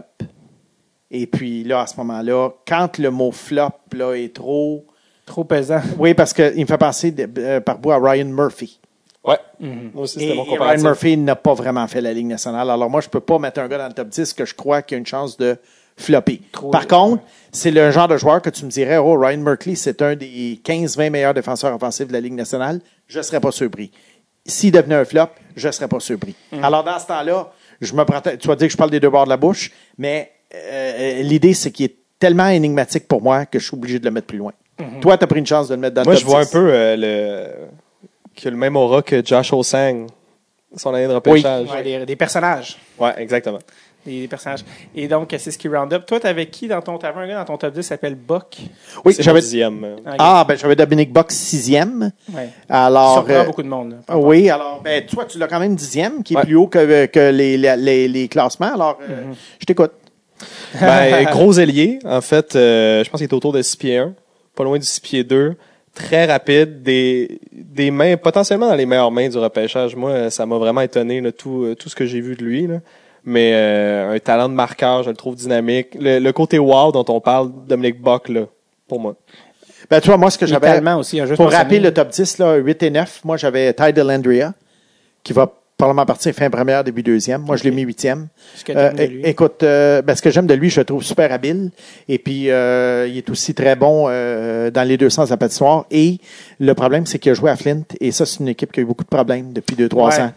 [1.12, 4.86] Et puis là, à ce moment-là, quand le mot flop là, est trop.
[5.30, 5.80] Trop pesant.
[5.98, 8.80] Oui, parce qu'il me fait penser de- euh, par bout à Ryan Murphy.
[9.24, 9.38] Ouais.
[9.60, 9.92] Mhm.
[9.94, 10.82] Moi aussi, Et, c'était mon et Ryan.
[10.84, 12.70] Murphy n'a pas vraiment fait la Ligue nationale.
[12.70, 14.82] Alors moi, je peux pas mettre un gars dans le top 10 que je crois
[14.82, 15.58] qu'il a une chance de
[15.98, 16.42] flopper.
[16.52, 19.76] Trop- Par contre, c'est le genre de joueur que tu me dirais, oh, Ryan Merkley,
[19.76, 22.80] c'est un des 15-20 meilleurs défenseurs offensifs de la Ligue nationale.
[23.08, 23.92] Je serais pas surpris.
[24.46, 26.36] S'il devenait un flop, je serais pas surpris.
[26.64, 27.52] Alors dans ce temps-là,
[27.82, 28.40] je me protège.
[28.40, 31.54] Tu vas dire que je parle des deux bords de la bouche, mais euh, l'idée,
[31.54, 34.38] c'est qu'il est tellement énigmatique pour moi que je suis obligé de le mettre plus
[34.40, 34.54] loin.
[35.02, 36.40] Toi, tu as pris une chance de le mettre dans Moi, le je top vois
[36.42, 36.52] un 10.
[36.52, 37.48] peu euh, le
[38.36, 40.08] qui a le même aura que Josh Osang,
[40.76, 41.68] son année de repêchage.
[41.70, 42.78] Ouais, des, des personnages.
[42.98, 43.60] Ouais, exactement.
[44.06, 44.62] Des, des personnages.
[44.96, 46.06] Et donc, c'est ce qui round up.
[46.06, 46.98] Toi, t'avais qui dans ton.
[46.98, 48.56] T'avais un gars dans ton top 10 qui s'appelle Buck?
[49.04, 49.42] Oui, j'avais.
[49.42, 49.84] dixième.
[49.84, 49.96] euh.
[49.98, 50.16] Ok.
[50.20, 52.12] Ah, ben j'avais Dominique Box sixième.
[52.34, 52.48] Ouais.
[52.70, 53.98] Alors, Surprend euh, beaucoup de monde.
[54.08, 54.18] là.
[54.18, 56.44] Oui, alors, ben, toi, tu l'as quand même dixième, qui est Ouais.
[56.44, 58.74] plus haut que, que les, les, les- les classements.
[58.74, 59.36] Alors, euh, Mhm.
[59.60, 59.92] je t'écoute.
[60.80, 64.14] Ben, gros ailier, en fait, euh, je pense qu'il est autour de 6 pieds 1,
[64.60, 65.56] pas loin du 6 pieds 2,
[65.96, 69.96] très rapide, des, des mains, potentiellement dans les meilleures mains du repêchage.
[69.96, 72.68] Moi, ça m'a vraiment étonné, là, tout, euh, tout ce que j'ai vu de lui.
[72.68, 72.80] Là.
[73.24, 75.96] Mais euh, un talent de marqueur, je le trouve dynamique.
[75.98, 78.48] Le, le côté wow dont on parle, Dominique Bock, là,
[78.86, 79.16] pour moi.
[79.90, 80.82] Ben, tu vois, moi, ce que j'avais.
[80.96, 83.94] Aussi, hein, juste Pour rappeler le top 10, là, 8 et 9, moi, j'avais Ty
[83.94, 84.54] Delandria,
[85.24, 87.42] qui va probablement partir fin première, début deuxième.
[87.42, 88.28] Moi, je l'ai mis huitième.
[88.66, 89.22] Que Euh, de lui.
[89.24, 91.72] écoute, euh, ben, ce que j'aime de lui, je le trouve super habile.
[92.10, 95.38] Et puis, euh, il est aussi très bon euh, dans les deux sens de la
[95.38, 95.86] patinoire.
[95.90, 96.18] Et
[96.60, 97.84] le problème, c'est qu'il a joué à Flint.
[98.02, 100.22] Et ça, c'est une équipe qui a eu beaucoup de problèmes depuis deux, trois Ouais.
[100.22, 100.34] ans.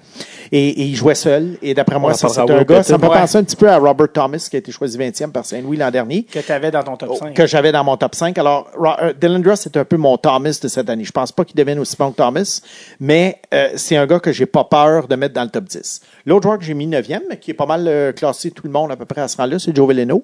[0.55, 1.57] Et, et il jouait seul.
[1.63, 2.83] Et d'après moi, c'est un Will gars.
[2.83, 5.33] Ça me fait penser un petit peu à Robert Thomas, qui a été choisi 20e
[5.33, 6.25] par Saint-Louis l'an dernier.
[6.25, 7.33] Que t'avais dans ton top Oh, 5.
[7.35, 8.37] que j'avais dans mon top 5.
[8.37, 8.71] Alors,
[9.01, 11.05] euh, Dylan Ross, c'est un peu mon Thomas de cette année.
[11.05, 12.61] Je pense pas qu'il devienne aussi bon que Thomas,
[13.01, 16.03] mais euh, c'est un gars que j'ai pas peur de mettre dans le top 10.
[16.27, 18.73] L'autre joueur que j'ai mis 9e, mais qui est pas mal euh, classé tout le
[18.73, 20.23] monde à peu près à ce rang-là, c'est Joe Veleno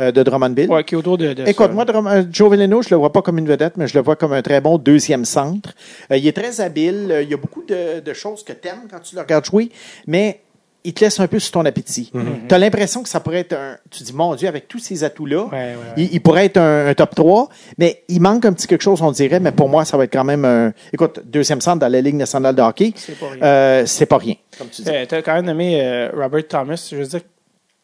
[0.00, 0.70] euh, de Drummondville.
[0.70, 1.32] Ouais, qui est autour de.
[1.34, 1.72] de Écoute, ça.
[1.72, 4.02] moi, Drum- euh, Joe Veleno, je le vois pas comme une vedette, mais je le
[4.02, 5.70] vois comme un très bon deuxième centre.
[6.10, 7.18] Euh, il est très habile.
[7.22, 9.70] Il y a beaucoup de, de choses que tu aimes quand tu le regardes jouer,
[10.06, 10.40] mais
[10.82, 12.10] il te laisse un peu sur ton appétit.
[12.48, 13.76] Tu as l'impression que ça pourrait être un.
[13.90, 15.74] Tu dis, mon Dieu, avec tous ces atouts-là, Ouais, ouais, ouais.
[15.98, 19.02] il, il pourrait être un, un top 3, mais il manque un petit quelque chose,
[19.02, 20.72] on dirait, mais pour moi, ça va être quand même un.
[20.94, 23.42] Écoute, deuxième centre dans la Ligue nationale de hockey, C'est pas rien.
[23.42, 24.88] euh, c'est pas rien, comme tu dis.
[24.90, 26.88] Euh, T'as quand même nommé euh, Robert Thomas.
[26.90, 27.20] Je veux dire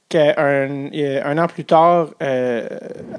[0.09, 2.69] qu'un euh, un an plus tard, euh,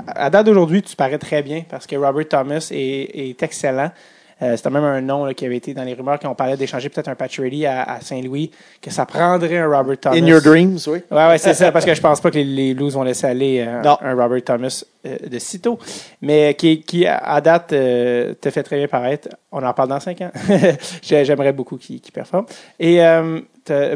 [0.08, 3.92] à date d'aujourd'hui, tu parais très bien parce que Robert Thomas est, est excellent.
[4.40, 6.56] Euh, C'était même un nom là, qui avait été dans les rumeurs quand on parlait
[6.56, 10.16] d'échanger peut-être un Patrick à, à Saint-Louis, que ça prendrait un Robert Thomas.
[10.16, 11.00] In your dreams, oui.
[11.10, 13.26] Ouais, ouais, c'est ça, parce que je pense pas que les, les Blues vont laisser
[13.26, 13.98] aller euh, Non.
[14.00, 15.80] un Robert Thomas euh, de sitôt.
[16.22, 19.28] Mais qui, qui à date, euh, te fait très bien paraître.
[19.52, 20.32] On en parle dans cinq ans.
[21.02, 22.46] J'ai- J'aimerais beaucoup qu'il performe.
[22.80, 23.40] Et euh,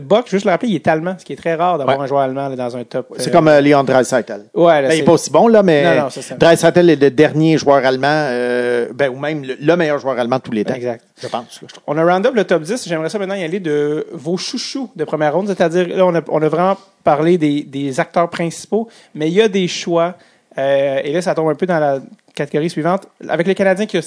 [0.02, 2.04] Buck, juste le rappeler, il est allemand, ce qui est très rare d'avoir Ouais.
[2.04, 3.08] un joueur allemand là, dans un top.
[3.18, 4.46] C'est euh, comme euh, Leon Dreisaitl.
[4.54, 6.36] Ouais, là, Ben, il c'est- n'est pas aussi bon, là, mais Non, non, c'est ça.
[6.36, 10.38] Dreisaitl est le dernier joueur allemand, euh, ben, ou même le, le meilleur joueur allemand
[10.38, 10.74] de tous les temps.
[10.74, 11.04] Exact.
[11.22, 11.62] Je pense.
[11.62, 11.68] là.
[11.88, 12.88] On a round up le top 10.
[12.88, 15.48] J'aimerais ça maintenant y aller de vos chouchous de première ronde.
[15.48, 19.42] C'est-à-dire, là, on a, on a vraiment parlé des, des acteurs principaux, mais il y
[19.42, 20.16] a des choix.
[20.58, 22.00] euh, et là, ça tombe un peu dans la
[22.36, 23.08] catégorie suivante.
[23.30, 24.02] Avec le Canadien qui a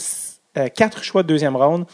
[0.59, 1.85] euh, quatre choix de deuxième ronde.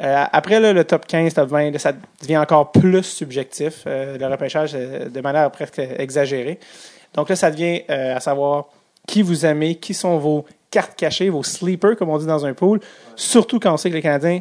[0.00, 3.82] Euh, après le top 15, top 20, là, ça devient encore plus subjectif.
[3.86, 6.60] euh, le repêchage euh, de manière presque exagérée.
[7.14, 8.66] Donc là, ça devient à savoir
[9.06, 12.52] qui vous aimez, qui sont vos cartes cachées, vos sleepers, comme on dit dans un
[12.52, 12.80] pool.
[13.16, 14.40] Surtout quand on sait que les Canadiens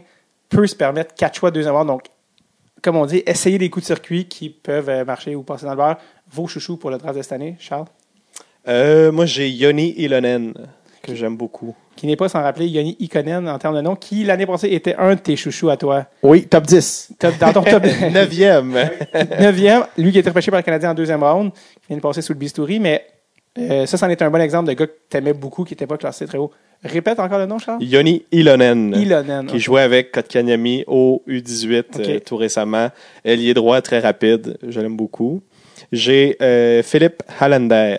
[0.50, 1.74] peut se permettre quatre choix de deuxième.
[1.88, 2.04] Donc,
[2.84, 5.78] comme on dit, essayez des coups de circuit qui peuvent marcher ou passer dans le
[5.78, 5.98] beurre.
[6.30, 7.88] Vos chouchous pour le draft de cette année, Charles,
[8.68, 10.54] moi, j'ai Yoni Ilonen,
[11.02, 11.74] que j'aime beaucoup.
[11.98, 14.96] Qui n'est pas sans rappeler Yoni Ikonen en termes de nom, qui l'année passée était
[14.96, 16.06] un de tes chouchous à toi.
[16.24, 17.10] Oui, top 10.
[17.20, 17.84] Top- dans ton top
[18.14, 18.74] Neuvième.
[19.14, 22.02] 9e, lui qui a été repêché par le Canadien en deuxième round, qui vient de
[22.02, 23.06] passer sous le bistouri, mais
[23.60, 25.88] euh, ça, c'en est un bon exemple de gars que tu aimais beaucoup, qui n'était
[25.88, 26.52] pas classé très haut.
[26.84, 27.82] Répète encore le nom, Charles?
[27.84, 28.94] Yoni Ilonen.
[28.96, 29.48] Ilonen.
[29.48, 32.08] qui jouait avec Kotkaniemi au U18 Ok.
[32.08, 32.90] euh, tout récemment.
[33.26, 35.42] Ailier droit très rapide, je l'aime beaucoup.
[35.92, 37.98] J'ai euh, Philippe Hallander,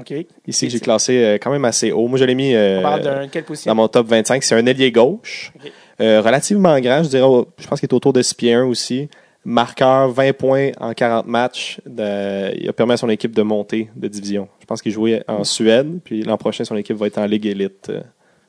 [0.00, 0.12] OK.
[0.46, 2.08] ici que j'ai classé euh, quand même assez haut.
[2.08, 4.42] Moi, je l'ai mis euh, On parle d'un quelle dans mon top 25.
[4.42, 5.52] C'est un ailier gauche,
[6.00, 7.28] euh, relativement grand, je dirais.
[7.58, 9.08] Je pense qu'il est autour de 6 pieds 1 aussi.
[9.44, 11.80] Marqueur, 20 points en 40 matchs.
[11.86, 14.48] De- il a permis à son équipe de monter de division.
[14.60, 17.46] Je pense qu'il jouait en Suède, puis l'an prochain, son équipe va être en Ligue
[17.46, 18.00] élite euh,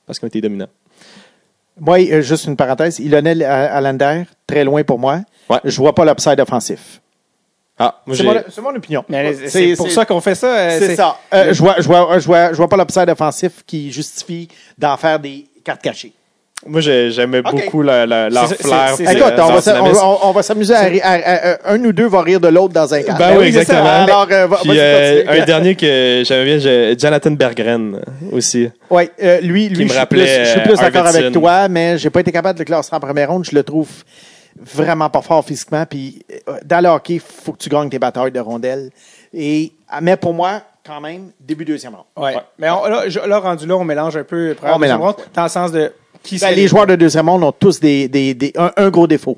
[0.06, 0.68] parce qu'ils ont été dominants.
[1.80, 3.00] Moi, euh, juste une parenthèse.
[3.00, 5.22] Lionel Allender, très loin pour moi.
[5.50, 5.58] Ouais.
[5.64, 7.02] Je vois pas l'upside offensif.
[7.84, 9.04] Ah, C'est mon, c'est mon opinion.
[9.10, 10.48] Mais C'est- c'est pour c'est- ça qu'on fait ça.
[10.56, 11.18] euh, C'est ça.
[11.34, 14.48] Euh, je vois, je vois, je vois, je vois pas l'upside offensif qui justifie
[14.78, 16.14] d'en faire des cartes cachées.
[16.68, 18.94] Moi, j'ai- j'aimais beaucoup la- la- leur C'est- c'est- flair.
[19.00, 20.04] Écoute, euh, on va, leur s'a- on, dynamisme.
[20.06, 22.72] on- on va s'amuser à, à- à- à- un ou deux va rire de l'autre
[22.72, 23.18] dans un cadre.
[23.18, 23.60] Ben oui, c'est ça.
[23.62, 23.90] exactement.
[23.90, 28.36] Alors, euh, va- Puis, vas-y, euh, un dernier que j'aimais bien, j'ai Jonathan Berggren euh,
[28.38, 28.70] aussi.
[28.92, 31.32] Ouais, euh, lui, lui, me je suis rappelait, plus, je suis euh, plus d'accord avec
[31.32, 33.44] toi, mais j'ai pas été capable de le classer en première ronde.
[33.44, 33.90] Je le trouve
[34.62, 35.86] vraiment pas fort physiquement.
[35.86, 38.90] Puis euh, dans le hockey, faut que tu gagnes tes batailles de rondelles.
[39.34, 39.72] Et
[40.02, 42.06] mais pour moi, quand même, début deuxième round.
[42.18, 42.36] Ouais.
[42.58, 45.16] Mais on- là, je- là, rendu là, on mélange un peu première, On deuxième mélange.
[45.16, 45.92] ronde, dans le sens de
[46.24, 49.08] qui Ben, les joueurs de deuxième ronde ont tous des, des, des- un, un gros
[49.08, 49.38] défaut.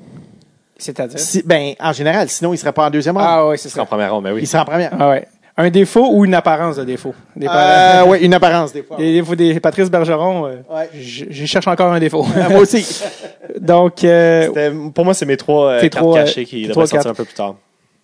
[0.76, 1.18] C'est-à-dire?
[1.18, 3.28] Si- ben, en général, sinon ils seraient pas en deuxième round.
[3.30, 3.86] Ah oui, c'est C'est en ça.
[3.86, 4.40] première ronde, ben oui.
[4.42, 4.92] Ils seraient en première.
[4.98, 5.26] Ah ouais.
[5.56, 7.14] Un défaut ou une apparence de défaut?
[7.36, 8.96] Des Euh, oui, une apparence des fois.
[8.96, 10.90] Des défauts des Patrice Bergeron, euh, Ouais.
[11.00, 12.26] je, je cherche encore un défaut.
[12.36, 12.84] Ah, moi aussi.
[13.60, 16.50] Donc, euh, C'était- Pour moi, c'est mes trois euh, Tes cartes trois, euh, cachées qui
[16.56, 17.54] tes devraient trois sortir un peu plus tard.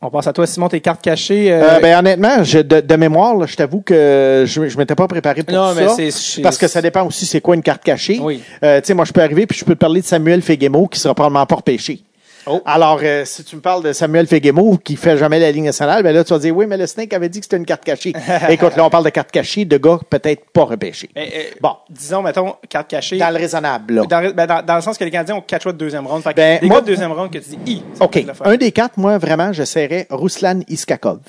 [0.00, 1.50] on passe à toi, Simon, tes cartes cachées.
[1.52, 4.94] euh, Euh, ben, honnêtement, je, de, de mémoire, là, je t'avoue que je, je m'étais
[4.94, 5.80] pas préparé pour non, ça.
[5.80, 6.42] mais c'est- c'est.
[6.42, 8.20] Parce que ça dépend aussi c'est quoi une carte cachée.
[8.22, 8.40] Oui.
[8.62, 10.86] Euh, tu sais, moi, je peux arriver puis je peux te parler de Samuel Feguemo
[10.86, 12.00] qui sera probablement pas repêché.
[12.46, 12.62] Oh.
[12.64, 16.02] Alors, euh, si tu me parles de Samuel Feguemo qui fait jamais la Ligue nationale,
[16.02, 17.84] ben là, tu vas dire, oui, mais le Snake avait dit que c'était une carte
[17.84, 18.12] cachée.
[18.48, 21.10] Écoute, là, on parle de carte cachée de gars peut-être pas repêchés.
[21.14, 21.72] Eh, eh, Bon.
[21.90, 23.18] Disons, mettons, carte cachée.
[23.18, 24.02] Dans le raisonnable, là.
[24.08, 26.22] Dans, ben, dans- dans le sens que les Canadiens ont quatre choix de deuxième ronde.
[26.22, 28.24] Fait que Ben, des moi- gars de deuxième ronde que tu dis, hi, ça OK.
[28.44, 31.20] Un des quatre, moi, vraiment, je serais Ruslan Iskakov.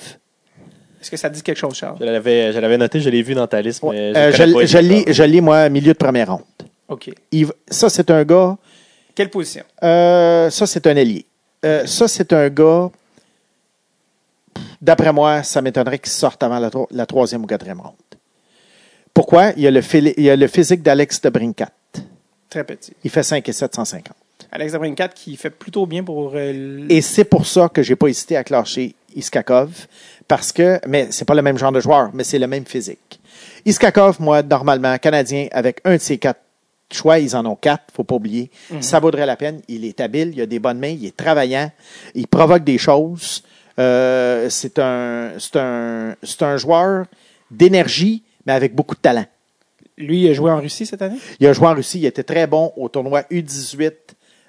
[1.01, 1.97] Est-ce que ça te dit quelque chose, Charles?
[1.99, 4.65] Je l'avais, je l'avais noté, je l'ai vu dans ta liste, mais Euh, je, pas,
[4.65, 6.43] je lis, je lis, moi, milieu de première ronde.
[6.89, 7.09] OK.
[7.31, 8.55] Il ça, c'est un gars
[9.15, 9.63] Quelle position?
[9.83, 11.25] Euh, ça, c'est un ailier.
[11.65, 12.89] Euh, ça, c'est un gars.
[14.81, 17.93] D'après moi, ça m'étonnerait qu'il sorte avant la, tro- la troisième ou quatrième ronde.
[19.13, 19.51] Pourquoi?
[19.57, 21.69] Il y a le, fili- il y a le physique d'Alex de Brincat.
[22.49, 22.93] Très petit.
[23.03, 24.15] Il fait 5 et 750.
[24.53, 24.73] Alex
[25.15, 26.31] qui fait plutôt bien pour.
[26.35, 29.87] euh, Et c'est pour ça que j'ai pas hésité à clasher Iskakov.
[30.27, 33.21] Parce que, mais c'est pas le même genre de joueur, mais c'est le même physique.
[33.65, 36.39] Iskakov, moi, normalement, Canadien, avec un de ses quatre
[36.93, 38.49] choix, ils en ont quatre, faut pas oublier.
[38.79, 39.61] Ça vaudrait la peine.
[39.67, 41.71] Il est habile, il a des bonnes mains, il est travaillant,
[42.15, 43.43] il provoque des choses.
[43.79, 47.05] Euh, c'est un, c'est un, c'est un joueur
[47.49, 49.25] d'énergie, mais avec beaucoup de talent.
[49.97, 51.17] Lui, il a joué en Russie cette année?
[51.39, 53.91] Il a joué en Russie, il était très bon au tournoi U18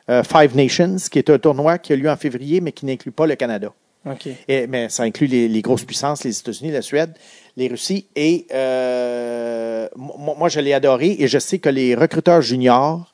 [0.09, 3.13] euh, Five Nations, qui est un tournoi qui a lieu en février, mais qui n'inclut
[3.13, 3.73] pas le Canada.
[4.05, 4.29] OK.
[4.49, 7.15] Et- mais ça inclut les, les grosses puissances, les États-Unis, la Suède,
[7.57, 8.07] les Russies.
[8.17, 13.13] Et euh, moi, moi, je l'ai adoré et je sais que les recruteurs juniors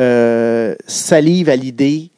[0.00, 2.10] euh, salivent à l'idée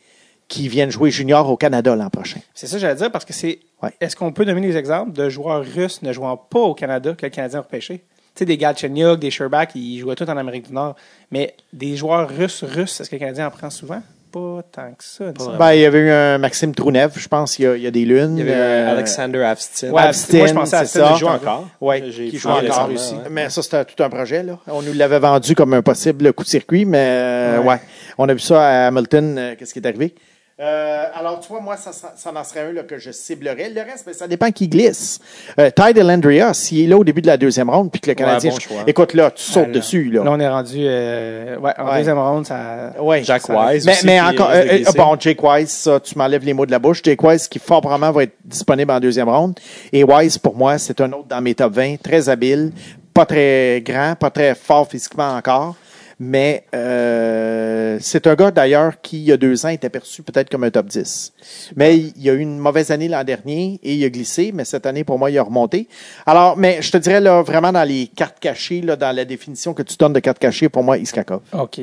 [0.49, 2.41] qu'ils viennent jouer junior au Canada l'an prochain.
[2.55, 3.59] C'est ça que j'allais dire parce que c'est.
[3.83, 3.91] Ouais.
[4.01, 7.27] Est-ce qu'on peut donner des exemples de joueurs russes ne jouant pas au Canada que
[7.27, 7.99] le Canadien a repêché?
[7.99, 10.95] Tu sais, des Galchenyuk, des Sherbak, ils jouaient tous en Amérique du Nord.
[11.31, 14.03] Mais des joueurs russes, russes, est-ce que le Canadien en prend souvent?
[14.37, 15.25] Pas tant que ça.
[15.25, 15.57] il me semble.
[15.59, 17.87] Ben, il y avait eu un Maxime Trounev, je pense, il y a, il y
[17.87, 18.37] a des lunes.
[18.37, 19.91] Il y avait Euh, Alexander Avstin.
[19.91, 21.13] Ouais, Avstin, moi, je pensais à c'est Avstin, ça.
[21.15, 21.69] il joue encore.
[21.81, 23.15] Oui, J'ai qui joue encore aussi.
[23.15, 23.21] ouais.
[23.31, 24.43] Mais ça, c'était tout un projet.
[24.43, 24.59] Là.
[24.67, 27.67] On nous l'avait vendu comme un possible coup de circuit, mais euh, Ouais.
[27.67, 27.81] ouais.
[28.19, 30.15] On a vu ça à Hamilton, euh, qu'est-ce qui est arrivé?
[30.59, 33.69] Euh, alors, tu vois, moi, ça, ça, ça en serait un là, que je ciblerais.
[33.69, 35.21] Le reste, ben, ça dépend qui glisse.
[35.61, 38.15] Euh, Ty Delandria, s'il est là au début de la deuxième ronde, puis que le
[38.15, 38.51] Canadien...
[38.53, 40.05] bon écoute, là, tu sautes Ah, dessus.
[40.05, 40.25] Là.
[40.25, 41.99] Là, on est rendu euh, ouais, en Ouais.
[41.99, 42.95] deuxième ronde, ça.
[42.99, 43.23] Ouais.
[43.23, 43.85] Jack Ça- Wise.
[43.85, 46.71] Mais, aussi, mais encore, euh, euh, bon, Jake Wise, ça, tu m'enlèves les mots de
[46.71, 47.03] la bouche.
[47.05, 49.61] Jake Wise, qui fort probablement va être disponible en deuxième ronde.
[49.93, 52.73] Et Wise, pour moi, c'est un autre dans mes top 20, très habile,
[53.13, 55.75] pas très grand, pas très fort physiquement encore.
[56.19, 60.49] Mais euh, c'est un gars, d'ailleurs, qui, il y a deux ans, était perçu peut-être
[60.49, 61.33] comme un top 10.
[61.77, 64.65] Mais il y a eu une mauvaise année l'an dernier et il a glissé, mais
[64.65, 65.89] cette année, pour moi, il a remonté.
[66.25, 69.75] Alors, mais je te dirais, là, vraiment dans les cartes cachées, là, dans la définition
[69.75, 71.43] que tu donnes de cartes cachées, pour moi, Iskakov.
[71.53, 71.81] OK.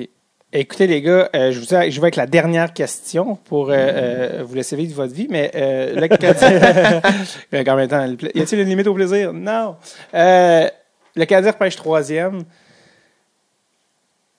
[0.55, 3.73] Écoutez, les gars, euh, je, vous ai- je vais avec la dernière question pour euh,
[3.75, 7.01] euh, vous laisser vivre votre vie, mais euh, le Canadien.
[7.53, 9.33] Euh, le pla- y a-t-il une limite au plaisir?
[9.33, 9.75] Non.
[10.13, 10.67] Euh,
[11.15, 12.43] le Canadien repêche troisième.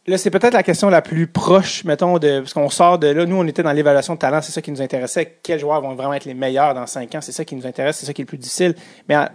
[0.06, 2.40] Là, c'est peut-être la question la plus proche, mettons, de.
[2.40, 3.24] Parce qu'on sort de là.
[3.24, 5.38] Nous, on était dans l'évaluation de talent, c'est ça qui nous intéressait.
[5.42, 7.22] Quels joueurs vont vraiment être les meilleurs dans cinq ans?
[7.22, 8.74] C'est ça qui nous intéresse, c'est ça qui est le plus difficile.
[9.08, 9.26] Mais euh,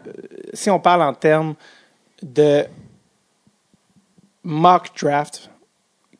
[0.53, 1.55] si on parle en termes
[2.21, 2.65] de
[4.43, 5.49] mock draft,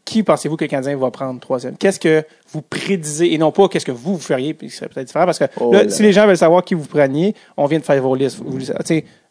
[0.04, 1.78] qui pensez-vous que le Canadien va prendre troisième?
[1.78, 4.90] Qu'est-ce que vous prédisez, et non pas qu'est-ce que vous, vous feriez, puis ce serait
[4.90, 5.90] peut-être différent, parce que Oh là, là.
[5.90, 8.42] si les gens veulent savoir qui vous preniez, on vient de faire vos listes.
[8.44, 8.72] Vous,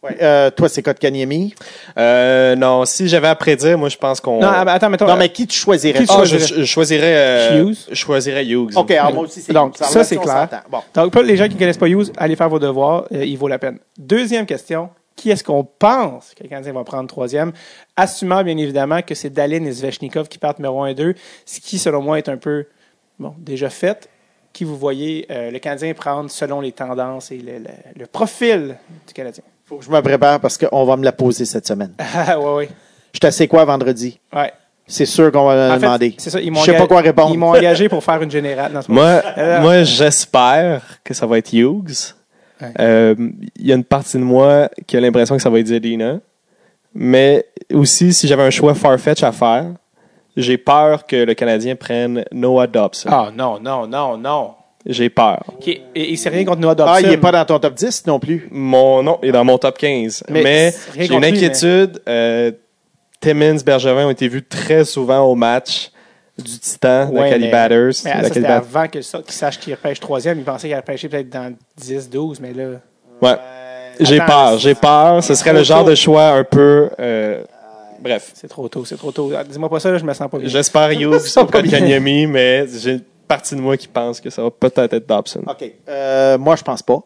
[0.02, 0.16] Ouais.
[0.22, 1.54] Euh, toi, c'est Kotkaniemi?
[1.98, 4.40] Euh, non, si j'avais à prédire, moi, je pense qu'on.
[4.40, 5.06] non, ah, attends, mettons.
[5.06, 5.98] Non, mais qui tu choisirais?
[6.00, 6.46] Qui tu Ah, choisirais?
[6.46, 7.14] je, je choisirais.
[7.16, 7.76] euh, Hughes?
[7.90, 8.76] Je choisirais Hughes.
[8.76, 10.48] OK, alors moi aussi, c'est Donc, ça, c'est clair.
[10.70, 10.78] Bon.
[10.94, 13.36] Donc, pour les gens qui ne connaissent pas Hughes, allez faire vos devoirs, euh, il
[13.36, 13.78] vaut la peine.
[13.98, 17.50] Deuxième question, qui est-ce qu'on pense que le Canadien va prendre troisième?
[17.96, 21.14] Assumant, bien évidemment, que c'est Dalin et Svechnikov qui partent numéro 1 et 2,
[21.44, 22.66] ce qui, selon moi, est un peu,
[23.18, 24.08] bon, déjà fait.
[24.52, 27.64] Qui vous voyez euh, le Canadien prendre selon les tendances et le, le-
[28.00, 28.76] le profil
[29.08, 29.42] du Canadien?
[29.68, 31.92] Faut que je me prépare parce qu'on va me la poser cette semaine.
[32.14, 32.68] Ah, ouais, ouais.
[33.12, 34.18] Je t'assais quoi vendredi?
[34.34, 34.52] ouais.
[34.90, 36.14] C'est sûr qu'on va me En fait, demander.
[36.16, 37.30] c'est ça, ils Je sais pas quoi répondre.
[37.34, 38.72] Ils m'ont engagé pour faire une générale.
[38.80, 42.14] C'est pas Moi, Euh, moi j'espère que ça va être Hughes.
[42.62, 42.72] Ouais.
[42.80, 43.14] Euh,
[43.56, 46.20] Il y a une partie de moi qui a l'impression que ça va être Zadina.
[46.94, 49.66] Mais aussi, si j'avais un choix farfetch à faire,
[50.38, 53.10] j'ai peur que le Canadien prenne Noah Dobson.
[53.12, 54.54] Ah, non, non, non, non.
[54.90, 55.44] J'ai peur.
[55.48, 55.68] OK.
[55.68, 56.92] Et, et c'est rien contre Noah Dobson?
[56.96, 58.48] Ah, il n'est pas dans ton top 10 non plus.
[58.50, 60.24] Mon nom est dans mon top 15.
[60.30, 62.00] Mais j'ai une inquiétude.
[62.08, 62.50] Euh,
[63.20, 65.90] Timmins, Bergevin ont été vus très souvent au match
[66.38, 67.92] du Titan Ouais, de Cali mais- Batters.
[68.04, 70.38] Mais c'était avant que ça- qu'il sache qu'il repêche troisième.
[70.38, 72.64] Il pensait qu'il repêcher peut-être dans 10, 12, mais là.
[73.20, 73.36] Ouais.
[74.00, 75.24] J'ai Attends, peur, j'ai peur.
[75.24, 75.90] Ce serait le genre tôt.
[75.90, 76.88] de choix un peu.
[77.00, 77.42] euh,
[78.00, 78.30] bref.
[78.34, 79.32] C'est trop tôt, c'est trop tôt.
[79.36, 80.48] Ah, Dis-moi pas ça, là, je me sens pas bien.
[80.48, 81.44] J'espère Hughes ou.
[81.68, 85.42] Kanyemi, mais j'ai partie de moi qui pense que ça va peut-être être Dobson.
[85.46, 85.70] OK.
[85.88, 87.00] Euh, moi, je pense pas.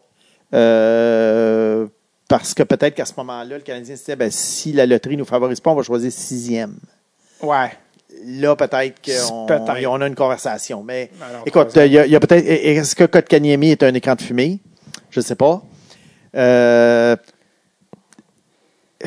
[0.53, 1.85] Euh,
[2.27, 5.25] parce que peut-être qu'à ce moment-là, le Canadien se disait, ben, si la loterie nous
[5.25, 6.75] favorise pas, on va choisir sixième.
[7.41, 7.71] Ouais.
[8.25, 9.47] Là, peut-être qu'on
[9.89, 10.83] on a une conversation.
[10.83, 12.45] Mais Alors, écoute, il y, a- il y a peut-être.
[12.47, 14.59] Est-ce que Kotkaniemi est un écran de fumée?
[15.09, 15.61] Je ne sais pas.
[16.35, 17.15] Euh,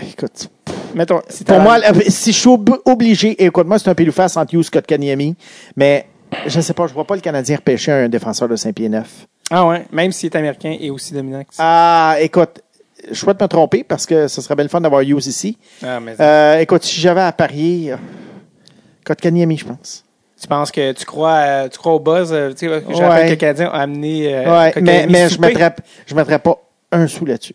[0.00, 0.48] écoute,
[0.94, 1.78] Mettons, si pour moi,
[2.08, 4.70] si je suis ob- obligé, écoute, moi, c'est un pile ou face entre Hughes et
[4.70, 5.36] Kotkaniemi,
[5.76, 6.06] mais
[6.46, 8.74] je ne sais pas, je ne vois pas le Canadien repêcher un défenseur de 5
[8.74, 9.06] pieds 9.
[9.50, 11.62] Ah ouais, même s'il est américain et aussi dominant que ça.
[11.64, 12.60] Ah, écoute,
[13.10, 15.56] je souhaite me tromper parce que ce serait bien le fun d'avoir Hughes ici.
[15.84, 17.94] Ah, mais Euh, écoute, si j'avais à parier,
[19.04, 20.04] Kotkaniemi, je pense.
[20.40, 22.30] tu penses que tu crois, euh, tu crois au buzz?
[22.32, 22.82] euh, Tu sais, Ouais.
[23.26, 24.34] que le Canadien a amené.
[24.34, 25.74] euh, Ouais, mais, je ne mettrais,
[26.06, 26.58] je mettrais pas
[26.92, 27.54] un sou là-dessus.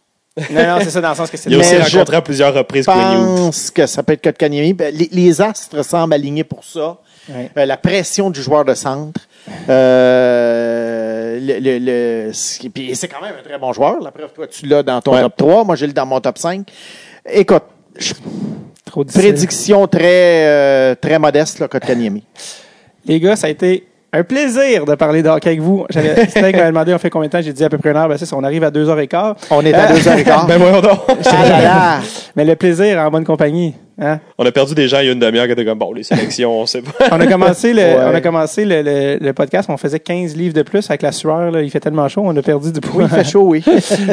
[0.49, 1.49] Non, non, c'est ça, dans le sens que c'est.
[1.49, 4.23] Il a aussi Mais je rencontré à plusieurs reprises Je pense que ça peut être
[4.23, 4.71] Kotkaniemi.
[4.73, 6.97] Ben, les, les astres semblent alignés pour ça.
[7.29, 7.49] Ouais.
[7.57, 9.21] Euh, la pression du joueur de centre.
[10.11, 11.79] Euh, le, le,
[12.27, 13.99] le- c'est- puis c'est quand même un très bon joueur.
[14.01, 15.21] La preuve, toi, tu l'as dans ton Ouais.
[15.21, 15.63] top 3.
[15.63, 16.67] Moi, j'ai le dans mon top 5.
[17.31, 17.63] Écoute,
[17.97, 18.13] je-
[18.85, 22.25] Trop prédiction très, euh, très modeste, là, Kotkaniemi.
[23.05, 25.85] Les gars, ça a été un plaisir de parler de hockey avec vous.
[25.89, 28.09] J'avais, m'avait demandé on fait combien de temps, j'ai dit à peu près une heure.
[28.09, 29.35] Ben, c'est ça, on arrive à deux heures et quart.
[29.49, 30.45] On est à Euh, 2h15.
[30.47, 30.99] Ben voyons donc.
[31.07, 31.99] Ah là là.
[32.35, 33.73] Mais le plaisir en bonne compagnie.
[34.03, 34.19] Hein?
[34.39, 36.01] On a perdu des gens il y a une demi-heure qui étaient comme bon, les
[36.03, 37.09] sélections, on sait pas.
[37.11, 37.97] On a commencé, le, Ouais.
[38.11, 41.11] on a commencé le, le- le podcast, on faisait 15 livres de plus avec la
[41.11, 41.51] sueur.
[41.51, 41.61] Là.
[41.61, 43.03] Il fait tellement chaud, on a perdu du poids.
[43.03, 43.63] Oui, il fait chaud, oui.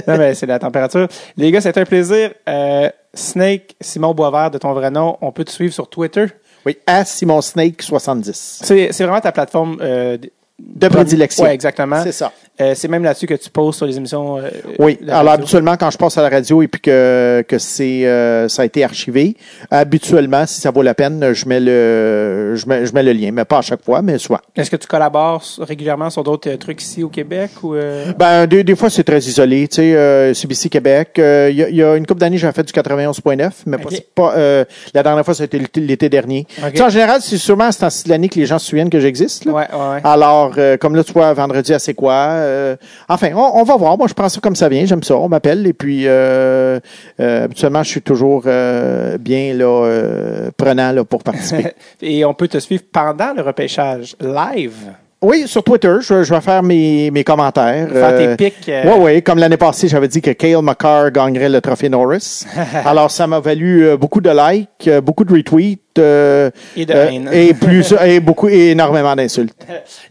[0.06, 1.08] non, mais c'est la température.
[1.38, 2.30] Les gars, c'était un plaisir.
[2.48, 6.26] Euh, Snake, Simon Boisvert, de ton vrai nom, on peut te suivre sur Twitter.
[6.68, 8.60] Oui, à Simon Snake 70.
[8.62, 10.18] C'est, vraiment ta plateforme euh,
[10.58, 11.44] De prédilection.
[11.44, 12.02] Oui, exactement.
[12.02, 12.30] C'est ça.
[12.60, 14.38] Euh, c'est même là-dessus que tu poses sur les émissions.
[14.38, 14.48] euh,
[14.78, 14.98] Oui.
[15.08, 18.62] Alors, habituellement, quand je passe à la radio et puis que, que c'est, euh, ça
[18.62, 19.36] a été archivé,
[19.70, 23.30] habituellement, si ça vaut la peine, je mets le, je mets, je mets le lien.
[23.32, 24.42] Mais pas à chaque fois, mais soit.
[24.56, 28.46] Est-ce que tu collabores régulièrement sur d'autres euh, trucs ici au Québec ou euh, Ben,
[28.46, 29.68] des, des fois, c'est très isolé.
[29.68, 31.10] Tu sais, euh, CBC Québec.
[31.18, 34.32] euh, Il y, y a une couple d'années, j'avais fait du 91.9, mais pas- pas,
[34.36, 34.64] euh,
[34.94, 36.46] la dernière fois, ça a été l'été- dernier.
[36.62, 36.70] Ok.
[36.72, 38.66] Tu sais, en général, c'est sûrement à ce temps-ci de l'année que les gens se
[38.68, 39.44] souviennent que j'existe.
[39.46, 40.00] Ouais, ouais, ouais.
[40.04, 42.14] Alors, euh, comme là, tu vois, vendredi, à c'est quoi?
[42.48, 42.76] Euh,
[43.08, 43.96] enfin, on, on va voir.
[43.98, 44.84] Moi, je prends ça comme ça vient.
[44.86, 45.16] J'aime ça.
[45.16, 45.66] On m'appelle.
[45.66, 46.80] Et puis, euh,
[47.20, 51.72] euh, habituellement, je suis toujours bien là, prenant là, pour participer.
[52.02, 54.74] Et on peut te suivre pendant le repêchage live?
[55.20, 57.88] oui, sur Twitter, je, je vais faire mes, mes commentaires.
[57.90, 58.68] Faire tes pics.
[58.68, 59.22] euh, Oui, oui.
[59.24, 62.44] Comme l'année passée, j'avais dit que Kale McCarr gagnerait le trophée Norris.
[62.84, 65.80] Alors, ça m'a valu beaucoup de likes, beaucoup de retweets.
[65.98, 69.54] Euh, Et de euh, et plus et beaucoup et énormément d'insultes.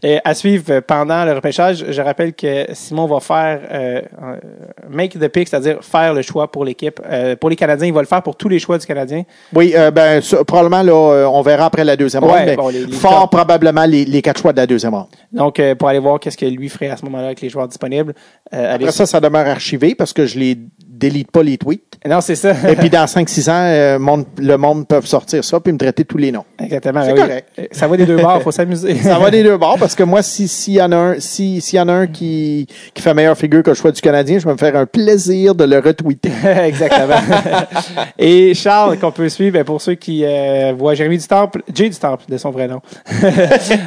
[0.24, 4.00] À suivre euh, pendant le repêchage, je rappelle que Simon va faire euh,
[4.88, 7.00] make the pick, c'est-à-dire faire le choix pour l'équipe.
[7.08, 9.22] Euh, pour les Canadiens, il va le faire pour tous les choix du Canadien.
[9.54, 12.68] Oui, euh, ben ça, probablement là, on verra après la deuxième Ouais, ronde, mais bon,
[12.68, 13.32] les- les fort top.
[13.32, 15.06] probablement les, les quatre choix de la deuxième ronde.
[15.32, 17.68] Donc, euh, pour aller voir qu'est-ce que lui ferait à ce moment-là avec les joueurs
[17.68, 18.14] disponibles.
[18.54, 20.58] Euh, allez- Après ça, ça demeure archivé parce que je les
[20.98, 21.82] délite pas les tweets.
[22.08, 22.52] Non, c'est ça.
[22.68, 26.04] Et puis dans 5-6 ans, euh, monde- le monde peut sortir ça puis me traiter
[26.04, 26.44] tous les noms.
[26.62, 27.02] Exactement.
[27.04, 27.20] C'est oui.
[27.20, 27.48] correct.
[27.58, 28.94] Euh, Ça va des deux bords, faut s'amuser.
[29.02, 31.60] Ça va des deux bords parce que moi, si s'il y en a un, si
[31.60, 34.38] s'il y en a un qui, qui fait meilleure figure que le choix du Canadien,
[34.38, 36.30] je vais me faire un plaisir de le retweeter.
[36.64, 37.16] Exactement.
[38.18, 41.88] Et Charles, qu'on peut suivre, ben, pour ceux qui euh, voient Jérémy du Temple, Jay
[41.88, 42.80] du Temple, de son vrai nom,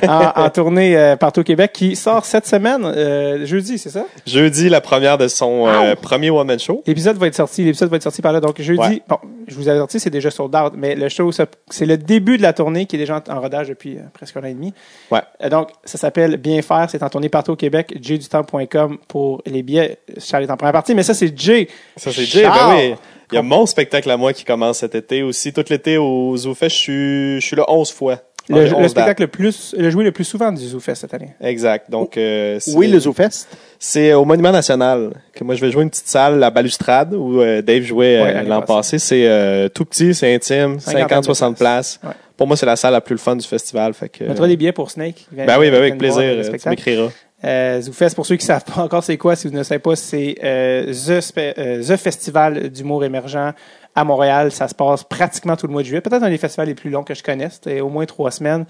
[0.08, 4.06] en, en tournée euh, partout au Québec, qui sort cette semaine, euh, jeudi, c'est ça?
[4.28, 6.84] Jeudi, la première de son euh, premier one-man show.
[7.02, 8.40] L'épisode va être sorti, l'épisode va être sorti par là.
[8.40, 9.02] Donc jeudi, Ouais.
[9.08, 12.38] bon, je vous avais averti, c'est déjà sold out, mais le show, c'est le début
[12.38, 14.72] de la tournée qui est déjà en, rodage depuis euh, presque un an et demi.
[15.10, 15.22] Ouais.
[15.44, 19.64] Euh, donc, ça s'appelle Bien faire, c'est en tournée partout au Québec, jdutemps.com pour les
[19.64, 19.98] billets.
[20.20, 21.68] Charles est en première partie, mais ça, c'est Jay.
[21.98, 22.44] Ça, c'est Jay.
[22.44, 22.96] Ben oui.
[23.32, 25.54] Il y a mon spectacle à moi qui commence cet été aussi.
[25.54, 28.18] Tout l'été au ZooFest, je suis, je suis là 11 fois.
[28.52, 31.30] Le, le 11 spectacle le plus, le joué le plus souvent du ZooFest cette année.
[31.42, 31.90] Exact.
[31.90, 33.48] Donc, euh, c'est- Oui, le ZooFest.
[33.80, 37.42] C'est au Monument National que moi je vais jouer une petite salle, la balustrade, où
[37.42, 39.00] euh, Dave jouait euh, Ouais, l'an passé.
[39.00, 42.00] C'est euh, tout petit, c'est intime, Cinquantaine de 50-60 places.
[42.04, 42.10] Ouais.
[42.38, 43.94] Pour moi, c'est la salle la plus le fun du festival.
[43.94, 45.28] Fait que, On mettra des billets pour Snake.
[45.32, 46.24] ben oui, ben oui, avec plaisir.
[46.62, 47.10] Tu m'écriras.
[47.44, 49.96] Euh, ZooFest, pour ceux qui savent pas encore c'est quoi, si vous ne savez pas,
[49.96, 53.54] c'est euh, euh, The Festival d'humour émergent
[53.96, 54.52] à Montréal.
[54.52, 56.02] Ça se passe pratiquement tout le mois de juillet.
[56.02, 57.54] Peut-être un des festivals les plus longs que je connaisse.
[57.54, 58.66] C'était au moins trois semaines.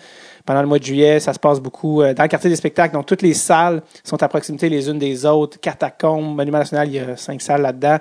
[0.46, 2.94] Pendant le mois de juillet, ça se passe beaucoup euh, dans le quartier des spectacles.
[2.94, 5.60] Donc, toutes les salles sont à proximité les unes des autres.
[5.60, 7.98] Catacombes, Monument National, il y a cinq salles là-dedans.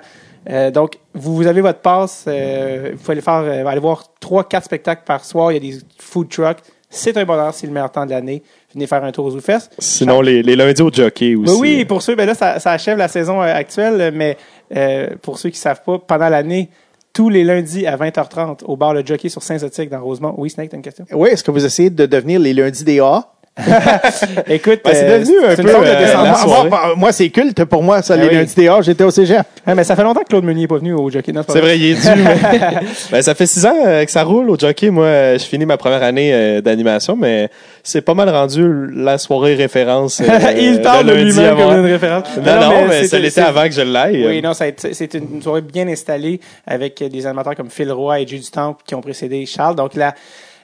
[0.49, 2.25] Euh, donc, vous, vous avez votre passe.
[2.27, 5.51] Euh, vous pouvez aller, faire, euh, aller voir trois, quatre spectacles par soir.
[5.51, 6.59] Il y a des food trucks.
[6.89, 8.43] C'est un bonheur, c'est le meilleur temps de l'année.
[8.73, 9.69] Venez faire un tour au ZooFest.
[9.79, 11.53] Sinon, les, les lundis au jockey aussi.
[11.53, 14.37] Oui, oui, pour ceux, ben là, ça, ça achève la saison euh, actuelle, mais
[14.75, 16.69] euh, pour ceux qui ne savent pas, pendant l'année,
[17.13, 20.33] tous les lundis à 20h30 au bar Le Jockey sur Saint-Zotique dans Rosemont.
[20.37, 21.05] Oui, Snake, t'as une question?
[21.11, 23.27] Oui, est-ce que vous essayez de devenir les lundis des A?
[24.47, 27.83] Écoute, Ben, c'est euh, devenu un une peu, de euh, moi, moi- c'est culte pour
[27.83, 28.35] moi, ça, Ben les oui.
[28.35, 28.83] lundis.
[28.85, 29.45] J'étais au cégep.
[29.67, 31.31] Ouais, mais ça fait longtemps que Claude Meunier n'est pas venu au Jockey.
[31.49, 32.21] C'est vrai, il est dû.
[32.23, 32.79] mais-
[33.11, 34.89] ben, ça fait six ans euh, que ça roule au jockey.
[34.89, 37.49] Moi, je finis ma première année d'animation, mais
[37.83, 40.21] c'est pas mal rendu la soirée référence.
[40.21, 42.25] euh, Il parle de lui-même comme une référence.
[42.37, 44.25] Non, non, mais, c'est- ça l'était c'est- avant que je l'aille.
[44.27, 48.37] Oui, non, c'était une soirée bien installée avec des animateurs comme Phil Roy et Jay
[48.37, 49.75] Dutemps qui ont précédé Charles.
[49.75, 50.13] Donc, la,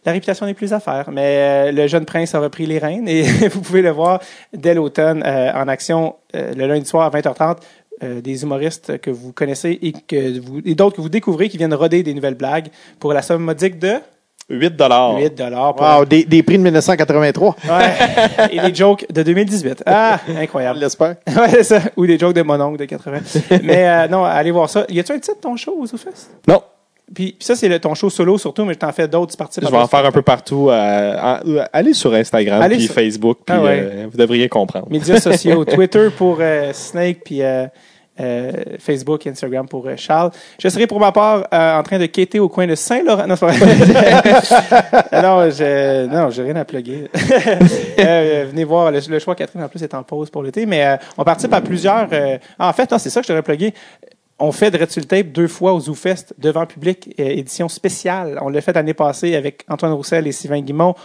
[0.07, 1.09] la réputation n'est plus à faire.
[1.11, 4.19] Mais euh, le jeune prince a repris les rênes et vous pouvez le voir
[4.53, 7.57] dès l'automne euh, en action euh, le lundi soir à 20h30.
[8.03, 11.57] euh, des humoristes que vous connaissez et que vous et d'autres que vous découvrez qui
[11.57, 12.67] viennent roder des nouvelles blagues
[12.99, 13.95] pour la somme modique de
[14.49, 15.17] 8 dollars.
[15.17, 17.55] 8 dollars Wow, des, des prix de 1983.
[17.65, 18.49] Ouais.
[18.51, 19.83] et des jokes de 2018.
[19.85, 20.79] Ah, incroyable.
[20.79, 21.15] l'espère.
[21.27, 21.81] Ouais, c'est ça.
[21.97, 23.17] Ou des jokes de mon oncle de 80.
[23.63, 24.85] Mais euh, non, allez voir ça.
[24.87, 26.29] Y a-tu un titre ton show au ZooFest?
[26.47, 26.61] Non,
[27.13, 29.63] Puis, puis ça, c'est ton show solo surtout, mais je t'en fais d'autres, tu participes
[29.65, 30.69] je vais en faire un peu partout.
[30.69, 31.39] euh, en-
[31.71, 33.79] allez sur Instagram Allez puis sur- Facebook, puis Ah ouais.
[33.81, 34.87] euh, vous devriez comprendre.
[34.89, 35.63] médias sociaux.
[35.65, 37.65] Twitter pour euh, Snake, puis euh,
[38.19, 40.31] euh, Facebook, Instagram pour euh, Charles.
[40.59, 43.27] Je serai pour ma part euh, en train de quêter au coin de Saint-Laurent.
[43.27, 43.35] Non,
[45.13, 47.09] non, je, non, j'ai rien à plugger.
[47.99, 50.85] Euh, venez voir, le, le choix Catherine en plus est en pause pour l'été, mais
[50.85, 52.07] euh, on participe à plusieurs.
[52.11, 53.73] euh, en fait, non, c'est ça que je t'aurais plugué.
[54.39, 58.37] On fait de Red Tape deux fois au ZooFest devant public, euh, édition spéciale.
[58.41, 60.95] On l'a fait l'année passée avec Antoine Roussel et Sylvain Guimont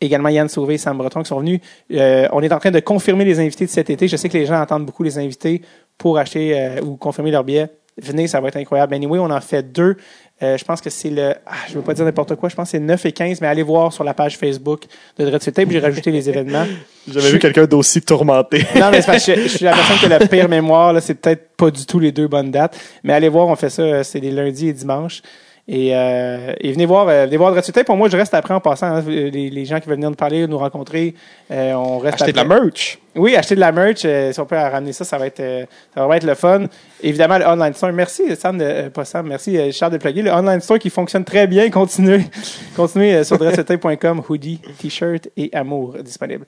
[0.00, 1.60] également Yann Sauvé et Sam Breton qui sont venus.
[1.92, 4.08] Euh, on est en train de confirmer les invités de cet été.
[4.08, 5.62] Je sais que les gens attendent beaucoup les invités
[5.98, 7.68] pour acheter euh, ou confirmer leur billet.
[7.98, 8.94] Venez, ça va être incroyable.
[8.94, 9.96] Anyway, on en fait deux
[10.42, 12.68] Euh, je pense que c'est le, ah, je veux pas dire n'importe quoi, je pense
[12.68, 14.82] que c'est 9 et 15, mais allez voir sur la page Facebook
[15.18, 16.66] de Dread Tape, j'ai rajouté les événements.
[17.08, 18.66] J'avais vu quelqu'un d'aussi tourmenté.
[18.74, 21.00] Non, mais parce que je, je suis la personne qui a la pire mémoire, là,
[21.00, 23.80] c'est peut-être pas du tout les deux bonnes dates, mais allez voir, on fait ça,
[23.80, 25.22] euh, c'est les lundis et dimanches.
[25.68, 27.86] Et, euh, et venez voir, euh, venez voir Tape.
[27.86, 28.86] Pour moi, je reste après en passant.
[28.86, 29.04] hein.
[29.06, 31.14] les, les gens qui veulent venir nous parler, nous rencontrer,
[31.50, 32.98] euh, on reste Acheter de la merch.
[33.16, 35.64] Oui, acheter de la merch, euh, si on peut ramener ça, ça va être, euh,
[35.92, 36.66] ça va être le fun.
[37.02, 37.92] Évidemment, le online store.
[37.92, 40.22] Merci, Sam, de, euh, pas Sam, merci, Charles de plugger.
[40.22, 41.68] Le online store qui fonctionne très bien.
[41.68, 42.20] Continuez,
[42.76, 46.44] continuez sur dresseté.com, hoodie, t-shirt et amour disponible.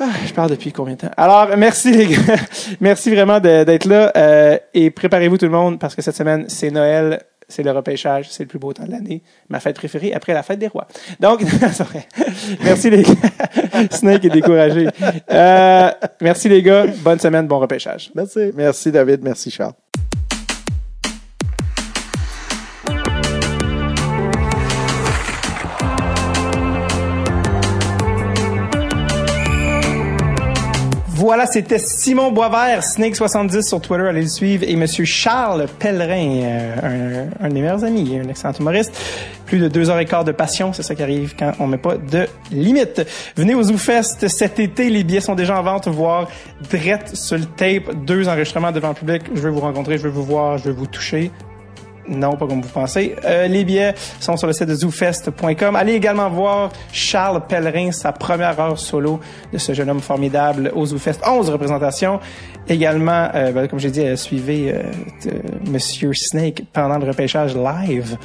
[0.00, 1.10] Ah, je parle depuis combien de temps?
[1.16, 2.16] Alors, merci les gars.
[2.80, 4.10] merci vraiment d'être là.
[4.16, 7.22] euh, et préparez-vous tout le monde parce que cette semaine, c'est Noël.
[7.48, 9.22] C'est le repêchage, c'est le plus beau temps de l'année.
[9.48, 10.88] Ma fête préférée après la fête des rois.
[11.20, 11.42] Donc,
[12.64, 13.12] merci les gars.
[13.90, 14.88] Snake est découragé.
[15.30, 16.86] Euh, merci les gars.
[17.02, 18.10] Bonne semaine, bon repêchage.
[18.14, 18.50] Merci.
[18.54, 19.22] Merci, David.
[19.22, 19.74] Merci, Charles.
[31.36, 37.28] Voilà, c'était Simon Boisvert, Snake70 sur Twitter, allez le suivre, et Monsieur Charles Pellerin, euh,
[37.42, 38.98] un, un de mes meilleurs amis, un excellent humoriste.
[39.44, 41.76] Plus de deux heures et quart de passion, c'est ça qui arrive quand on met
[41.76, 43.06] pas de limite.
[43.36, 46.30] Venez au ZooFest cet été, les billets sont déjà en vente, voir
[46.70, 49.24] Drette sur le tape, deux enregistrements devant le public.
[49.34, 51.30] Je veux vous rencontrer, je veux vous voir, je veux vous toucher.
[52.08, 53.16] Non, pas comme vous pensez.
[53.24, 55.74] Euh, les billets sont sur le site de zoofest.com.
[55.76, 59.20] Allez également voir Charles Pellerin, sa première heure solo
[59.52, 61.20] de ce jeune homme formidable au ZooFest.
[61.26, 62.20] 11 représentations.
[62.68, 64.82] Également, euh, ben, comme j'ai dit, euh, suivez euh,
[65.24, 68.16] de- Monsieur Snake pendant le repêchage live.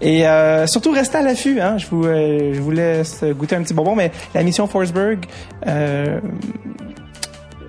[0.00, 1.60] Et euh, surtout, restez à l'affût.
[1.60, 1.78] Hein?
[1.78, 5.24] Je, vous, euh, je vous laisse goûter un petit bonbon, mais la mission Forsberg...
[5.66, 6.20] Euh,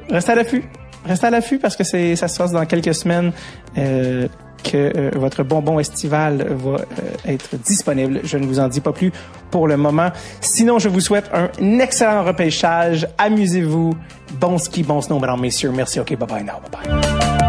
[0.09, 0.63] restez à l'affût.
[1.05, 3.33] Restez à l'affût parce que c'est ça se passe dans quelques semaines
[3.77, 4.27] euh,
[4.63, 6.77] que euh, votre bonbon estival va euh,
[7.25, 8.21] être disponible.
[8.23, 9.11] Je ne vous en dis pas plus
[9.51, 10.09] pour le moment.
[10.41, 13.07] Sinon, je vous souhaite un excellent repêchage.
[13.17, 13.93] Amusez-vous.
[14.39, 15.71] Bon ski, bon snow, mesdames, messieurs.
[15.71, 15.99] Merci.
[15.99, 16.53] OK, bye bye now.
[16.71, 17.42] Bye bye.